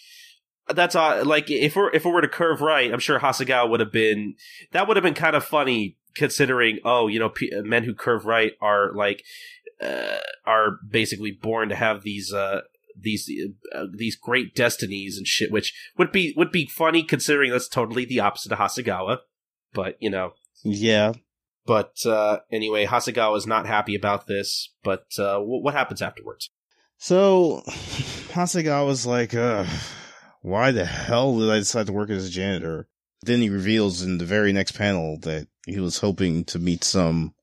that's 0.69 0.97
uh, 0.97 1.23
like 1.25 1.49
if 1.49 1.77
we're 1.77 1.91
if 1.93 2.05
we 2.05 2.11
were 2.11 2.23
to 2.23 2.29
curve 2.29 2.61
right, 2.61 2.93
I'm 2.93 2.99
sure 2.99 3.21
Hasegawa 3.21 3.71
would 3.71 3.81
have 3.81 3.93
been 3.93 4.35
that 4.73 4.89
would 4.89 4.97
have 4.97 5.05
been 5.05 5.14
kind 5.14 5.37
of 5.37 5.45
funny 5.45 5.97
considering 6.17 6.81
oh 6.85 7.07
you 7.07 7.21
know 7.21 7.29
p- 7.29 7.53
men 7.62 7.85
who 7.85 7.95
curve 7.95 8.27
right 8.27 8.55
are 8.61 8.93
like 8.95 9.23
uh, 9.81 10.19
are 10.45 10.79
basically 10.89 11.31
born 11.31 11.69
to 11.69 11.77
have 11.77 12.03
these 12.03 12.33
uh 12.33 12.62
these 12.99 13.31
uh, 13.75 13.85
these 13.95 14.17
great 14.17 14.55
destinies 14.55 15.17
and 15.19 15.27
shit, 15.27 15.51
which 15.53 15.75
would 15.99 16.13
be 16.13 16.33
would 16.37 16.51
be 16.53 16.67
funny 16.67 17.03
considering 17.03 17.51
that's 17.51 17.69
totally 17.69 18.05
the 18.05 18.21
opposite 18.21 18.53
of 18.53 18.59
Hasegawa. 18.59 19.19
But 19.73 19.97
you 20.01 20.11
know, 20.11 20.33
Yeah. 20.65 21.13
but 21.67 21.95
uh, 22.07 22.39
anyway, 22.51 22.87
Hasegawa 22.87 23.37
is 23.37 23.47
not 23.47 23.67
happy 23.67 23.95
about 23.95 24.27
this. 24.27 24.73
But 24.83 25.07
uh, 25.19 25.35
w- 25.39 25.63
what 25.63 25.75
happens 25.75 26.01
afterwards? 26.03 26.51
So 26.99 27.63
Hasegawa's 28.33 29.07
like, 29.07 29.35
uh, 29.35 29.67
why 30.43 30.71
the 30.73 30.85
hell 30.87 31.39
did 31.39 31.51
I 31.51 31.59
decide 31.59 31.87
to 31.87 31.93
work 31.93 32.11
as 32.11 32.27
a 32.27 32.31
janitor? 32.31 32.89
Then 33.23 33.41
he 33.41 33.51
reveals 33.51 34.03
in 34.03 34.19
the 34.19 34.25
very 34.25 34.53
next 34.53 34.73
panel 34.73 35.19
that 35.21 35.49
he 35.67 35.81
was 35.81 35.99
hoping 35.99 36.45
to 36.47 36.59
meet 36.59 36.85
some 36.85 37.35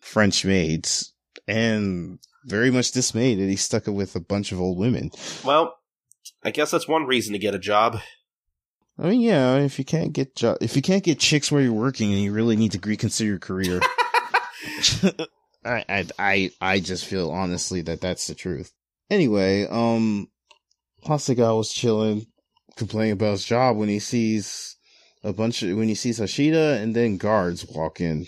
French 0.00 0.44
maids 0.44 1.12
and 1.46 2.18
very 2.46 2.70
much 2.70 2.92
dismayed 2.92 3.38
that 3.38 3.48
he 3.48 3.56
stuck 3.56 3.86
it 3.86 3.92
with 3.92 4.16
a 4.16 4.20
bunch 4.20 4.52
of 4.52 4.60
old 4.60 4.78
women. 4.78 5.10
Well, 5.44 5.76
I 6.42 6.50
guess 6.50 6.70
that's 6.70 6.88
one 6.88 7.04
reason 7.04 7.32
to 7.32 7.38
get 7.38 7.54
a 7.54 7.58
job. 7.58 8.00
I 8.98 9.10
mean, 9.10 9.20
yeah, 9.20 9.56
if 9.56 9.78
you 9.78 9.84
can't 9.84 10.12
get 10.12 10.34
jo- 10.36 10.56
if 10.60 10.74
you 10.74 10.80
can't 10.80 11.04
get 11.04 11.18
chicks 11.18 11.52
where 11.52 11.60
you're 11.60 11.72
working 11.72 12.12
and 12.12 12.22
you 12.22 12.32
really 12.32 12.56
need 12.56 12.72
to 12.72 12.80
reconsider 12.82 13.28
your 13.28 13.38
career, 13.38 13.80
I, 15.64 15.84
I 15.88 16.06
I 16.18 16.50
I 16.60 16.80
just 16.80 17.04
feel 17.04 17.30
honestly 17.30 17.82
that 17.82 18.00
that's 18.00 18.26
the 18.26 18.34
truth. 18.34 18.72
Anyway, 19.10 19.66
um, 19.68 20.28
Hasegawa 21.04 21.58
was 21.58 21.72
chilling, 21.72 22.26
complaining 22.76 23.12
about 23.12 23.32
his 23.32 23.44
job 23.44 23.76
when 23.76 23.88
he 23.88 23.98
sees 23.98 24.76
a 25.22 25.32
bunch 25.32 25.62
of 25.62 25.76
when 25.76 25.88
he 25.88 25.94
sees 25.94 26.18
Hashida 26.18 26.80
and 26.80 26.94
then 26.94 27.18
guards 27.18 27.66
walk 27.66 28.00
in. 28.00 28.26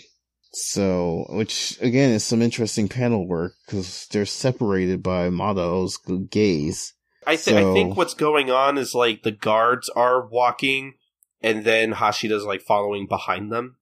So, 0.51 1.25
which 1.29 1.77
again 1.79 2.11
is 2.11 2.23
some 2.23 2.41
interesting 2.41 2.87
panel 2.89 3.27
work 3.27 3.53
because 3.65 4.07
they're 4.11 4.25
separated 4.25 5.03
by 5.03 5.29
Madao's 5.29 5.97
gaze. 6.29 6.93
I, 7.27 7.35
th- 7.35 7.55
I 7.55 7.73
think 7.73 7.95
what's 7.95 8.15
going 8.15 8.49
on 8.49 8.77
is 8.77 8.95
like 8.95 9.21
the 9.21 9.31
guards 9.31 9.89
are 9.89 10.25
walking, 10.25 10.95
and 11.41 11.63
then 11.63 11.93
Hashida's 11.93 12.45
like 12.45 12.61
following 12.61 13.05
behind 13.07 13.51
them. 13.51 13.77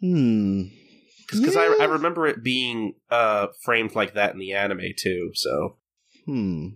Hmm. 0.00 0.64
Because 1.30 1.56
I, 1.56 1.66
I 1.80 1.84
remember 1.84 2.26
it 2.26 2.42
being 2.42 2.94
uh, 3.10 3.46
framed 3.62 3.94
like 3.94 4.14
that 4.14 4.32
in 4.34 4.40
the 4.40 4.52
anime 4.52 4.92
too. 4.98 5.30
So 5.34 5.76
Hmm. 6.30 6.68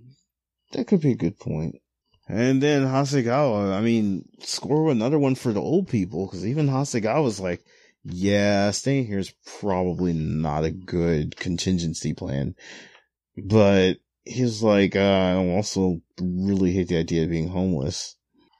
That 0.73 0.87
could 0.87 1.01
be 1.01 1.13
a 1.13 1.17
good 1.17 1.39
point. 1.39 1.77
And 2.29 2.63
then 2.63 2.83
Hasegawa, 2.83 3.73
I 3.73 3.81
mean, 3.81 4.29
score 4.41 4.91
another 4.91 5.19
one 5.19 5.35
for 5.35 5.53
the 5.53 5.61
old 5.61 5.89
people, 5.89 6.27
because 6.27 6.47
even 6.47 6.69
Hasegawa's 6.69 7.39
like, 7.39 7.65
yeah, 8.05 8.71
staying 8.71 9.07
here 9.07 9.19
is 9.19 9.35
probably 9.61 10.13
not 10.13 10.65
a 10.65 10.71
good 10.71 11.37
contingency 11.37 12.13
plan. 12.13 12.55
But 13.37 13.95
he's 14.25 14.63
like, 14.63 14.95
uh, 14.95 15.01
I 15.01 15.35
also 15.35 16.01
really 16.21 16.73
hate 16.73 16.89
the 16.89 16.99
idea 16.99 17.25
of 17.25 17.31
being 17.31 17.49
homeless. 17.49 18.17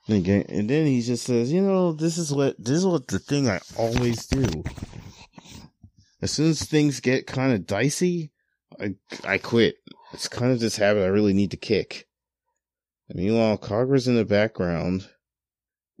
And 0.07 0.25
then 0.25 0.85
he 0.85 1.01
just 1.01 1.25
says, 1.25 1.51
you 1.51 1.61
know, 1.61 1.93
this 1.93 2.17
is 2.17 2.33
what, 2.33 2.55
this 2.59 2.77
is 2.77 2.85
what 2.85 3.07
the 3.07 3.19
thing 3.19 3.49
I 3.49 3.59
always 3.77 4.27
do. 4.27 4.63
As 6.21 6.31
soon 6.31 6.51
as 6.51 6.63
things 6.63 6.99
get 6.99 7.27
kind 7.27 7.53
of 7.53 7.65
dicey, 7.65 8.31
I, 8.79 8.95
I 9.23 9.37
quit. 9.37 9.77
It's 10.13 10.27
kind 10.27 10.51
of 10.51 10.59
this 10.59 10.77
habit 10.77 11.03
I 11.03 11.07
really 11.07 11.33
need 11.33 11.51
to 11.51 11.57
kick. 11.57 12.07
And 13.09 13.19
meanwhile, 13.19 13.57
Kagura's 13.57 14.07
in 14.07 14.15
the 14.15 14.25
background. 14.25 15.09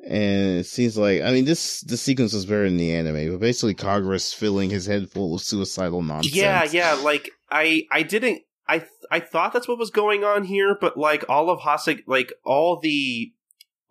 And 0.07 0.59
it 0.59 0.67
seems 0.67 0.97
like, 0.97 1.21
I 1.23 1.31
mean, 1.31 1.45
this, 1.45 1.81
the 1.81 1.97
sequence 1.97 2.33
was 2.33 2.45
better 2.45 2.65
in 2.65 2.77
the 2.77 2.93
anime, 2.93 3.31
but 3.31 3.39
basically 3.39 3.73
Kagura's 3.73 4.31
filling 4.31 4.69
his 4.69 4.85
head 4.85 5.09
full 5.09 5.35
of 5.35 5.41
suicidal 5.41 6.03
nonsense. 6.03 6.35
yeah, 6.35 6.63
yeah. 6.63 6.93
Like 6.93 7.31
I 7.49 7.87
I 7.91 8.03
didn't 8.03 8.43
I 8.67 8.79
th- 8.79 8.89
I 9.09 9.19
thought 9.19 9.53
that's 9.53 9.67
what 9.67 9.79
was 9.79 9.89
going 9.89 10.23
on 10.23 10.43
here, 10.43 10.77
but 10.79 10.95
like 10.95 11.25
all 11.27 11.49
of 11.49 11.61
Hase 11.61 12.01
like 12.05 12.33
all 12.43 12.79
the 12.79 13.33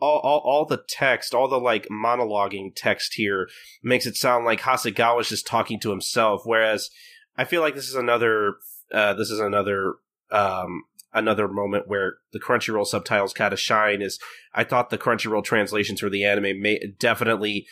all, 0.00 0.20
all, 0.20 0.38
all 0.44 0.64
the 0.66 0.82
text, 0.88 1.34
all 1.34 1.48
the 1.48 1.58
like 1.58 1.88
monologuing 1.88 2.72
text 2.74 3.14
here 3.14 3.48
makes 3.82 4.06
it 4.06 4.16
sound 4.16 4.44
like 4.44 4.60
Hasegawa's 4.60 5.28
just 5.28 5.46
talking 5.46 5.80
to 5.80 5.90
himself. 5.90 6.42
Whereas 6.44 6.90
I 7.36 7.44
feel 7.44 7.62
like 7.62 7.74
this 7.74 7.88
is 7.88 7.94
another, 7.94 8.56
uh, 8.92 9.14
this 9.14 9.30
is 9.30 9.40
another, 9.40 9.94
um, 10.30 10.84
another 11.14 11.48
moment 11.48 11.88
where 11.88 12.16
the 12.32 12.40
Crunchyroll 12.40 12.86
subtitles 12.86 13.32
kind 13.32 13.52
of 13.52 13.60
shine. 13.60 14.02
Is 14.02 14.18
I 14.54 14.64
thought 14.64 14.90
the 14.90 14.98
Crunchyroll 14.98 15.44
translations 15.44 16.00
for 16.00 16.10
the 16.10 16.24
anime 16.24 16.60
may 16.60 16.80
definitely. 16.98 17.66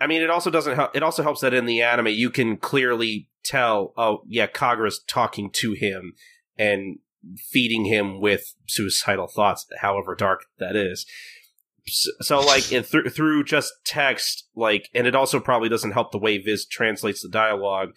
I 0.00 0.06
mean, 0.06 0.22
it 0.22 0.30
also 0.30 0.50
doesn't 0.50 0.76
help. 0.76 0.96
It 0.96 1.02
also 1.02 1.22
helps 1.22 1.40
that 1.40 1.54
in 1.54 1.66
the 1.66 1.82
anime 1.82 2.08
you 2.08 2.30
can 2.30 2.56
clearly 2.56 3.28
tell. 3.44 3.92
Oh, 3.96 4.22
yeah, 4.26 4.46
Kagura's 4.46 5.00
talking 5.06 5.50
to 5.54 5.72
him 5.72 6.14
and 6.56 6.98
feeding 7.36 7.84
him 7.84 8.20
with 8.20 8.54
suicidal 8.66 9.26
thoughts, 9.26 9.66
however 9.80 10.14
dark 10.14 10.44
that 10.58 10.76
is 10.76 11.04
so, 11.88 12.10
so 12.20 12.40
like 12.40 12.70
in 12.72 12.82
through 12.82 13.08
through 13.10 13.44
just 13.44 13.72
text 13.84 14.46
like 14.54 14.88
and 14.94 15.06
it 15.06 15.14
also 15.14 15.40
probably 15.40 15.68
doesn't 15.68 15.92
help 15.92 16.12
the 16.12 16.18
way 16.18 16.38
viz 16.38 16.66
translates 16.66 17.22
the 17.22 17.28
dialogue 17.28 17.90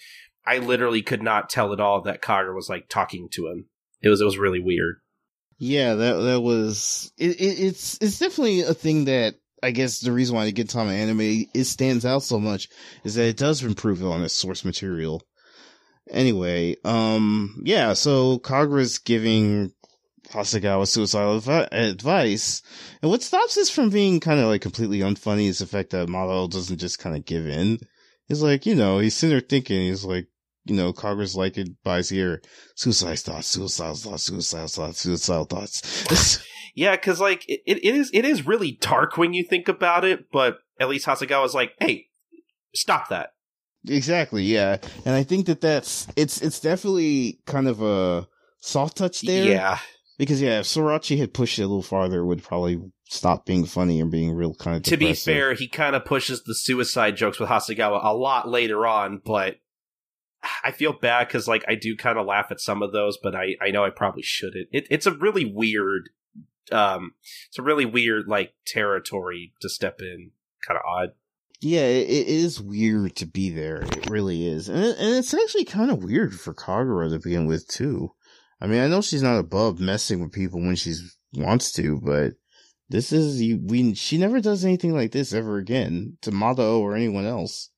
i 0.45 0.57
literally 0.57 1.01
could 1.01 1.21
not 1.21 1.49
tell 1.49 1.73
at 1.73 1.79
all 1.79 2.01
that 2.01 2.21
Kagura 2.21 2.55
was 2.55 2.69
like 2.69 2.89
talking 2.89 3.27
to 3.31 3.47
him 3.47 3.65
it 4.01 4.09
was 4.09 4.21
it 4.21 4.25
was 4.25 4.37
really 4.37 4.59
weird 4.59 4.97
Yeah, 5.57 5.93
that, 5.93 6.13
that 6.13 6.41
was, 6.41 7.13
it, 7.19 7.39
it, 7.39 7.59
it's, 7.59 7.99
it's 8.01 8.17
definitely 8.17 8.61
a 8.61 8.73
thing 8.73 9.05
that 9.05 9.35
I 9.61 9.69
guess 9.69 9.99
the 9.99 10.11
reason 10.11 10.35
why 10.35 10.45
the 10.45 10.53
Gintama 10.53 10.91
anime 10.91 11.45
it 11.53 11.65
stands 11.65 12.03
out 12.03 12.23
so 12.23 12.39
much 12.39 12.67
is 13.03 13.13
that 13.13 13.27
it 13.27 13.37
does 13.37 13.63
improve 13.63 14.03
on 14.03 14.23
its 14.23 14.33
source 14.33 14.65
material. 14.65 15.21
Anyway, 16.09 16.77
um, 16.83 17.61
yeah, 17.63 17.93
so 17.93 18.39
Kagura's 18.39 18.97
giving 18.97 19.71
Hasegawa 20.29 20.87
suicidal 20.87 21.39
advi- 21.39 21.67
advice. 21.71 22.63
And 23.03 23.11
what 23.11 23.21
stops 23.21 23.53
this 23.53 23.69
from 23.69 23.91
being 23.91 24.19
kind 24.19 24.39
of 24.39 24.47
like 24.47 24.61
completely 24.61 25.01
unfunny 25.01 25.47
is 25.47 25.59
the 25.59 25.67
fact 25.67 25.91
that 25.91 26.07
Madao 26.07 26.49
doesn't 26.49 26.79
just 26.79 26.97
kind 26.97 27.15
of 27.15 27.23
give 27.23 27.47
in. 27.47 27.77
He's 28.27 28.41
like, 28.41 28.65
you 28.65 28.73
know, 28.73 28.97
he's 28.97 29.15
sitting 29.15 29.37
there 29.37 29.41
thinking, 29.41 29.81
he's 29.81 30.05
like, 30.05 30.27
you 30.65 30.75
know, 30.75 30.93
Kagura's 30.93 31.35
like 31.35 31.57
it 31.57 31.69
buys 31.83 32.09
here. 32.09 32.41
Suicide 32.75 33.19
thoughts, 33.19 33.47
suicide 33.47 33.97
thoughts, 33.97 34.23
suicide 34.23 34.69
thoughts, 34.69 34.99
suicide 34.99 35.49
thoughts. 35.49 36.43
yeah, 36.75 36.95
because 36.95 37.19
like 37.19 37.45
it, 37.47 37.61
it 37.65 37.95
is 37.95 38.11
it 38.13 38.25
is 38.25 38.45
really 38.45 38.73
dark 38.73 39.17
when 39.17 39.33
you 39.33 39.43
think 39.43 39.67
about 39.67 40.05
it, 40.05 40.31
but 40.31 40.59
at 40.79 40.89
least 40.89 41.07
Hasegawa's 41.07 41.55
like, 41.55 41.73
hey, 41.79 42.07
stop 42.73 43.09
that. 43.09 43.31
Exactly, 43.87 44.43
yeah. 44.43 44.77
And 45.05 45.15
I 45.15 45.23
think 45.23 45.47
that 45.47 45.61
that's 45.61 46.07
it's 46.15 46.41
it's 46.41 46.59
definitely 46.59 47.39
kind 47.45 47.67
of 47.67 47.81
a 47.81 48.27
soft 48.59 48.97
touch 48.97 49.21
there. 49.21 49.45
Yeah. 49.45 49.79
Because 50.19 50.39
yeah, 50.39 50.59
if 50.59 50.67
Sorachi 50.67 51.17
had 51.17 51.33
pushed 51.33 51.57
it 51.57 51.63
a 51.63 51.67
little 51.67 51.81
farther, 51.81 52.19
it 52.19 52.25
would 52.25 52.43
probably 52.43 52.79
stop 53.05 53.45
being 53.45 53.65
funny 53.65 53.99
and 53.99 54.11
being 54.11 54.31
real 54.33 54.53
kind 54.53 54.77
of. 54.77 54.83
To 54.83 54.97
be 54.97 55.13
fair, 55.13 55.55
he 55.55 55.67
kind 55.67 55.95
of 55.95 56.05
pushes 56.05 56.43
the 56.43 56.53
suicide 56.53 57.15
jokes 57.17 57.39
with 57.39 57.49
Hasegawa 57.49 58.05
a 58.05 58.15
lot 58.15 58.47
later 58.47 58.85
on, 58.85 59.19
but 59.25 59.55
I 60.63 60.71
feel 60.71 60.93
bad 60.93 61.27
because 61.27 61.47
like 61.47 61.63
I 61.67 61.75
do 61.75 61.95
kind 61.95 62.17
of 62.17 62.25
laugh 62.25 62.47
at 62.51 62.61
some 62.61 62.81
of 62.81 62.91
those, 62.91 63.17
but 63.21 63.35
I 63.35 63.55
I 63.61 63.71
know 63.71 63.83
I 63.83 63.89
probably 63.89 64.23
shouldn't. 64.23 64.69
It, 64.71 64.87
it's 64.89 65.05
a 65.05 65.11
really 65.11 65.45
weird, 65.45 66.09
um, 66.71 67.13
it's 67.47 67.59
a 67.59 67.63
really 67.63 67.85
weird 67.85 68.27
like 68.27 68.53
territory 68.65 69.53
to 69.61 69.69
step 69.69 69.99
in. 70.01 70.31
Kind 70.67 70.77
of 70.77 70.85
odd. 70.85 71.09
Yeah, 71.59 71.81
it, 71.81 72.27
is 72.27 72.59
weird 72.59 73.15
to 73.17 73.27
be 73.27 73.51
there. 73.51 73.83
It 73.83 74.09
really 74.09 74.47
is, 74.47 74.67
and 74.67 74.77
and 74.77 75.15
it's 75.15 75.33
actually 75.33 75.65
kind 75.65 75.91
of 75.91 76.03
weird 76.03 76.39
for 76.39 76.53
Kagura 76.53 77.09
to 77.11 77.19
begin 77.19 77.45
with 77.45 77.67
too. 77.67 78.13
I 78.59 78.67
mean, 78.67 78.81
I 78.81 78.87
know 78.87 79.01
she's 79.01 79.23
not 79.23 79.39
above 79.39 79.79
messing 79.79 80.21
with 80.21 80.31
people 80.31 80.59
when 80.59 80.75
she 80.75 80.93
wants 81.33 81.71
to, 81.73 81.99
but 82.01 82.33
this 82.89 83.11
is 83.11 83.39
we. 83.63 83.93
She 83.93 84.17
never 84.17 84.39
does 84.41 84.65
anything 84.65 84.93
like 84.93 85.11
this 85.11 85.33
ever 85.33 85.57
again 85.57 86.17
to 86.21 86.31
Madao 86.31 86.79
or 86.79 86.95
anyone 86.95 87.25
else. 87.25 87.69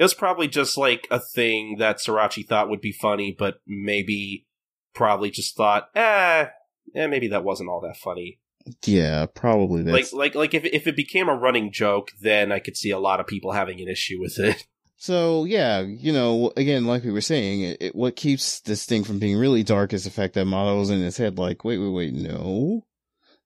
It 0.00 0.04
was 0.04 0.14
probably 0.14 0.48
just 0.48 0.78
like 0.78 1.06
a 1.10 1.20
thing 1.20 1.76
that 1.78 1.98
Sorachi 1.98 2.48
thought 2.48 2.70
would 2.70 2.80
be 2.80 2.90
funny, 2.90 3.36
but 3.38 3.60
maybe 3.66 4.46
probably 4.94 5.30
just 5.30 5.54
thought, 5.54 5.90
eh, 5.94 6.46
eh 6.94 7.06
maybe 7.06 7.28
that 7.28 7.44
wasn't 7.44 7.68
all 7.68 7.82
that 7.82 7.98
funny. 7.98 8.40
Yeah, 8.86 9.26
probably. 9.26 9.82
That's... 9.82 10.14
Like, 10.14 10.34
like, 10.34 10.54
like 10.54 10.54
if 10.54 10.64
if 10.64 10.86
it 10.86 10.96
became 10.96 11.28
a 11.28 11.36
running 11.36 11.70
joke, 11.70 12.12
then 12.18 12.50
I 12.50 12.60
could 12.60 12.78
see 12.78 12.88
a 12.90 12.98
lot 12.98 13.20
of 13.20 13.26
people 13.26 13.52
having 13.52 13.78
an 13.78 13.88
issue 13.88 14.18
with 14.18 14.38
it. 14.38 14.66
So 15.02 15.44
yeah, 15.46 15.80
you 15.80 16.12
know, 16.12 16.52
again, 16.58 16.84
like 16.84 17.04
we 17.04 17.10
were 17.10 17.22
saying, 17.22 17.62
it, 17.62 17.78
it, 17.80 17.94
what 17.96 18.16
keeps 18.16 18.60
this 18.60 18.84
thing 18.84 19.02
from 19.02 19.18
being 19.18 19.38
really 19.38 19.62
dark 19.62 19.94
is 19.94 20.04
the 20.04 20.10
fact 20.10 20.34
that 20.34 20.44
Madao's 20.44 20.90
in 20.90 21.00
his 21.00 21.16
head 21.16 21.38
like, 21.38 21.64
wait, 21.64 21.78
wait, 21.78 21.88
wait, 21.88 22.12
no, 22.12 22.82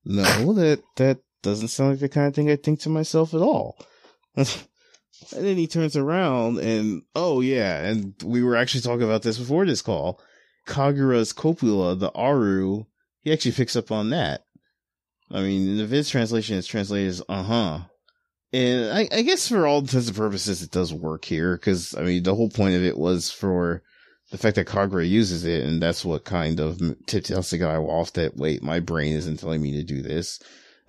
no, 0.04 0.52
that 0.54 0.82
that 0.96 1.18
doesn't 1.42 1.68
sound 1.68 1.90
like 1.90 2.00
the 2.00 2.08
kind 2.08 2.26
of 2.26 2.34
thing 2.34 2.50
I 2.50 2.56
think 2.56 2.80
to 2.80 2.88
myself 2.88 3.34
at 3.34 3.40
all. 3.40 3.78
and 5.34 5.44
then 5.44 5.56
he 5.56 5.66
turns 5.66 5.96
around 5.96 6.58
and 6.58 7.02
oh 7.14 7.40
yeah, 7.40 7.84
and 7.84 8.14
we 8.24 8.42
were 8.42 8.56
actually 8.56 8.80
talking 8.80 9.04
about 9.04 9.22
this 9.22 9.38
before 9.38 9.64
this 9.66 9.82
call. 9.82 10.20
Kagura's 10.66 11.32
copula, 11.32 11.94
the 11.94 12.10
Aru, 12.12 12.86
he 13.20 13.32
actually 13.32 13.52
picks 13.52 13.76
up 13.76 13.90
on 13.90 14.10
that. 14.10 14.44
I 15.30 15.42
mean, 15.42 15.76
the 15.76 15.86
Viz 15.86 16.08
translation, 16.08 16.56
it's 16.56 16.66
translated 16.66 17.08
as 17.08 17.22
uh 17.28 17.42
huh. 17.42 17.80
And 18.52 18.92
I, 18.92 19.08
I, 19.10 19.22
guess 19.22 19.48
for 19.48 19.66
all 19.66 19.80
intents 19.80 20.06
and 20.06 20.16
purposes, 20.16 20.62
it 20.62 20.70
does 20.70 20.94
work 20.94 21.24
here 21.24 21.56
because 21.56 21.94
I 21.96 22.02
mean 22.02 22.22
the 22.22 22.34
whole 22.34 22.50
point 22.50 22.76
of 22.76 22.84
it 22.84 22.96
was 22.96 23.30
for 23.30 23.82
the 24.30 24.38
fact 24.38 24.56
that 24.56 24.68
Kagura 24.68 25.08
uses 25.08 25.44
it, 25.44 25.64
and 25.64 25.82
that's 25.82 26.04
what 26.04 26.24
kind 26.24 26.60
of 26.60 26.80
tipped 27.06 27.30
Hasegawa 27.30 27.88
off 27.88 28.12
that. 28.12 28.36
Wait, 28.36 28.62
my 28.62 28.80
brain 28.80 29.14
isn't 29.14 29.38
telling 29.38 29.60
me 29.60 29.72
to 29.72 29.82
do 29.82 30.02
this. 30.02 30.38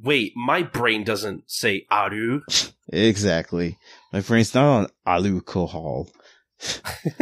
wait, 0.00 0.32
my 0.36 0.62
brain 0.62 1.04
doesn't 1.04 1.50
say 1.50 1.86
aru. 1.90 2.42
exactly, 2.88 3.78
my 4.12 4.20
brain's 4.20 4.54
not 4.54 4.64
on 4.64 4.86
alcohol. 5.06 6.08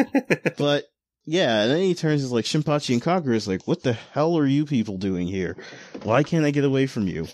but 0.59 0.85
yeah, 1.25 1.63
and 1.63 1.71
then 1.71 1.81
he 1.81 1.95
turns 1.95 2.23
is 2.23 2.33
like 2.33 2.45
Shinpachi 2.45 2.93
and 2.93 3.03
Kagura 3.03 3.35
is 3.35 3.49
like, 3.49 3.67
"What 3.67 3.83
the 3.83 3.93
hell 3.93 4.37
are 4.37 4.47
you 4.47 4.67
people 4.67 4.99
doing 4.99 5.27
here? 5.27 5.57
Why 6.03 6.23
can't 6.23 6.45
I 6.45 6.51
get 6.51 6.65
away 6.65 6.87
from 6.87 7.07
you?" 7.07 7.27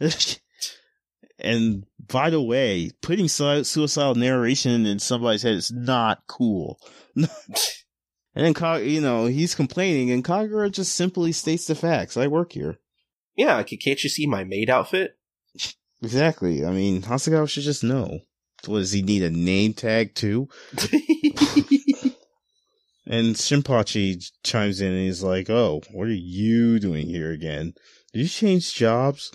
And 1.38 1.84
by 1.98 2.30
the 2.30 2.40
way, 2.40 2.90
putting 3.02 3.28
suicidal 3.28 4.14
narration 4.14 4.86
in 4.86 4.98
somebody's 4.98 5.42
head 5.42 5.54
is 5.54 5.70
not 5.72 6.22
cool. 6.26 6.78
and 7.16 7.28
then, 8.34 8.54
you 8.86 9.00
know, 9.00 9.26
he's 9.26 9.54
complaining, 9.54 10.10
and 10.10 10.24
Kagura 10.24 10.70
just 10.70 10.94
simply 10.94 11.32
states 11.32 11.66
the 11.66 11.74
facts. 11.74 12.16
I 12.16 12.28
work 12.28 12.52
here. 12.52 12.78
Yeah, 13.36 13.62
can't 13.62 14.02
you 14.02 14.10
see 14.10 14.26
my 14.26 14.44
maid 14.44 14.70
outfit? 14.70 15.16
Exactly. 16.02 16.64
I 16.64 16.70
mean, 16.70 17.02
Hasegawa 17.02 17.48
should 17.48 17.62
just 17.62 17.82
know. 17.82 18.20
What, 18.66 18.78
does 18.78 18.92
he 18.92 19.02
need 19.02 19.22
a 19.22 19.30
name 19.30 19.74
tag 19.74 20.14
too? 20.14 20.48
and 23.06 23.34
Shinpachi 23.34 24.30
chimes 24.42 24.80
in 24.80 24.92
and 24.92 25.04
he's 25.04 25.22
like, 25.22 25.50
Oh, 25.50 25.82
what 25.92 26.08
are 26.08 26.12
you 26.12 26.78
doing 26.78 27.06
here 27.06 27.30
again? 27.32 27.74
Did 28.12 28.20
you 28.20 28.28
change 28.28 28.74
jobs? 28.74 29.30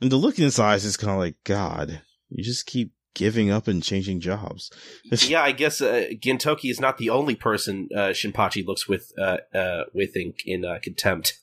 And 0.00 0.10
the 0.10 0.16
look 0.16 0.38
in 0.38 0.44
his 0.44 0.58
eyes 0.58 0.84
is 0.84 0.96
kind 0.96 1.12
of 1.12 1.18
like, 1.18 1.36
God, 1.44 2.02
you 2.28 2.42
just 2.42 2.66
keep 2.66 2.92
giving 3.14 3.50
up 3.50 3.68
and 3.68 3.82
changing 3.82 4.20
jobs. 4.20 4.70
yeah, 5.28 5.42
I 5.42 5.52
guess 5.52 5.80
uh, 5.80 6.06
Gintoki 6.22 6.70
is 6.70 6.80
not 6.80 6.98
the 6.98 7.10
only 7.10 7.34
person 7.34 7.88
uh, 7.94 8.10
Shinpachi 8.10 8.66
looks 8.66 8.88
with 8.88 9.12
uh, 9.18 9.38
uh, 9.54 9.84
with 9.94 10.16
in, 10.16 10.34
in 10.46 10.64
uh, 10.64 10.78
contempt. 10.82 11.38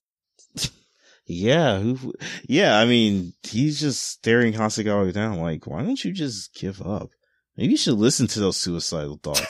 Yeah, 1.29 1.79
who, 1.79 2.13
yeah. 2.47 2.79
I 2.79 2.85
mean, 2.85 3.33
he's 3.43 3.79
just 3.79 4.03
staring 4.03 4.53
Hasegawa 4.53 5.13
down. 5.13 5.37
Like, 5.37 5.67
why 5.67 5.83
don't 5.83 6.03
you 6.03 6.11
just 6.11 6.55
give 6.55 6.81
up? 6.81 7.11
Maybe 7.55 7.71
you 7.71 7.77
should 7.77 7.99
listen 7.99 8.25
to 8.27 8.39
those 8.39 8.57
suicidal 8.57 9.19
thoughts. 9.21 9.45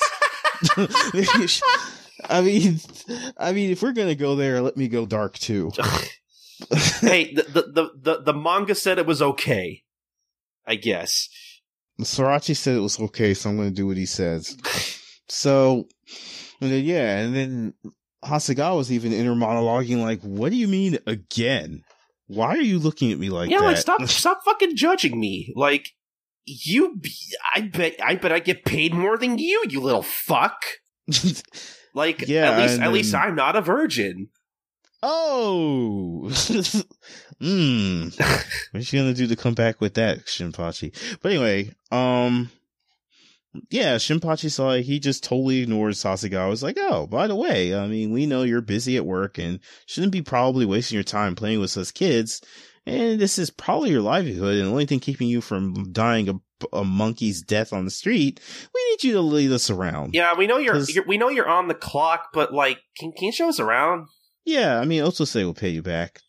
I 2.30 2.42
mean, 2.42 2.82
I 3.38 3.54
mean, 3.54 3.72
if 3.72 3.82
we're 3.82 3.94
gonna 3.94 4.16
go 4.16 4.36
there, 4.36 4.62
let 4.62 4.76
me 4.76 4.90
go 4.90 5.06
dark 5.06 5.40
too. 5.40 5.72
hey, 7.00 7.34
the, 7.34 7.44
the, 7.74 7.92
the, 7.96 8.22
the 8.24 8.34
manga 8.34 8.76
said 8.76 9.00
it 9.00 9.06
was 9.06 9.22
okay. 9.22 9.84
I 10.68 10.76
guess. 10.76 11.30
Sorachi 12.02 12.58
said 12.58 12.76
it 12.76 12.82
was 12.82 13.00
okay, 13.00 13.34
so 13.34 13.50
I'm 13.50 13.58
to 13.58 13.72
do 13.72 13.88
what 13.88 13.98
he 13.98 14.06
says. 14.06 14.58
so, 15.30 15.88
and 16.60 16.72
then, 16.72 16.84
yeah, 16.84 17.18
and 17.20 17.36
then 17.36 17.74
Hasegawa 18.24 18.78
was 18.78 18.92
even 18.92 19.14
inner 19.14 19.36
monologuing, 19.36 20.02
like, 20.02 20.22
what 20.22 20.52
do 20.52 20.58
you 20.58 20.68
mean 20.68 21.00
again? 21.06 21.84
Why 22.28 22.50
are 22.50 22.62
you 22.62 22.80
looking 22.80 23.12
at 23.12 23.20
me 23.20 23.30
like 23.30 23.50
yeah, 23.50 23.60
that? 23.60 23.66
like 23.66 23.78
stop, 23.78 24.02
stop 24.08 24.44
fucking 24.44 24.76
judging 24.76 25.20
me. 25.20 25.54
Like, 25.56 25.92
you, 26.46 27.02
I 27.56 27.62
bet, 27.62 27.96
I 28.04 28.16
bet 28.16 28.32
I 28.32 28.40
get 28.40 28.66
paid 28.66 28.94
more 28.94 29.18
than 29.18 29.38
you, 29.38 29.64
you 29.70 29.82
little 29.82 30.04
fuck. 30.04 30.64
like, 31.94 32.28
yeah, 32.28 32.52
at 32.52 32.62
least, 32.62 32.74
at 32.76 32.80
then, 32.82 32.94
least 32.94 33.16
I'm 33.16 33.36
not 33.36 33.56
a 33.56 33.62
virgin. 33.62 34.30
Oh, 35.02 36.30
hmm. 37.40 38.10
What's 38.72 38.88
she 38.88 38.98
gonna 38.98 39.14
do 39.14 39.28
to 39.28 39.36
come 39.36 39.54
back 39.54 39.80
with 39.80 39.94
that, 39.94 40.26
Shinpachi? 40.26 40.94
But 41.22 41.32
anyway, 41.32 41.72
um, 41.90 42.52
yeah, 43.70 43.96
Shinpachi 43.96 44.52
saw 44.52 44.72
it. 44.72 44.84
He 44.84 45.00
just 45.00 45.24
totally 45.24 45.60
ignored 45.64 45.94
Hasegawa. 45.94 46.40
I 46.40 46.48
was 46.48 46.64
like, 46.64 46.78
oh, 46.80 47.08
by 47.08 47.28
the 47.28 47.36
way, 47.36 47.76
I 47.76 47.88
mean, 47.88 48.12
we 48.12 48.26
know 48.26 48.44
you're 48.44 48.62
busy 48.62 48.96
at 48.96 49.06
work 49.06 49.38
and 49.38 49.60
shouldn't 49.86 50.12
be 50.12 50.22
probably 50.22 50.66
wasting 50.66 50.96
your 50.96 51.04
time 51.04 51.36
playing 51.36 51.60
with 51.60 51.76
us 51.78 51.92
kids. 51.92 52.42
And 52.86 53.20
this 53.20 53.38
is 53.38 53.50
probably 53.50 53.92
your 53.92 54.02
livelihood 54.02 54.56
and 54.56 54.68
the 54.68 54.72
only 54.72 54.86
thing 54.86 55.00
keeping 55.00 55.28
you 55.28 55.42
from 55.42 55.92
dying 55.92 56.30
a, 56.30 56.78
a 56.78 56.84
monkey's 56.84 57.42
death 57.42 57.74
on 57.74 57.86
the 57.86 57.92
street. 57.92 58.40
We 58.74 58.90
need 58.90 59.04
you 59.04 59.14
to 59.14 59.22
lead 59.22 59.52
us 59.52 59.70
around. 59.70 60.14
Yeah, 60.14 60.36
we 60.36 60.48
know 60.48 60.58
you're, 60.58 60.80
you're 60.84 61.06
we 61.06 61.18
know 61.18 61.30
you're 61.30 61.50
on 61.50 61.68
the 61.68 61.76
clock, 61.76 62.30
but 62.34 62.54
like, 62.54 62.80
can, 62.98 63.12
can 63.12 63.28
you 63.28 63.32
show 63.32 63.50
us 63.50 63.60
around? 63.60 64.08
Yeah, 64.46 64.80
I 64.80 64.86
mean, 64.86 65.04
also 65.04 65.26
say 65.26 65.44
we'll 65.44 65.54
pay 65.54 65.70
you 65.70 65.84
back. 65.84 66.22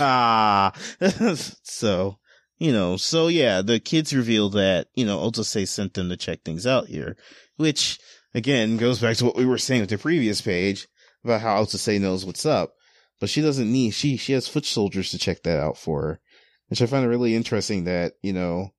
ah, 0.00 0.72
so 1.62 2.18
you 2.58 2.72
know, 2.72 2.96
so 2.96 3.28
yeah, 3.28 3.62
the 3.62 3.80
kids 3.80 4.14
reveal 4.14 4.50
that 4.50 4.88
you 4.94 5.06
know 5.06 5.20
Otose 5.20 5.68
sent 5.68 5.94
them 5.94 6.08
to 6.08 6.16
check 6.16 6.42
things 6.42 6.66
out 6.66 6.88
here, 6.88 7.16
which 7.56 7.98
again 8.34 8.76
goes 8.76 9.00
back 9.00 9.16
to 9.16 9.24
what 9.24 9.36
we 9.36 9.46
were 9.46 9.58
saying 9.58 9.82
with 9.82 9.90
the 9.90 9.98
previous 9.98 10.40
page 10.40 10.88
about 11.24 11.40
how 11.40 11.62
Otose 11.62 12.00
knows 12.00 12.24
what's 12.24 12.46
up, 12.46 12.74
but 13.20 13.30
she 13.30 13.40
doesn't 13.40 13.70
need 13.70 13.90
she 13.90 14.16
she 14.16 14.32
has 14.32 14.48
foot 14.48 14.64
soldiers 14.64 15.10
to 15.10 15.18
check 15.18 15.42
that 15.44 15.60
out 15.60 15.78
for 15.78 16.02
her, 16.02 16.20
which 16.68 16.82
I 16.82 16.86
find 16.86 17.04
it 17.04 17.08
really 17.08 17.34
interesting 17.34 17.84
that 17.84 18.14
you 18.22 18.32
know. 18.32 18.72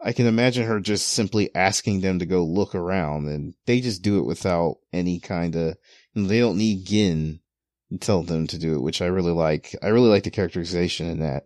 I 0.00 0.12
can 0.12 0.26
imagine 0.26 0.64
her 0.64 0.78
just 0.78 1.08
simply 1.08 1.52
asking 1.56 2.02
them 2.02 2.20
to 2.20 2.24
go 2.24 2.44
look 2.44 2.76
around 2.76 3.26
and 3.26 3.54
they 3.66 3.80
just 3.80 4.00
do 4.00 4.20
it 4.20 4.26
without 4.26 4.76
any 4.92 5.18
kind 5.18 5.56
of, 5.56 5.76
they 6.14 6.38
don't 6.38 6.56
need 6.56 6.86
Gin 6.86 7.40
tell 8.00 8.22
them 8.22 8.46
to 8.48 8.58
do 8.58 8.74
it, 8.74 8.82
which 8.82 9.00
I 9.00 9.06
really 9.06 9.32
like. 9.32 9.74
I 9.82 9.88
really 9.88 10.08
like 10.08 10.24
the 10.24 10.30
characterization 10.30 11.08
in 11.08 11.20
that. 11.20 11.44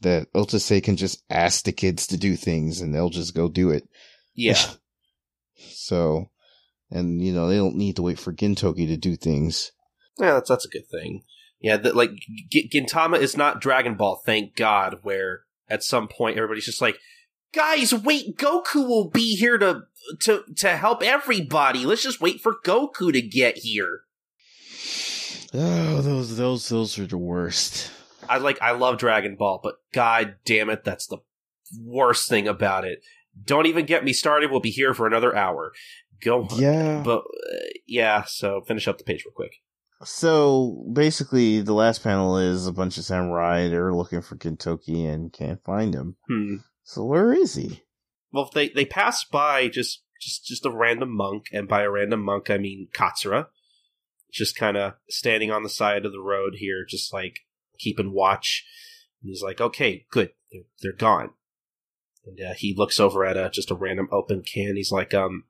That 0.00 0.32
Otose 0.32 0.82
can 0.82 0.96
just 0.96 1.22
ask 1.28 1.64
the 1.64 1.72
kids 1.72 2.06
to 2.08 2.16
do 2.16 2.36
things 2.36 2.80
and 2.80 2.94
they'll 2.94 3.10
just 3.10 3.34
go 3.34 3.48
do 3.48 3.70
it. 3.70 3.88
Yeah. 4.34 4.60
So, 5.60 6.30
and 6.88 7.20
you 7.20 7.32
know, 7.32 7.48
they 7.48 7.56
don't 7.56 7.74
need 7.74 7.96
to 7.96 8.02
wait 8.02 8.18
for 8.20 8.32
Gintoki 8.32 8.86
to 8.86 8.96
do 8.96 9.16
things. 9.16 9.72
Yeah, 10.18 10.34
that's 10.34 10.48
that's 10.48 10.64
a 10.64 10.68
good 10.68 10.86
thing. 10.86 11.24
Yeah, 11.60 11.76
that 11.78 11.96
like 11.96 12.10
G- 12.50 12.70
Gintama 12.72 13.18
is 13.18 13.36
not 13.36 13.60
Dragon 13.60 13.96
Ball, 13.96 14.22
thank 14.24 14.54
God. 14.54 15.00
Where 15.02 15.40
at 15.68 15.82
some 15.82 16.06
point 16.06 16.36
everybody's 16.36 16.66
just 16.66 16.80
like, 16.80 16.98
guys, 17.52 17.92
wait, 17.92 18.36
Goku 18.36 18.86
will 18.86 19.10
be 19.10 19.34
here 19.36 19.58
to 19.58 19.82
to 20.20 20.44
to 20.56 20.76
help 20.76 21.02
everybody. 21.02 21.84
Let's 21.84 22.02
just 22.02 22.20
wait 22.20 22.40
for 22.40 22.56
Goku 22.64 23.12
to 23.12 23.22
get 23.22 23.58
here. 23.58 24.02
Oh, 25.54 26.00
those 26.00 26.36
those 26.36 26.68
those 26.68 26.98
are 26.98 27.06
the 27.06 27.18
worst. 27.18 27.90
I 28.28 28.38
like 28.38 28.60
I 28.62 28.72
love 28.72 28.98
Dragon 28.98 29.36
Ball, 29.36 29.60
but 29.62 29.76
god 29.92 30.36
damn 30.44 30.70
it, 30.70 30.84
that's 30.84 31.06
the 31.06 31.18
worst 31.80 32.28
thing 32.28 32.48
about 32.48 32.84
it. 32.84 33.00
Don't 33.44 33.66
even 33.66 33.86
get 33.86 34.04
me 34.04 34.12
started. 34.12 34.50
We'll 34.50 34.60
be 34.60 34.70
here 34.70 34.94
for 34.94 35.06
another 35.06 35.34
hour. 35.34 35.72
Go 36.22 36.44
on. 36.44 36.60
Yeah. 36.60 37.02
But 37.04 37.20
uh, 37.20 37.56
yeah, 37.86 38.24
so 38.24 38.62
finish 38.66 38.88
up 38.88 38.98
the 38.98 39.04
page 39.04 39.24
real 39.24 39.32
quick. 39.34 39.52
So 40.04 40.84
basically, 40.92 41.60
the 41.60 41.72
last 41.72 42.02
panel 42.02 42.38
is 42.38 42.66
a 42.66 42.72
bunch 42.72 42.98
of 42.98 43.04
samurai. 43.04 43.68
They're 43.68 43.92
looking 43.92 44.22
for 44.22 44.36
Gintoki 44.36 45.12
and 45.12 45.32
can't 45.32 45.62
find 45.64 45.94
him. 45.94 46.16
Hmm. 46.28 46.56
So 46.84 47.04
where 47.04 47.32
is 47.32 47.54
he? 47.54 47.82
Well, 48.32 48.50
they 48.52 48.68
they 48.68 48.84
pass 48.84 49.24
by 49.24 49.68
just 49.68 50.02
just 50.20 50.44
just 50.44 50.66
a 50.66 50.70
random 50.70 51.16
monk, 51.16 51.46
and 51.52 51.68
by 51.68 51.82
a 51.82 51.90
random 51.90 52.22
monk 52.22 52.50
I 52.50 52.58
mean 52.58 52.88
Katsura, 52.92 53.46
just 54.32 54.56
kind 54.56 54.76
of 54.76 54.94
standing 55.08 55.50
on 55.50 55.62
the 55.62 55.68
side 55.68 56.04
of 56.04 56.12
the 56.12 56.20
road 56.20 56.54
here, 56.56 56.84
just 56.88 57.12
like 57.12 57.40
keeping 57.78 58.12
watch. 58.12 58.64
And 59.22 59.30
he's 59.30 59.42
like, 59.42 59.60
"Okay, 59.60 60.06
good, 60.10 60.32
they're, 60.50 60.62
they're 60.82 60.92
gone." 60.92 61.30
And 62.24 62.38
uh, 62.40 62.54
he 62.54 62.74
looks 62.74 63.00
over 63.00 63.24
at 63.24 63.36
a, 63.36 63.50
just 63.50 63.70
a 63.70 63.74
random 63.74 64.08
open 64.12 64.42
can. 64.42 64.76
He's 64.76 64.92
like, 64.92 65.14
"Um, 65.14 65.44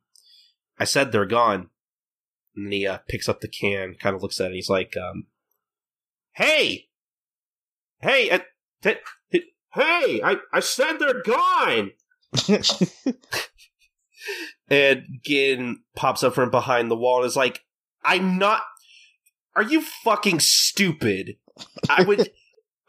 I 0.78 0.84
said 0.84 1.12
they're 1.12 1.26
gone." 1.26 1.70
And 2.56 2.72
he 2.72 2.86
uh, 2.86 2.98
picks 3.09 3.28
up 3.28 3.40
the 3.40 3.48
can, 3.48 3.96
kind 4.00 4.16
of 4.16 4.22
looks 4.22 4.40
at 4.40 4.50
it. 4.50 4.55
He's 4.55 4.70
like, 4.70 4.94
um, 4.96 5.26
"Hey, 6.32 6.88
hey, 8.00 8.30
uh, 8.30 8.40
t- 8.82 8.94
t- 9.32 9.52
hey! 9.74 10.20
I 10.22 10.36
I 10.52 10.60
said 10.60 10.98
they're 10.98 11.22
gone." 11.22 11.92
And 14.70 15.20
Gin 15.24 15.80
pops 15.96 16.22
up 16.22 16.34
from 16.34 16.50
behind 16.50 16.90
the 16.90 16.96
wall 16.96 17.18
and 17.18 17.26
is 17.26 17.36
like, 17.36 17.64
I'm 18.05 18.38
not. 18.38 18.62
Are 19.56 19.62
you 19.62 19.80
fucking 19.80 20.40
stupid? 20.40 21.36
I 21.89 22.02
would. 22.02 22.30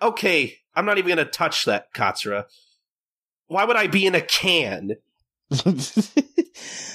okay, 0.01 0.55
I'm 0.75 0.85
not 0.85 0.97
even 0.97 1.09
gonna 1.09 1.25
touch 1.25 1.65
that, 1.65 1.93
Katsura. 1.93 2.45
Why 3.47 3.65
would 3.65 3.75
I 3.75 3.87
be 3.87 4.05
in 4.05 4.15
a 4.15 4.21
can? 4.21 4.97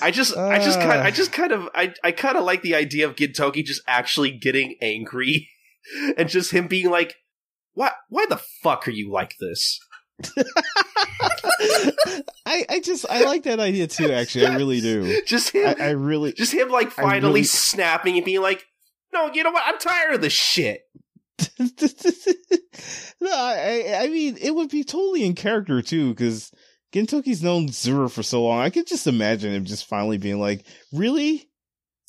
I 0.01 0.11
just, 0.11 0.37
I 0.37 0.59
just 0.59 0.79
ah. 0.79 0.83
kind, 0.83 1.01
I 1.03 1.11
just 1.11 1.33
kind 1.33 1.53
of, 1.53 1.69
I, 1.75 1.93
I 2.05 2.13
kind 2.13 2.37
of 2.37 2.45
like 2.45 2.63
the 2.63 2.77
idea 2.77 3.09
of 3.09 3.17
Gintoki 3.17 3.65
just 3.65 3.83
actually 3.87 4.31
getting 4.31 4.77
angry, 4.81 5.49
and 6.17 6.29
just 6.29 6.53
him 6.53 6.69
being 6.69 6.91
like, 6.91 7.17
"Why, 7.73 7.93
why 8.09 8.27
the 8.29 8.37
fuck 8.37 8.87
are 8.87 8.93
you 8.93 9.11
like 9.11 9.37
this?" 9.39 9.81
I 12.47 12.65
I 12.69 12.81
just 12.81 13.05
I 13.11 13.25
like 13.25 13.43
that 13.45 13.59
idea 13.59 13.87
too. 13.87 14.13
Actually, 14.13 14.47
I 14.47 14.57
really 14.57 14.81
do. 14.81 15.23
Just 15.27 15.51
him, 15.51 15.75
I, 15.81 15.87
I 15.87 15.91
really 15.91 16.33
just 16.33 16.55
him, 16.55 16.69
like 16.69 16.93
finally 16.93 17.41
really- 17.41 17.43
snapping 17.43 18.17
and 18.17 18.25
being 18.25 18.41
like, 18.41 18.65
"No, 19.13 19.33
you 19.33 19.43
know 19.43 19.51
what? 19.51 19.65
I'm 19.67 19.79
tired 19.79 20.15
of 20.15 20.21
this 20.21 20.33
shit." 20.33 20.83
no, 23.21 23.31
I, 23.33 23.97
I 24.03 24.09
mean, 24.09 24.37
it 24.41 24.55
would 24.55 24.71
be 24.71 24.85
totally 24.85 25.25
in 25.25 25.35
character 25.35 25.83
too, 25.83 26.11
because 26.11 26.51
Gintoki's 26.93 27.43
known 27.43 27.69
Zura 27.69 28.09
for 28.09 28.23
so 28.23 28.45
long. 28.45 28.61
I 28.61 28.71
could 28.71 28.87
just 28.87 29.07
imagine 29.07 29.53
him 29.53 29.65
just 29.65 29.87
finally 29.87 30.17
being 30.19 30.39
like, 30.39 30.65
"Really, 30.93 31.51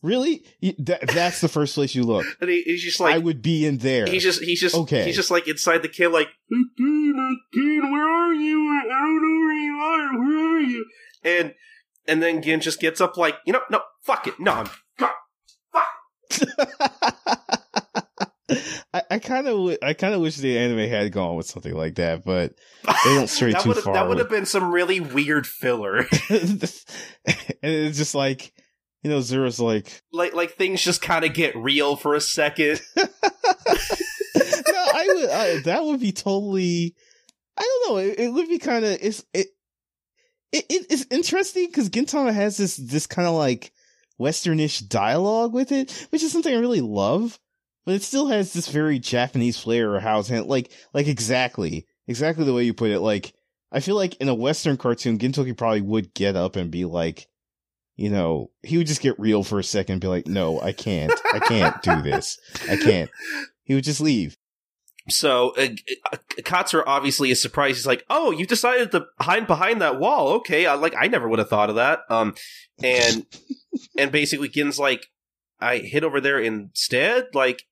really? 0.03 0.45
That, 0.79 1.07
that's 1.07 1.41
the 1.41 1.47
first 1.47 1.73
place 1.73 1.95
you 1.95 2.03
look. 2.03 2.25
And 2.39 2.49
he, 2.49 2.61
he's 2.63 2.83
just 2.83 2.99
like, 2.99 3.15
I 3.15 3.17
would 3.17 3.41
be 3.41 3.65
in 3.65 3.79
there." 3.79 4.05
he's 4.05 4.23
just, 4.23 4.43
he's 4.43 4.59
just, 4.61 4.75
Okay. 4.75 5.05
he's 5.05 5.15
just 5.15 5.31
like 5.31 5.47
inside 5.47 5.81
the 5.81 5.89
kid, 5.89 6.09
like, 6.09 6.29
again, 6.51 7.91
where 7.91 8.07
are 8.09 8.33
you? 8.33 8.59
I 8.69 8.83
don't 8.87 9.21
know 9.21 9.45
where 9.45 9.59
you 9.59 9.75
are. 9.77 10.19
Where 10.19 10.57
are 10.57 10.61
you? 10.61 10.85
And 11.23 11.53
and 12.07 12.21
then 12.21 12.43
Gin 12.43 12.59
just 12.61 12.79
gets 12.79 13.01
up, 13.01 13.17
like, 13.17 13.37
you 13.47 13.53
know, 13.53 13.61
no, 13.71 13.81
fuck 14.03 14.27
it, 14.27 14.39
no, 14.39 14.51
I'm, 14.51 14.69
I, 15.73 17.57
I 18.93 19.19
kind 19.19 19.47
of, 19.47 19.77
I 19.81 19.93
kind 19.93 20.13
of 20.13 20.21
wish 20.21 20.37
the 20.37 20.57
anime 20.57 20.89
had 20.89 21.11
gone 21.11 21.35
with 21.35 21.47
something 21.47 21.73
like 21.73 21.95
that, 21.95 22.23
but 22.23 22.53
they 22.83 23.15
don't 23.15 23.27
stray 23.27 23.51
that 23.53 23.63
too 23.63 23.69
would 23.69 23.77
have 23.77 23.85
far. 23.85 23.93
that 23.95 24.07
would 24.07 24.19
have 24.19 24.29
been 24.29 24.45
some 24.45 24.71
really 24.71 24.99
weird 24.99 25.47
filler. 25.47 25.97
and 26.29 26.63
it's 27.63 27.97
just 27.97 28.13
like, 28.13 28.53
you 29.01 29.09
know, 29.09 29.21
Zura's 29.21 29.59
like, 29.59 30.03
like 30.11 30.33
like 30.33 30.53
things 30.53 30.81
just 30.81 31.01
kind 31.01 31.25
of 31.25 31.33
get 31.33 31.55
real 31.55 31.95
for 31.95 32.13
a 32.13 32.21
second. 32.21 32.81
no, 32.95 33.05
I 33.05 35.05
would, 35.07 35.29
I, 35.29 35.61
that 35.65 35.83
would 35.83 35.99
be 35.99 36.11
totally, 36.11 36.95
I 37.57 37.61
don't 37.61 37.93
know, 37.93 37.97
it, 37.97 38.19
it 38.19 38.29
would 38.29 38.47
be 38.47 38.59
kind 38.59 38.85
of, 38.85 38.97
it's, 39.01 39.25
it, 39.33 39.47
it, 40.51 40.65
it, 40.69 40.85
it's 40.91 41.05
interesting 41.09 41.65
because 41.65 41.89
Gintama 41.89 42.33
has 42.33 42.57
this, 42.57 42.77
this 42.77 43.07
kind 43.07 43.27
of 43.27 43.33
like 43.33 43.71
westernish 44.19 44.87
dialogue 44.87 45.53
with 45.53 45.71
it, 45.71 46.07
which 46.11 46.21
is 46.21 46.31
something 46.31 46.53
I 46.53 46.59
really 46.59 46.81
love, 46.81 47.39
but 47.85 47.95
it 47.95 48.03
still 48.03 48.27
has 48.27 48.53
this 48.53 48.67
very 48.67 48.99
Japanese 48.99 49.59
flair 49.59 49.95
of 49.95 50.03
it's, 50.03 50.47
like, 50.47 50.71
like 50.93 51.07
exactly, 51.07 51.85
exactly 52.07 52.43
the 52.43 52.53
way 52.53 52.63
you 52.63 52.73
put 52.73 52.91
it, 52.91 52.99
like, 52.99 53.33
I 53.71 53.79
feel 53.79 53.95
like 53.95 54.15
in 54.17 54.29
a 54.29 54.35
Western 54.35 54.77
cartoon, 54.77 55.17
Gintoki 55.19 55.55
probably 55.55 55.81
would 55.81 56.13
get 56.13 56.35
up 56.35 56.55
and 56.55 56.71
be 56.71 56.85
like, 56.85 57.27
you 57.95 58.09
know, 58.09 58.51
he 58.63 58.77
would 58.77 58.87
just 58.87 59.01
get 59.01 59.19
real 59.19 59.43
for 59.43 59.59
a 59.59 59.63
second 59.63 59.93
and 59.93 60.01
be 60.01 60.07
like, 60.07 60.27
no, 60.27 60.59
I 60.61 60.71
can't. 60.71 61.13
I 61.33 61.39
can't 61.39 61.81
do 61.81 62.01
this. 62.01 62.37
I 62.69 62.75
can't. 62.75 63.09
He 63.63 63.73
would 63.73 63.83
just 63.83 64.01
leave. 64.01 64.37
So 65.09 65.53
uh, 65.57 65.67
uh, 66.11 66.17
Katsura 66.39 66.83
obviously 66.87 67.29
is 67.29 67.41
surprised. 67.41 67.77
He's 67.77 67.85
like, 67.85 68.05
"Oh, 68.09 68.31
you 68.31 68.45
decided 68.45 68.91
to 68.91 69.05
hide 69.19 69.45
behind 69.45 69.81
that 69.81 69.99
wall? 69.99 70.29
Okay, 70.37 70.65
I, 70.65 70.73
like 70.73 70.95
I 70.97 71.07
never 71.07 71.29
would 71.29 71.39
have 71.39 71.49
thought 71.49 71.69
of 71.69 71.75
that." 71.75 71.99
Um, 72.09 72.33
and 72.81 73.25
and 73.97 74.11
basically 74.11 74.49
Gin's 74.49 74.79
like, 74.79 75.07
"I 75.59 75.77
hid 75.77 76.03
over 76.03 76.19
there 76.19 76.39
instead." 76.39 77.27
Like, 77.35 77.63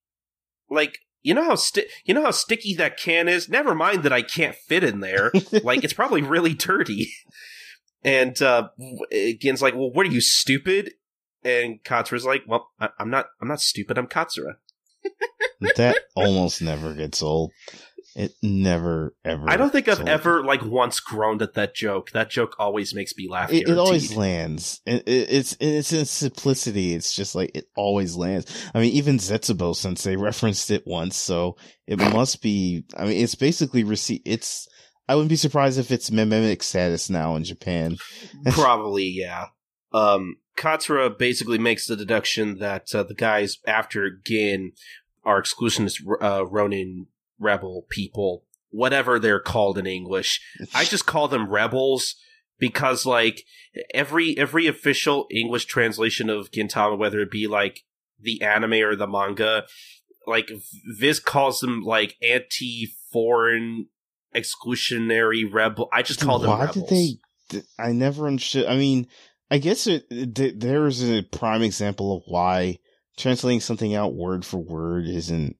like 0.73 0.99
you 1.21 1.33
know 1.33 1.43
how 1.43 1.55
sti- 1.55 1.87
you 2.05 2.13
know 2.13 2.23
how 2.23 2.31
sticky 2.31 2.75
that 2.75 2.97
can 2.97 3.27
is. 3.29 3.47
Never 3.47 3.73
mind 3.73 4.03
that 4.03 4.13
I 4.13 4.21
can't 4.21 4.55
fit 4.55 4.83
in 4.83 4.99
there. 4.99 5.31
like 5.63 5.83
it's 5.83 5.93
probably 5.93 6.21
really 6.21 6.53
dirty. 6.53 7.11
And 8.03 8.39
uh, 8.41 8.69
w- 8.77 9.37
Gin's 9.37 9.61
like, 9.61 9.75
"Well, 9.75 9.91
what 9.91 10.05
are 10.05 10.11
you 10.11 10.19
stupid?" 10.21 10.91
And 11.43 11.81
Katsura's 11.83 12.25
like, 12.25 12.43
"Well, 12.47 12.69
I- 12.79 12.89
I'm 12.99 13.09
not. 13.09 13.27
I'm 13.41 13.47
not 13.47 13.61
stupid. 13.61 13.97
I'm 13.97 14.07
Katsura." 14.07 14.55
that 15.75 15.97
almost 16.15 16.61
never 16.61 16.93
gets 16.93 17.21
old. 17.21 17.51
It 18.15 18.35
never, 18.41 19.15
ever. 19.25 19.49
I 19.49 19.57
don't 19.57 19.71
think 19.71 19.87
I've 19.87 20.07
ever 20.07 20.43
like 20.43 20.63
once 20.63 20.99
groaned 20.99 21.41
at 21.41 21.55
that 21.55 21.73
joke. 21.75 22.11
That 22.11 22.29
joke 22.29 22.55
always 22.59 22.93
makes 22.93 23.15
me 23.17 23.27
laugh. 23.27 23.51
It, 23.51 23.67
it 23.67 23.77
always 23.77 24.15
lands. 24.15 24.81
It, 24.85 25.03
it, 25.07 25.27
it's 25.31 25.57
it's 25.59 25.91
in 25.91 26.05
simplicity. 26.05 26.93
It's 26.93 27.15
just 27.15 27.35
like 27.35 27.51
it 27.55 27.65
always 27.75 28.15
lands. 28.15 28.69
I 28.73 28.79
mean, 28.79 28.93
even 28.93 29.17
Zetsubou 29.17 29.75
Sensei 29.75 30.13
they 30.13 30.17
referenced 30.17 30.69
it 30.69 30.85
once, 30.85 31.15
so 31.15 31.57
it 31.87 31.97
must 31.97 32.41
be. 32.41 32.85
I 32.95 33.05
mean, 33.05 33.23
it's 33.23 33.35
basically 33.35 33.83
receipt. 33.83 34.21
It's. 34.25 34.67
I 35.09 35.15
wouldn't 35.15 35.29
be 35.29 35.35
surprised 35.35 35.79
if 35.79 35.91
it's 35.91 36.11
mimic 36.11 36.63
status 36.63 37.09
now 37.09 37.35
in 37.35 37.43
Japan. 37.43 37.97
Probably, 38.51 39.05
yeah. 39.05 39.47
Um, 39.91 40.37
Katsura 40.55 41.17
basically 41.17 41.57
makes 41.57 41.87
the 41.87 41.95
deduction 41.95 42.59
that 42.59 42.93
uh, 42.95 43.03
the 43.03 43.15
guys 43.15 43.57
after 43.67 44.09
Gin 44.23 44.71
are 45.25 45.41
exclusionist 45.41 46.01
uh, 46.21 46.45
Ronin 46.45 47.07
rebel 47.43 47.85
people, 47.89 48.45
whatever 48.69 49.19
they're 49.19 49.39
called 49.39 49.77
in 49.77 49.85
English. 49.85 50.41
I 50.73 50.85
just 50.85 51.05
call 51.05 51.27
them 51.27 51.49
rebels 51.49 52.15
because, 52.59 53.05
like, 53.05 53.43
every 53.93 54.37
every 54.37 54.67
official 54.67 55.27
English 55.31 55.65
translation 55.65 56.29
of 56.29 56.51
Gintama, 56.51 56.97
whether 56.97 57.19
it 57.19 57.31
be 57.31 57.47
like 57.47 57.81
the 58.19 58.41
anime 58.41 58.73
or 58.73 58.95
the 58.95 59.07
manga, 59.07 59.65
like 60.25 60.49
Viz 60.97 61.19
calls 61.19 61.59
them 61.59 61.81
like 61.81 62.15
anti-foreign 62.21 63.87
exclusionary 64.35 65.43
rebel. 65.51 65.89
I 65.91 66.01
just 66.01 66.21
call 66.21 66.39
them 66.39 66.51
Why 66.51 66.65
rebels. 66.65 66.89
did 66.89 67.19
they? 67.51 67.61
I 67.77 67.91
never 67.91 68.27
understood. 68.27 68.65
I 68.65 68.77
mean, 68.77 69.07
I 69.51 69.57
guess 69.57 69.85
it, 69.85 70.09
th- 70.09 70.55
there's 70.57 71.03
a 71.03 71.21
prime 71.23 71.61
example 71.61 72.17
of 72.17 72.23
why 72.25 72.79
translating 73.17 73.59
something 73.59 73.93
out 73.93 74.15
word 74.15 74.45
for 74.45 74.57
word 74.57 75.05
isn't. 75.07 75.57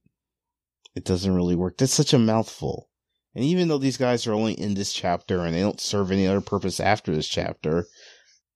It 0.94 1.04
doesn't 1.04 1.34
really 1.34 1.56
work. 1.56 1.78
That's 1.78 1.92
such 1.92 2.12
a 2.12 2.18
mouthful. 2.18 2.88
And 3.34 3.44
even 3.44 3.68
though 3.68 3.78
these 3.78 3.96
guys 3.96 4.26
are 4.26 4.32
only 4.32 4.52
in 4.52 4.74
this 4.74 4.92
chapter 4.92 5.40
and 5.40 5.54
they 5.54 5.60
don't 5.60 5.80
serve 5.80 6.10
any 6.10 6.26
other 6.26 6.40
purpose 6.40 6.78
after 6.78 7.14
this 7.14 7.26
chapter, 7.26 7.86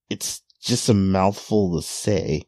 it's 0.09 0.43
just 0.63 0.89
a 0.89 0.95
mouthful 0.95 1.77
to 1.77 1.87
say. 1.87 2.45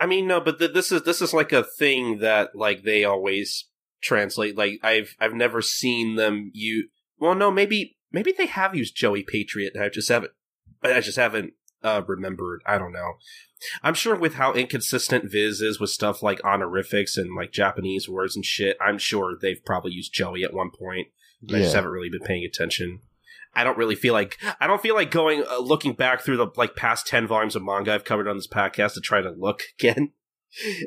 I 0.00 0.06
mean, 0.06 0.26
no, 0.26 0.40
but 0.40 0.58
th- 0.58 0.72
this 0.72 0.92
is 0.92 1.02
this 1.02 1.22
is 1.22 1.32
like 1.32 1.52
a 1.52 1.62
thing 1.62 2.18
that 2.18 2.54
like 2.54 2.82
they 2.82 3.04
always 3.04 3.68
translate. 4.02 4.56
Like 4.56 4.80
I've 4.82 5.14
I've 5.20 5.34
never 5.34 5.62
seen 5.62 6.16
them 6.16 6.50
you. 6.54 6.88
Well, 7.18 7.34
no, 7.34 7.50
maybe 7.50 7.96
maybe 8.12 8.32
they 8.32 8.46
have 8.46 8.74
used 8.74 8.96
Joui 8.96 9.26
Patriot. 9.26 9.74
I 9.76 9.88
just 9.88 10.08
haven't. 10.08 10.32
I 10.82 11.00
just 11.00 11.16
haven't 11.16 11.54
uh, 11.82 12.02
remembered. 12.06 12.62
I 12.66 12.78
don't 12.78 12.92
know. 12.92 13.14
I'm 13.82 13.94
sure 13.94 14.16
with 14.16 14.34
how 14.34 14.52
inconsistent 14.52 15.30
Viz 15.30 15.60
is 15.60 15.80
with 15.80 15.90
stuff 15.90 16.22
like 16.22 16.44
honorifics 16.44 17.16
and 17.16 17.34
like 17.34 17.52
Japanese 17.52 18.08
words 18.08 18.36
and 18.36 18.44
shit, 18.44 18.76
I'm 18.80 18.98
sure 18.98 19.36
they've 19.40 19.64
probably 19.64 19.92
used 19.92 20.14
Joui 20.14 20.44
at 20.44 20.54
one 20.54 20.70
point. 20.70 21.08
I 21.48 21.58
just 21.58 21.74
haven't 21.74 21.90
really 21.90 22.10
been 22.10 22.22
paying 22.22 22.44
attention. 22.44 23.00
I 23.54 23.64
don't 23.64 23.78
really 23.78 23.94
feel 23.94 24.12
like 24.12 24.38
I 24.60 24.66
don't 24.66 24.82
feel 24.82 24.94
like 24.94 25.10
going 25.10 25.44
uh, 25.48 25.58
looking 25.58 25.94
back 25.94 26.20
through 26.20 26.36
the 26.36 26.48
like 26.56 26.76
past 26.76 27.06
ten 27.06 27.26
volumes 27.26 27.56
of 27.56 27.62
manga 27.62 27.94
I've 27.94 28.04
covered 28.04 28.28
on 28.28 28.36
this 28.36 28.48
podcast 28.48 28.94
to 28.94 29.00
try 29.00 29.22
to 29.22 29.30
look 29.30 29.62
again. 29.80 30.12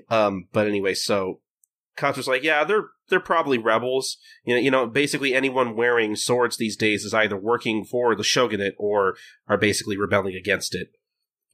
Um, 0.09 0.47
but 0.51 0.67
anyway, 0.67 0.93
so 0.93 1.41
Katsura's 1.97 2.27
like, 2.27 2.43
yeah, 2.43 2.63
they're 2.63 2.89
they're 3.09 3.19
probably 3.19 3.57
rebels. 3.57 4.17
You 4.43 4.55
know, 4.55 4.61
you 4.61 4.71
know, 4.71 4.87
basically 4.87 5.33
anyone 5.33 5.75
wearing 5.75 6.15
swords 6.15 6.57
these 6.57 6.77
days 6.77 7.03
is 7.03 7.13
either 7.13 7.37
working 7.37 7.83
for 7.83 8.15
the 8.15 8.23
shogunate 8.23 8.75
or 8.77 9.15
are 9.47 9.57
basically 9.57 9.97
rebelling 9.97 10.35
against 10.35 10.75
it. 10.75 10.89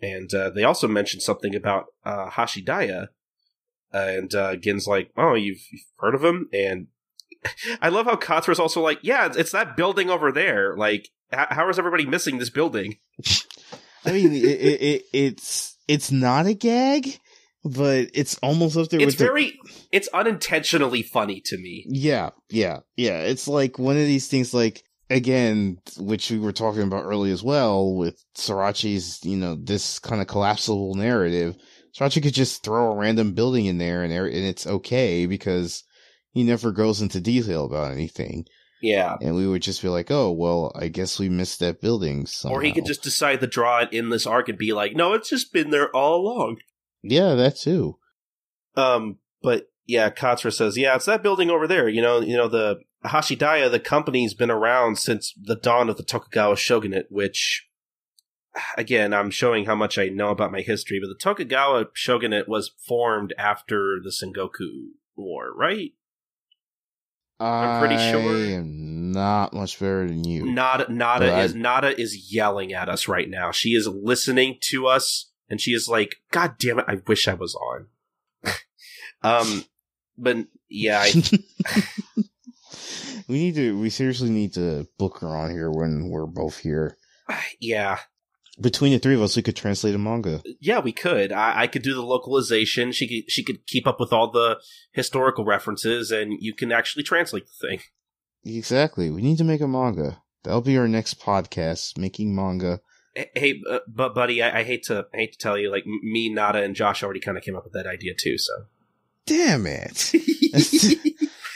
And 0.01 0.33
uh, 0.33 0.49
they 0.49 0.63
also 0.63 0.87
mentioned 0.87 1.23
something 1.23 1.55
about 1.55 1.85
uh, 2.03 2.29
Hashidaya, 2.29 3.07
and 3.91 4.33
uh, 4.35 4.55
Gin's 4.57 4.87
like, 4.87 5.11
"Oh, 5.15 5.35
you've, 5.35 5.61
you've 5.71 5.85
heard 5.99 6.15
of 6.15 6.23
him?" 6.23 6.49
And 6.53 6.87
I 7.81 7.89
love 7.89 8.05
how 8.05 8.17
Katsura's 8.17 8.59
also 8.59 8.81
like, 8.81 8.99
"Yeah, 9.01 9.25
it's, 9.25 9.37
it's 9.37 9.51
that 9.51 9.77
building 9.77 10.09
over 10.09 10.31
there. 10.31 10.75
Like, 10.75 11.09
h- 11.33 11.47
how 11.49 11.69
is 11.69 11.79
everybody 11.79 12.05
missing 12.05 12.37
this 12.37 12.49
building?" 12.49 12.97
I 14.05 14.11
mean, 14.11 14.33
it, 14.33 14.43
it, 14.43 14.81
it, 14.81 15.05
it's 15.13 15.77
it's 15.87 16.11
not 16.11 16.45
a 16.45 16.53
gag, 16.53 17.19
but 17.65 18.09
it's 18.13 18.37
almost 18.43 18.77
up 18.77 18.89
there. 18.89 18.99
It's 18.99 19.07
with 19.07 19.17
the- 19.17 19.25
very, 19.25 19.59
it's 19.91 20.07
unintentionally 20.13 21.01
funny 21.01 21.41
to 21.45 21.57
me. 21.57 21.85
Yeah, 21.89 22.29
yeah, 22.49 22.79
yeah. 22.95 23.21
It's 23.21 23.47
like 23.47 23.79
one 23.79 23.97
of 23.97 24.03
these 24.03 24.27
things, 24.27 24.53
like, 24.53 24.83
again, 25.09 25.77
which 25.97 26.29
we 26.29 26.39
were 26.39 26.51
talking 26.51 26.83
about 26.83 27.05
earlier 27.05 27.33
as 27.33 27.43
well, 27.43 27.95
with 27.95 28.23
Sorachi's, 28.37 29.19
you 29.23 29.35
know, 29.35 29.55
this 29.55 29.99
kind 29.99 30.21
of 30.21 30.27
collapsible 30.27 30.93
narrative. 30.95 31.55
Sorachi 31.97 32.21
could 32.21 32.33
just 32.33 32.63
throw 32.63 32.91
a 32.91 32.95
random 32.95 33.33
building 33.33 33.65
in 33.65 33.77
there 33.77 34.03
and, 34.03 34.13
and 34.13 34.33
it's 34.33 34.67
okay 34.67 35.25
because 35.25 35.83
he 36.33 36.43
never 36.43 36.71
goes 36.71 37.01
into 37.01 37.21
detail 37.21 37.65
about 37.65 37.91
anything. 37.93 38.45
Yeah. 38.81 39.15
And 39.21 39.35
we 39.35 39.47
would 39.47 39.61
just 39.61 39.81
be 39.81 39.87
like, 39.87 40.11
oh, 40.11 40.31
well, 40.31 40.71
I 40.75 40.89
guess 40.89 41.17
we 41.17 41.29
missed 41.29 41.59
that 41.61 41.81
building. 41.81 42.25
Somehow. 42.25 42.57
Or 42.57 42.61
he 42.61 42.73
could 42.73 42.85
just 42.85 43.01
decide 43.01 43.39
to 43.39 43.47
draw 43.47 43.79
it 43.79 43.93
in 43.93 44.09
this 44.09 44.27
arc 44.27 44.49
and 44.49 44.57
be 44.57 44.73
like, 44.73 44.95
"No, 44.95 45.13
it's 45.13 45.29
just 45.29 45.53
been 45.53 45.71
there 45.71 45.89
all 45.95 46.21
along." 46.21 46.57
Yeah, 47.07 47.35
that 47.35 47.57
too. 47.57 47.97
Um, 48.75 49.17
but 49.41 49.67
yeah, 49.85 50.09
Katsura 50.09 50.51
says, 50.51 50.77
yeah, 50.77 50.95
it's 50.95 51.05
that 51.05 51.23
building 51.23 51.49
over 51.49 51.67
there. 51.67 51.87
You 51.87 52.01
know, 52.01 52.19
you 52.19 52.35
know 52.35 52.47
the 52.47 52.77
Hashidaya, 53.05 53.69
the 53.69 53.79
company's 53.79 54.33
been 54.33 54.51
around 54.51 54.97
since 54.97 55.33
the 55.39 55.55
dawn 55.55 55.89
of 55.89 55.97
the 55.97 56.03
Tokugawa 56.03 56.57
shogunate. 56.57 57.07
Which, 57.09 57.67
again, 58.77 59.13
I'm 59.13 59.29
showing 59.29 59.65
how 59.65 59.75
much 59.75 59.97
I 59.97 60.07
know 60.07 60.29
about 60.29 60.51
my 60.51 60.61
history. 60.61 60.99
But 60.99 61.09
the 61.09 61.19
Tokugawa 61.21 61.85
shogunate 61.93 62.49
was 62.49 62.71
formed 62.87 63.33
after 63.37 63.99
the 64.03 64.09
Sengoku 64.09 64.89
War, 65.15 65.53
right? 65.55 65.91
I'm 67.39 67.79
pretty 67.79 67.97
sure- 67.97 68.35
I 68.35 68.53
am 68.53 69.11
not 69.11 69.53
much 69.53 69.77
better 69.79 70.07
than 70.07 70.23
you. 70.23 70.45
Nada, 70.45 70.91
Nada 70.91 71.25
But 71.25 71.33
I- 71.33 71.43
is 71.43 71.53
Nada 71.53 71.99
is 71.99 72.33
yelling 72.33 72.73
at 72.73 72.89
us 72.89 73.07
right 73.07 73.29
now. 73.29 73.51
She 73.51 73.75
is 73.75 73.87
listening 73.87 74.57
to 74.69 74.87
us, 74.87 75.31
and 75.49 75.61
she 75.61 75.71
is 75.71 75.87
like, 75.87 76.15
"God 76.31 76.55
damn 76.57 76.79
it! 76.79 76.85
I 76.87 77.01
wish 77.07 77.27
I 77.27 77.33
was 77.33 77.55
on." 77.55 77.87
um, 79.23 79.65
but 80.17 80.37
yeah, 80.69 80.99
I, 81.03 81.11
we 83.27 83.37
need 83.37 83.55
to. 83.55 83.79
We 83.79 83.89
seriously 83.89 84.29
need 84.29 84.53
to 84.53 84.87
book 84.97 85.19
her 85.19 85.27
on 85.27 85.51
here 85.51 85.71
when 85.71 86.09
we're 86.09 86.25
both 86.25 86.59
here. 86.59 86.97
yeah. 87.59 87.99
Between 88.61 88.93
the 88.93 88.99
three 88.99 89.15
of 89.15 89.21
us, 89.21 89.35
we 89.35 89.41
could 89.41 89.57
translate 89.57 89.95
a 89.95 89.97
manga. 89.97 90.41
Yeah, 90.61 90.79
we 90.79 90.93
could. 90.93 91.33
I, 91.33 91.63
I 91.63 91.67
could 91.67 91.81
do 91.81 91.93
the 91.93 92.01
localization. 92.01 92.93
She 92.93 93.07
could 93.07 93.29
she 93.29 93.43
could 93.43 93.67
keep 93.67 93.85
up 93.85 93.99
with 93.99 94.13
all 94.13 94.31
the 94.31 94.59
historical 94.93 95.43
references, 95.43 96.09
and 96.09 96.37
you 96.39 96.53
can 96.53 96.71
actually 96.71 97.03
translate 97.03 97.47
the 97.47 97.67
thing. 97.67 97.79
Exactly. 98.45 99.09
We 99.09 99.21
need 99.21 99.39
to 99.39 99.43
make 99.43 99.59
a 99.59 99.67
manga. 99.67 100.21
That'll 100.43 100.61
be 100.61 100.77
our 100.77 100.87
next 100.87 101.19
podcast, 101.19 101.97
making 101.97 102.33
manga. 102.33 102.79
Hey, 103.15 103.61
uh, 103.69 103.79
but 103.87 104.13
buddy, 104.13 104.41
I, 104.43 104.59
I 104.59 104.63
hate 104.63 104.83
to 104.83 105.07
I 105.13 105.17
hate 105.17 105.31
to 105.33 105.37
tell 105.37 105.57
you, 105.57 105.71
like 105.71 105.85
me, 105.85 106.29
Nada, 106.29 106.61
and 106.61 106.75
Josh 106.75 107.01
already 107.03 107.19
kind 107.21 107.37
of 107.37 107.43
came 107.43 107.55
up 107.55 107.63
with 107.63 107.73
that 107.73 107.87
idea 107.87 108.13
too. 108.13 108.37
So, 108.37 108.65
Damn 109.25 109.65
it! 109.65 110.11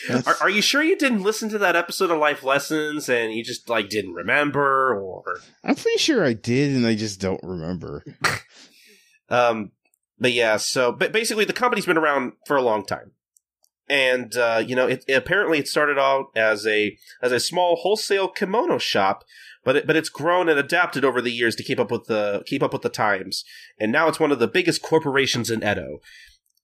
are, 0.26 0.36
are 0.42 0.50
you 0.50 0.62
sure 0.62 0.82
you 0.82 0.96
didn't 0.98 1.22
listen 1.24 1.50
to 1.50 1.58
that 1.60 1.76
episode 1.76 2.10
of 2.12 2.18
Life 2.18 2.44
Lessons 2.44 3.10
and 3.10 3.34
you 3.34 3.44
just 3.44 3.70
like 3.70 3.90
didn't 3.90 4.14
remember, 4.14 4.94
or 4.98 5.24
I'm 5.64 5.76
pretty 5.76 5.98
sure 5.98 6.24
I 6.26 6.34
did, 6.34 6.76
and 6.76 6.88
I 6.88 6.96
just 6.96 7.20
don't 7.22 7.44
remember. 7.44 8.04
Um, 9.30 9.72
but 10.20 10.34
yeah, 10.34 10.58
so 10.58 10.92
but 10.92 11.12
basically 11.12 11.46
the 11.46 11.54
company's 11.54 11.86
been 11.86 11.98
around 12.00 12.34
for 12.48 12.58
a 12.58 12.62
long 12.64 12.84
time, 12.86 13.12
and 13.88 14.36
uh, 14.36 14.64
you 14.66 14.76
know, 14.76 14.88
it, 14.88 15.06
it- 15.08 15.14
apparently 15.14 15.60
it 15.60 15.68
started 15.68 16.00
out 16.00 16.32
as 16.36 16.66
a 16.66 16.98
as 17.22 17.32
a 17.32 17.40
small 17.40 17.76
wholesale 17.76 18.28
kimono 18.28 18.80
shop, 18.80 19.24
but 19.64 19.76
it, 19.76 19.88
but 19.88 19.96
it's 19.96 20.10
grown 20.10 20.50
and 20.50 20.60
adapted 20.60 21.04
over 21.04 21.22
the 21.22 21.32
years 21.32 21.56
to 21.56 21.64
keep 21.64 21.80
up 21.80 21.92
with 21.92 22.06
the 22.06 22.44
keep 22.46 22.64
up 22.64 22.74
with 22.74 22.82
the 22.82 22.90
times, 22.90 23.44
and 23.80 23.92
now 23.92 24.08
it's 24.08 24.20
one 24.20 24.32
of 24.32 24.40
the 24.40 24.48
biggest 24.48 24.82
corporations 24.82 25.50
in 25.50 25.64
Edo. 25.64 26.00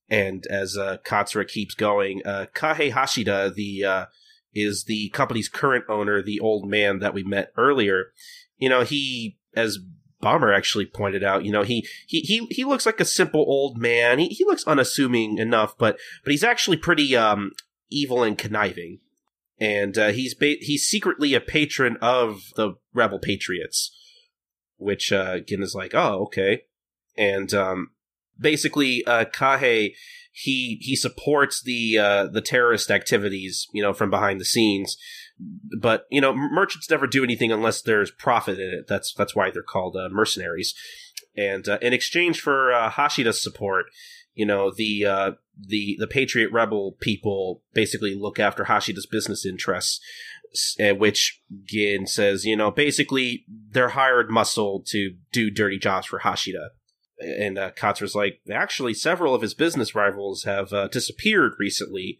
And 0.07 0.45
as 0.47 0.77
uh, 0.77 0.97
Katsura 1.03 1.47
keeps 1.47 1.73
going, 1.73 2.21
uh, 2.25 2.45
Kahei 2.53 2.91
Hashida, 2.91 3.53
the 3.53 3.83
uh, 3.83 4.05
is 4.53 4.85
the 4.85 5.09
company's 5.09 5.49
current 5.49 5.85
owner, 5.89 6.21
the 6.21 6.39
old 6.39 6.69
man 6.69 6.99
that 6.99 7.13
we 7.13 7.23
met 7.23 7.51
earlier. 7.57 8.11
You 8.57 8.69
know, 8.69 8.83
he 8.83 9.37
as 9.55 9.79
Bomber 10.21 10.53
actually 10.53 10.85
pointed 10.85 11.23
out, 11.23 11.45
you 11.45 11.51
know, 11.51 11.63
he 11.63 11.85
he 12.07 12.21
he 12.21 12.47
he 12.49 12.63
looks 12.63 12.85
like 12.85 12.99
a 12.99 13.05
simple 13.05 13.41
old 13.41 13.77
man. 13.77 14.19
He 14.19 14.27
he 14.27 14.45
looks 14.45 14.65
unassuming 14.65 15.37
enough, 15.37 15.77
but 15.77 15.99
but 16.23 16.31
he's 16.31 16.43
actually 16.43 16.77
pretty 16.77 17.15
um 17.15 17.51
evil 17.89 18.23
and 18.23 18.37
conniving. 18.37 18.99
And 19.59 19.97
uh, 19.97 20.09
he's 20.09 20.33
ba- 20.33 20.57
he's 20.59 20.85
secretly 20.85 21.33
a 21.33 21.39
patron 21.39 21.97
of 22.01 22.51
the 22.55 22.73
rebel 22.93 23.19
patriots, 23.19 23.95
which 24.77 25.11
uh, 25.11 25.33
again 25.35 25.63
is 25.63 25.73
like, 25.73 25.95
oh 25.95 26.23
okay. 26.23 26.63
And 27.17 27.53
um, 27.53 27.91
basically, 28.37 29.05
uh, 29.05 29.25
Kahei 29.25 29.93
he 30.37 30.77
he 30.81 30.97
supports 30.97 31.61
the 31.63 31.97
uh, 31.97 32.25
the 32.25 32.41
terrorist 32.41 32.91
activities, 32.91 33.67
you 33.71 33.81
know, 33.81 33.93
from 33.93 34.09
behind 34.09 34.41
the 34.41 34.45
scenes. 34.45 34.97
But 35.79 36.05
you 36.11 36.19
know, 36.19 36.35
merchants 36.35 36.89
never 36.89 37.07
do 37.07 37.23
anything 37.23 37.53
unless 37.53 37.81
there's 37.81 38.11
profit 38.11 38.59
in 38.59 38.69
it. 38.69 38.85
That's 38.87 39.13
that's 39.13 39.33
why 39.33 39.49
they're 39.49 39.63
called 39.63 39.95
uh, 39.95 40.09
mercenaries. 40.11 40.75
And 41.37 41.69
uh, 41.69 41.77
in 41.81 41.93
exchange 41.93 42.41
for 42.41 42.73
uh, 42.73 42.91
Hashida's 42.91 43.41
support, 43.41 43.85
you 44.35 44.45
know, 44.45 44.71
the 44.75 45.05
uh, 45.05 45.31
the 45.59 45.95
the 45.99 46.07
Patriot 46.07 46.51
Rebel 46.51 46.97
people 46.99 47.63
basically 47.73 48.13
look 48.13 48.39
after 48.39 48.65
Hashida's 48.65 49.07
business 49.07 49.45
interests. 49.45 49.99
uh, 50.79 50.95
Which 50.95 51.41
Gin 51.63 52.07
says, 52.07 52.45
you 52.45 52.55
know, 52.55 52.71
basically 52.71 53.45
they're 53.71 53.89
hired 53.89 54.29
muscle 54.29 54.83
to 54.87 55.15
do 55.31 55.49
dirty 55.49 55.79
jobs 55.79 56.07
for 56.07 56.19
Hashida. 56.19 56.69
And 57.19 57.57
uh, 57.57 57.71
Katsura's 57.71 58.15
like, 58.15 58.41
actually, 58.51 58.93
several 58.93 59.33
of 59.33 59.41
his 59.41 59.53
business 59.53 59.95
rivals 59.95 60.43
have 60.43 60.73
uh, 60.73 60.87
disappeared 60.89 61.53
recently. 61.59 62.19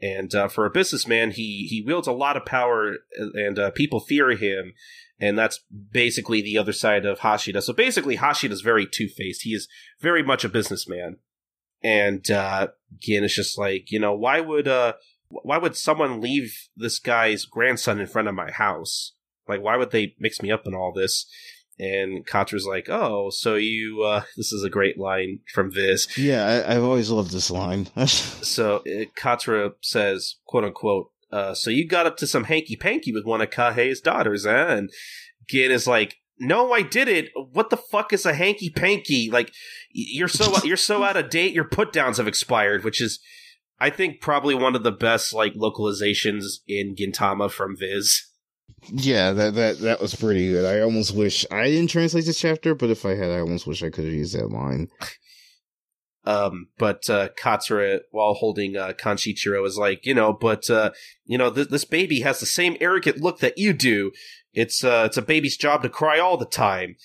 And 0.00 0.34
uh, 0.34 0.48
for 0.48 0.64
a 0.64 0.70
businessman, 0.70 1.32
he 1.32 1.66
he 1.68 1.82
wields 1.84 2.08
a 2.08 2.12
lot 2.12 2.36
of 2.36 2.44
power, 2.44 2.96
and 3.16 3.58
uh, 3.58 3.70
people 3.70 4.00
fear 4.00 4.30
him. 4.30 4.74
And 5.20 5.38
that's 5.38 5.60
basically 5.92 6.42
the 6.42 6.58
other 6.58 6.72
side 6.72 7.04
of 7.06 7.20
Hashida. 7.20 7.62
So 7.62 7.72
basically, 7.72 8.16
Hashida 8.16 8.50
is 8.50 8.60
very 8.60 8.86
two 8.86 9.08
faced. 9.08 9.42
He 9.42 9.50
is 9.50 9.68
very 10.00 10.22
much 10.22 10.44
a 10.44 10.48
businessman. 10.48 11.18
And 11.84 12.30
uh, 12.30 12.68
Gin 13.00 13.24
is 13.24 13.34
just 13.34 13.58
like, 13.58 13.90
you 13.90 13.98
know, 13.98 14.14
why 14.14 14.40
would 14.40 14.68
uh, 14.68 14.94
why 15.28 15.58
would 15.58 15.76
someone 15.76 16.20
leave 16.20 16.68
this 16.76 16.98
guy's 16.98 17.44
grandson 17.44 18.00
in 18.00 18.06
front 18.06 18.28
of 18.28 18.34
my 18.34 18.50
house? 18.50 19.12
Like, 19.48 19.62
why 19.62 19.76
would 19.76 19.90
they 19.90 20.14
mix 20.18 20.40
me 20.42 20.50
up 20.50 20.66
in 20.66 20.74
all 20.74 20.92
this? 20.92 21.26
And 21.78 22.26
Katsura's 22.26 22.66
like, 22.66 22.88
oh, 22.88 23.30
so 23.30 23.56
you, 23.56 24.02
uh, 24.02 24.22
this 24.36 24.52
is 24.52 24.62
a 24.62 24.70
great 24.70 24.98
line 24.98 25.40
from 25.52 25.72
Viz. 25.72 26.06
Yeah, 26.16 26.46
I, 26.46 26.74
I've 26.74 26.84
always 26.84 27.10
loved 27.10 27.32
this 27.32 27.50
line. 27.50 27.88
So 28.06 28.76
uh, 28.78 29.04
Katsura 29.16 29.72
says, 29.80 30.36
quote 30.46 30.64
unquote, 30.64 31.10
uh, 31.30 31.54
so 31.54 31.70
you 31.70 31.88
got 31.88 32.06
up 32.06 32.18
to 32.18 32.26
some 32.26 32.44
hanky 32.44 32.76
panky 32.76 33.12
with 33.12 33.24
one 33.24 33.40
of 33.40 33.50
Kahei's 33.50 34.00
daughters, 34.00 34.44
eh? 34.44 34.74
And 34.74 34.90
Gin 35.48 35.70
is 35.70 35.86
like, 35.86 36.16
no, 36.42 36.72
I 36.72 36.82
did 36.82 37.06
it. 37.06 37.30
What 37.52 37.70
the 37.70 37.76
fuck 37.76 38.12
is 38.12 38.26
a 38.26 38.34
hanky 38.34 38.68
panky? 38.68 39.30
Like, 39.30 39.52
you're 39.90 40.28
so 40.28 40.52
you're 40.64 40.76
so 40.76 41.04
out 41.04 41.16
of 41.16 41.30
date. 41.30 41.54
Your 41.54 41.64
put 41.64 41.92
downs 41.92 42.18
have 42.18 42.26
expired, 42.26 42.82
which 42.82 43.00
is, 43.00 43.20
I 43.78 43.90
think, 43.90 44.20
probably 44.20 44.54
one 44.54 44.74
of 44.74 44.82
the 44.82 44.92
best 44.92 45.32
like 45.32 45.54
localizations 45.54 46.56
in 46.66 46.96
Gintama 46.96 47.50
from 47.50 47.76
Viz. 47.78 48.22
yeah, 48.92 49.30
that 49.32 49.54
that 49.54 49.78
that 49.78 50.00
was 50.00 50.16
pretty 50.16 50.48
good. 50.50 50.64
I 50.64 50.80
almost 50.80 51.14
wish 51.14 51.46
I 51.50 51.66
didn't 51.66 51.90
translate 51.90 52.26
this 52.26 52.40
chapter, 52.40 52.74
but 52.74 52.90
if 52.90 53.06
I 53.06 53.14
had, 53.14 53.30
I 53.30 53.38
almost 53.38 53.66
wish 53.66 53.82
I 53.84 53.90
could 53.90 54.04
have 54.04 54.12
used 54.12 54.34
that 54.36 54.50
line. 54.50 54.88
Um, 56.24 56.68
but 56.78 57.08
uh, 57.10 57.30
Katsura, 57.36 58.00
while 58.10 58.34
holding 58.34 58.76
uh, 58.76 58.92
Kanshichiro, 58.92 59.66
is 59.66 59.76
like, 59.76 60.06
you 60.06 60.14
know, 60.14 60.32
but 60.32 60.70
uh, 60.70 60.90
you 61.24 61.36
know, 61.36 61.50
th- 61.50 61.68
this 61.68 61.84
baby 61.84 62.20
has 62.20 62.38
the 62.40 62.46
same 62.46 62.76
arrogant 62.80 63.18
look 63.18 63.40
that 63.40 63.58
you 63.58 63.72
do. 63.72 64.12
It's 64.54 64.84
uh, 64.84 65.04
it's 65.06 65.16
a 65.16 65.22
baby's 65.22 65.56
job 65.56 65.82
to 65.82 65.88
cry 65.88 66.18
all 66.18 66.36
the 66.36 66.46
time. 66.46 66.96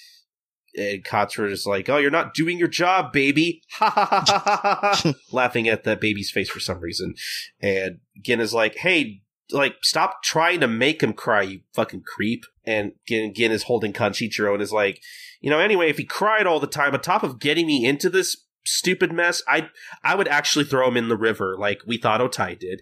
And 0.76 1.03
Katsura 1.03 1.52
is 1.52 1.65
like, 1.65 1.90
"Oh, 1.90 1.98
you're 1.98 2.11
not 2.11 2.34
doing 2.34 2.60
your 2.60 2.68
job, 2.68 3.11
baby!" 3.11 3.61
Ha 3.74 3.90
ha 3.90 4.06
ha 4.06 4.24
ha 4.24 4.40
ha 4.61 4.80
ha, 4.94 5.14
laughing 5.32 5.68
at 5.68 5.84
that 5.86 6.02
baby's 6.02 6.30
face 6.30 6.49
for 6.49 6.60
some 6.60 6.80
reason. 6.80 7.15
And 7.61 7.99
Gin 8.22 8.40
is 8.41 8.53
like, 8.53 8.76
"Hey, 8.76 9.22
like, 9.52 9.76
stop 9.82 10.24
trying 10.24 10.60
to 10.60 10.68
make 10.68 11.02
him 11.02 11.14
cry, 11.14 11.41
you 11.44 11.61
fucking 11.74 12.03
creep." 12.06 12.44
And 12.65 12.91
Gin, 13.07 13.34
Gin 13.34 13.52
is 13.52 13.64
holding 13.64 13.94
Kanshichiro 13.94 14.53
and 14.53 14.61
is 14.61 14.74
like, 14.74 15.02
"You 15.41 15.49
know, 15.49 15.60
anyway, 15.60 15.90
if 15.90 15.98
he 15.98 16.03
cried 16.06 16.45
all 16.45 16.60
the 16.60 16.68
time, 16.68 16.94
on 16.94 17.02
top 17.02 17.24
of 17.24 17.40
getting 17.40 17.65
me 17.65 17.86
into 17.86 18.10
this 18.10 18.45
stupid 18.65 19.11
mess, 19.11 19.41
I 19.48 19.69
I 20.03 20.15
would 20.15 20.28
actually 20.28 20.65
throw 20.65 20.90
him 20.90 20.98
in 20.98 21.07
the 21.07 21.18
river, 21.18 21.56
like 21.57 21.80
we 21.88 21.98
thought 21.98 22.22
Otae 22.22 22.60
did." 22.60 22.82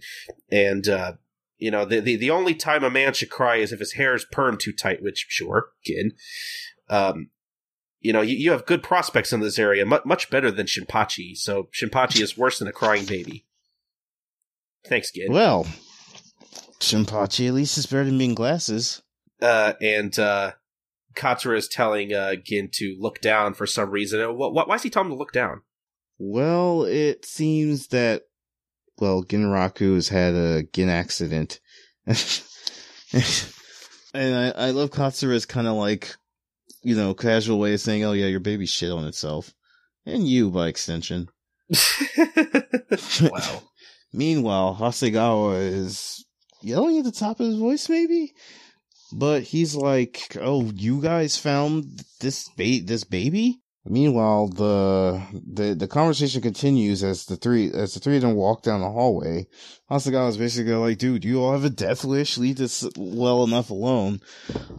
And 0.50 0.86
uh, 0.88 1.12
you 1.58 1.70
know, 1.70 1.84
the, 1.84 2.00
the 2.00 2.16
the 2.16 2.30
only 2.30 2.54
time 2.54 2.84
a 2.84 2.90
man 2.90 3.14
should 3.14 3.30
cry 3.30 3.56
is 3.56 3.72
if 3.72 3.80
his 3.80 3.94
hair 3.94 4.14
is 4.14 4.26
permed 4.32 4.58
too 4.58 4.72
tight, 4.72 5.02
which 5.02 5.26
sure, 5.28 5.70
Gin. 5.84 6.12
Um, 6.88 7.30
you 8.00 8.12
know, 8.12 8.20
you, 8.20 8.36
you 8.36 8.50
have 8.52 8.66
good 8.66 8.82
prospects 8.82 9.32
in 9.32 9.40
this 9.40 9.58
area, 9.58 9.86
much 9.86 10.04
much 10.04 10.30
better 10.30 10.50
than 10.50 10.66
Shinpachi. 10.66 11.36
So 11.36 11.68
Shinpachi 11.72 12.20
is 12.20 12.36
worse 12.36 12.58
than 12.58 12.68
a 12.68 12.72
crying 12.72 13.04
baby. 13.06 13.46
Thanks, 14.86 15.10
Gin. 15.10 15.32
Well, 15.32 15.66
Shinpachi 16.80 17.48
at 17.48 17.54
least 17.54 17.78
is 17.78 17.86
better 17.86 18.04
than 18.04 18.18
being 18.18 18.34
glasses. 18.34 19.02
Uh, 19.40 19.72
and 19.80 20.16
uh, 20.18 20.52
Katsura 21.14 21.56
is 21.56 21.68
telling 21.68 22.12
uh, 22.12 22.36
Gin 22.36 22.68
to 22.74 22.96
look 23.00 23.20
down 23.20 23.54
for 23.54 23.66
some 23.66 23.90
reason. 23.90 24.20
Uh, 24.20 24.32
wh- 24.32 24.52
wh- 24.52 24.68
why 24.68 24.76
is 24.76 24.82
he 24.82 24.90
telling 24.90 25.08
him 25.08 25.14
to 25.14 25.18
look 25.18 25.32
down? 25.32 25.62
Well, 26.18 26.84
it 26.84 27.24
seems 27.24 27.88
that 27.88 28.22
well, 28.98 29.22
Ginraku 29.22 29.94
has 29.94 30.08
had 30.08 30.34
a 30.34 30.62
Gin 30.72 30.88
accident. 30.88 31.60
and 32.06 32.16
I, 34.14 34.52
I 34.56 34.70
love 34.70 34.90
Katsura's 34.90 35.46
kind 35.46 35.66
of 35.66 35.74
like, 35.74 36.14
you 36.82 36.96
know, 36.96 37.14
casual 37.14 37.58
way 37.58 37.74
of 37.74 37.80
saying, 37.80 38.04
oh 38.04 38.12
yeah, 38.12 38.26
your 38.26 38.40
baby 38.40 38.66
shit 38.66 38.90
on 38.90 39.06
itself. 39.06 39.52
And 40.04 40.26
you, 40.26 40.50
by 40.50 40.68
extension. 40.68 41.28
wow. 43.20 43.62
Meanwhile, 44.12 44.76
Hasegawa 44.80 45.60
is 45.60 46.24
yelling 46.62 46.98
at 46.98 47.04
the 47.04 47.12
top 47.12 47.40
of 47.40 47.46
his 47.46 47.58
voice, 47.58 47.88
maybe? 47.88 48.32
But 49.12 49.42
he's 49.42 49.74
like, 49.74 50.36
oh, 50.40 50.70
you 50.74 51.02
guys 51.02 51.36
found 51.36 52.02
this 52.20 52.48
ba- 52.56 52.84
this 52.84 53.04
baby? 53.04 53.60
Meanwhile, 53.88 54.48
the, 54.48 55.22
the 55.32 55.74
the 55.74 55.88
conversation 55.88 56.42
continues 56.42 57.04
as 57.04 57.26
the 57.26 57.36
three 57.36 57.70
as 57.70 57.94
the 57.94 58.00
three 58.00 58.16
of 58.16 58.22
them 58.22 58.34
walk 58.34 58.62
down 58.62 58.80
the 58.80 58.90
hallway. 58.90 59.46
Hasegawa 59.90 60.30
is 60.30 60.36
basically 60.36 60.74
like, 60.74 60.98
dude, 60.98 61.24
you 61.24 61.42
all 61.42 61.52
have 61.52 61.64
a 61.64 61.70
death 61.70 62.04
wish. 62.04 62.36
Leave 62.36 62.56
this 62.56 62.88
well 62.96 63.44
enough 63.44 63.70
alone. 63.70 64.20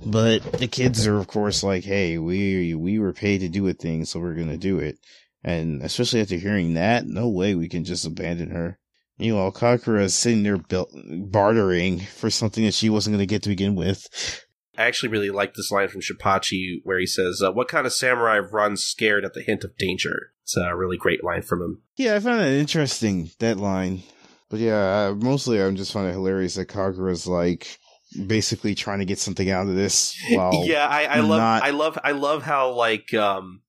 But 0.05 0.43
the 0.53 0.67
kids 0.67 1.07
are, 1.07 1.17
of 1.17 1.27
course, 1.27 1.63
like, 1.63 1.85
hey, 1.85 2.17
we 2.17 2.75
we 2.75 2.99
were 2.99 3.13
paid 3.13 3.39
to 3.39 3.49
do 3.49 3.67
a 3.67 3.73
thing, 3.73 4.05
so 4.05 4.19
we're 4.19 4.35
gonna 4.35 4.57
do 4.57 4.79
it. 4.79 4.99
And 5.43 5.81
especially 5.81 6.21
after 6.21 6.35
hearing 6.35 6.73
that, 6.73 7.07
no 7.07 7.29
way 7.29 7.55
we 7.55 7.69
can 7.69 7.85
just 7.85 8.05
abandon 8.05 8.49
her. 8.51 8.77
Meanwhile, 9.19 9.51
Kagura 9.53 10.03
is 10.03 10.13
sitting 10.13 10.43
there 10.43 10.59
bartering 10.59 11.99
for 11.99 12.29
something 12.29 12.63
that 12.65 12.73
she 12.73 12.89
wasn't 12.89 13.15
going 13.15 13.19
to 13.19 13.25
get 13.25 13.43
to 13.43 13.49
begin 13.49 13.75
with. 13.75 14.45
I 14.77 14.83
actually 14.85 15.09
really 15.09 15.31
like 15.31 15.55
this 15.55 15.71
line 15.71 15.87
from 15.87 16.01
Shinpachi 16.01 16.81
where 16.83 16.99
he 16.99 17.07
says, 17.07 17.41
uh, 17.41 17.51
What 17.51 17.67
kind 17.67 17.87
of 17.87 17.93
samurai 17.93 18.39
runs 18.39 18.83
scared 18.83 19.25
at 19.25 19.33
the 19.33 19.41
hint 19.41 19.63
of 19.63 19.77
danger? 19.77 20.31
It's 20.43 20.55
a 20.55 20.75
really 20.75 20.97
great 20.97 21.23
line 21.23 21.41
from 21.41 21.61
him. 21.61 21.81
Yeah, 21.95 22.15
I 22.15 22.19
found 22.19 22.39
that 22.41 22.51
interesting, 22.51 23.31
that 23.39 23.57
line. 23.57 24.03
But 24.49 24.59
yeah, 24.59 25.07
uh, 25.09 25.15
mostly 25.15 25.61
I'm 25.61 25.75
just 25.75 25.91
finding 25.91 26.11
it 26.11 26.15
hilarious 26.15 26.55
that 26.55 26.67
Kagura's 26.69 27.27
like 27.27 27.79
basically 28.25 28.75
trying 28.75 28.99
to 28.99 29.05
get 29.05 29.19
something 29.19 29.49
out 29.49 29.67
of 29.67 29.75
this. 29.75 30.15
Yeah, 30.29 30.87
I, 30.87 31.05
I 31.05 31.19
love, 31.19 31.39
not- 31.39 31.63
I 31.63 31.71
love, 31.71 31.99
I 32.03 32.11
love 32.11 32.43
how 32.43 32.71
like, 32.71 33.13
um, 33.13 33.61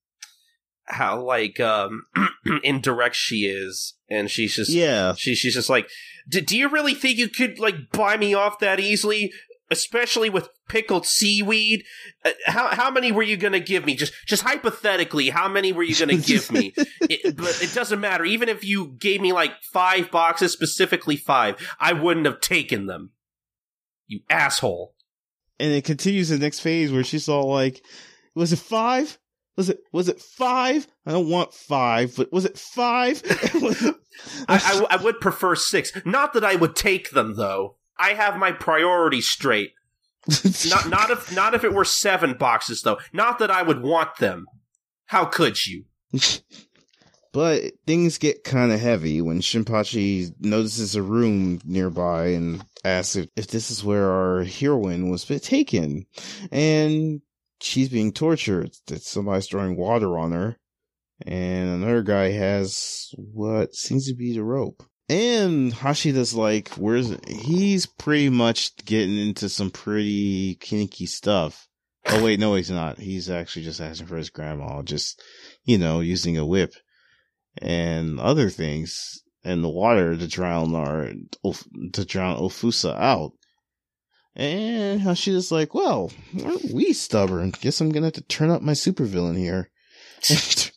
how 0.90 1.20
like 1.20 1.60
um 1.60 2.06
indirect 2.62 3.14
she 3.14 3.47
is, 3.47 3.94
and 4.09 4.30
she's 4.30 4.55
just 4.56 4.70
yeah, 4.70 5.14
she, 5.14 5.35
she's 5.35 5.55
just 5.55 5.68
like, 5.68 5.89
do 6.28 6.56
you 6.56 6.68
really 6.68 6.94
think 6.94 7.18
you 7.18 7.28
could 7.28 7.59
like 7.59 7.90
buy 7.93 8.16
me 8.16 8.32
off 8.35 8.59
that 8.60 8.80
easily? 8.80 9.32
Especially 9.70 10.30
with 10.30 10.48
pickled 10.69 11.07
seaweed. 11.07 11.85
Uh, 12.24 12.31
how 12.47 12.69
how 12.69 12.90
many 12.90 13.11
were 13.12 13.23
you 13.23 13.36
gonna 13.36 13.61
give 13.61 13.85
me? 13.85 13.95
Just 13.97 14.12
just 14.27 14.43
hypothetically, 14.43 15.31
how 15.31 15.49
many 15.49 15.73
were 15.73 15.82
you 15.82 15.95
gonna 15.97 16.16
give 16.19 16.51
me? 16.53 16.73
it, 17.01 17.36
but 17.36 17.62
it 17.62 17.73
doesn't 17.74 18.01
matter. 18.01 18.24
Even 18.24 18.49
if 18.49 18.65
you 18.65 18.95
gave 18.99 19.20
me 19.20 19.32
like 19.32 19.53
five 19.73 20.11
boxes, 20.11 20.53
specifically 20.53 21.16
five, 21.16 21.57
I 21.81 21.93
wouldn't 21.93 22.27
have 22.27 22.40
taken 22.40 22.86
them. 22.86 23.11
You 24.07 24.20
asshole. 24.31 24.95
and 25.61 25.73
it 25.73 25.85
continues 25.85 26.28
the 26.31 26.39
next 26.39 26.61
phase 26.61 26.90
where 26.93 27.05
she's 27.05 27.28
all 27.28 27.51
like, 27.51 27.82
"Was 28.35 28.53
it 28.53 28.59
five? 28.59 29.19
Was 29.57 29.69
it 29.69 29.81
was 29.93 30.09
it 30.09 30.20
five? 30.20 30.86
I 31.05 31.11
don't 31.12 31.28
want 31.28 31.53
five, 31.53 32.15
but 32.16 32.32
was 32.32 32.45
it 32.45 32.57
five? 32.57 33.20
I, 34.49 34.49
I, 34.49 34.86
I 34.90 35.03
would 35.03 35.20
prefer 35.20 35.55
six. 35.57 35.93
Not 36.05 36.32
that 36.35 36.45
I 36.45 36.55
would 36.55 36.74
take 36.77 37.11
them 37.11 37.35
though. 37.35 37.77
I 37.99 38.11
have 38.15 38.36
my 38.39 38.53
priorities 38.53 39.28
straight. 39.28 39.73
Not 40.68 40.88
not 40.90 41.10
if 41.10 41.34
not 41.34 41.55
if 41.55 41.64
it 41.64 41.72
were 41.72 41.86
seven 41.86 42.34
boxes 42.34 42.82
though. 42.82 42.98
Not 43.14 43.38
that 43.38 43.50
I 43.50 43.62
would 43.62 43.82
want 43.82 44.16
them. 44.18 44.46
How 45.06 45.24
could 45.24 45.66
you? 45.66 45.84
But 47.32 47.72
things 47.86 48.18
get 48.18 48.42
kind 48.42 48.72
of 48.72 48.80
heavy 48.80 49.20
when 49.20 49.40
Shinpachi 49.40 50.32
notices 50.40 50.96
a 50.96 51.02
room 51.02 51.60
nearby 51.64 52.28
and 52.28 52.64
asks 52.84 53.16
if, 53.16 53.28
if 53.36 53.46
this 53.48 53.70
is 53.70 53.84
where 53.84 54.10
our 54.10 54.44
heroine 54.44 55.10
was 55.10 55.24
taken. 55.24 56.06
And 56.50 57.20
she's 57.60 57.90
being 57.90 58.12
tortured. 58.12 58.74
That 58.86 59.02
somebody's 59.02 59.46
throwing 59.46 59.76
water 59.76 60.18
on 60.18 60.32
her. 60.32 60.56
And 61.26 61.68
another 61.68 62.02
guy 62.02 62.30
has 62.30 63.14
what 63.16 63.74
seems 63.74 64.09
to 64.09 64.14
be 64.14 64.32
the 64.32 64.44
rope. 64.44 64.82
And 65.09 65.72
Hashida's 65.72 66.35
like, 66.35 66.68
where's, 66.70 67.16
he's 67.26 67.86
pretty 67.86 68.28
much 68.28 68.76
getting 68.85 69.16
into 69.16 69.48
some 69.48 69.70
pretty 69.70 70.56
kinky 70.56 71.06
stuff. 71.06 71.66
Oh 72.06 72.22
wait, 72.22 72.39
no, 72.39 72.55
he's 72.55 72.70
not. 72.70 72.98
He's 72.98 73.30
actually 73.30 73.64
just 73.64 73.80
asking 73.80 74.06
for 74.06 74.16
his 74.16 74.30
grandma, 74.30 74.82
just, 74.82 75.22
you 75.64 75.78
know, 75.78 76.01
using 76.01 76.36
a 76.36 76.47
whip 76.47 76.74
and 77.60 78.20
other 78.20 78.51
things 78.51 79.22
in 79.44 79.62
the 79.62 79.68
water 79.68 80.16
to 80.16 80.28
drown 80.28 80.74
our 80.74 81.10
to 81.93 82.05
drown 82.05 82.39
Ofusa 82.39 82.94
out. 82.98 83.32
And 84.36 85.18
she 85.18 85.32
like, 85.51 85.74
well, 85.74 86.12
aren't 86.44 86.72
we 86.72 86.93
stubborn? 86.93 87.52
Guess 87.60 87.80
I'm 87.80 87.90
gonna 87.90 88.06
have 88.06 88.14
to 88.14 88.20
turn 88.22 88.51
up 88.51 88.62
my 88.62 88.72
supervillain 88.72 89.36
here. 89.36 89.70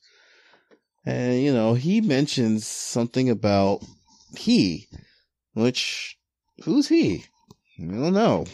and 1.05 1.41
you 1.41 1.53
know, 1.53 1.73
he 1.75 2.01
mentions 2.01 2.65
something 2.65 3.29
about 3.29 3.83
he, 4.35 4.87
which 5.53 6.17
who's 6.63 6.87
he? 6.87 7.25
I 7.79 7.85
don't 7.85 8.13
know. 8.13 8.45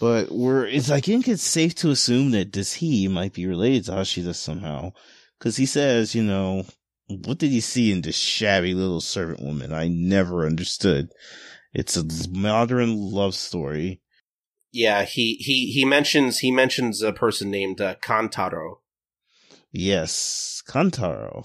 But 0.00 0.30
we're 0.30 0.66
it's 0.66 0.90
I 0.90 1.00
think 1.00 1.28
it's 1.28 1.42
safe 1.42 1.74
to 1.76 1.90
assume 1.90 2.30
that 2.32 2.52
this 2.52 2.74
he 2.74 3.08
might 3.08 3.32
be 3.32 3.46
related 3.46 3.86
to 3.86 3.92
Hashida 3.92 4.34
somehow. 4.34 4.92
Cause 5.40 5.56
he 5.56 5.66
says, 5.66 6.14
you 6.14 6.24
know, 6.24 6.64
what 7.06 7.38
did 7.38 7.50
he 7.50 7.60
see 7.60 7.92
in 7.92 8.02
this 8.02 8.16
shabby 8.16 8.74
little 8.74 9.00
servant 9.00 9.40
woman? 9.40 9.72
I 9.72 9.88
never 9.88 10.44
understood. 10.46 11.10
It's 11.72 11.96
a 11.96 12.04
modern 12.30 12.96
love 12.96 13.34
story. 13.34 14.00
Yeah, 14.72 15.04
he 15.04 15.34
he 15.34 15.70
he 15.70 15.84
mentions 15.84 16.38
he 16.40 16.50
mentions 16.50 17.02
a 17.02 17.12
person 17.12 17.50
named 17.50 17.80
uh, 17.80 17.94
Kantaro. 17.96 18.80
Yes, 19.70 20.62
Kantaro. 20.68 21.44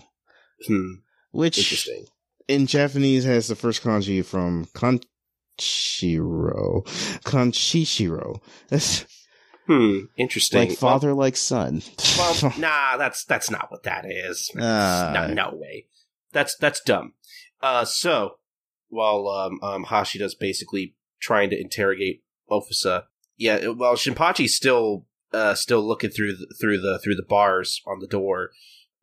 Hmm. 0.67 0.95
Which 1.31 1.57
Interesting. 1.57 2.05
In 2.47 2.65
Japanese 2.67 3.23
has 3.25 3.47
the 3.47 3.55
first 3.55 3.83
kanji 3.83 4.23
from 4.25 4.65
Kanshiro. 4.73 5.03
Kanshishiro. 7.23 8.41
That's 8.69 9.05
Hmm. 9.67 9.99
Interesting. 10.17 10.59
like 10.59 10.77
father, 10.77 11.13
like 11.13 11.37
son. 11.37 11.81
Well, 12.17 12.35
well, 12.43 12.53
nah, 12.59 12.97
that's 12.97 13.23
that's 13.23 13.49
not 13.49 13.71
what 13.71 13.83
that 13.83 14.05
is. 14.05 14.51
Ah. 14.59 15.11
no, 15.13 15.27
no 15.33 15.51
way. 15.53 15.87
That's 16.33 16.57
that's 16.57 16.81
dumb. 16.81 17.13
Uh, 17.61 17.85
so 17.85 18.39
while 18.89 19.25
um, 19.29 19.59
um 19.63 19.85
Hashida's 19.85 20.35
basically 20.35 20.95
trying 21.21 21.49
to 21.51 21.59
interrogate 21.59 22.23
Ofusa, 22.51 23.03
yeah, 23.37 23.69
well, 23.69 23.95
Shinpachi's 23.95 24.53
still 24.53 25.05
uh 25.31 25.55
still 25.55 25.81
looking 25.81 26.09
through 26.09 26.35
the, 26.35 26.53
through 26.59 26.81
the 26.81 26.99
through 27.01 27.15
the 27.15 27.23
bars 27.27 27.81
on 27.87 27.99
the 27.99 28.07
door. 28.07 28.49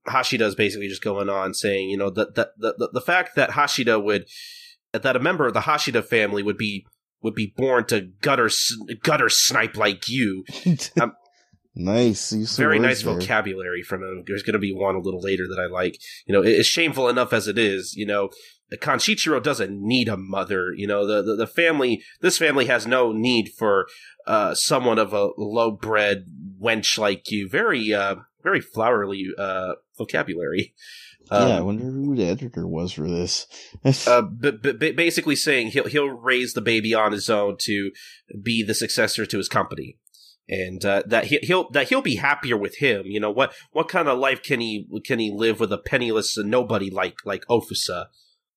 Hashida's 0.09 0.55
basically 0.55 0.89
just 0.89 1.03
going 1.03 1.29
on 1.29 1.55
saying, 1.55 1.91
you 1.91 1.97
know, 1.97 2.11
that 2.11 2.35
the, 2.35 2.51
the 2.57 2.91
the 2.93 3.01
fact 3.01 3.37
that 3.37 3.51
Hashida 3.51 4.03
would 4.03 4.27
that 4.93 5.17
a 5.17 5.21
member 5.21 5.47
of 5.47 5.55
the 5.55 5.61
Hashida 5.61 6.05
family 6.05 6.43
would 6.43 6.57
be 6.57 6.87
would 7.23 7.35
be 7.35 7.53
born 7.57 7.85
to 7.87 8.09
gutter 8.23 8.51
gutter 9.03 9.29
snipe 9.29 9.77
like 9.77 10.09
you 10.09 10.45
Nice. 11.75 12.33
Use 12.33 12.51
some 12.51 12.63
Very 12.63 12.79
nice 12.79 13.03
there. 13.03 13.15
vocabulary 13.15 13.83
from 13.83 14.03
him. 14.03 14.25
There's 14.27 14.43
going 14.43 14.55
to 14.55 14.59
be 14.59 14.75
one 14.75 14.97
a 14.97 15.01
little 15.01 15.21
later 15.21 15.47
that 15.49 15.61
I 15.61 15.67
like. 15.67 16.01
You 16.27 16.35
know, 16.35 16.43
it's 16.43 16.69
shameful 16.69 17.09
enough 17.09 17.33
as 17.33 17.47
it 17.47 17.59
is. 17.59 17.95
You 17.97 18.07
know, 18.07 18.31
Kanshichiro 18.75 19.43
doesn't 19.43 19.71
need 19.81 20.09
a 20.09 20.17
mother. 20.17 20.73
You 20.75 20.87
know, 20.87 21.07
the, 21.07 21.23
the, 21.23 21.37
the 21.37 21.47
family, 21.47 22.03
this 22.21 22.39
family 22.39 22.67
has 22.67 22.87
no 22.87 23.13
need 23.13 23.51
for 23.57 23.87
uh, 24.27 24.55
someone 24.55 24.99
of 24.99 25.13
a 25.13 25.31
low 25.39 25.71
bred 25.71 26.25
wench 26.61 26.99
like 26.99 27.31
you. 27.31 27.49
Very, 27.49 27.95
uh, 27.95 28.17
very 28.43 28.61
flowery 28.61 29.27
uh, 29.39 29.75
vocabulary. 29.99 30.75
Um, 31.31 31.49
yeah, 31.49 31.59
I 31.59 31.61
wonder 31.61 31.85
who 31.85 32.17
the 32.17 32.27
editor 32.27 32.67
was 32.67 32.93
for 32.93 33.09
this. 33.09 33.47
uh, 34.07 34.23
b- 34.23 34.51
b- 34.51 34.73
b- 34.73 34.93
basically 34.93 35.37
saying 35.37 35.69
he'll 35.69 35.87
he'll 35.87 36.09
raise 36.09 36.55
the 36.55 36.61
baby 36.61 36.95
on 36.95 37.13
his 37.13 37.29
own 37.31 37.57
to 37.61 37.93
be 38.43 38.63
the 38.63 38.75
successor 38.75 39.27
to 39.27 39.37
his 39.37 39.49
company, 39.49 39.99
and 40.49 40.85
uh, 40.85 41.03
that 41.07 41.27
he, 41.27 41.39
he'll 41.43 41.71
that 41.71 41.89
he'll 41.89 42.03
be 42.03 42.17
happier 42.17 42.57
with 42.57 42.79
him. 42.79 43.03
You 43.07 43.21
know 43.21 43.31
what 43.31 43.55
what 43.73 43.89
kind 43.89 44.09
of 44.09 44.19
life 44.19 44.43
can 44.43 44.61
he 44.61 44.89
can 45.05 45.19
he 45.19 45.31
live 45.31 45.61
with 45.61 45.73
a 45.73 45.79
penniless 45.79 46.37
nobody 46.39 46.91
like 46.91 47.19
like 47.25 47.45
Ofusa, 47.49 48.07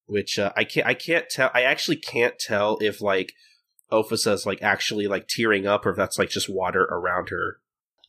which 0.05 0.39
uh, 0.39 0.51
I 0.55 0.63
can't 0.63 0.87
I 0.87 0.93
can't 0.93 1.29
tell 1.29 1.51
I 1.53 1.63
actually 1.63 1.97
can't 1.97 2.39
tell 2.39 2.77
if 2.81 3.01
like 3.01 3.33
Ofusa's 3.91 4.45
like 4.45 4.61
actually 4.63 5.07
like 5.07 5.27
tearing 5.27 5.67
up 5.67 5.85
or 5.85 5.91
if 5.91 5.97
that's 5.97 6.17
like 6.17 6.29
just 6.29 6.49
water 6.49 6.83
around 6.83 7.29
her. 7.29 7.59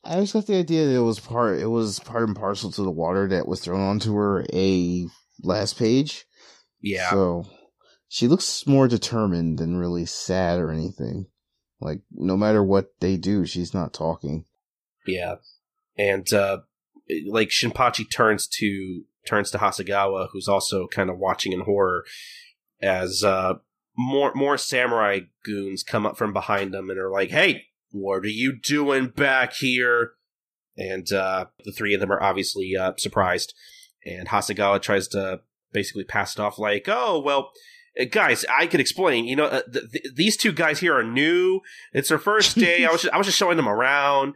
I 0.05 0.15
always 0.15 0.33
got 0.33 0.47
the 0.47 0.57
idea 0.57 0.87
that 0.87 0.95
it 0.95 1.01
was 1.01 1.19
part 1.19 1.59
it 1.59 1.67
was 1.67 1.99
part 2.01 2.25
and 2.25 2.37
parcel 2.37 2.71
to 2.73 2.83
the 2.83 2.91
water 2.91 3.29
that 3.29 3.49
was 3.49 3.61
thrown 3.61 3.81
onto 3.81 4.15
her 4.15 4.45
a 4.53 5.07
last 5.43 5.79
page. 5.79 6.25
Yeah, 6.81 7.11
So 7.11 7.47
she 8.09 8.29
looks 8.29 8.67
more 8.67 8.87
determined 8.87 9.59
than 9.59 9.77
really 9.77 10.05
sad 10.05 10.59
or 10.59 10.71
anything. 10.71 11.27
Like 11.81 12.01
no 12.13 12.37
matter 12.37 12.63
what 12.63 12.93
they 13.01 13.17
do, 13.17 13.47
she's 13.47 13.73
not 13.75 13.95
talking. 13.95 14.45
Yeah, 15.07 15.37
and 15.97 16.31
uh, 16.33 16.59
like 17.27 17.49
Shinpachi 17.49 18.11
turns 18.11 18.47
to 18.59 19.05
turns 19.27 19.51
to 19.51 19.59
Hasegawa, 19.59 20.29
who's 20.33 20.49
also 20.49 20.87
kind 20.87 21.11
of 21.11 21.19
watching 21.19 21.53
in 21.53 21.61
horror 21.61 22.05
as 22.81 23.25
uh, 23.25 23.55
more 23.97 24.33
more 24.35 24.59
samurai 24.59 25.21
goons 25.45 25.83
come 25.83 26.07
up 26.07 26.17
from 26.17 26.33
behind 26.33 26.73
them 26.73 26.91
and 26.91 26.99
are 26.99 27.11
like, 27.11 27.31
"Hey, 27.31 27.65
what 27.95 28.25
are 28.25 28.27
you 28.27 28.53
doing 28.61 29.09
back 29.09 29.55
here?" 29.55 30.13
And 30.77 31.11
uh, 31.13 31.47
the 31.65 31.73
three 31.73 31.95
of 31.95 32.01
them 32.01 32.11
are 32.13 32.23
obviously 32.23 32.77
uh, 32.77 32.93
surprised, 32.99 33.55
and 34.05 34.29
Hasegawa 34.29 34.83
tries 34.83 35.09
to 35.09 35.41
basically 35.73 36.05
pass 36.05 36.35
it 36.37 36.41
off 36.41 36.59
like, 36.59 36.85
"Oh, 36.89 37.21
well." 37.21 37.51
uh, 38.01 38.05
Guys, 38.11 38.45
I 38.53 38.67
could 38.67 38.81
explain. 38.81 39.25
You 39.25 39.37
know, 39.37 39.45
uh, 39.47 39.63
th- 39.73 39.91
th- 39.93 40.15
these 40.17 40.37
two 40.37 40.53
guys 40.53 40.81
here 40.81 40.95
are 40.99 41.05
new. 41.05 41.61
It's 41.93 42.09
their 42.09 42.19
first 42.19 42.57
day. 42.59 42.85
I 42.85 42.91
was 42.91 43.03
just, 43.03 43.15
I 43.15 43.19
was 43.19 43.27
just 43.27 43.39
showing 43.39 43.57
them 43.57 43.69
around. 43.69 44.35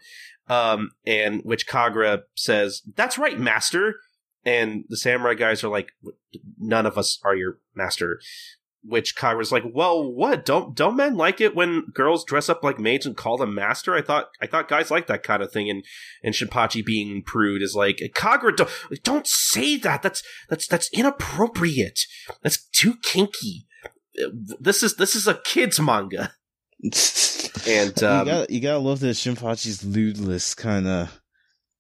Um, 0.49 0.93
and 1.05 1.43
which 1.43 1.67
Kagura 1.67 2.23
says, 2.37 2.83
"That's 2.95 3.19
right, 3.19 3.39
master." 3.39 3.97
And 4.45 4.85
the 4.89 4.97
samurai 4.97 5.35
guys 5.35 5.63
are 5.65 5.69
like, 5.69 5.91
"None 6.59 6.87
of 6.87 6.97
us 6.97 7.19
are 7.25 7.35
your 7.35 7.59
master." 7.75 8.21
Which 8.89 9.17
Kagura's 9.17 9.53
like, 9.53 9.65
"Well, 9.73 10.03
what? 10.11 10.45
Don't 10.45 10.75
don't 10.75 10.97
men 10.97 11.17
like 11.17 11.41
it 11.41 11.55
when 11.55 11.87
girls 11.93 12.25
dress 12.25 12.49
up 12.49 12.65
like 12.65 12.79
maids 12.79 13.07
and 13.07 13.17
call 13.17 13.37
them 13.37 13.55
master? 13.55 13.95
I 13.95 14.03
thought 14.03 14.29
I 14.41 14.47
thought 14.47 14.69
guys 14.69 14.91
like 14.91 15.07
that 15.07 15.23
kind 15.23 15.43
of 15.43 15.53
thing." 15.53 15.69
And 15.69 15.85
and 16.23 16.35
Shinpachi 16.35 16.85
being 16.85 17.23
prude 17.23 17.63
is 17.63 17.75
like, 17.75 18.01
"Kagura, 18.15 18.57
don't 18.57 18.71
don't 19.03 19.27
say 19.27 19.77
that. 19.77 20.03
That's 20.03 20.23
that's 20.49 20.67
that's 20.67 20.91
inappropriate. 20.93 22.01
That's 22.43 22.67
too 22.69 22.95
kinky. 23.03 23.67
This 24.33 24.83
is 24.83 24.97
this 24.97 25.15
is 25.15 25.27
a 25.27 25.35
kids 25.45 25.79
manga." 25.79 26.33
And 27.67 28.03
um, 28.05 28.27
you 28.27 28.33
got 28.33 28.51
you 28.51 28.61
gotta 28.61 28.79
love 28.79 29.01
that 29.01 29.17
Shinpachi's 29.17 29.85
lewd 29.85 30.19
list 30.19 30.57
kind 30.59 30.87
of 30.87 31.21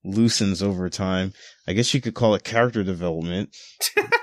loosens 0.04 0.60
over 0.60 0.90
time. 0.90 1.32
I 1.68 1.72
guess 1.72 1.94
you 1.94 2.00
could 2.00 2.14
call 2.14 2.34
it 2.34 2.42
character 2.42 2.82
development. 2.82 3.56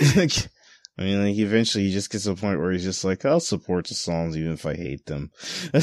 like, 0.16 0.48
I 0.96 1.02
mean, 1.02 1.24
like 1.24 1.36
eventually 1.36 1.84
he 1.84 1.92
just 1.92 2.10
gets 2.10 2.24
to 2.24 2.32
a 2.32 2.36
point 2.36 2.60
where 2.60 2.70
he's 2.70 2.84
just 2.84 3.04
like, 3.04 3.24
I'll 3.24 3.40
support 3.40 3.86
the 3.86 3.94
songs 3.94 4.36
even 4.36 4.52
if 4.52 4.64
I 4.64 4.74
hate 4.74 5.06
them. 5.06 5.30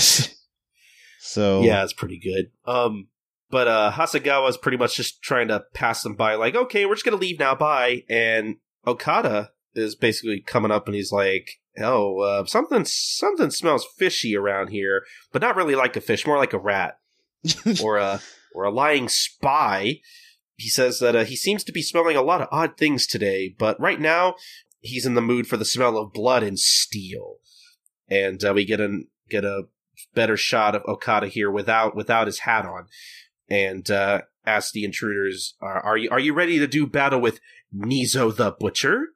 so 1.20 1.62
Yeah, 1.64 1.84
it's 1.84 1.94
pretty 1.94 2.20
good. 2.20 2.52
Um, 2.66 3.08
but 3.50 3.68
uh, 3.68 3.92
Hasegawa 3.94 4.50
is 4.50 4.58
pretty 4.58 4.78
much 4.78 4.96
just 4.96 5.22
trying 5.22 5.50
to 5.50 5.64
pass 5.74 6.04
them 6.04 6.16
by, 6.16 6.36
like, 6.36 6.56
okay, 6.56 6.86
we're 6.86 6.96
just 6.96 7.04
gonna 7.04 7.18
leave 7.18 7.40
now, 7.40 7.54
bye. 7.54 8.04
And 8.10 8.56
Okada 8.88 9.52
is 9.76 9.96
basically 9.96 10.42
coming 10.42 10.72
up 10.72 10.88
and 10.88 10.96
he's 10.96 11.12
like, 11.12 11.60
"Oh, 11.78 12.20
uh, 12.20 12.46
something 12.46 12.86
something 12.86 13.52
smells 13.52 13.86
fishy 13.98 14.36
around 14.36 14.70
here, 14.70 15.04
but 15.32 15.42
not 15.42 15.56
really 15.56 15.76
like 15.76 15.96
a 15.96 16.02
fish, 16.02 16.26
more 16.26 16.38
like 16.38 16.54
a 16.54 16.60
rat 16.60 16.98
or 17.84 17.98
a 17.98 18.22
or 18.56 18.64
a 18.64 18.72
lying 18.72 19.10
spy." 19.10 20.00
He 20.56 20.70
says 20.70 21.00
that 21.00 21.16
uh, 21.16 21.24
he 21.26 21.36
seems 21.36 21.64
to 21.64 21.72
be 21.72 21.82
smelling 21.82 22.16
a 22.16 22.22
lot 22.22 22.42
of 22.42 22.48
odd 22.52 22.78
things 22.78 23.08
today, 23.08 23.54
but 23.58 23.80
right 23.80 24.00
now 24.00 24.36
he's 24.82 25.06
in 25.06 25.16
the 25.16 25.22
mood 25.22 25.48
for 25.48 25.58
the 25.58 25.66
smell 25.66 25.98
of 25.98 26.14
blood 26.14 26.44
and 26.44 26.60
steel. 26.60 27.38
And 28.10 28.44
uh, 28.44 28.54
we 28.54 28.66
get 28.66 28.82
a 28.82 29.04
get 29.30 29.46
a 29.46 29.64
better 30.14 30.36
shot 30.36 30.76
of 30.76 30.84
Okada 30.88 31.28
here 31.28 31.50
without 31.50 31.96
without 31.96 32.28
his 32.28 32.40
hat 32.40 32.66
on, 32.66 32.88
and 33.50 33.90
uh, 33.90 34.22
asks 34.46 34.74
the 34.74 34.84
intruders, 34.84 35.56
are, 35.62 35.80
"Are 35.82 35.98
you 35.98 36.10
are 36.10 36.20
you 36.20 36.34
ready 36.34 36.60
to 36.60 36.68
do 36.68 36.86
battle 36.86 37.22
with 37.22 37.40
Nizo 37.74 38.36
the 38.36 38.52
Butcher?" 38.52 39.10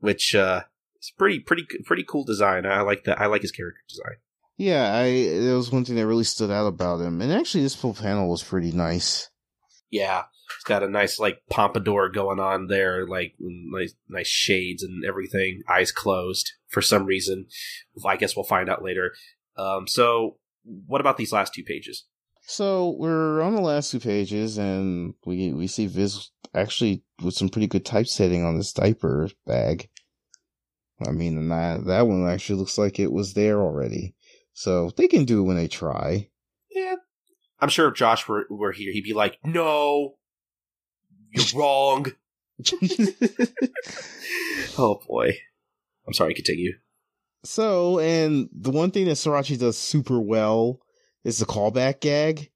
Which 0.00 0.34
uh, 0.34 0.64
is 1.00 1.12
pretty 1.16 1.40
pretty 1.40 1.66
pretty 1.84 2.04
cool 2.06 2.24
design. 2.24 2.66
I 2.66 2.82
like 2.82 3.04
that. 3.04 3.18
I 3.20 3.26
like 3.26 3.42
his 3.42 3.52
character 3.52 3.80
design. 3.88 4.16
yeah, 4.58 4.94
I 4.94 5.38
there 5.40 5.56
was 5.56 5.72
one 5.72 5.86
thing 5.86 5.96
that 5.96 6.06
really 6.06 6.24
stood 6.24 6.50
out 6.50 6.66
about 6.66 7.00
him, 7.00 7.22
and 7.22 7.32
actually 7.32 7.62
this 7.62 7.74
full 7.74 7.94
panel 7.94 8.28
was 8.28 8.42
pretty 8.42 8.72
nice. 8.72 9.30
Yeah, 9.90 10.24
it's 10.56 10.64
got 10.64 10.82
a 10.82 10.88
nice 10.88 11.18
like 11.18 11.38
pompadour 11.50 12.10
going 12.10 12.40
on 12.40 12.66
there, 12.66 13.06
like 13.06 13.34
nice 13.38 13.94
nice 14.08 14.26
shades 14.26 14.82
and 14.82 15.04
everything. 15.04 15.62
Eyes 15.68 15.92
closed 15.92 16.52
for 16.68 16.82
some 16.82 17.06
reason. 17.06 17.46
I 18.04 18.16
guess 18.16 18.36
we'll 18.36 18.44
find 18.44 18.68
out 18.68 18.84
later. 18.84 19.12
Um, 19.56 19.86
so, 19.86 20.38
what 20.64 21.00
about 21.00 21.16
these 21.16 21.32
last 21.32 21.54
two 21.54 21.64
pages? 21.64 22.04
So 22.46 22.94
we're 22.98 23.40
on 23.40 23.54
the 23.54 23.62
last 23.62 23.90
two 23.90 24.00
pages, 24.00 24.58
and 24.58 25.14
we 25.24 25.52
we 25.52 25.66
see 25.66 25.86
Viz 25.86 26.30
actually 26.54 27.02
with 27.22 27.34
some 27.34 27.48
pretty 27.48 27.66
good 27.66 27.86
typesetting 27.86 28.44
on 28.44 28.58
this 28.58 28.72
diaper 28.72 29.30
bag. 29.46 29.88
I 31.06 31.10
mean, 31.10 31.48
that 31.48 31.84
that 31.86 32.06
one 32.06 32.28
actually 32.28 32.58
looks 32.58 32.78
like 32.78 32.98
it 32.98 33.12
was 33.12 33.34
there 33.34 33.60
already. 33.60 34.14
So 34.52 34.90
they 34.96 35.08
can 35.08 35.24
do 35.24 35.40
it 35.40 35.44
when 35.44 35.56
they 35.56 35.68
try. 35.68 36.28
Yeah. 36.70 36.96
I'm 37.60 37.68
sure 37.68 37.88
if 37.88 37.94
Josh 37.94 38.28
were, 38.28 38.46
were 38.50 38.72
here, 38.72 38.92
he'd 38.92 39.04
be 39.04 39.14
like, 39.14 39.38
no, 39.44 40.14
you're 41.34 41.60
wrong. 41.60 42.06
oh 44.78 45.00
boy. 45.06 45.32
I'm 46.06 46.12
sorry, 46.12 46.34
continue. 46.34 46.74
so, 47.44 47.98
and 47.98 48.48
the 48.52 48.70
one 48.70 48.90
thing 48.90 49.06
that 49.06 49.12
Sorachi 49.12 49.58
does 49.58 49.78
super 49.78 50.20
well 50.20 50.80
is 51.24 51.38
the 51.38 51.46
callback 51.46 52.00
gag. 52.00 52.50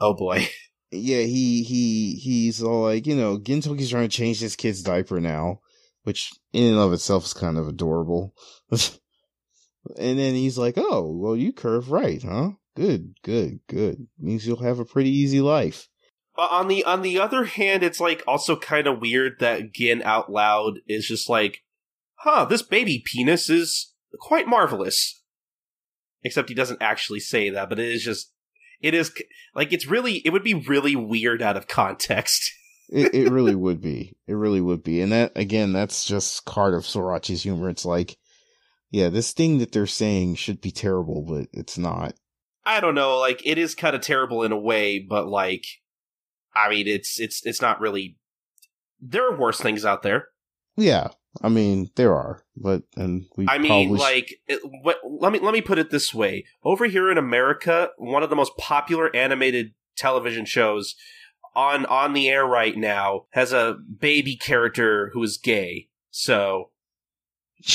Oh 0.00 0.14
boy. 0.14 0.48
yeah, 0.90 1.22
he 1.22 1.62
he 1.62 2.14
he's 2.14 2.62
all 2.62 2.82
like, 2.82 3.06
you 3.06 3.16
know, 3.16 3.38
Gintoki's 3.38 3.90
trying 3.90 4.08
to 4.08 4.16
change 4.16 4.40
this 4.40 4.56
kid's 4.56 4.82
diaper 4.82 5.20
now, 5.20 5.60
which 6.04 6.32
in 6.52 6.64
and 6.72 6.78
of 6.78 6.92
itself 6.92 7.24
is 7.24 7.34
kind 7.34 7.58
of 7.58 7.68
adorable. 7.68 8.34
and 8.70 10.18
then 10.18 10.34
he's 10.34 10.56
like, 10.56 10.74
"Oh, 10.76 11.14
well, 11.14 11.36
you 11.36 11.52
curve 11.52 11.90
right, 11.90 12.22
huh? 12.22 12.52
Good, 12.76 13.14
good, 13.22 13.60
good. 13.68 14.06
Means 14.18 14.46
you'll 14.46 14.62
have 14.62 14.78
a 14.78 14.84
pretty 14.84 15.10
easy 15.10 15.40
life." 15.40 15.88
But 16.38 16.52
on 16.52 16.68
the 16.68 16.84
on 16.84 17.02
the 17.02 17.18
other 17.18 17.46
hand, 17.46 17.82
it's 17.82 17.98
like 17.98 18.22
also 18.24 18.54
kind 18.54 18.86
of 18.86 19.00
weird 19.00 19.40
that 19.40 19.72
Gin 19.72 20.02
out 20.04 20.30
loud 20.30 20.78
is 20.86 21.04
just 21.04 21.28
like, 21.28 21.64
huh, 22.20 22.44
this 22.44 22.62
baby 22.62 23.02
penis 23.04 23.50
is 23.50 23.92
quite 24.20 24.46
marvelous. 24.46 25.20
Except 26.22 26.48
he 26.48 26.54
doesn't 26.54 26.80
actually 26.80 27.18
say 27.18 27.50
that, 27.50 27.68
but 27.68 27.80
it 27.80 27.88
is 27.88 28.04
just 28.04 28.32
it 28.80 28.94
is 28.94 29.12
like 29.56 29.72
it's 29.72 29.88
really 29.88 30.18
it 30.18 30.30
would 30.30 30.44
be 30.44 30.54
really 30.54 30.94
weird 30.94 31.42
out 31.42 31.56
of 31.58 31.66
context. 31.68 32.52
It, 32.90 33.14
it 33.14 33.30
really 33.30 33.54
would 33.54 33.82
be. 33.82 34.16
It 34.26 34.32
really 34.32 34.62
would 34.62 34.82
be. 34.82 35.02
And 35.02 35.12
that 35.12 35.32
again, 35.36 35.74
that's 35.74 36.06
just 36.06 36.46
part 36.46 36.72
of 36.72 36.84
Sorachi's 36.84 37.42
humor. 37.42 37.68
It's 37.68 37.84
like, 37.84 38.16
yeah, 38.90 39.10
this 39.10 39.32
thing 39.32 39.58
that 39.58 39.72
they're 39.72 39.86
saying 39.86 40.36
should 40.36 40.62
be 40.62 40.70
terrible, 40.70 41.22
but 41.22 41.48
it's 41.52 41.76
not. 41.76 42.14
I 42.64 42.80
don't 42.80 42.94
know, 42.94 43.18
like 43.18 43.42
it 43.44 43.58
is 43.58 43.74
kind 43.74 43.94
of 43.94 44.00
terrible 44.00 44.42
in 44.42 44.52
a 44.52 44.58
way, 44.58 45.00
but 45.00 45.28
like 45.28 45.66
I 46.54 46.70
mean, 46.70 46.86
it's 46.86 47.20
it's 47.20 47.44
it's 47.44 47.60
not 47.60 47.80
really. 47.80 48.16
There 49.00 49.30
are 49.30 49.36
worse 49.36 49.60
things 49.60 49.84
out 49.84 50.02
there. 50.02 50.28
Yeah, 50.76 51.08
I 51.42 51.48
mean 51.48 51.90
there 51.96 52.14
are, 52.14 52.42
but 52.56 52.82
and 52.96 53.26
we. 53.36 53.46
I 53.48 53.58
mean, 53.58 53.94
like, 53.94 54.34
it, 54.46 54.60
what, 54.82 54.98
let 55.04 55.32
me 55.32 55.38
let 55.38 55.52
me 55.54 55.60
put 55.60 55.78
it 55.78 55.90
this 55.90 56.12
way: 56.12 56.44
over 56.64 56.86
here 56.86 57.10
in 57.10 57.18
America, 57.18 57.90
one 57.96 58.22
of 58.22 58.30
the 58.30 58.36
most 58.36 58.56
popular 58.56 59.14
animated 59.14 59.74
television 59.96 60.44
shows 60.44 60.94
on 61.54 61.84
on 61.86 62.12
the 62.12 62.28
air 62.28 62.46
right 62.46 62.76
now 62.76 63.26
has 63.30 63.52
a 63.52 63.76
baby 63.98 64.36
character 64.36 65.10
who 65.12 65.22
is 65.22 65.36
gay. 65.36 65.88
So, 66.10 66.70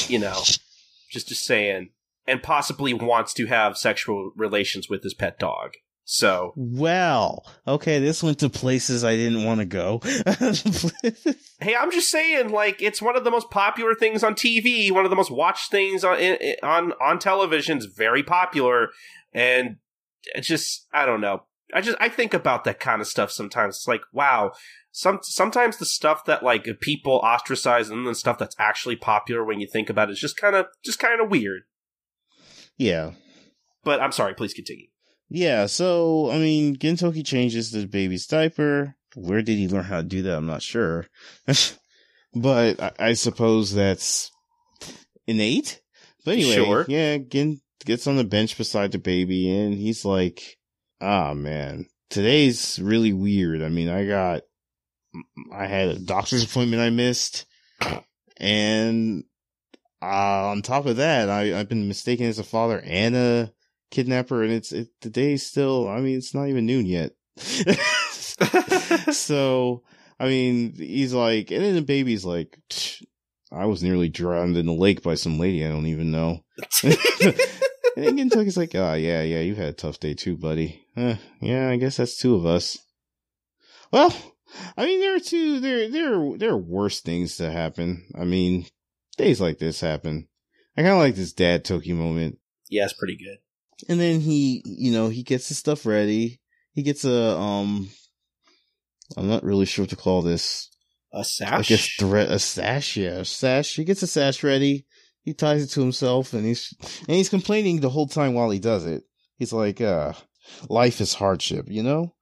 you 0.08 0.20
know, 0.20 0.42
just 1.10 1.28
just 1.28 1.46
saying, 1.46 1.90
and 2.26 2.42
possibly 2.42 2.94
wants 2.94 3.34
to 3.36 3.48
have 3.48 3.78
sexual 3.78 4.32
relations 4.36 4.90
with 4.90 5.04
his 5.04 5.14
pet 5.14 5.38
dog. 5.38 5.74
So, 6.06 6.54
well, 6.58 7.46
okay, 7.66 8.00
this 8.00 8.22
went 8.22 8.40
to 8.40 8.50
places 8.50 9.06
I 9.06 9.16
didn't 9.16 9.46
want 9.46 9.62
to 9.62 9.66
go. 9.66 10.02
hey, 11.60 11.76
I'm 11.76 11.92
just 11.92 12.10
saying, 12.10 12.50
like, 12.50 12.82
it's 12.82 13.02
one 13.02 13.16
of 13.16 13.24
the 13.24 13.32
most 13.32 13.50
popular 13.50 13.96
things 13.96 14.22
on 14.22 14.36
TV, 14.36 14.92
one 14.92 15.06
of 15.06 15.10
the 15.10 15.16
most 15.16 15.32
watched 15.32 15.72
things 15.72 16.04
on 16.04 16.18
on 16.62 16.94
on 17.02 17.20
television. 17.20 17.78
It's 17.78 17.86
very 17.86 18.22
popular, 18.22 18.90
and 19.34 19.78
it's 20.36 20.48
just 20.48 20.88
I 20.92 21.06
don't 21.06 21.22
know. 21.22 21.44
I 21.74 21.80
just 21.80 21.98
I 22.02 22.10
think 22.10 22.34
about 22.34 22.66
that 22.66 22.82
kind 22.82 23.02
of 23.02 23.08
stuff 23.08 23.32
sometimes. 23.32 23.78
It's 23.78 23.88
like, 23.88 24.02
wow, 24.12 24.52
some 24.92 25.20
sometimes 25.22 25.78
the 25.78 25.86
stuff 25.86 26.26
that 26.26 26.44
like 26.44 26.68
people 26.82 27.20
ostracize 27.24 27.90
and 27.90 28.06
the 28.06 28.14
stuff 28.14 28.38
that's 28.38 28.56
actually 28.60 28.98
popular 28.98 29.44
when 29.46 29.62
you 29.62 29.68
think 29.68 29.90
about 29.90 30.10
it 30.10 30.14
is 30.14 30.20
just 30.20 30.36
kind 30.36 30.56
of 30.56 30.66
just 30.84 31.00
kind 31.00 31.22
of 31.22 31.30
weird. 31.30 31.64
Yeah. 32.78 33.12
But 33.86 34.02
I'm 34.02 34.12
sorry, 34.12 34.34
please 34.34 34.54
continue. 34.54 34.88
Yeah, 35.34 35.66
so 35.66 36.30
I 36.30 36.38
mean, 36.38 36.76
Gintoki 36.76 37.26
changes 37.26 37.72
the 37.72 37.88
baby's 37.88 38.28
diaper. 38.28 38.96
Where 39.16 39.42
did 39.42 39.58
he 39.58 39.68
learn 39.68 39.86
how 39.86 39.98
to 39.98 40.04
do 40.04 40.22
that? 40.22 40.38
I'm 40.38 40.46
not 40.46 40.62
sure. 40.62 41.08
but 42.36 42.80
I, 42.80 42.92
I, 43.00 43.14
suppose 43.14 43.74
that's 43.74 44.32
innate. 45.26 45.82
But 46.24 46.36
anyway, 46.36 46.54
sure. 46.54 46.86
yeah, 46.88 47.18
Gin 47.18 47.62
gets 47.84 48.06
on 48.06 48.18
the 48.18 48.24
bench 48.24 48.56
beside 48.56 48.92
the 48.92 49.00
baby 49.00 49.50
and 49.50 49.74
he's 49.74 50.06
like, 50.06 50.60
ah, 51.02 51.32
oh, 51.32 51.34
man, 51.34 51.88
today's 52.12 52.80
really 52.80 53.12
weird. 53.12 53.64
I 53.64 53.70
mean, 53.70 53.90
I 53.90 54.06
got, 54.06 54.44
I 55.52 55.66
had 55.66 55.88
a 55.88 56.00
doctor's 56.00 56.44
appointment 56.44 56.84
I 56.84 56.92
missed 56.92 57.48
and 58.38 59.24
uh, 60.00 60.50
on 60.50 60.62
top 60.62 60.86
of 60.86 60.98
that, 60.98 61.28
I, 61.28 61.60
I've 61.60 61.70
been 61.70 61.88
mistaken 61.88 62.28
as 62.28 62.38
a 62.38 62.44
father 62.44 62.80
and 62.86 63.16
a 63.16 63.54
kidnapper, 63.94 64.44
and 64.44 64.52
it's 64.52 64.74
it, 64.74 64.90
the 65.02 65.10
day's 65.10 65.46
still. 65.46 65.88
I 65.88 66.02
mean, 66.02 66.18
it's 66.18 66.34
not 66.34 66.50
even 66.50 66.66
noon 66.66 66.86
yet. 66.86 67.12
so, 69.14 69.84
I 70.20 70.28
mean, 70.28 70.74
he's 70.76 71.14
like, 71.14 71.52
and 71.52 71.64
then 71.64 71.76
the 71.76 71.82
baby's 71.82 72.26
like, 72.26 72.58
I 73.52 73.66
was 73.66 73.84
nearly 73.84 74.10
drowned 74.10 74.58
in 74.58 74.66
the 74.66 74.74
lake 74.74 75.04
by 75.04 75.16
some 75.16 75.40
lady 75.40 75.66
I 75.66 75.70
don't 75.70 75.86
even 75.86 76.12
know. 76.12 76.44
and 76.84 76.96
then 77.96 78.18
Gintoki's 78.18 78.58
like, 78.58 78.74
oh 78.76 78.94
yeah, 78.94 79.22
yeah, 79.22 79.42
you've 79.42 79.58
had 79.58 79.70
a 79.70 79.74
tough 79.74 80.00
day 80.00 80.16
too, 80.16 80.36
buddy. 80.36 80.86
Uh, 80.98 81.16
yeah, 81.40 81.70
I 81.70 81.78
guess 81.78 81.98
that's 81.98 82.18
two 82.18 82.36
of 82.36 82.46
us. 82.46 82.80
Well, 83.92 84.14
I 84.76 84.86
mean, 84.86 85.00
there 85.00 85.16
are 85.16 85.20
two, 85.20 85.60
there, 85.60 85.88
there, 85.90 86.38
there 86.38 86.52
are 86.52 86.58
worse 86.58 87.02
things 87.02 87.38
to 87.38 87.52
happen. 87.52 88.06
I 88.20 88.26
mean, 88.26 88.66
days 89.18 89.40
like 89.40 89.60
this 89.60 89.82
happen. 89.82 90.28
I 90.76 90.82
kind 90.82 90.94
of 90.94 91.00
like 91.00 91.16
this 91.16 91.34
dad 91.34 91.64
Toki 91.64 91.94
moment. 91.94 92.40
Yeah, 92.70 92.86
it's 92.86 92.94
pretty 92.94 93.18
good. 93.18 93.38
And 93.90 94.00
then 94.00 94.22
he, 94.22 94.62
you 94.66 94.92
know, 94.92 95.10
he 95.10 95.24
gets 95.24 95.48
his 95.48 95.58
stuff 95.58 95.86
ready. 95.86 96.40
He 96.74 96.84
gets 96.84 97.06
a, 97.06 97.38
um, 97.38 97.90
I'm 99.18 99.28
not 99.28 99.44
really 99.44 99.66
sure 99.66 99.84
what 99.84 99.90
to 99.90 99.96
call 99.96 100.22
this. 100.22 100.70
A 101.14 101.24
sash? 101.24 101.52
I 101.52 101.62
guess 101.62 101.88
threat, 102.00 102.32
a 102.32 102.40
sash, 102.40 102.98
yeah, 102.98 103.20
a 103.20 103.26
sash. 103.26 103.76
He 103.76 103.84
gets 103.84 104.02
a 104.02 104.08
sash 104.08 104.44
ready. 104.44 104.86
He 105.22 105.34
ties 105.34 105.64
it 105.64 105.68
to 105.68 105.82
himself 105.82 106.34
and 106.34 106.46
he's, 106.46 106.74
and 107.08 107.16
he's 107.16 107.30
complaining 107.30 107.80
the 107.80 107.90
whole 107.90 108.08
time 108.08 108.34
while 108.34 108.50
he 108.50 108.60
does 108.60 108.86
it. 108.86 109.04
He's 109.38 109.54
like, 109.54 109.80
uh, 109.82 110.14
life 110.70 111.02
is 111.02 111.14
hardship, 111.14 111.66
you 111.70 111.84
know? 111.84 112.14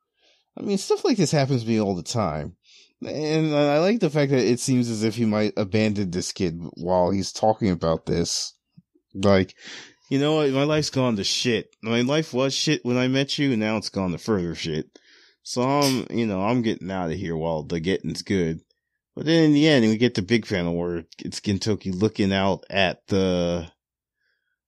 I 0.57 0.61
mean, 0.61 0.77
stuff 0.77 1.05
like 1.05 1.17
this 1.17 1.31
happens 1.31 1.63
to 1.63 1.69
me 1.69 1.79
all 1.79 1.95
the 1.95 2.03
time. 2.03 2.57
And 3.05 3.55
I 3.55 3.79
like 3.79 3.99
the 3.99 4.09
fact 4.09 4.31
that 4.31 4.45
it 4.45 4.59
seems 4.59 4.89
as 4.89 5.03
if 5.03 5.15
he 5.15 5.25
might 5.25 5.53
abandon 5.57 6.11
this 6.11 6.31
kid 6.31 6.59
while 6.75 7.09
he's 7.09 7.31
talking 7.31 7.71
about 7.71 8.05
this. 8.05 8.53
Like, 9.15 9.55
you 10.11 10.19
know 10.19 10.35
what? 10.35 10.49
My 10.49 10.65
life's 10.65 10.89
gone 10.89 11.15
to 11.15 11.23
shit. 11.23 11.73
My 11.81 12.01
life 12.01 12.33
was 12.33 12.53
shit 12.53 12.83
when 12.83 12.97
I 12.97 13.07
met 13.07 13.39
you, 13.39 13.51
and 13.51 13.61
now 13.61 13.77
it's 13.77 13.87
gone 13.87 14.11
to 14.11 14.17
further 14.17 14.53
shit. 14.55 14.99
So 15.41 15.61
I'm, 15.61 16.05
you 16.09 16.27
know, 16.27 16.41
I'm 16.41 16.61
getting 16.63 16.91
out 16.91 17.11
of 17.11 17.17
here 17.17 17.37
while 17.37 17.63
the 17.63 17.79
getting's 17.79 18.21
good. 18.21 18.59
But 19.15 19.25
then 19.25 19.45
in 19.45 19.53
the 19.53 19.69
end, 19.69 19.85
we 19.85 19.95
get 19.95 20.15
the 20.15 20.21
big 20.21 20.45
panel 20.45 20.75
where 20.75 21.05
it's 21.19 21.39
Gintoki 21.39 21.97
looking 21.97 22.33
out 22.33 22.65
at 22.69 23.07
the, 23.07 23.71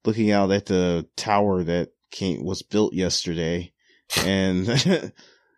looking 0.06 0.32
out 0.32 0.50
at 0.50 0.68
the 0.68 1.10
tower 1.18 1.62
that 1.66 1.90
came, 2.10 2.46
was 2.46 2.62
built 2.62 2.94
yesterday. 2.94 3.74
And, 4.26 4.70
and 4.86 5.12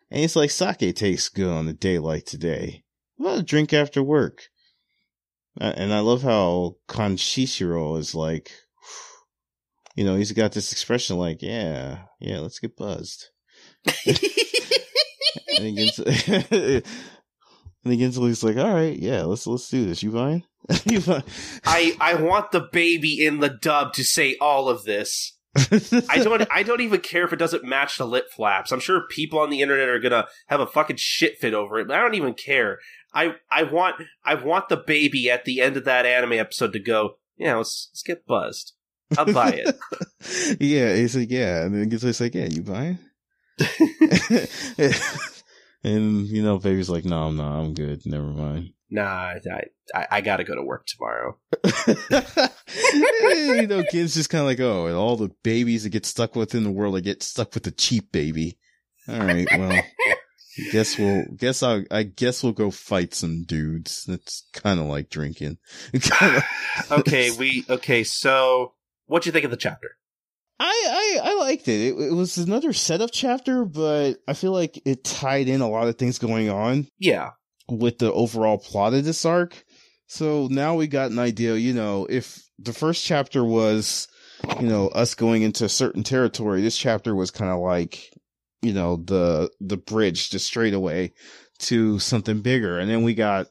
it's 0.10 0.36
like 0.36 0.50
sake 0.50 0.96
tastes 0.96 1.30
good 1.30 1.52
on 1.52 1.68
a 1.68 1.74
day 1.74 2.00
like 2.00 2.26
today. 2.26 2.84
What 3.18 3.38
a 3.38 3.44
drink 3.44 3.72
after 3.72 4.02
work. 4.02 4.50
And 5.62 5.94
I 5.94 6.00
love 6.00 6.24
how 6.24 6.78
Kanshichiro 6.88 8.00
is 8.00 8.16
like, 8.16 8.52
you 9.96 10.04
know, 10.04 10.16
he's 10.16 10.32
got 10.34 10.52
this 10.52 10.72
expression 10.72 11.18
like, 11.18 11.42
yeah, 11.42 12.00
yeah, 12.20 12.40
let's 12.40 12.60
get 12.60 12.76
buzzed. 12.76 13.30
and 14.06 14.18
he 15.58 15.74
gets, 15.74 16.00
and 16.00 16.84
like, 18.44 18.58
all 18.58 18.74
right, 18.74 18.98
yeah, 18.98 19.24
let's, 19.24 19.48
let's 19.48 19.70
do 19.70 19.86
this. 19.86 20.04
You 20.04 20.12
fine? 20.12 20.44
you 20.86 21.00
fine? 21.00 21.24
I, 21.66 21.96
I 22.00 22.16
want 22.16 22.52
the 22.52 22.68
baby 22.72 23.26
in 23.26 23.40
the 23.40 23.50
dub 23.50 23.94
to 23.94 24.04
say 24.04 24.36
all 24.42 24.68
of 24.70 24.84
this. 24.84 25.32
I 26.10 26.18
don't 26.22 26.46
I 26.52 26.64
don't 26.64 26.82
even 26.82 27.00
care 27.00 27.24
if 27.24 27.32
it 27.32 27.40
doesn't 27.40 27.64
match 27.64 27.98
the 27.98 28.06
lip 28.06 28.26
flaps. 28.30 28.74
I'm 28.74 28.82
sure 28.82 29.08
people 29.10 29.40
on 29.40 29.50
the 29.50 29.62
internet 29.62 29.88
are 29.88 30.00
gonna 30.00 30.28
have 30.48 30.60
a 30.60 30.68
fucking 30.68 30.98
shit 30.98 31.38
fit 31.38 31.54
over 31.54 31.80
it, 31.80 31.88
but 31.88 31.96
I 31.96 32.02
don't 32.02 32.16
even 32.16 32.34
care. 32.34 32.80
I 33.14 33.36
I 33.50 33.64
want 33.64 33.96
I 34.26 34.36
want 34.36 34.68
the 34.68 34.76
baby 34.76 35.30
at 35.30 35.46
the 35.46 35.62
end 35.62 35.78
of 35.78 35.86
that 35.86 36.06
anime 36.06 36.34
episode 36.34 36.74
to 36.74 36.80
go, 36.80 37.20
yeah, 37.38 37.56
let's 37.56 37.90
let's 37.92 38.04
get 38.04 38.28
buzzed. 38.28 38.74
I'll 39.18 39.32
buy 39.32 39.64
it. 39.66 39.76
yeah, 40.60 40.96
he's 40.96 41.16
like, 41.16 41.30
yeah, 41.30 41.64
and 41.64 41.76
then 41.76 41.90
gets 41.90 42.20
like, 42.20 42.36
yeah, 42.36 42.46
you 42.46 42.64
buy 42.64 42.98
it? 43.58 45.00
and 45.84 46.28
you 46.28 46.44
know, 46.44 46.58
baby's 46.58 46.90
like, 46.90 47.06
no, 47.06 47.24
I'm 47.24 47.38
not. 47.38 47.60
I'm 47.60 47.74
good. 47.74 48.02
Never 48.06 48.26
mind. 48.26 48.72
Nah, 48.90 49.34
I 49.34 49.40
I, 49.94 50.08
I 50.12 50.22
got 50.22 50.38
to 50.38 50.44
go 50.44 50.56
to 50.56 50.64
work 50.64 50.86
tomorrow. 50.86 51.38
you 51.88 53.68
know, 53.68 53.84
kids 53.84 54.14
just 54.14 54.30
kind 54.30 54.42
of 54.42 54.48
like, 54.48 54.60
oh, 54.60 54.88
and 54.88 54.96
all 54.96 55.16
the 55.16 55.32
babies 55.44 55.84
that 55.84 55.90
get 55.90 56.06
stuck 56.06 56.36
with 56.36 56.56
in 56.56 56.64
the 56.64 56.72
world, 56.72 56.96
they 56.96 57.02
get 57.02 57.24
stuck 57.24 57.54
with 57.54 57.64
the 57.64 57.72
cheap 57.72 58.12
baby. 58.12 58.58
All 59.08 59.20
right, 59.20 59.48
well, 59.58 59.84
guess 60.72 60.98
we'll 60.98 61.26
guess 61.36 61.62
I 61.64 61.86
I 61.92 62.04
guess 62.04 62.44
we'll 62.44 62.54
go 62.54 62.72
fight 62.72 63.14
some 63.14 63.44
dudes. 63.44 64.06
That's 64.06 64.48
kind 64.54 64.80
of 64.80 64.88
like 64.88 65.10
drinking. 65.10 65.58
okay, 66.92 67.32
we 67.32 67.66
okay. 67.70 68.04
So 68.04 68.74
What'd 69.08 69.26
you 69.26 69.32
think 69.32 69.46
of 69.46 69.52
the 69.52 69.58
chapter? 69.58 69.92
I, 70.60 71.20
I, 71.24 71.32
I 71.32 71.34
liked 71.36 71.68
it. 71.68 71.82
it. 71.82 72.00
It 72.00 72.14
was 72.14 72.38
another 72.38 72.74
setup 72.74 73.10
chapter, 73.12 73.66
but 73.66 74.14
I 74.28 74.34
feel 74.34 74.52
like 74.52 74.82
it 74.86 75.04
tied 75.04 75.50
in 75.50 75.62
a 75.62 75.70
lot 75.70 75.88
of 75.88 75.98
things 75.98 76.18
going 76.18 76.50
on. 76.50 76.88
Yeah. 76.98 77.32
With 77.68 78.00
the 78.00 78.12
overall 78.12 78.58
plot 78.58 78.94
of 78.94 79.04
this 79.04 79.26
arc. 79.26 79.64
So 80.08 80.48
now 80.50 80.76
we 80.76 80.88
got 80.88 81.12
an 81.12 81.20
idea, 81.20 81.56
you 81.56 81.74
know, 81.74 82.06
if 82.10 82.44
the 82.60 82.74
first 82.74 83.04
chapter 83.04 83.44
was, 83.44 84.08
you 84.60 84.68
know, 84.68 84.88
us 84.90 85.16
going 85.16 85.42
into 85.42 85.66
a 85.66 85.70
certain 85.70 86.04
territory, 86.04 86.62
this 86.62 86.78
chapter 86.78 87.16
was 87.16 87.32
kind 87.32 87.52
of 87.52 87.60
like, 87.60 88.14
you 88.62 88.72
know, 88.72 88.98
the, 88.98 89.50
the 89.60 89.78
bridge 89.78 90.30
just 90.30 90.46
straight 90.46 90.74
away 90.74 91.14
to 91.60 92.00
something 92.00 92.42
bigger. 92.42 92.80
And 92.80 92.90
then 92.90 93.04
we 93.04 93.14
got, 93.14 93.48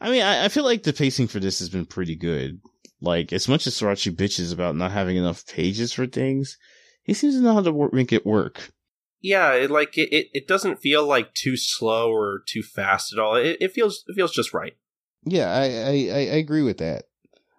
I 0.00 0.10
mean, 0.10 0.22
I, 0.22 0.44
I 0.44 0.48
feel 0.48 0.64
like 0.64 0.82
the 0.82 0.92
pacing 0.92 1.28
for 1.28 1.40
this 1.40 1.58
has 1.58 1.70
been 1.70 1.86
pretty 1.86 2.16
good. 2.16 2.60
Like, 3.00 3.32
as 3.32 3.48
much 3.48 3.66
as 3.66 3.74
Sorachi 3.74 4.14
bitches 4.14 4.52
about 4.52 4.76
not 4.76 4.92
having 4.92 5.16
enough 5.16 5.46
pages 5.46 5.92
for 5.92 6.06
things, 6.06 6.58
he 7.02 7.14
seems 7.14 7.34
to 7.34 7.40
know 7.40 7.54
how 7.54 7.62
to 7.62 7.72
work, 7.72 7.92
make 7.92 8.12
it 8.12 8.26
work. 8.26 8.72
Yeah, 9.20 9.52
it, 9.52 9.70
like 9.70 9.98
it, 9.98 10.12
it, 10.12 10.28
it 10.32 10.48
doesn't 10.48 10.80
feel 10.80 11.06
like 11.06 11.34
too 11.34 11.56
slow 11.56 12.10
or 12.10 12.42
too 12.46 12.62
fast 12.62 13.12
at 13.12 13.18
all. 13.18 13.36
It, 13.36 13.58
it 13.60 13.72
feels 13.72 14.04
it 14.06 14.14
feels 14.14 14.32
just 14.32 14.54
right. 14.54 14.76
Yeah, 15.24 15.50
I, 15.50 15.64
I, 15.64 15.92
I 16.32 16.36
agree 16.38 16.62
with 16.62 16.78
that. 16.78 17.04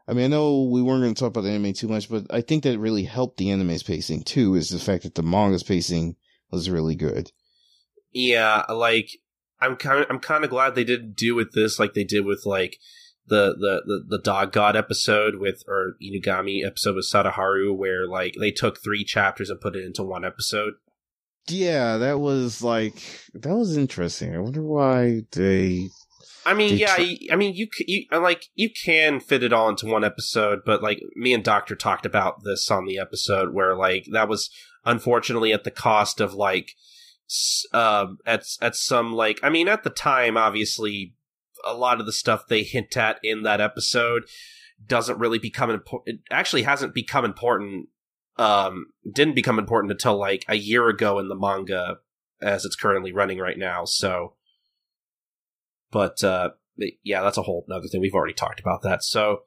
I 0.07 0.13
mean, 0.13 0.26
I 0.26 0.27
know 0.27 0.63
we 0.63 0.81
weren't 0.81 1.03
going 1.03 1.13
to 1.13 1.19
talk 1.19 1.30
about 1.30 1.41
the 1.41 1.51
anime 1.51 1.73
too 1.73 1.88
much, 1.88 2.09
but 2.09 2.26
I 2.31 2.41
think 2.41 2.63
that 2.63 2.80
really 2.80 3.03
helped 3.03 3.38
the 3.38 3.51
anime's 3.51 3.84
pacing 3.84 4.23
too. 4.23 4.55
Is 4.55 4.69
the 4.69 4.80
fact 4.80 5.03
that 5.03 5.15
the 5.15 5.22
manga's 5.22 5.63
pacing 5.63 6.15
was 6.49 6.69
really 6.69 6.95
good. 6.95 7.31
Yeah, 8.11 8.63
like 8.69 9.09
I'm 9.59 9.76
kind 9.76 9.99
of 9.99 10.07
I'm 10.09 10.19
kind 10.19 10.43
of 10.43 10.49
glad 10.49 10.76
they 10.76 10.84
didn't 10.84 11.15
do 11.15 11.35
with 11.35 11.53
this 11.53 11.80
like 11.80 11.93
they 11.93 12.03
did 12.03 12.26
with 12.26 12.43
like 12.45 12.77
the, 13.27 13.56
the, 13.57 13.81
the, 13.85 14.18
the 14.18 14.23
dog 14.23 14.52
god 14.52 14.76
episode 14.76 15.35
with 15.35 15.64
or 15.68 15.95
Inugami 16.02 16.65
episode 16.65 16.95
with 16.95 17.10
Sadaharu 17.11 17.76
where 17.76 18.07
like 18.07 18.35
they 18.39 18.52
took 18.52 18.81
three 18.81 19.03
chapters 19.03 19.49
and 19.49 19.61
put 19.61 19.76
it 19.76 19.85
into 19.85 20.03
one 20.03 20.26
episode. 20.26 20.73
Yeah, 21.48 21.98
that 21.98 22.19
was 22.19 22.61
like 22.61 23.02
that 23.34 23.56
was 23.56 23.77
interesting. 23.77 24.35
I 24.35 24.39
wonder 24.39 24.64
why 24.64 25.22
they. 25.31 25.89
I 26.45 26.53
mean, 26.53 26.69
they 26.69 26.76
yeah, 26.76 26.95
tr- 26.95 27.34
I 27.34 27.35
mean, 27.35 27.56
you, 27.56 27.68
you 27.80 28.06
like 28.11 28.45
you 28.56 28.69
can 28.85 29.19
fit 29.19 29.43
it 29.43 29.53
all 29.53 29.69
into 29.69 29.88
one 29.88 30.03
episode, 30.03 30.60
but 30.65 30.84
like 30.84 31.02
me 31.15 31.34
and 31.34 31.43
Doctor 31.43 31.76
talked 31.76 32.06
about 32.06 32.43
this 32.43 32.69
on 32.69 32.85
the 32.85 32.99
episode 32.99 33.53
where 33.53 33.76
like 33.76 34.06
that 34.11 34.30
was 34.30 34.49
unfortunately 34.85 35.53
at 35.53 35.64
the 35.64 35.72
cost 35.72 36.19
of 36.22 36.34
like 36.34 36.72
um 37.73 38.18
at 38.26 38.43
at 38.61 38.76
some 38.76 39.14
like 39.14 39.39
I 39.41 39.49
mean 39.49 39.68
at 39.68 39.84
the 39.84 39.89
time 39.89 40.35
obviously 40.35 41.14
a 41.66 41.74
lot 41.74 42.00
of 42.00 42.06
the 42.06 42.14
stuff 42.14 42.48
they 42.48 42.64
hint 42.64 42.96
at 42.98 43.20
in 43.24 43.44
that 43.44 43.62
episode 43.62 44.24
doesn't 44.86 45.20
really 45.20 45.40
become 45.40 45.70
important. 45.70 46.16
It 46.16 46.22
actually 46.32 46.64
hasn't 46.64 46.94
become 46.94 47.26
important 47.26 47.90
um, 48.38 48.88
didn't 49.12 49.36
become 49.36 49.60
important 49.60 49.92
until 49.92 50.18
like 50.18 50.46
a 50.48 50.56
year 50.56 50.88
ago 50.88 51.20
in 51.20 51.28
the 51.28 51.36
manga, 51.36 51.98
as 52.42 52.66
it's 52.66 52.76
currently 52.76 53.12
running 53.12 53.38
right 53.38 53.58
now. 53.58 53.86
So, 53.86 54.34
but 55.92 56.24
uh, 56.24 56.52
yeah, 57.04 57.22
that's 57.22 57.38
a 57.38 57.44
whole 57.44 57.66
other 57.72 57.88
thing. 57.88 58.02
We've 58.02 58.16
already 58.16 58.34
talked 58.34 58.60
about 58.60 58.82
that. 58.84 59.04
So, 59.04 59.42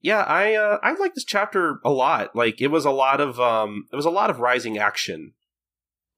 yeah, 0.00 0.20
I 0.20 0.54
uh, 0.54 0.78
I 0.82 0.94
like 0.94 1.14
this 1.14 1.24
chapter 1.24 1.80
a 1.84 1.90
lot. 1.90 2.36
Like 2.36 2.60
it 2.60 2.68
was 2.68 2.84
a 2.84 2.90
lot 2.90 3.20
of 3.20 3.40
um, 3.40 3.86
it 3.92 3.96
was 3.96 4.04
a 4.04 4.10
lot 4.10 4.30
of 4.30 4.40
rising 4.40 4.78
action. 4.78 5.32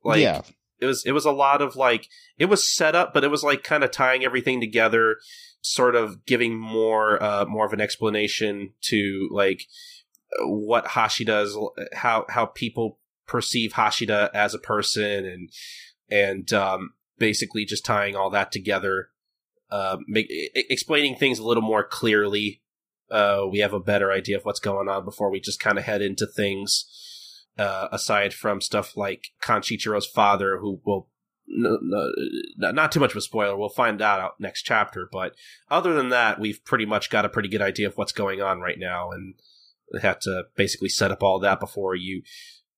Like 0.04 0.20
yeah. 0.20 0.42
It 0.80 0.86
was 0.86 1.04
it 1.04 1.12
was 1.12 1.24
a 1.24 1.32
lot 1.32 1.62
of 1.62 1.76
like 1.76 2.08
it 2.38 2.46
was 2.46 2.68
set 2.68 2.94
up, 2.94 3.12
but 3.14 3.24
it 3.24 3.30
was 3.30 3.42
like 3.42 3.62
kind 3.62 3.84
of 3.84 3.90
tying 3.90 4.24
everything 4.24 4.60
together, 4.60 5.16
sort 5.60 5.94
of 5.94 6.24
giving 6.24 6.58
more 6.58 7.22
uh 7.22 7.44
more 7.46 7.66
of 7.66 7.72
an 7.72 7.80
explanation 7.80 8.72
to 8.82 9.28
like 9.30 9.62
what 10.40 10.86
Hashida's 10.86 11.58
how 11.94 12.26
how 12.28 12.46
people 12.46 12.98
perceive 13.26 13.72
Hashida 13.72 14.30
as 14.32 14.54
a 14.54 14.58
person 14.58 15.24
and 15.24 15.50
and 16.10 16.52
um 16.52 16.94
basically 17.18 17.64
just 17.64 17.84
tying 17.84 18.16
all 18.16 18.30
that 18.30 18.52
together 18.52 19.10
uh, 19.70 19.98
make, 20.06 20.26
explaining 20.54 21.16
things 21.16 21.38
a 21.38 21.44
little 21.44 21.62
more 21.62 21.84
clearly. 21.84 22.62
Uh, 23.10 23.42
we 23.50 23.58
have 23.58 23.72
a 23.72 23.80
better 23.80 24.12
idea 24.12 24.36
of 24.36 24.44
what's 24.44 24.60
going 24.60 24.88
on 24.88 25.04
before 25.04 25.30
we 25.30 25.40
just 25.40 25.60
kind 25.60 25.78
of 25.78 25.84
head 25.84 26.02
into 26.02 26.26
things. 26.26 26.86
Uh, 27.58 27.88
aside 27.90 28.32
from 28.32 28.60
stuff 28.60 28.96
like 28.96 29.32
Kanshichiro's 29.42 30.06
father, 30.06 30.58
who 30.58 30.80
will 30.84 31.08
no, 31.48 31.78
no, 31.82 32.70
not 32.70 32.92
too 32.92 33.00
much 33.00 33.10
of 33.12 33.16
a 33.16 33.20
spoiler. 33.20 33.56
We'll 33.56 33.68
find 33.68 33.98
that 33.98 34.20
out 34.20 34.38
next 34.38 34.62
chapter, 34.62 35.08
but 35.10 35.34
other 35.70 35.92
than 35.94 36.10
that, 36.10 36.38
we've 36.38 36.64
pretty 36.64 36.86
much 36.86 37.10
got 37.10 37.24
a 37.24 37.28
pretty 37.28 37.48
good 37.48 37.62
idea 37.62 37.88
of 37.88 37.96
what's 37.96 38.12
going 38.12 38.40
on 38.40 38.60
right 38.60 38.78
now, 38.78 39.10
and 39.10 39.34
have 40.00 40.20
to 40.20 40.44
basically 40.56 40.88
set 40.88 41.10
up 41.10 41.22
all 41.22 41.40
that 41.40 41.58
before 41.58 41.94
you 41.94 42.22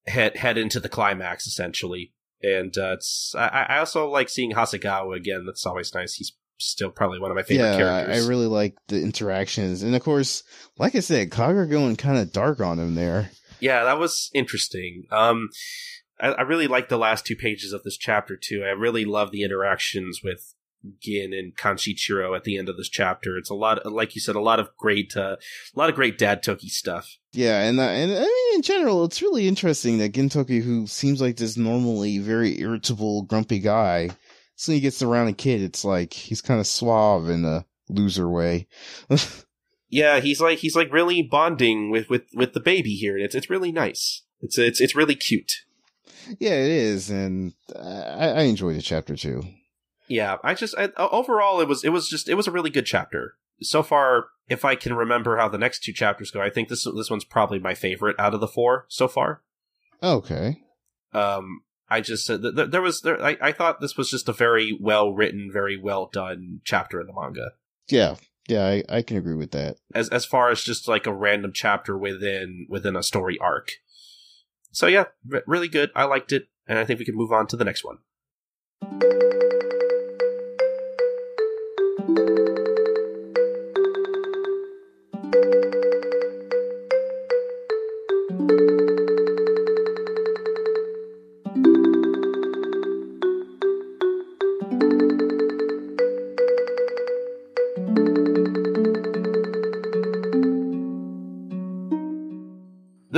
head 0.07 0.37
head 0.37 0.57
into 0.57 0.81
the 0.81 0.89
climax, 0.89 1.47
essentially. 1.47 2.13
And 2.43 2.77
uh, 2.79 2.93
it's 2.95 3.35
I, 3.37 3.67
I 3.69 3.79
also 3.81 4.09
like 4.09 4.29
seeing 4.29 4.53
Hasegawa 4.53 5.17
again. 5.17 5.45
That's 5.45 5.67
always 5.67 5.95
nice. 5.95 6.15
He's 6.15 6.33
still 6.59 6.91
probably 6.91 7.19
one 7.19 7.31
of 7.31 7.37
my 7.37 7.43
favorite 7.43 7.73
yeah, 7.73 7.77
characters. 7.77 8.25
I 8.25 8.29
really 8.29 8.47
like 8.47 8.77
the 8.89 9.03
interactions, 9.03 9.83
and 9.83 9.95
of 9.95 10.03
course, 10.03 10.43
like 10.79 10.95
I 10.95 11.01
said, 11.01 11.31
Kaga 11.31 11.67
going 11.67 11.97
kind 11.97 12.19
of 12.19 12.33
dark 12.33 12.61
on 12.61 12.79
him 12.79 12.95
there. 12.95 13.31
Yeah, 13.61 13.85
that 13.85 13.99
was 13.99 14.31
interesting. 14.35 15.05
Um, 15.11 15.51
I, 16.21 16.29
I 16.29 16.43
really 16.43 16.67
like 16.67 16.89
the 16.89 16.99
last 16.99 17.27
two 17.27 17.37
pages 17.37 17.73
of 17.73 17.83
this 17.83 17.97
chapter 17.97 18.37
too. 18.37 18.63
I 18.65 18.71
really 18.71 19.05
love 19.05 19.31
the 19.31 19.43
interactions 19.43 20.21
with 20.23 20.55
Gin 21.01 21.33
and 21.33 21.57
Kanshichiro 21.57 22.35
at 22.35 22.45
the 22.45 22.57
end 22.57 22.69
of 22.69 22.77
this 22.77 22.89
chapter. 22.89 23.37
It's 23.37 23.51
a 23.51 23.55
lot, 23.55 23.85
like 23.91 24.15
you 24.15 24.21
said, 24.21 24.37
a 24.37 24.41
lot 24.41 24.61
of 24.61 24.75
great, 24.77 25.17
uh, 25.17 25.37
a 25.75 25.79
lot 25.79 25.91
of 25.91 25.95
great 25.95 26.19
Dad 26.19 26.43
Toki 26.43 26.69
stuff. 26.69 27.17
Yeah, 27.33 27.61
and 27.63 27.79
uh, 27.79 27.85
and 27.85 28.11
I 28.13 28.21
mean, 28.21 28.55
in 28.55 28.63
general, 28.63 29.05
it's 29.05 29.23
really 29.23 29.47
interesting 29.47 29.99
that 29.99 30.13
Gintoki, 30.13 30.63
who 30.63 30.87
seems 30.87 31.21
like 31.21 31.37
this 31.37 31.57
normally 31.57 32.19
very 32.19 32.59
irritable, 32.61 33.23
grumpy 33.23 33.59
guy, 33.59 34.11
so 34.57 34.73
he 34.73 34.81
gets 34.81 35.01
around 35.01 35.29
a 35.29 35.33
kid, 35.33 35.63
it's 35.63 35.85
like 35.85 36.13
he's 36.13 36.43
kind 36.43 36.61
of 36.61 36.67
suave 36.67 37.31
in 37.31 37.45
a 37.45 37.65
loser 37.89 38.29
way. 38.29 38.67
yeah, 39.91 40.21
he's 40.21 40.41
like 40.41 40.59
he's 40.59 40.77
like 40.77 40.93
really 40.93 41.21
bonding 41.23 41.91
with 41.91 42.09
with 42.09 42.23
with 42.35 42.55
the 42.55 42.61
baby 42.61 42.95
here. 42.95 43.19
It's 43.19 43.35
it's 43.35 43.51
really 43.51 43.73
nice. 43.73 44.23
It's 44.41 44.57
it's 44.57 44.81
it's 44.81 44.97
really 44.97 45.17
cute. 45.17 45.53
Yeah, 46.39 46.53
it 46.53 46.71
is, 46.71 47.11
and 47.11 47.55
I, 47.77 48.29
I 48.29 48.43
enjoyed 48.43 48.77
the 48.77 48.83
chapter 48.83 49.17
too. 49.17 49.43
Yeah, 50.09 50.39
I 50.43 50.55
just 50.55 50.75
I, 50.79 50.91
overall 50.97 51.61
it 51.61 51.69
was 51.69 51.85
it 51.85 51.91
was 51.91 52.09
just 52.09 52.29
it 52.29 52.35
was 52.35 52.47
a 52.47 52.53
really 52.53 52.71
good 52.71 52.87
chapter 52.87 53.35
so 53.61 53.83
far. 53.83 54.29
If 54.49 54.65
I 54.65 54.75
can 54.75 54.95
remember 54.95 55.37
how 55.37 55.49
the 55.49 55.59
next 55.59 55.83
two 55.83 55.93
chapters 55.93 56.31
go, 56.31 56.41
I 56.41 56.51
think 56.51 56.69
this 56.69 56.85
this 56.85 57.11
one's 57.11 57.25
probably 57.25 57.59
my 57.59 57.75
favorite 57.75 58.19
out 58.19 58.35
of 58.35 58.41
the 58.41 58.49
four 58.49 58.87
so 58.89 59.09
far. 59.09 59.43
Okay. 60.03 60.63
Um, 61.13 61.63
I 61.89 62.01
just 62.01 62.25
said 62.25 62.45
uh, 62.45 62.53
that 62.53 62.71
there 62.71 62.83
was 62.83 63.03
there. 63.03 63.23
I, 63.23 63.37
I 63.41 63.53
thought 63.53 63.81
this 63.81 63.97
was 63.97 64.11
just 64.11 64.29
a 64.29 64.33
very 64.33 64.77
well 64.81 65.13
written, 65.13 65.51
very 65.53 65.77
well 65.77 66.09
done 66.13 66.61
chapter 66.65 67.01
in 67.01 67.09
the 67.09 67.13
manga. 67.13 67.53
Yeah, 67.89 68.17
yeah, 68.51 68.67
I, 68.67 68.83
I 68.89 69.03
can 69.03 69.17
agree 69.17 69.35
with 69.35 69.53
that. 69.53 69.77
As 69.95 70.09
as 70.11 70.25
far 70.25 70.51
as 70.51 70.63
just 70.63 70.89
like 70.89 71.07
a 71.07 71.13
random 71.13 71.53
chapter 71.55 71.97
within 71.97 72.67
within 72.69 72.97
a 72.97 73.03
story 73.03 73.39
arc. 73.41 73.71
So 74.73 74.87
yeah, 74.87 75.05
really 75.47 75.69
good. 75.69 75.91
I 75.95 76.05
liked 76.05 76.33
it, 76.33 76.49
and 76.67 76.79
I 76.79 76.85
think 76.85 76.99
we 76.99 77.05
can 77.05 77.17
move 77.17 77.33
on 77.33 77.47
to 77.49 77.57
the 77.57 77.65
next 77.65 77.85
one. 77.85 77.99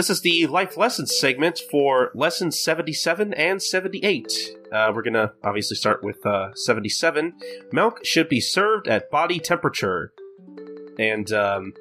This 0.03 0.11
is 0.11 0.21
the 0.23 0.49
life 0.49 0.77
lessons 0.77 1.17
segment 1.17 1.61
for 1.71 2.11
lessons 2.13 2.59
77 2.59 3.33
and 3.35 3.63
78. 3.63 4.33
Uh, 4.73 4.91
we're 4.93 5.03
going 5.03 5.15
to 5.15 5.33
obviously 5.45 5.77
start 5.77 6.03
with 6.03 6.27
uh, 6.27 6.53
77. 6.57 7.35
Milk 7.71 8.05
should 8.05 8.29
be 8.29 8.41
served 8.41 8.89
at 8.89 9.13
body 9.13 9.39
temperature. 9.39 10.13
And 10.99 11.31
um, 11.31 11.75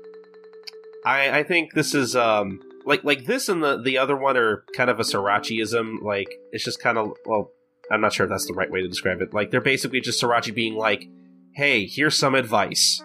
I, 1.04 1.40
I 1.40 1.44
think 1.44 1.74
this 1.74 1.96
is 1.96 2.16
um, 2.16 2.62
like 2.86 3.04
like 3.04 3.26
this 3.26 3.50
and 3.50 3.64
the, 3.64 3.82
the 3.82 3.98
other 3.98 4.16
one 4.16 4.38
are 4.38 4.66
kind 4.76 4.92
of 4.92 5.00
a 5.00 5.04
Sorachiism. 5.04 6.04
Like, 6.04 6.30
it's 6.52 6.64
just 6.64 6.80
kind 6.80 7.00
of, 7.00 7.14
well, 7.26 7.50
I'm 7.92 8.02
not 8.02 8.14
sure 8.14 8.28
if 8.28 8.30
that's 8.30 8.46
the 8.46 8.54
right 8.54 8.70
way 8.70 8.84
to 8.84 8.88
describe 8.88 9.22
it. 9.22 9.34
Like, 9.34 9.50
they're 9.50 9.62
basically 9.62 10.00
just 10.00 10.22
Sorachi 10.22 10.54
being 10.54 10.76
like, 10.76 11.08
hey, 11.56 11.88
here's 11.88 12.20
some 12.20 12.36
advice. 12.36 13.02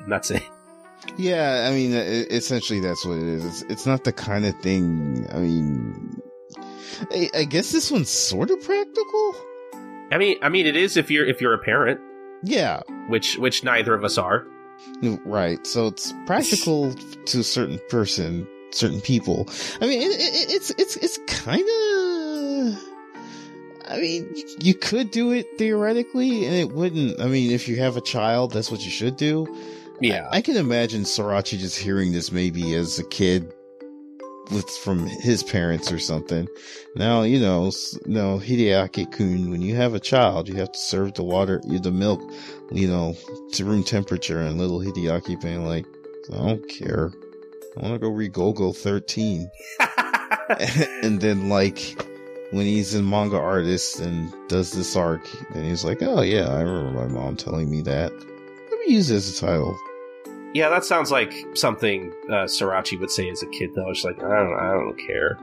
And 0.00 0.12
that's 0.12 0.30
it. 0.30 0.44
Yeah, 1.16 1.68
I 1.68 1.74
mean, 1.74 1.92
essentially 1.92 2.80
that's 2.80 3.04
what 3.04 3.18
it 3.18 3.24
is. 3.24 3.44
It's, 3.44 3.62
it's 3.70 3.86
not 3.86 4.04
the 4.04 4.12
kind 4.12 4.46
of 4.46 4.54
thing. 4.60 5.26
I 5.32 5.38
mean, 5.38 6.22
I, 7.10 7.30
I 7.34 7.44
guess 7.44 7.72
this 7.72 7.90
one's 7.90 8.10
sort 8.10 8.50
of 8.50 8.62
practical. 8.62 9.34
I 10.12 10.18
mean, 10.18 10.38
I 10.42 10.48
mean, 10.48 10.66
it 10.66 10.76
is 10.76 10.96
if 10.96 11.10
you're 11.10 11.26
if 11.26 11.40
you're 11.40 11.54
a 11.54 11.58
parent. 11.58 12.00
Yeah, 12.42 12.80
which 13.08 13.36
which 13.38 13.64
neither 13.64 13.94
of 13.94 14.04
us 14.04 14.18
are. 14.18 14.46
Right. 15.02 15.64
So 15.66 15.88
it's 15.88 16.12
practical 16.26 16.94
to 16.94 17.40
a 17.40 17.44
certain 17.44 17.78
person, 17.88 18.46
certain 18.70 19.00
people. 19.00 19.46
I 19.80 19.86
mean, 19.86 20.00
it, 20.00 20.14
it, 20.14 20.52
it's 20.52 20.70
it's 20.70 20.96
it's 20.96 21.18
kind 21.26 21.62
of. 21.62 22.84
I 23.88 24.00
mean, 24.00 24.32
you 24.60 24.74
could 24.74 25.10
do 25.10 25.32
it 25.32 25.58
theoretically, 25.58 26.46
and 26.46 26.54
it 26.54 26.70
wouldn't. 26.72 27.20
I 27.20 27.26
mean, 27.26 27.50
if 27.50 27.68
you 27.68 27.76
have 27.80 27.96
a 27.96 28.00
child, 28.00 28.52
that's 28.52 28.70
what 28.70 28.80
you 28.84 28.90
should 28.90 29.16
do. 29.16 29.46
Yeah. 30.00 30.28
I, 30.30 30.38
I 30.38 30.40
can 30.40 30.56
imagine 30.56 31.02
Sorachi 31.02 31.58
just 31.58 31.78
hearing 31.78 32.12
this 32.12 32.32
maybe 32.32 32.74
as 32.74 32.98
a 32.98 33.04
kid 33.04 33.52
with 34.50 34.68
from 34.68 35.06
his 35.06 35.42
parents 35.42 35.92
or 35.92 35.98
something. 35.98 36.48
Now, 36.96 37.22
you 37.22 37.38
know, 37.38 37.70
no, 38.06 38.38
Hideaki 38.38 39.10
kun, 39.12 39.50
when 39.50 39.62
you 39.62 39.76
have 39.76 39.94
a 39.94 40.00
child, 40.00 40.48
you 40.48 40.56
have 40.56 40.72
to 40.72 40.78
serve 40.78 41.14
the 41.14 41.22
water, 41.22 41.60
the 41.64 41.90
milk, 41.90 42.20
you 42.72 42.88
know, 42.88 43.14
to 43.52 43.64
room 43.64 43.84
temperature 43.84 44.40
and 44.40 44.58
little 44.58 44.80
Hideaki 44.80 45.40
being 45.40 45.66
like, 45.66 45.86
I 46.32 46.36
don't 46.36 46.68
care. 46.68 47.12
I 47.76 47.82
want 47.82 47.94
to 47.94 47.98
go 47.98 48.08
read 48.08 48.32
Golgo 48.32 48.76
13. 48.76 49.48
and 51.02 51.20
then 51.20 51.48
like, 51.48 51.78
when 52.50 52.66
he's 52.66 52.94
in 52.94 53.08
manga 53.08 53.38
artist 53.38 54.00
and 54.00 54.32
does 54.48 54.72
this 54.72 54.96
arc, 54.96 55.22
and 55.54 55.64
he's 55.64 55.84
like, 55.84 56.02
oh 56.02 56.22
yeah, 56.22 56.48
I 56.48 56.62
remember 56.62 57.06
my 57.06 57.06
mom 57.06 57.36
telling 57.36 57.70
me 57.70 57.82
that. 57.82 58.12
Let 58.12 58.80
me 58.80 58.94
use 58.94 59.10
it 59.10 59.16
as 59.16 59.36
a 59.36 59.40
title. 59.40 59.78
Yeah, 60.52 60.68
that 60.70 60.84
sounds 60.84 61.10
like 61.10 61.46
something 61.54 62.12
uh, 62.28 62.44
Sorachi 62.44 62.98
would 62.98 63.10
say 63.10 63.30
as 63.30 63.42
a 63.42 63.46
kid, 63.46 63.70
though. 63.74 63.90
It's 63.90 64.04
like 64.04 64.18
I 64.18 64.28
don't, 64.28 64.58
I 64.58 64.72
don't 64.72 64.98
care. 64.98 65.38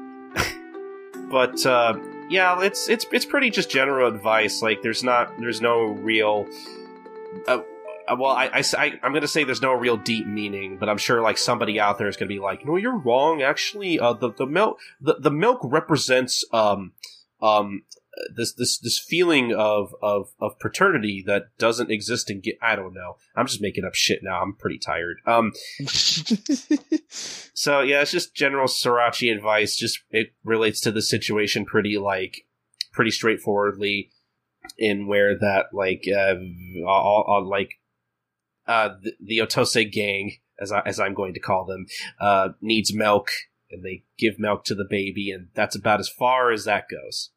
but 1.32 1.66
uh, 1.66 1.98
yeah, 2.30 2.62
it's 2.62 2.90
it's 2.90 3.06
it's 3.12 3.26
pretty 3.26 3.50
just 3.50 3.70
general 3.70 4.14
advice. 4.14 4.62
Like 4.62 4.82
there's 4.82 5.04
not 5.04 5.38
there's 5.40 5.62
no 5.62 5.86
real. 5.86 6.46
Uh, 7.48 7.62
uh 8.08 8.16
well, 8.20 8.32
I, 8.32 8.64
I, 8.78 9.00
am 9.02 9.14
gonna 9.14 9.28
say 9.28 9.46
there's 9.46 9.62
no 9.62 9.74
real 9.74 9.96
deep 9.96 10.28
meaning, 10.28 10.78
but 10.78 10.90
I'm 10.90 10.98
sure 10.98 11.22
like 11.22 11.38
somebody 11.38 11.80
out 11.80 11.98
there 11.98 12.10
is 12.10 12.18
gonna 12.18 12.28
be 12.28 12.40
like, 12.40 12.66
no, 12.66 12.76
you're 12.76 12.98
wrong. 12.98 13.42
Actually, 13.42 14.00
uh, 14.00 14.14
the 14.14 14.34
the 14.34 14.46
milk 14.46 14.80
the, 15.00 15.16
the 15.20 15.32
milk 15.32 15.60
represents 15.64 16.44
um 16.52 16.92
um 17.42 17.84
this 18.36 18.54
this 18.54 18.78
this 18.80 19.00
feeling 19.00 19.54
of 19.54 19.94
of 20.02 20.30
of 20.40 20.60
paternity 20.60 21.24
that 21.26 21.58
doesn't 21.58 21.92
exist 21.92 22.30
in 22.30 22.42
I 22.62 22.76
don't 22.76 22.94
know. 22.94 23.16
I'm 23.36 23.48
just 23.48 23.62
making 23.62 23.86
up 23.86 23.96
shit 23.96 24.20
now. 24.24 24.42
I'm 24.42 24.56
pretty 24.56 24.80
tired. 24.80 25.18
Um 25.26 25.54
So 27.10 27.82
yeah, 27.82 28.02
it's 28.02 28.12
just 28.12 28.36
general 28.36 28.68
Sorachi 28.68 29.34
advice. 29.34 29.76
Just 29.76 30.00
it 30.12 30.34
relates 30.44 30.82
to 30.82 30.92
the 30.92 31.02
situation 31.02 31.66
pretty 31.66 31.98
like 31.98 32.46
pretty 32.94 33.12
straightforwardly 33.12 34.12
in 34.78 35.08
where 35.08 35.38
that 35.38 35.68
like 35.74 36.04
uh 36.14 36.36
all, 36.86 37.26
all 37.28 37.50
like 37.50 37.72
uh 38.68 38.90
the, 39.02 39.14
the 39.24 39.42
Otose 39.42 39.92
gang 39.92 40.38
as 40.60 40.72
I, 40.72 40.82
as 40.86 41.00
I'm 41.00 41.14
going 41.14 41.34
to 41.36 41.40
call 41.40 41.66
them 41.66 41.86
uh 42.20 42.50
needs 42.62 42.94
milk 42.94 43.30
and 43.70 43.84
they 43.84 44.04
give 44.18 44.40
milk 44.40 44.64
to 44.66 44.76
the 44.76 44.88
baby, 44.90 45.32
and 45.32 45.50
that's 45.54 45.76
about 45.76 46.00
as 46.00 46.10
far 46.10 46.52
as 46.52 46.66
that 46.66 46.86
goes. 46.90 47.32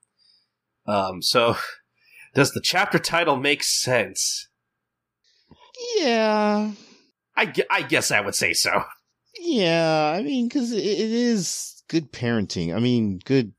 Um, 0.91 1.23
so, 1.23 1.57
does 2.35 2.53
the 2.53 2.61
chapter 2.61 2.99
title 2.99 3.37
make 3.37 3.63
sense? 3.63 4.49
Yeah, 5.97 6.73
I, 7.37 7.53
I 7.71 7.83
guess 7.83 8.11
I 8.11 8.21
would 8.21 8.35
say 8.35 8.53
so. 8.53 8.85
Yeah, 9.39 10.13
I 10.15 10.23
mean, 10.23 10.49
because 10.49 10.73
it, 10.73 10.83
it 10.83 11.11
is 11.11 11.83
good 11.89 12.13
parenting. 12.13 12.75
I 12.75 12.81
mean, 12.81 13.21
good 13.25 13.55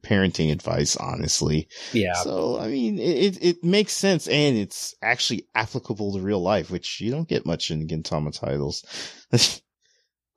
parenting 0.00 0.52
advice, 0.52 0.96
honestly. 0.96 1.68
Yeah. 1.92 2.14
So, 2.14 2.58
I 2.58 2.68
mean, 2.68 2.98
it, 2.98 3.42
it 3.42 3.64
makes 3.64 3.92
sense 3.92 4.26
and 4.28 4.56
it's 4.56 4.94
actually 5.02 5.46
applicable 5.54 6.14
to 6.14 6.20
real 6.20 6.42
life, 6.42 6.70
which 6.70 7.00
you 7.00 7.10
don't 7.10 7.28
get 7.28 7.46
much 7.46 7.70
in 7.70 7.86
Gintama 7.86 8.38
titles. 8.38 8.84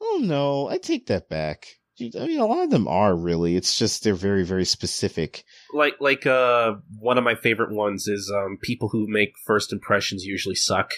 oh 0.02 0.20
no, 0.22 0.70
I 0.70 0.78
take 0.78 1.08
that 1.08 1.28
back. 1.28 1.68
I 2.00 2.28
mean, 2.28 2.40
a 2.40 2.46
lot 2.46 2.64
of 2.64 2.70
them 2.70 2.88
are 2.88 3.16
really. 3.16 3.56
It's 3.56 3.78
just 3.78 4.04
they're 4.04 4.14
very, 4.14 4.44
very 4.44 4.66
specific. 4.66 5.44
Like, 5.74 5.96
like, 6.00 6.26
uh, 6.26 6.76
one 7.00 7.18
of 7.18 7.24
my 7.24 7.36
favorite 7.36 7.72
ones 7.72 8.08
is, 8.08 8.32
um, 8.34 8.58
people 8.62 8.90
who 8.90 9.08
make 9.08 9.34
first 9.46 9.74
impressions 9.74 10.24
usually 10.24 10.56
suck. 10.56 10.92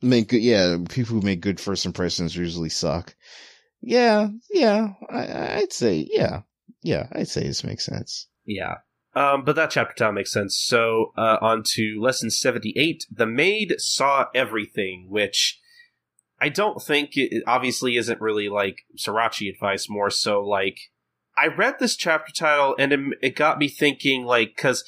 Make 0.00 0.28
good, 0.28 0.42
yeah. 0.42 0.76
People 0.88 1.16
who 1.16 1.22
make 1.22 1.40
good 1.40 1.60
first 1.60 1.86
impressions 1.86 2.36
usually 2.36 2.68
suck. 2.68 3.14
Yeah, 3.80 4.28
yeah. 4.50 4.94
I, 5.10 5.58
I'd 5.58 5.72
say, 5.72 6.06
yeah, 6.08 6.42
yeah. 6.82 7.08
I'd 7.12 7.28
say 7.28 7.42
this 7.42 7.64
makes 7.64 7.84
sense. 7.84 8.28
Yeah. 8.46 8.76
Um, 9.14 9.44
but 9.44 9.56
that 9.56 9.70
chapter 9.70 9.94
title 9.94 10.12
makes 10.12 10.32
sense. 10.32 10.58
So, 10.58 11.12
uh, 11.18 11.38
on 11.40 11.62
to 11.74 11.98
lesson 12.00 12.30
78. 12.30 13.06
The 13.10 13.26
maid 13.26 13.74
saw 13.78 14.26
everything, 14.34 15.06
which 15.10 15.58
I 16.42 16.48
don't 16.48 16.82
think 16.82 17.12
it 17.14 17.44
obviously 17.46 17.96
isn't 17.96 18.20
really 18.20 18.48
like 18.48 18.84
Sorachi 18.98 19.48
advice, 19.48 19.88
more 19.88 20.10
so 20.10 20.40
like, 20.40 20.90
I 21.38 21.46
read 21.46 21.76
this 21.78 21.94
chapter 21.94 22.32
title 22.32 22.74
and 22.80 22.92
it, 22.92 23.00
it 23.22 23.36
got 23.36 23.60
me 23.60 23.68
thinking, 23.68 24.24
like, 24.24 24.56
cause 24.56 24.82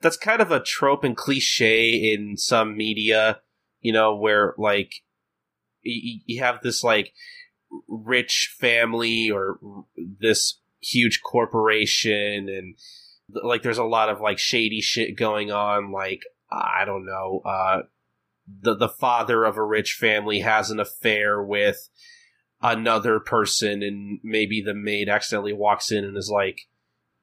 that's 0.00 0.16
kind 0.16 0.40
of 0.40 0.52
a 0.52 0.62
trope 0.62 1.02
and 1.02 1.16
cliche 1.16 1.90
in 1.90 2.36
some 2.36 2.76
media, 2.76 3.40
you 3.80 3.92
know, 3.92 4.14
where 4.14 4.54
like, 4.58 5.02
you, 5.82 6.20
you 6.24 6.40
have 6.40 6.60
this 6.62 6.84
like 6.84 7.12
rich 7.88 8.54
family 8.56 9.28
or 9.28 9.58
this 9.96 10.60
huge 10.80 11.20
corporation 11.20 12.48
and 12.48 12.76
like 13.42 13.62
there's 13.62 13.76
a 13.76 13.84
lot 13.84 14.08
of 14.08 14.20
like 14.20 14.38
shady 14.38 14.80
shit 14.80 15.16
going 15.16 15.50
on 15.50 15.90
like 15.90 16.20
i 16.52 16.84
don't 16.84 17.04
know 17.04 17.40
uh 17.44 17.80
the 18.62 18.74
the 18.74 18.88
father 18.88 19.44
of 19.44 19.56
a 19.56 19.64
rich 19.64 19.94
family 19.94 20.40
has 20.40 20.70
an 20.70 20.80
affair 20.80 21.42
with 21.42 21.88
another 22.62 23.20
person 23.20 23.82
and 23.82 24.18
maybe 24.22 24.60
the 24.60 24.74
maid 24.74 25.08
accidentally 25.08 25.52
walks 25.52 25.90
in 25.90 26.04
and 26.04 26.16
is 26.16 26.30
like 26.30 26.62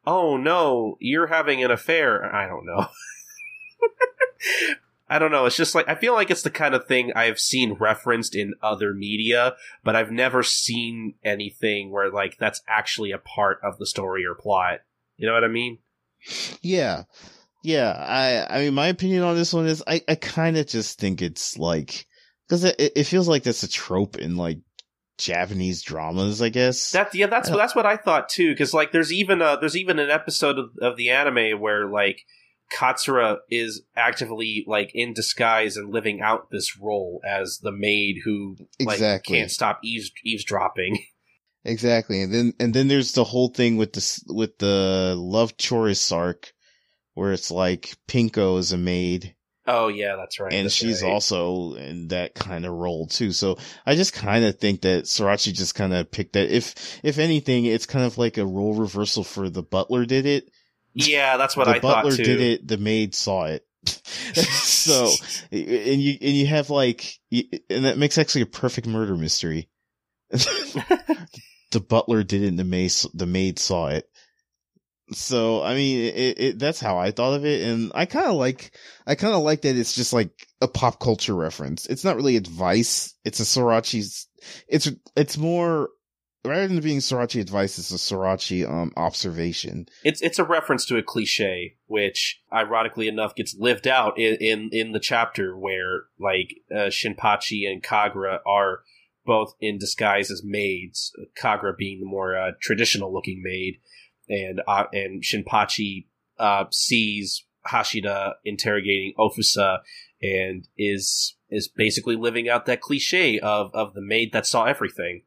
oh 0.06 0.38
no 0.38 0.96
you're 1.00 1.28
having 1.28 1.64
an 1.64 1.72
affair 1.72 2.34
i 2.34 2.48
don't 2.48 2.66
know 2.66 2.88
I 5.10 5.20
don't 5.20 5.32
know. 5.32 5.46
It's 5.46 5.58
just 5.58 5.76
like 5.76 5.88
I 5.88 5.94
feel 5.94 6.14
like 6.14 6.32
it's 6.32 6.42
the 6.42 6.50
kind 6.50 6.74
of 6.74 6.88
thing 6.88 7.12
I've 7.14 7.40
seen 7.40 7.74
referenced 7.74 8.36
in 8.36 8.56
other 8.64 8.94
media, 8.96 9.56
but 9.84 9.96
I've 9.96 10.12
never 10.12 10.42
seen 10.42 11.14
anything 11.24 11.92
where 11.92 12.10
like 12.10 12.38
that's 12.40 12.62
actually 12.68 13.12
a 13.12 13.20
part 13.20 13.60
of 13.62 13.78
the 13.78 13.86
story 13.86 14.26
or 14.26 14.34
plot. 14.34 14.80
You 15.18 15.28
know 15.28 15.34
what 15.34 15.44
I 15.44 15.50
mean? 15.50 15.78
Yeah. 16.62 17.04
Yeah, 17.64 17.92
I 17.92 18.58
I 18.58 18.60
mean 18.62 18.74
my 18.74 18.88
opinion 18.88 19.24
on 19.24 19.36
this 19.36 19.54
one 19.54 19.66
is 19.66 19.82
I 19.88 20.02
I 20.08 20.16
kind 20.16 20.58
of 20.58 20.68
just 20.68 21.00
think 21.00 21.22
it's 21.22 21.58
like 21.58 22.06
cuz 22.50 22.64
it 22.64 22.76
it 22.78 23.04
feels 23.06 23.28
like 23.28 23.44
that's 23.44 23.64
a 23.64 23.70
trope 23.70 24.18
in 24.18 24.36
like 24.36 24.60
Japanese 25.18 25.82
dramas, 25.82 26.42
I 26.42 26.50
guess. 26.50 26.92
That 26.92 27.16
yeah, 27.16 27.28
that's 27.28 27.50
uh, 27.50 27.56
that's 27.56 27.76
what 27.76 27.86
I 27.86 27.96
thought 27.98 28.30
too 28.30 28.56
cuz 28.56 28.74
like 28.74 28.92
there's 28.92 29.14
even 29.14 29.42
a 29.42 29.58
there's 29.60 29.78
even 29.78 29.98
an 29.98 30.10
episode 30.10 30.60
of, 30.60 30.72
of 30.82 30.98
the 30.98 31.10
anime 31.10 31.60
where 31.60 31.88
like 31.90 32.26
Katsura 32.72 33.38
is 33.50 33.84
actively 33.96 34.66
like 34.68 34.92
in 34.94 35.14
disguise 35.14 35.78
and 35.78 35.94
living 35.94 36.22
out 36.22 36.50
this 36.52 36.78
role 36.78 37.22
as 37.26 37.60
the 37.60 37.72
maid 37.72 38.18
who 38.26 38.58
like 38.80 38.96
Exactly. 38.96 39.38
can't 39.38 39.52
stop 39.52 39.80
eaves- 39.84 40.12
eavesdropping. 40.24 41.00
Exactly, 41.66 42.22
and 42.22 42.34
then 42.34 42.54
and 42.60 42.74
then 42.74 42.90
there's 42.90 43.14
the 43.14 43.24
whole 43.24 43.48
thing 43.48 43.78
with 43.78 43.94
this 43.94 44.22
with 44.28 44.58
the 44.58 45.16
love 45.18 45.54
chorus 45.58 46.12
arc, 46.12 46.52
where 47.14 47.32
it's 47.34 47.52
like 47.52 47.96
Pinko 48.08 48.58
is 48.60 48.72
a 48.72 48.78
maid, 48.78 49.36
Oh 49.66 49.88
yeah, 49.88 50.16
that's 50.18 50.40
right. 50.40 50.52
and 50.52 50.66
that's 50.66 50.76
she's 50.76 51.02
right. 51.04 51.12
also 51.12 51.76
in 51.76 52.10
that 52.10 52.36
kind 52.36 52.66
of 52.66 52.74
role 52.74 53.08
too. 53.08 53.32
So 53.32 53.58
I 53.86 53.96
just 53.96 54.14
kind 54.14 54.44
of 54.44 54.60
think 54.60 54.82
that 54.82 55.06
Sorachi 55.06 55.54
just 55.54 55.76
kind 55.76 55.94
of 55.94 56.12
picked 56.12 56.34
that. 56.34 56.50
If 56.50 57.00
if 57.04 57.18
anything, 57.18 57.66
it's 57.66 57.86
kind 57.86 58.04
of 58.06 58.18
like 58.18 58.38
a 58.38 58.46
role 58.46 58.74
reversal 58.74 59.24
for 59.24 59.50
the 59.50 59.64
butler 59.64 60.06
did 60.06 60.26
it. 60.26 60.50
Yeah, 60.94 61.38
that's 61.38 61.56
what 61.56 61.66
the 61.66 61.72
I 61.76 61.80
thought 61.80 62.04
The 62.04 62.10
butler 62.10 62.18
too. 62.18 62.24
did 62.24 62.42
it. 62.42 62.68
The 62.68 62.78
maid 62.78 63.16
saw 63.16 63.46
it. 63.46 63.66
so 63.86 65.10
and 65.52 66.02
you 66.02 66.18
and 66.22 66.34
you 66.36 66.46
have 66.48 66.70
like 66.70 67.20
and 67.32 67.86
that 67.86 67.98
makes 67.98 68.18
actually 68.18 68.42
a 68.42 68.46
perfect 68.48 68.86
murder 68.88 69.16
mystery. 69.16 69.70
the 70.30 71.80
butler 71.80 72.24
did 72.24 72.44
it 72.44 72.48
and 72.48 72.60
the 72.60 72.64
maid 72.64 72.92
the 73.14 73.26
maid 73.26 73.60
saw 73.60 73.88
it. 73.88 74.10
So 75.12 75.62
I 75.62 75.76
mean, 75.76 76.00
it, 76.00 76.40
it 76.40 76.60
that's 76.60 76.80
how 76.80 76.98
I 76.98 77.12
thought 77.12 77.34
of 77.34 77.46
it, 77.46 77.68
and 77.68 77.92
I 77.94 78.06
kind 78.06 78.28
of 78.28 78.36
like 78.36 78.72
I 79.06 79.16
kind 79.16 79.34
of 79.34 79.44
like 79.44 79.62
that 79.62 79.76
it's 79.76 79.94
just 79.94 80.14
like 80.14 80.48
a 80.62 80.68
pop 80.68 81.00
culture 81.00 81.36
reference. 81.36 81.86
It's 81.86 82.04
not 82.04 82.16
really 82.16 82.38
advice. 82.38 83.14
It's 83.26 83.40
a 83.40 83.44
Sorachi's. 83.44 84.28
It's 84.68 84.90
it's 85.16 85.38
more 85.38 85.90
rather 86.46 86.68
than 86.68 86.80
being 86.82 87.00
Sorachi 87.00 87.40
advice, 87.42 87.78
it's 87.80 87.92
a 87.92 87.96
Sorachi 87.96 88.70
um 88.70 88.92
observation. 88.98 89.88
It's 90.04 90.22
it's 90.22 90.40
a 90.40 90.44
reference 90.44 90.86
to 90.86 90.98
a 90.98 91.04
cliche, 91.04 91.76
which 91.88 92.42
ironically 92.52 93.08
enough 93.08 93.36
gets 93.36 93.56
lived 93.58 93.88
out 93.88 94.18
in 94.18 94.36
in, 94.36 94.70
in 94.72 94.92
the 94.92 95.00
chapter 95.00 95.58
where 95.58 96.04
like 96.20 96.56
uh, 96.72 96.90
Shinpachi 96.90 97.70
and 97.70 97.84
Kagura 97.84 98.40
are 98.46 98.82
both 99.26 99.54
in 99.60 99.78
disguise 99.78 100.30
as 100.30 100.44
maids. 100.44 101.14
Kagura 101.38 101.76
being 101.78 102.00
the 102.00 102.06
more 102.06 102.38
uh, 102.38 102.52
traditional 102.62 103.14
looking 103.14 103.42
maid, 103.44 103.80
and 104.34 104.62
uh, 104.68 104.86
and 104.92 105.22
Shinpachi 105.24 106.08
uh, 106.40 106.66
sees 106.72 107.46
Hashida 107.68 108.34
interrogating 108.44 109.14
Ofusa 109.18 109.80
and 110.22 110.68
is 110.78 111.36
is 111.50 111.68
basically 111.68 112.16
living 112.16 112.50
out 112.50 112.66
that 112.66 112.82
cliche 112.82 113.40
of 113.40 113.74
of 113.74 113.94
the 113.94 114.02
maid 114.02 114.32
that 114.34 114.46
saw 114.48 114.66
everything 114.66 115.24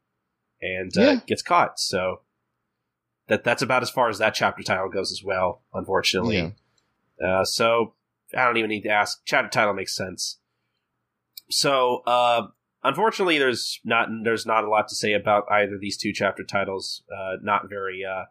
and 0.60 0.90
uh, 0.96 1.02
Yeah. 1.02 1.20
gets 1.26 1.42
caught. 1.42 1.78
So 1.78 2.22
that 3.28 3.44
that's 3.44 3.62
about 3.62 3.82
as 3.82 3.90
far 3.90 4.08
as 4.08 4.18
that 4.18 4.34
chapter 4.34 4.62
title 4.62 4.88
goes 4.88 5.12
as 5.12 5.22
well. 5.24 5.62
Unfortunately, 5.72 6.52
Yeah. 7.20 7.40
uh, 7.40 7.44
so 7.44 7.94
I 8.36 8.44
don't 8.44 8.56
even 8.56 8.70
need 8.70 8.82
to 8.82 8.90
ask. 8.90 9.20
Chapter 9.24 9.48
title 9.50 9.74
makes 9.74 9.94
sense. 9.94 10.40
So 11.48 12.02
uh, 12.06 12.48
unfortunately, 12.82 13.38
there's 13.38 13.80
not 13.84 14.08
there's 14.24 14.46
not 14.46 14.64
a 14.64 14.68
lot 14.68 14.88
to 14.88 14.94
say 14.94 15.12
about 15.12 15.44
either 15.50 15.76
of 15.76 15.80
these 15.80 15.96
two 15.96 16.12
chapter 16.12 16.42
titles. 16.44 17.02
Uh, 17.16 17.36
not 17.42 17.68
very 17.68 18.04
uh, 18.04 18.24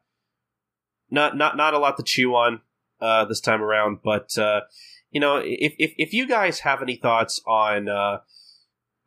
not 1.15 1.35
not 1.35 1.57
not 1.57 1.73
a 1.73 1.79
lot 1.79 1.97
to 1.97 2.03
chew 2.03 2.35
on 2.35 2.61
uh, 3.01 3.25
this 3.25 3.39
time 3.39 3.61
around. 3.61 3.99
But 4.03 4.37
uh, 4.37 4.61
you 5.09 5.19
know, 5.19 5.37
if, 5.43 5.73
if 5.79 5.93
if 5.97 6.13
you 6.13 6.27
guys 6.27 6.59
have 6.59 6.81
any 6.81 6.95
thoughts 6.95 7.41
on 7.47 7.89
uh, 7.89 8.19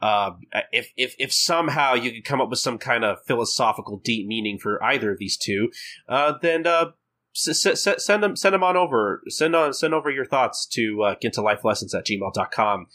uh, 0.00 0.30
if 0.72 0.92
if 0.96 1.14
if 1.18 1.32
somehow 1.32 1.94
you 1.94 2.10
could 2.10 2.24
come 2.24 2.40
up 2.40 2.50
with 2.50 2.58
some 2.58 2.78
kind 2.78 3.04
of 3.04 3.18
philosophical 3.26 3.98
deep 3.98 4.26
meaning 4.26 4.58
for 4.58 4.82
either 4.82 5.12
of 5.12 5.18
these 5.18 5.36
two, 5.36 5.70
uh, 6.08 6.34
then 6.40 6.66
uh, 6.66 6.86
s- 7.36 7.66
s- 7.66 8.04
send 8.04 8.22
them 8.22 8.36
send 8.36 8.54
them 8.54 8.62
on 8.62 8.76
over. 8.76 9.22
Send 9.28 9.54
on 9.56 9.72
send 9.72 9.94
over 9.94 10.10
your 10.10 10.26
thoughts 10.26 10.66
to 10.72 11.02
uh, 11.02 11.14
gintalifelessons 11.22 11.94
at 11.94 12.06
gmail.com. 12.06 12.86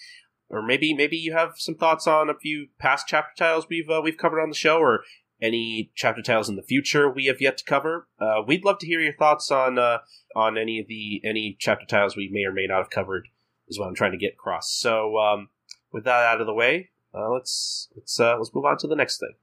Or 0.49 0.61
maybe 0.61 0.93
maybe 0.93 1.17
you 1.17 1.33
have 1.33 1.53
some 1.57 1.75
thoughts 1.75 2.05
on 2.07 2.29
a 2.29 2.35
few 2.35 2.67
past 2.79 3.07
chapter 3.07 3.31
titles 3.37 3.67
we've 3.69 3.89
uh, 3.89 4.01
we've 4.03 4.17
covered 4.17 4.41
on 4.41 4.49
the 4.49 4.55
show, 4.55 4.77
or 4.77 5.03
any 5.43 5.91
chapter 5.93 6.21
titles 6.21 6.49
in 6.49 6.55
the 6.55 6.63
future 6.63 7.09
we 7.09 7.25
have 7.25 7.41
yet 7.41 7.57
to 7.57 7.65
cover. 7.65 8.07
Uh, 8.19 8.41
we'd 8.47 8.63
love 8.63 8.79
to 8.79 8.87
hear 8.87 9.01
your 9.01 9.13
thoughts 9.13 9.51
on 9.51 9.77
uh, 9.77 9.99
on 10.35 10.57
any 10.57 10.79
of 10.79 10.87
the 10.87 11.21
any 11.23 11.55
chapter 11.59 11.85
titles 11.85 12.15
we 12.15 12.29
may 12.31 12.45
or 12.45 12.53
may 12.53 12.65
not 12.65 12.77
have 12.77 12.89
covered. 12.89 13.27
Is 13.67 13.79
what 13.79 13.87
I'm 13.87 13.95
trying 13.95 14.11
to 14.11 14.17
get 14.17 14.33
across. 14.33 14.73
So 14.73 15.17
um, 15.17 15.49
with 15.91 16.05
that 16.05 16.25
out 16.25 16.41
of 16.41 16.47
the 16.47 16.53
way, 16.53 16.89
uh, 17.13 17.29
let's 17.29 17.89
let's 17.95 18.19
uh, 18.19 18.37
let's 18.37 18.53
move 18.53 18.65
on 18.65 18.77
to 18.79 18.87
the 18.87 18.95
next 18.95 19.19
thing. 19.19 19.33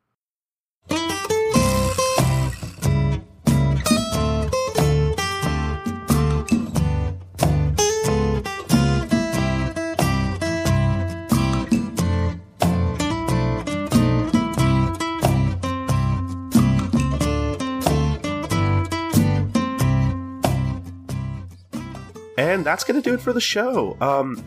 And 22.60 22.66
that's 22.66 22.84
going 22.84 23.00
to 23.00 23.08
do 23.10 23.14
it 23.14 23.22
for 23.22 23.32
the 23.32 23.40
show. 23.40 23.96
Um, 24.02 24.44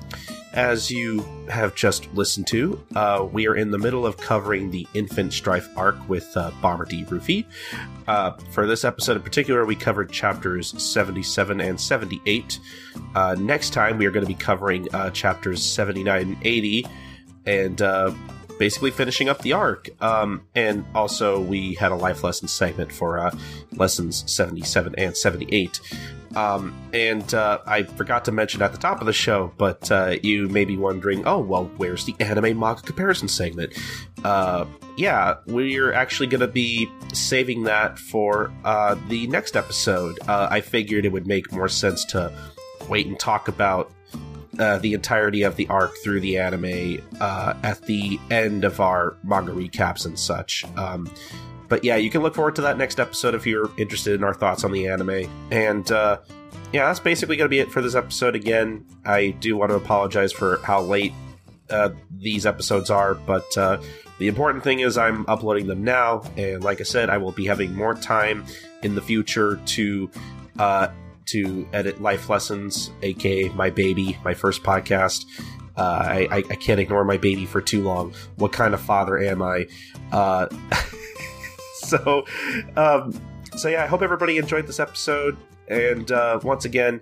as 0.54 0.92
you 0.92 1.26
have 1.50 1.74
just 1.74 2.14
listened 2.14 2.46
to, 2.46 2.80
uh, 2.96 3.28
we 3.32 3.48
are 3.48 3.56
in 3.56 3.72
the 3.72 3.80
middle 3.80 4.06
of 4.06 4.18
covering 4.18 4.70
the 4.70 4.86
Infant 4.94 5.34
Strife 5.34 5.68
arc 5.76 5.98
with 6.08 6.32
uh, 6.38 6.52
Bomber 6.62 6.86
D. 6.86 7.06
Rufi. 7.06 7.44
Uh, 8.08 8.34
for 8.52 8.68
this 8.68 8.86
episode 8.86 9.18
in 9.18 9.24
particular, 9.24 9.66
we 9.66 9.76
covered 9.76 10.12
chapters 10.12 10.80
77 10.80 11.60
and 11.60 11.82
78. 11.82 12.60
Uh, 13.16 13.36
next 13.40 13.72
time, 13.72 13.98
we 13.98 14.06
are 14.06 14.12
going 14.12 14.24
to 14.24 14.32
be 14.32 14.36
covering 14.36 14.88
uh, 14.94 15.10
chapters 15.10 15.64
79 15.64 16.22
and 16.22 16.38
80, 16.44 16.86
and 17.48 17.82
uh, 17.82 18.14
basically 18.60 18.92
finishing 18.92 19.30
up 19.30 19.42
the 19.42 19.54
arc. 19.54 19.90
Um, 20.02 20.48
and 20.56 20.86
also, 20.94 21.40
we 21.40 21.76
had 21.76 21.92
a 21.92 21.96
life 21.96 22.24
lesson 22.24 22.48
segment 22.48 22.92
for 22.92 23.20
uh, 23.20 23.36
lessons 23.74 24.24
77 24.32 24.96
and 24.98 25.16
78. 25.16 25.80
Um, 26.36 26.74
and 26.94 27.34
uh, 27.34 27.60
I 27.66 27.84
forgot 27.84 28.26
to 28.26 28.32
mention 28.32 28.62
at 28.62 28.72
the 28.72 28.78
top 28.78 29.02
of 29.02 29.06
the 29.06 29.14
show, 29.14 29.54
but 29.58 29.92
uh, 29.92 30.18
you 30.24 30.50
may 30.50 30.66
be 30.66 30.78
wondering, 30.78 31.26
oh, 31.28 31.40
well, 31.40 31.66
where's 31.78 32.06
the 32.06 32.16
anime 32.20 32.60
manga 32.60 32.82
comparison 32.82 33.28
segment? 33.28 33.74
Uh, 34.24 34.66
yeah, 34.98 35.36
we're 35.46 35.94
actually 35.94 36.28
going 36.28 36.42
to 36.42 36.48
be 36.48 36.90
saving 37.14 37.64
that 37.64 38.00
for 38.00 38.52
uh, 38.64 38.96
the 39.10 39.28
next 39.28 39.56
episode. 39.56 40.20
Uh, 40.28 40.48
I 40.50 40.62
figured 40.62 41.06
it 41.06 41.12
would 41.12 41.28
make 41.28 41.52
more 41.52 41.68
sense 41.68 42.04
to 42.06 42.32
wait 42.90 43.08
and 43.08 43.20
talk 43.20 43.48
about 43.48 43.92
uh, 44.60 44.78
the 44.80 44.94
entirety 44.94 45.44
of 45.44 45.56
the 45.56 45.68
arc 45.68 45.96
through 46.04 46.20
the 46.20 46.38
anime 46.38 47.02
uh, 47.20 47.54
at 47.64 47.82
the 47.84 48.20
end 48.30 48.64
of 48.64 48.80
our 48.80 49.16
manga 49.24 49.52
recaps 49.52 50.06
and 50.06 50.18
such. 50.18 50.66
Um, 50.78 51.12
but 51.70 51.84
yeah, 51.84 51.96
you 51.96 52.10
can 52.10 52.22
look 52.22 52.36
forward 52.36 52.56
to 52.58 52.62
that 52.62 52.78
next 52.78 53.00
episode 53.00 53.34
if 53.34 53.48
you're 53.48 53.72
interested 53.78 54.14
in 54.14 54.24
our 54.24 54.34
thoughts 54.34 54.64
on 54.64 54.72
the 54.72 54.88
anime. 54.88 55.28
And 55.52 55.92
uh, 55.92 56.20
yeah, 56.72 56.88
that's 56.88 57.00
basically 57.00 57.36
going 57.36 57.46
to 57.46 57.50
be 57.50 57.60
it 57.60 57.72
for 57.72 57.82
this 57.82 57.96
episode. 57.96 58.36
Again, 58.36 58.86
I 59.06 59.30
do 59.30 59.58
want 59.58 59.72
to 59.72 59.76
apologize 59.76 60.32
for 60.32 60.58
how 60.64 60.82
late 60.82 61.14
uh, 61.70 61.90
these 62.20 62.46
episodes 62.46 62.90
are, 62.90 63.16
but 63.16 63.58
uh, 63.58 63.82
the 64.20 64.28
important 64.28 64.64
thing 64.64 64.82
is 64.82 64.98
I'm 64.98 65.26
uploading 65.28 65.68
them 65.68 65.84
now. 65.84 66.24
And 66.38 66.64
like 66.64 66.80
I 66.80 66.84
said, 66.84 67.10
I 67.10 67.18
will 67.18 67.32
be 67.32 67.46
having 67.46 67.76
more 67.76 67.96
time 67.96 68.46
in 68.84 68.96
the 68.96 69.02
future 69.02 69.60
to 69.66 70.12
uh, 70.60 70.88
to 71.28 71.68
edit 71.74 72.02
life 72.02 72.30
lessons, 72.30 72.92
aka 73.02 73.50
my 73.50 73.70
baby, 73.70 74.18
my 74.24 74.34
first 74.34 74.64
podcast. 74.64 75.26
Uh, 75.76 75.82
I, 75.82 76.28
I, 76.30 76.38
I 76.38 76.56
can't 76.56 76.80
ignore 76.80 77.04
my 77.04 77.18
baby 77.18 77.46
for 77.46 77.62
too 77.62 77.82
long. 77.84 78.14
What 78.36 78.52
kind 78.52 78.74
of 78.74 78.82
father 78.82 79.18
am 79.18 79.42
I? 79.42 79.66
Uh, 80.12 80.48
so, 81.76 82.26
um, 82.78 83.20
so 83.56 83.70
yeah, 83.70 83.84
I 83.84 83.88
hope 83.88 84.02
everybody 84.02 84.38
enjoyed 84.38 84.68
this 84.68 84.80
episode. 84.80 85.36
And 85.68 86.12
uh, 86.12 86.40
once 86.44 86.66
again, 86.66 87.02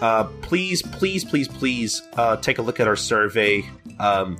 uh, 0.00 0.24
please, 0.42 0.82
please, 0.82 1.24
please, 1.24 1.48
please 1.48 2.02
uh, 2.16 2.36
take 2.36 2.58
a 2.58 2.62
look 2.62 2.78
at 2.78 2.86
our 2.86 2.96
survey. 2.96 3.64
Um, 3.98 4.38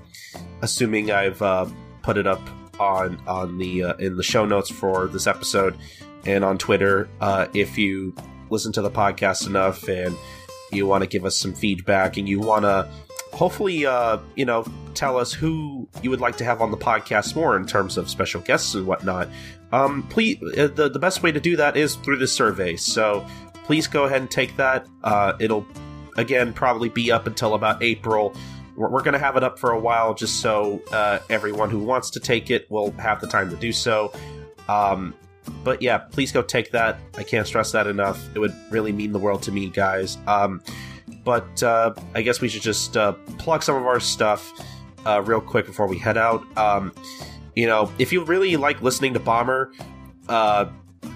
assuming 0.60 1.10
I've 1.10 1.42
uh, 1.42 1.66
put 2.02 2.16
it 2.16 2.26
up 2.26 2.40
on 2.78 3.20
on 3.26 3.58
the 3.58 3.94
in 3.98 4.16
the 4.16 4.22
show 4.22 4.44
notes 4.44 4.70
for 4.70 5.06
this 5.08 5.26
episode 5.26 5.76
and 6.24 6.44
on 6.44 6.56
Twitter. 6.58 7.08
If 7.52 7.78
you 7.78 8.14
listen 8.52 8.72
to 8.72 8.82
the 8.82 8.90
podcast 8.90 9.46
enough 9.46 9.88
and 9.88 10.16
you 10.70 10.86
want 10.86 11.02
to 11.02 11.08
give 11.08 11.24
us 11.24 11.36
some 11.36 11.52
feedback 11.52 12.16
and 12.16 12.28
you 12.28 12.38
want 12.38 12.64
to 12.64 12.88
hopefully 13.32 13.84
uh, 13.86 14.18
you 14.36 14.44
know 14.44 14.64
tell 14.94 15.16
us 15.16 15.32
who 15.32 15.88
you 16.02 16.10
would 16.10 16.20
like 16.20 16.36
to 16.36 16.44
have 16.44 16.60
on 16.60 16.70
the 16.70 16.76
podcast 16.76 17.34
more 17.34 17.56
in 17.56 17.66
terms 17.66 17.96
of 17.96 18.08
special 18.08 18.40
guests 18.42 18.74
and 18.74 18.86
whatnot 18.86 19.28
um, 19.72 20.02
please 20.04 20.38
uh, 20.58 20.68
the, 20.68 20.90
the 20.90 20.98
best 20.98 21.22
way 21.22 21.32
to 21.32 21.40
do 21.40 21.56
that 21.56 21.76
is 21.76 21.96
through 21.96 22.18
the 22.18 22.26
survey. 22.26 22.76
So 22.76 23.26
please 23.64 23.86
go 23.86 24.04
ahead 24.04 24.20
and 24.20 24.30
take 24.30 24.56
that. 24.56 24.86
Uh, 25.02 25.32
it'll 25.40 25.66
again 26.16 26.52
probably 26.52 26.90
be 26.90 27.10
up 27.10 27.26
until 27.26 27.54
about 27.54 27.82
april. 27.82 28.34
We're, 28.76 28.90
we're 28.90 29.02
going 29.02 29.14
to 29.14 29.18
have 29.18 29.36
it 29.36 29.42
up 29.42 29.58
for 29.58 29.72
a 29.72 29.80
while 29.80 30.14
just 30.14 30.40
so 30.40 30.82
uh, 30.92 31.20
everyone 31.30 31.70
who 31.70 31.78
wants 31.78 32.10
to 32.10 32.20
take 32.20 32.50
it 32.50 32.70
will 32.70 32.92
have 32.92 33.20
the 33.20 33.26
time 33.26 33.50
to 33.50 33.56
do 33.56 33.72
so. 33.72 34.12
Um, 34.68 35.14
but 35.64 35.82
yeah 35.82 35.98
please 35.98 36.30
go 36.32 36.42
take 36.42 36.70
that 36.70 36.98
i 37.16 37.22
can't 37.22 37.46
stress 37.46 37.72
that 37.72 37.86
enough 37.86 38.20
it 38.34 38.38
would 38.38 38.54
really 38.70 38.92
mean 38.92 39.12
the 39.12 39.18
world 39.18 39.42
to 39.42 39.50
me 39.50 39.68
guys 39.68 40.18
um, 40.26 40.62
but 41.24 41.62
uh, 41.62 41.94
I 42.14 42.22
guess 42.22 42.40
we 42.40 42.48
should 42.48 42.62
just 42.62 42.96
uh, 42.96 43.12
plug 43.38 43.62
some 43.62 43.76
of 43.76 43.86
our 43.86 44.00
stuff 44.00 44.52
uh, 45.06 45.22
real 45.22 45.40
quick 45.40 45.66
before 45.66 45.86
we 45.86 45.98
head 45.98 46.16
out. 46.16 46.44
Um, 46.56 46.92
you 47.54 47.66
know, 47.66 47.90
if 47.98 48.12
you 48.12 48.24
really 48.24 48.56
like 48.56 48.82
listening 48.82 49.14
to 49.14 49.20
Bomber, 49.20 49.72
uh, 50.28 50.66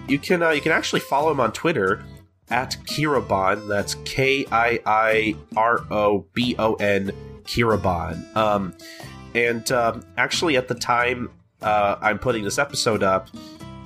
you 0.09 0.19
can 0.19 0.43
uh, 0.43 0.51
you 0.51 0.61
can 0.61 0.73
actually 0.73 1.01
follow 1.01 1.31
him 1.31 1.41
on 1.41 1.53
Twitter 1.53 2.05
at 2.51 2.77
Kiirobon. 2.85 3.69
That's 3.69 3.97
K 4.05 4.47
I 4.51 4.81
I 4.87 5.37
R 5.57 5.85
O 5.91 6.27
B 6.35 6.55
O 6.59 6.75
N 6.75 7.13
Kiirobon. 7.45 8.37
Um, 8.37 8.75
and 9.35 9.71
um, 9.73 10.05
actually, 10.17 10.57
at 10.57 10.69
the 10.69 10.75
time 10.75 11.31
uh, 11.63 11.97
I'm 12.01 12.19
putting 12.19 12.45
this 12.45 12.59
episode 12.59 13.03
up, 13.03 13.29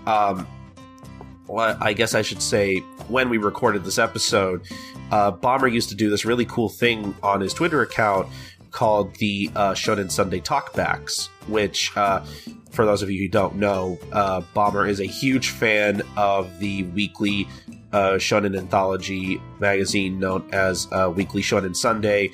um, 0.06 0.46
well, 1.46 1.76
I 1.80 1.92
guess 1.92 2.14
I 2.14 2.22
should 2.22 2.42
say 2.42 2.78
when 3.08 3.28
we 3.28 3.38
recorded 3.38 3.84
this 3.84 3.98
episode, 3.98 4.62
uh, 5.10 5.32
Bomber 5.32 5.68
used 5.68 5.88
to 5.88 5.94
do 5.94 6.08
this 6.08 6.24
really 6.24 6.44
cool 6.44 6.68
thing 6.68 7.14
on 7.22 7.40
his 7.40 7.52
Twitter 7.52 7.82
account 7.82 8.28
called 8.70 9.14
the 9.16 9.50
uh, 9.56 9.72
Shonen 9.72 10.10
Sunday 10.10 10.40
Talkbacks, 10.40 11.28
which, 11.48 11.96
uh, 11.96 12.24
for 12.70 12.84
those 12.84 13.02
of 13.02 13.10
you 13.10 13.18
who 13.18 13.28
don't 13.28 13.56
know, 13.56 13.98
uh, 14.12 14.42
Bomber 14.54 14.86
is 14.86 15.00
a 15.00 15.06
huge 15.06 15.50
fan 15.50 16.02
of 16.16 16.60
the 16.60 16.84
weekly 16.84 17.48
uh, 17.92 18.12
Shonen 18.12 18.56
anthology 18.56 19.42
magazine 19.58 20.20
known 20.20 20.48
as 20.52 20.86
uh, 20.92 21.12
Weekly 21.14 21.42
Shonen 21.42 21.74
Sunday. 21.74 22.30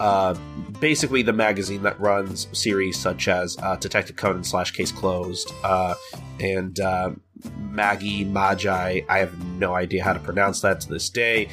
Uh, 0.00 0.34
basically, 0.80 1.22
the 1.22 1.32
magazine 1.32 1.82
that 1.82 1.98
runs 2.00 2.46
series 2.52 2.98
such 2.98 3.28
as 3.28 3.56
uh, 3.62 3.76
Detective 3.76 4.16
Conan 4.16 4.44
slash 4.44 4.70
Case 4.70 4.92
Closed 4.92 5.52
uh, 5.64 5.94
and 6.40 6.78
uh, 6.78 7.10
Magi 7.56 8.24
Magi. 8.24 9.00
I 9.08 9.18
have 9.18 9.38
no 9.58 9.74
idea 9.74 10.04
how 10.04 10.12
to 10.12 10.20
pronounce 10.20 10.60
that 10.60 10.80
to 10.82 10.88
this 10.88 11.10
day. 11.10 11.48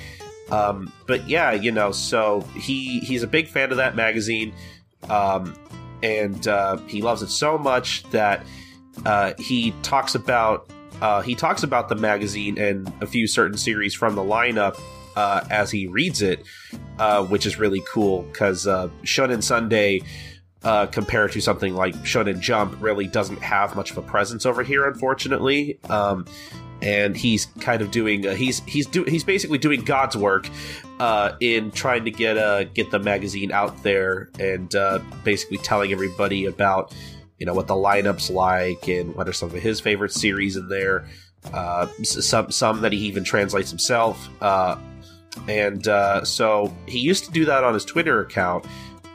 Um, 0.51 0.91
but 1.07 1.27
yeah, 1.27 1.53
you 1.53 1.71
know, 1.71 1.91
so 1.91 2.41
he 2.55 2.99
he's 2.99 3.23
a 3.23 3.27
big 3.27 3.47
fan 3.47 3.71
of 3.71 3.77
that 3.77 3.95
magazine, 3.95 4.53
um, 5.09 5.55
and 6.03 6.47
uh, 6.47 6.77
he 6.87 7.01
loves 7.01 7.23
it 7.23 7.29
so 7.29 7.57
much 7.57 8.03
that 8.11 8.45
he 9.39 9.73
talks 9.81 10.13
about 10.13 10.69
he 11.23 11.33
talks 11.33 11.63
about 11.63 11.89
the 11.89 11.95
magazine 11.95 12.59
and 12.59 12.91
a 13.01 13.07
few 13.07 13.25
certain 13.25 13.57
series 13.57 13.95
from 13.95 14.13
the 14.15 14.21
lineup 14.21 14.79
uh, 15.15 15.45
as 15.49 15.71
he 15.71 15.87
reads 15.87 16.21
it, 16.21 16.43
uh, 16.99 17.23
which 17.25 17.45
is 17.45 17.59
really 17.59 17.81
cool 17.91 18.23
because 18.23 18.67
uh, 18.67 18.89
Shonen 19.03 19.43
Sunday. 19.43 20.01
Uh, 20.63 20.87
compared 20.87 21.31
to 21.31 21.39
something 21.39 21.75
like 21.75 21.93
Shonen 21.97 22.39
Jump, 22.39 22.81
really 22.81 23.05
doesn't 23.05 23.39
have 23.39 23.75
much 23.75 23.91
of 23.91 23.99
a 23.99 24.01
presence 24.01 24.47
over 24.47 24.63
here, 24.63 24.87
unfortunately. 24.87 25.77
Um, 25.89 26.25
and 26.81 27.15
he's 27.15 27.47
kind 27.59 27.81
of 27.81 27.91
doing 27.91 28.25
uh, 28.27 28.35
he's 28.35 28.59
he's 28.61 28.85
do 28.85 29.03
he's 29.03 29.23
basically 29.23 29.57
doing 29.57 29.83
God's 29.83 30.15
work 30.15 30.49
uh, 30.99 31.33
in 31.39 31.71
trying 31.71 32.05
to 32.05 32.11
get 32.11 32.37
uh 32.37 32.65
get 32.65 32.91
the 32.91 32.99
magazine 32.99 33.51
out 33.51 33.83
there 33.83 34.29
and 34.39 34.73
uh, 34.75 34.99
basically 35.23 35.57
telling 35.57 35.91
everybody 35.91 36.45
about 36.45 36.93
you 37.39 37.45
know 37.45 37.53
what 37.53 37.67
the 37.67 37.75
lineups 37.75 38.31
like 38.31 38.87
and 38.87 39.15
what 39.15 39.27
are 39.27 39.33
some 39.33 39.49
of 39.49 39.61
his 39.61 39.79
favorite 39.79 40.11
series 40.11 40.55
in 40.55 40.69
there. 40.69 41.07
Uh, 41.53 41.87
some 42.03 42.51
some 42.51 42.81
that 42.81 42.91
he 42.91 42.99
even 42.99 43.23
translates 43.23 43.69
himself. 43.69 44.29
And 45.47 45.87
uh, 45.87 46.25
so 46.25 46.73
he 46.87 46.99
used 46.99 47.25
to 47.25 47.31
do 47.31 47.45
that 47.45 47.63
on 47.63 47.73
his 47.73 47.85
Twitter 47.85 48.21
account. 48.21 48.65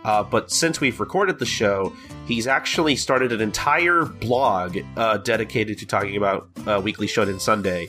Uh, 0.04 0.22
but 0.22 0.50
since 0.50 0.80
we've 0.80 0.98
recorded 0.98 1.38
the 1.38 1.46
show, 1.46 1.92
he's 2.26 2.46
actually 2.46 2.96
started 2.96 3.32
an 3.32 3.40
entire 3.40 4.04
blog 4.04 4.78
uh, 4.96 5.18
dedicated 5.18 5.78
to 5.78 5.86
talking 5.86 6.16
about 6.16 6.48
uh, 6.66 6.80
Weekly 6.82 7.06
Shonen 7.06 7.40
Sunday. 7.40 7.86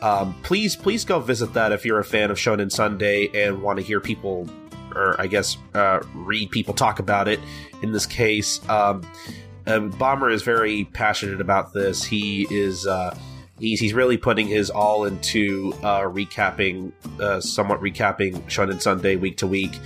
Um, 0.00 0.34
please, 0.42 0.74
please 0.74 1.04
go 1.04 1.20
visit 1.20 1.54
that 1.54 1.70
if 1.70 1.84
you're 1.84 2.00
a 2.00 2.04
fan 2.04 2.32
of 2.32 2.36
Shonen 2.36 2.72
Sunday 2.72 3.28
and 3.34 3.62
want 3.62 3.78
to 3.78 3.84
hear 3.84 4.00
people, 4.00 4.50
or 4.96 5.20
I 5.20 5.28
guess 5.28 5.56
uh, 5.74 6.00
read 6.12 6.50
people 6.50 6.74
talk 6.74 6.98
about 6.98 7.28
it. 7.28 7.38
In 7.82 7.92
this 7.92 8.06
case, 8.06 8.60
um, 8.68 9.02
Bomber 9.64 10.30
is 10.30 10.42
very 10.42 10.84
passionate 10.92 11.40
about 11.40 11.72
this. 11.72 12.02
He 12.02 12.46
is 12.50 12.86
uh, 12.86 13.16
he's 13.58 13.80
he's 13.80 13.94
really 13.94 14.16
putting 14.16 14.48
his 14.48 14.70
all 14.70 15.04
into 15.04 15.72
uh, 15.82 16.02
recapping, 16.02 16.92
uh, 17.20 17.40
somewhat 17.40 17.80
recapping 17.80 18.42
Shonen 18.44 18.80
Sunday 18.80 19.16
week 19.16 19.36
to 19.38 19.46
week, 19.46 19.78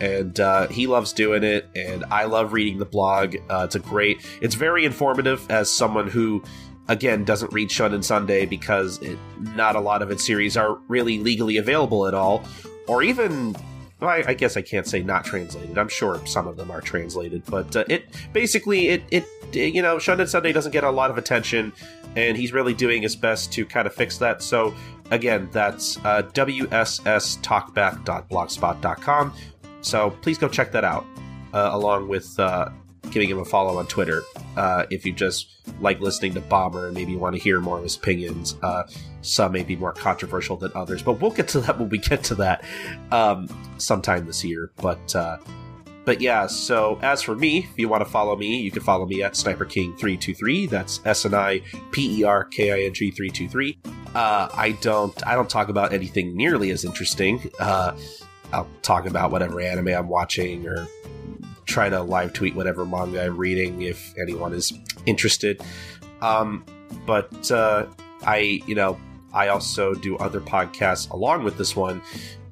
and 0.00 0.38
uh, 0.38 0.68
he 0.68 0.86
loves 0.86 1.12
doing 1.12 1.42
it, 1.42 1.68
and 1.74 2.04
I 2.10 2.24
love 2.24 2.52
reading 2.52 2.78
the 2.78 2.84
blog. 2.84 3.36
Uh, 3.48 3.62
it's 3.64 3.74
a 3.74 3.80
great, 3.80 4.24
it's 4.40 4.54
very 4.54 4.84
informative 4.84 5.50
as 5.50 5.70
someone 5.70 6.08
who. 6.08 6.42
Again, 6.86 7.24
doesn't 7.24 7.50
read 7.50 7.70
Shonen 7.70 8.04
Sunday 8.04 8.44
because 8.44 8.98
it, 9.00 9.18
not 9.38 9.74
a 9.74 9.80
lot 9.80 10.02
of 10.02 10.10
its 10.10 10.22
series 10.22 10.54
are 10.54 10.74
really 10.86 11.18
legally 11.18 11.56
available 11.56 12.06
at 12.06 12.12
all, 12.12 12.44
or 12.88 13.02
even 13.02 13.56
well, 14.04 14.12
I, 14.12 14.22
I, 14.28 14.34
guess 14.34 14.56
I 14.56 14.62
can't 14.62 14.86
say 14.86 15.02
not 15.02 15.24
translated. 15.24 15.76
I'm 15.78 15.88
sure 15.88 16.24
some 16.26 16.46
of 16.46 16.56
them 16.56 16.70
are 16.70 16.80
translated, 16.80 17.42
but 17.46 17.74
uh, 17.74 17.84
it 17.88 18.06
basically 18.32 18.88
it 18.88 19.02
it 19.10 19.24
you 19.52 19.82
know 19.82 19.96
Shonen 19.96 20.28
Sunday 20.28 20.52
doesn't 20.52 20.70
get 20.72 20.84
a 20.84 20.90
lot 20.90 21.10
of 21.10 21.18
attention, 21.18 21.72
and 22.16 22.36
he's 22.36 22.52
really 22.52 22.74
doing 22.74 23.02
his 23.02 23.16
best 23.16 23.52
to 23.54 23.64
kind 23.64 23.86
of 23.86 23.94
fix 23.94 24.18
that. 24.18 24.42
So 24.42 24.74
again, 25.10 25.48
that's 25.52 25.96
uh, 25.98 26.22
wsstalkback.blogspot.com. 26.34 29.34
So 29.80 30.10
please 30.22 30.38
go 30.38 30.48
check 30.48 30.72
that 30.72 30.84
out, 30.84 31.04
uh, 31.52 31.70
along 31.72 32.08
with 32.08 32.38
uh, 32.38 32.70
giving 33.10 33.28
him 33.28 33.38
a 33.38 33.44
follow 33.44 33.78
on 33.78 33.86
Twitter 33.86 34.22
uh, 34.56 34.86
if 34.90 35.04
you 35.04 35.12
just 35.12 35.48
like 35.80 36.00
listening 36.00 36.34
to 36.34 36.40
Bomber 36.40 36.86
and 36.86 36.94
maybe 36.94 37.12
you 37.12 37.18
want 37.18 37.36
to 37.36 37.42
hear 37.42 37.60
more 37.60 37.78
of 37.78 37.82
his 37.82 37.96
opinions. 37.96 38.56
Uh, 38.62 38.84
some 39.22 39.52
may 39.52 39.62
be 39.62 39.76
more 39.76 39.92
controversial 39.92 40.56
than 40.56 40.70
others, 40.74 41.02
but 41.02 41.20
we'll 41.20 41.30
get 41.30 41.48
to 41.48 41.60
that 41.60 41.78
when 41.78 41.88
we 41.88 41.98
get 41.98 42.22
to 42.24 42.34
that 42.36 42.64
um, 43.10 43.48
sometime 43.78 44.26
this 44.26 44.44
year. 44.44 44.70
But 44.76 45.14
uh, 45.14 45.38
but 46.04 46.20
yeah, 46.20 46.46
so 46.46 46.98
as 47.02 47.22
for 47.22 47.34
me, 47.34 47.58
if 47.70 47.78
you 47.78 47.88
want 47.88 48.04
to 48.04 48.10
follow 48.10 48.36
me, 48.36 48.60
you 48.60 48.70
can 48.70 48.82
follow 48.82 49.06
me 49.06 49.22
at 49.22 49.36
Sniper 49.36 49.64
King 49.64 49.96
three 49.96 50.16
two 50.16 50.34
three. 50.34 50.66
That's 50.66 51.00
S 51.04 51.24
N 51.24 51.34
I 51.34 51.62
P 51.92 52.20
E 52.20 52.24
R 52.24 52.44
K 52.44 52.72
I 52.72 52.86
N 52.86 52.94
G 52.94 53.10
three 53.10 53.30
two 53.30 53.48
three. 53.48 53.78
Uh, 54.14 54.48
I 54.52 54.72
don't 54.80 55.26
I 55.26 55.34
don't 55.34 55.48
talk 55.48 55.68
about 55.68 55.92
anything 55.92 56.36
nearly 56.36 56.70
as 56.70 56.84
interesting. 56.84 57.50
Uh, 57.58 57.96
I'll 58.52 58.68
talk 58.82 59.06
about 59.06 59.30
whatever 59.30 59.60
anime 59.60 59.88
I'm 59.88 60.08
watching 60.08 60.66
or 60.68 60.86
try 61.66 61.88
to 61.88 62.02
live 62.02 62.32
tweet 62.32 62.54
whatever 62.54 62.84
manga 62.84 63.24
I'm 63.24 63.36
reading 63.36 63.82
if 63.82 64.14
anyone 64.18 64.52
is 64.52 64.72
interested. 65.06 65.62
Um, 66.20 66.64
but 67.06 67.50
uh, 67.50 67.86
I, 68.24 68.62
you 68.66 68.74
know, 68.74 68.98
I 69.32 69.48
also 69.48 69.94
do 69.94 70.16
other 70.18 70.40
podcasts 70.40 71.10
along 71.10 71.44
with 71.44 71.58
this 71.58 71.74
one. 71.74 72.00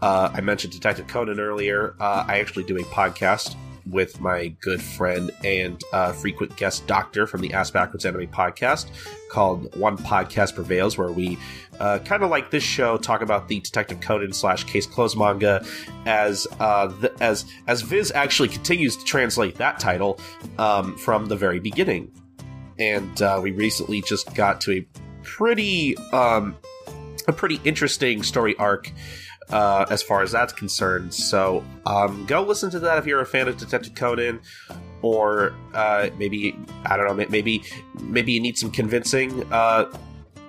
Uh, 0.01 0.31
I 0.33 0.41
mentioned 0.41 0.73
Detective 0.73 1.07
Conan 1.07 1.39
earlier. 1.39 1.95
Uh, 2.01 2.25
I 2.27 2.41
actually 2.41 2.65
do 2.65 2.77
a 2.77 2.83
podcast 2.85 3.55
with 3.91 4.21
my 4.21 4.49
good 4.61 4.81
friend 4.81 5.31
and 5.45 5.83
uh, 5.93 6.13
frequent 6.13 6.57
guest 6.57 6.87
doctor 6.87 7.27
from 7.27 7.41
the 7.41 7.53
Ask 7.53 7.73
Backwards 7.73 8.05
Anime 8.05 8.29
podcast 8.29 8.87
called 9.31 9.75
One 9.77 9.97
Podcast 9.97 10.55
Prevails, 10.55 10.97
where 10.97 11.11
we 11.11 11.39
uh, 11.83 11.99
kind 11.99 12.23
of 12.23 12.31
like 12.31 12.53
this 12.53 12.63
show 12.63 12.97
talk 12.97 13.23
about 13.23 13.49
the 13.49 13.59
Detective 13.59 14.01
Conan 14.01 14.33
slash 14.33 14.63
Case 14.65 14.87
Closed 14.87 15.19
manga 15.19 15.65
as 16.07 16.47
uh, 16.61 16.93
as 17.21 17.45
as 17.67 17.83
Viz 17.83 18.13
actually 18.15 18.49
continues 18.49 18.97
to 18.97 19.05
translate 19.05 19.57
that 19.57 19.81
title 19.81 20.21
um, 20.59 20.97
from 20.97 21.27
the 21.27 21.35
very 21.35 21.59
beginning, 21.59 22.09
and 22.79 23.21
uh, 23.21 23.41
we 23.43 23.51
recently 23.51 24.01
just 24.03 24.33
got 24.33 24.61
to 24.61 24.79
a 24.79 24.87
pretty 25.25 25.97
um, 26.13 26.57
a 27.27 27.33
pretty 27.33 27.61
interesting 27.65 28.23
story 28.23 28.55
arc 28.59 28.93
uh, 29.51 29.85
as 29.91 30.05
far 30.05 30.23
as 30.23 30.31
that's 30.31 30.53
concerned. 30.53 31.13
So 31.13 31.65
um, 31.85 32.27
go 32.27 32.43
listen 32.43 32.71
to 32.71 32.79
that 32.79 32.99
if 32.99 33.07
you're 33.07 33.23
a 33.23 33.27
fan 33.27 33.49
of 33.49 33.57
Detective 33.57 33.97
Conan, 33.97 34.41
or 35.03 35.53
uh, 35.75 36.11
maybe 36.17 36.57
I 36.85 36.97
don't 36.97 37.09
know, 37.09 37.27
maybe 37.29 37.65
maybe 38.03 38.31
you 38.31 38.41
need 38.41 38.57
some 38.57 38.71
convincing. 38.71 39.53
Uh, 39.53 39.91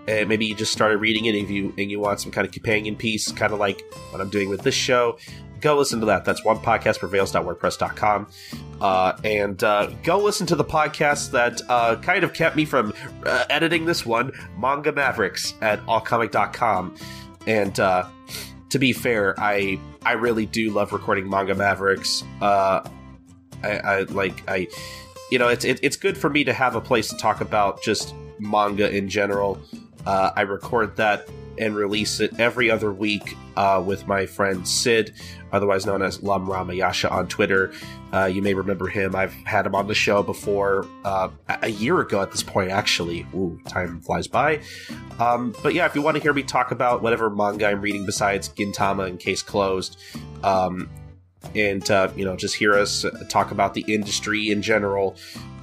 and 0.07 0.27
maybe 0.27 0.45
you 0.45 0.55
just 0.55 0.71
started 0.71 0.97
reading 0.97 1.25
it 1.25 1.35
and 1.35 1.49
you 1.49 1.73
and 1.77 1.89
you 1.89 1.99
want 1.99 2.19
some 2.19 2.31
kind 2.31 2.45
of 2.45 2.51
companion 2.51 2.95
piece, 2.95 3.31
kind 3.31 3.53
of 3.53 3.59
like 3.59 3.81
what 4.11 4.21
I'm 4.21 4.29
doing 4.29 4.49
with 4.49 4.61
this 4.61 4.75
show. 4.75 5.17
Go 5.61 5.77
listen 5.77 6.01
to 6.01 6.07
that. 6.07 6.25
That's 6.25 6.43
one 6.43 6.57
podcast 6.57 6.99
prevails.wordpress.com. 6.99 8.27
Uh, 8.81 9.17
and 9.23 9.63
uh, 9.63 9.87
go 10.03 10.17
listen 10.19 10.45
to 10.47 10.57
the 10.57 10.65
podcast 10.65 11.31
that 11.31 11.61
uh, 11.69 11.95
kind 11.97 12.25
of 12.25 12.33
kept 12.33 12.57
me 12.57 12.65
from 12.65 12.93
uh, 13.25 13.45
editing 13.49 13.85
this 13.85 14.05
one, 14.05 14.33
Manga 14.57 14.91
Mavericks 14.91 15.53
at 15.61 15.79
allcomic.com. 15.85 16.95
And 17.47 17.79
uh, 17.79 18.05
to 18.71 18.79
be 18.79 18.91
fair, 18.91 19.39
I 19.39 19.79
I 20.05 20.13
really 20.13 20.45
do 20.45 20.69
love 20.71 20.91
recording 20.91 21.29
Manga 21.29 21.55
Mavericks. 21.55 22.23
Uh, 22.41 22.85
I, 23.63 23.69
I 23.77 24.01
like 24.01 24.43
I, 24.49 24.67
you 25.31 25.39
know, 25.39 25.47
it's 25.47 25.63
it, 25.63 25.79
it's 25.81 25.95
good 25.95 26.17
for 26.17 26.29
me 26.29 26.43
to 26.43 26.51
have 26.51 26.75
a 26.75 26.81
place 26.81 27.07
to 27.09 27.17
talk 27.17 27.39
about 27.39 27.81
just 27.81 28.13
manga 28.39 28.89
in 28.93 29.07
general. 29.07 29.61
Uh, 30.05 30.31
I 30.35 30.41
record 30.41 30.95
that 30.97 31.27
and 31.57 31.75
release 31.75 32.19
it 32.19 32.39
every 32.39 32.69
other 32.69 32.91
week 32.91 33.37
uh, 33.55 33.81
with 33.85 34.07
my 34.07 34.25
friend 34.25 34.67
Sid, 34.67 35.13
otherwise 35.51 35.85
known 35.85 36.01
as 36.01 36.23
Lam 36.23 36.47
Ramayasha 36.47 37.11
on 37.11 37.27
Twitter. 37.27 37.71
Uh, 38.11 38.25
you 38.25 38.41
may 38.41 38.53
remember 38.53 38.87
him. 38.87 39.15
I've 39.15 39.33
had 39.45 39.65
him 39.65 39.75
on 39.75 39.87
the 39.87 39.95
show 39.95 40.23
before 40.23 40.87
uh, 41.05 41.29
a 41.61 41.69
year 41.69 41.99
ago 41.99 42.21
at 42.21 42.31
this 42.31 42.43
point, 42.43 42.71
actually. 42.71 43.25
Ooh, 43.35 43.59
time 43.67 44.01
flies 44.01 44.27
by. 44.27 44.61
Um, 45.19 45.55
but 45.61 45.73
yeah, 45.73 45.85
if 45.85 45.95
you 45.95 46.01
want 46.01 46.17
to 46.17 46.23
hear 46.23 46.33
me 46.33 46.43
talk 46.43 46.71
about 46.71 47.01
whatever 47.01 47.29
manga 47.29 47.67
I'm 47.67 47.81
reading 47.81 48.05
besides 48.05 48.49
Gintama 48.49 49.07
and 49.07 49.19
Case 49.19 49.43
Closed, 49.43 49.97
um, 50.43 50.89
and 51.55 51.89
uh, 51.91 52.09
you 52.15 52.25
know, 52.25 52.35
just 52.35 52.55
hear 52.55 52.73
us 52.73 53.05
talk 53.29 53.51
about 53.51 53.73
the 53.73 53.85
industry 53.87 54.49
in 54.49 54.61
general 54.61 55.15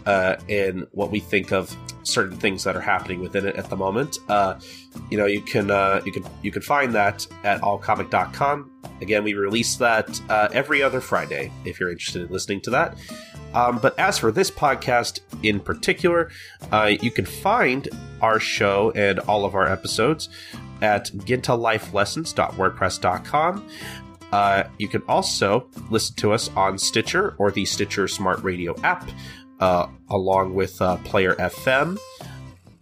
uh, 0.07 0.37
and 0.49 0.87
what 0.93 1.11
we 1.11 1.21
think 1.21 1.53
of 1.53 1.77
certain 2.03 2.37
things 2.37 2.65
that 2.65 2.75
are 2.77 2.81
happening 2.81 3.21
within 3.21 3.47
it 3.47 3.55
at 3.57 3.71
the 3.71 3.77
moment. 3.77 4.19
Uh, 4.29 4.59
you 5.11 5.19
know, 5.19 5.27
you 5.27 5.41
can 5.41 5.71
uh, 5.71 6.01
you 6.05 6.11
can 6.13 6.25
you 6.43 6.51
can 6.51 6.63
find 6.63 6.93
that 6.95 7.27
at 7.45 7.61
allcomic.com. 7.61 8.71
Again, 9.01 9.23
we 9.25 9.35
release 9.35 9.77
that 9.77 10.21
uh, 10.29 10.49
every 10.53 10.83
other 10.83 11.01
Friday 11.01 11.53
if 11.65 11.79
you're 11.81 11.91
interested 11.91 12.23
in 12.23 12.33
listening 12.33 12.61
to 12.63 12.71
that. 12.71 12.97
Um, 13.55 13.79
but 13.79 13.97
as 13.99 14.19
for 14.19 14.31
this 14.31 14.51
podcast 14.51 15.21
in 15.43 15.61
particular, 15.61 16.31
uh, 16.71 16.93
you 17.01 17.11
can 17.11 17.25
find 17.25 17.89
our 18.21 18.39
show 18.39 18.93
and 18.93 19.19
all 19.21 19.45
of 19.45 19.57
our 19.57 19.67
episodes 19.67 20.29
at 20.83 21.07
gintalifelessons.wordpress.com. 21.07 23.69
Uh, 24.33 24.65
you 24.79 24.89
can 24.89 25.03
also 25.09 25.69
listen 25.91 26.15
to 26.17 26.33
us 26.33 26.49
on 26.51 26.79
Stitcher 26.79 27.35
or 27.39 27.51
the 27.51 27.65
Stitcher 27.65 28.07
Smart 28.07 28.41
Radio 28.45 28.81
app 28.83 29.09
uh, 29.61 29.87
along 30.09 30.55
with 30.55 30.81
uh, 30.82 30.97
Player 30.99 31.35
FM. 31.35 31.99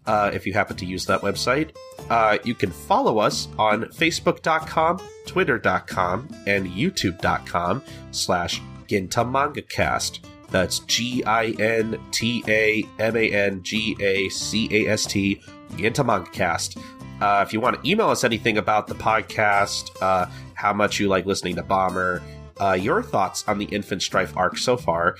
Uh, 0.06 0.30
if 0.32 0.46
you 0.46 0.54
happen 0.54 0.76
to 0.76 0.86
use 0.86 1.04
that 1.04 1.20
website, 1.20 1.76
uh, 2.08 2.38
you 2.42 2.54
can 2.54 2.70
follow 2.70 3.18
us 3.18 3.48
on 3.58 3.84
Facebook.com, 3.84 4.98
Twitter.com, 5.26 6.28
and 6.46 6.66
YouTube.com 6.66 7.82
slash 8.10 8.62
Ginta 8.86 9.68
Cast. 9.68 10.24
That's 10.50 10.78
G 10.80 11.22
I 11.24 11.48
N 11.58 12.00
T 12.10 12.42
A 12.48 12.82
M 12.98 13.16
A 13.16 13.30
N 13.30 13.62
G 13.62 13.94
A 14.00 14.30
C 14.30 14.68
A 14.72 14.92
S 14.92 15.04
T, 15.04 15.42
Ginta 15.72 16.04
Manga 16.04 16.30
Cast. 16.30 16.78
Uh, 17.20 17.44
if 17.46 17.52
you 17.52 17.60
want 17.60 17.82
to 17.82 17.90
email 17.90 18.08
us 18.08 18.24
anything 18.24 18.56
about 18.56 18.86
the 18.86 18.94
podcast, 18.94 19.90
uh, 20.00 20.26
how 20.54 20.72
much 20.72 20.98
you 20.98 21.08
like 21.08 21.26
listening 21.26 21.56
to 21.56 21.62
Bomber, 21.62 22.22
uh, 22.60 22.72
your 22.72 23.02
thoughts 23.02 23.44
on 23.48 23.58
the 23.58 23.66
Infant 23.66 24.02
Strife 24.02 24.36
arc 24.36 24.58
so 24.58 24.76
far, 24.76 25.16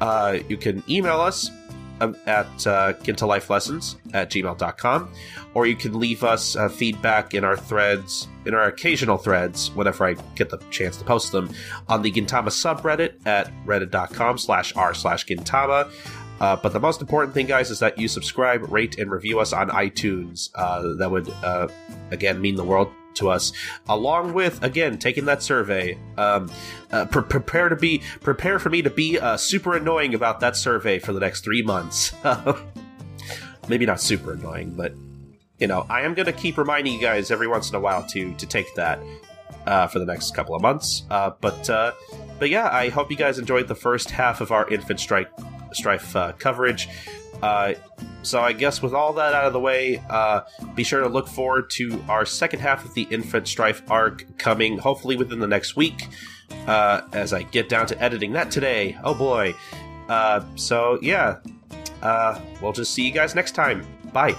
uh, 0.00 0.38
you 0.48 0.56
can 0.56 0.82
email 0.88 1.20
us 1.20 1.50
um, 2.00 2.16
at 2.26 2.46
uh, 2.66 2.94
gintalifelessons 3.02 3.96
at 4.14 4.30
gmail.com, 4.30 5.10
or 5.54 5.66
you 5.66 5.76
can 5.76 5.98
leave 5.98 6.24
us 6.24 6.56
uh, 6.56 6.68
feedback 6.68 7.34
in 7.34 7.44
our 7.44 7.56
threads, 7.56 8.28
in 8.46 8.54
our 8.54 8.64
occasional 8.64 9.18
threads, 9.18 9.70
whenever 9.72 10.06
I 10.06 10.14
get 10.34 10.50
the 10.50 10.58
chance 10.70 10.96
to 10.96 11.04
post 11.04 11.32
them, 11.32 11.50
on 11.88 12.02
the 12.02 12.10
Gintama 12.10 12.48
subreddit 12.48 13.26
at 13.26 13.52
reddit.com 13.66 14.38
slash 14.38 14.74
r 14.76 14.94
slash 14.94 15.26
Gintama. 15.26 15.90
Uh, 16.40 16.56
but 16.56 16.72
the 16.72 16.80
most 16.80 17.02
important 17.02 17.34
thing, 17.34 17.46
guys, 17.46 17.70
is 17.70 17.80
that 17.80 17.98
you 17.98 18.08
subscribe, 18.08 18.72
rate, 18.72 18.98
and 18.98 19.10
review 19.10 19.38
us 19.40 19.52
on 19.52 19.68
iTunes. 19.68 20.48
Uh, 20.54 20.94
that 20.96 21.10
would, 21.10 21.28
uh, 21.28 21.68
again, 22.10 22.40
mean 22.40 22.54
the 22.54 22.64
world 22.64 22.90
to 23.14 23.28
us, 23.28 23.52
along 23.88 24.32
with 24.32 24.62
again 24.62 24.98
taking 24.98 25.24
that 25.26 25.42
survey. 25.42 25.98
Um, 26.16 26.50
uh, 26.90 27.06
pre- 27.06 27.22
prepare 27.22 27.68
to 27.68 27.76
be 27.76 28.02
prepare 28.20 28.58
for 28.58 28.70
me 28.70 28.82
to 28.82 28.90
be 28.90 29.18
uh, 29.18 29.36
super 29.36 29.76
annoying 29.76 30.14
about 30.14 30.40
that 30.40 30.56
survey 30.56 30.98
for 30.98 31.12
the 31.12 31.20
next 31.20 31.42
three 31.42 31.62
months. 31.62 32.14
Maybe 33.68 33.86
not 33.86 34.00
super 34.00 34.32
annoying, 34.32 34.72
but 34.72 34.94
you 35.58 35.66
know, 35.66 35.86
I 35.88 36.02
am 36.02 36.14
going 36.14 36.26
to 36.26 36.32
keep 36.32 36.56
reminding 36.56 36.94
you 36.94 37.00
guys 37.00 37.30
every 37.30 37.46
once 37.46 37.68
in 37.68 37.76
a 37.76 37.80
while 37.80 38.06
to 38.08 38.34
to 38.34 38.46
take 38.46 38.74
that 38.74 38.98
uh, 39.66 39.86
for 39.86 39.98
the 39.98 40.06
next 40.06 40.34
couple 40.34 40.54
of 40.54 40.62
months. 40.62 41.04
Uh, 41.10 41.30
but 41.40 41.68
uh, 41.70 41.92
but 42.38 42.50
yeah, 42.50 42.68
I 42.72 42.88
hope 42.88 43.10
you 43.10 43.16
guys 43.16 43.38
enjoyed 43.38 43.68
the 43.68 43.74
first 43.74 44.10
half 44.10 44.40
of 44.40 44.50
our 44.50 44.68
Infant 44.68 45.00
Strike 45.00 45.30
Strife 45.72 46.16
uh, 46.16 46.32
coverage. 46.32 46.88
Uh, 47.42 47.74
so 48.22 48.40
I 48.40 48.52
guess 48.52 48.82
with 48.82 48.92
all 48.92 49.12
that 49.14 49.34
out 49.34 49.46
of 49.46 49.52
the 49.52 49.60
way, 49.60 50.02
uh, 50.10 50.42
be 50.74 50.84
sure 50.84 51.00
to 51.00 51.08
look 51.08 51.26
forward 51.26 51.70
to 51.70 52.02
our 52.08 52.26
second 52.26 52.60
half 52.60 52.84
of 52.84 52.94
the 52.94 53.02
Infant 53.10 53.48
Strife 53.48 53.82
arc 53.90 54.26
coming 54.38 54.78
hopefully 54.78 55.16
within 55.16 55.38
the 55.38 55.46
next 55.46 55.76
week. 55.76 56.08
Uh, 56.66 57.02
as 57.12 57.32
I 57.32 57.44
get 57.44 57.68
down 57.68 57.86
to 57.86 58.02
editing 58.02 58.32
that 58.32 58.50
today. 58.50 58.98
Oh 59.04 59.14
boy. 59.14 59.54
Uh, 60.08 60.44
so 60.56 60.98
yeah, 61.00 61.38
uh, 62.02 62.40
we'll 62.60 62.72
just 62.72 62.92
see 62.92 63.06
you 63.06 63.12
guys 63.12 63.34
next 63.34 63.52
time. 63.52 63.86
Bye. 64.12 64.36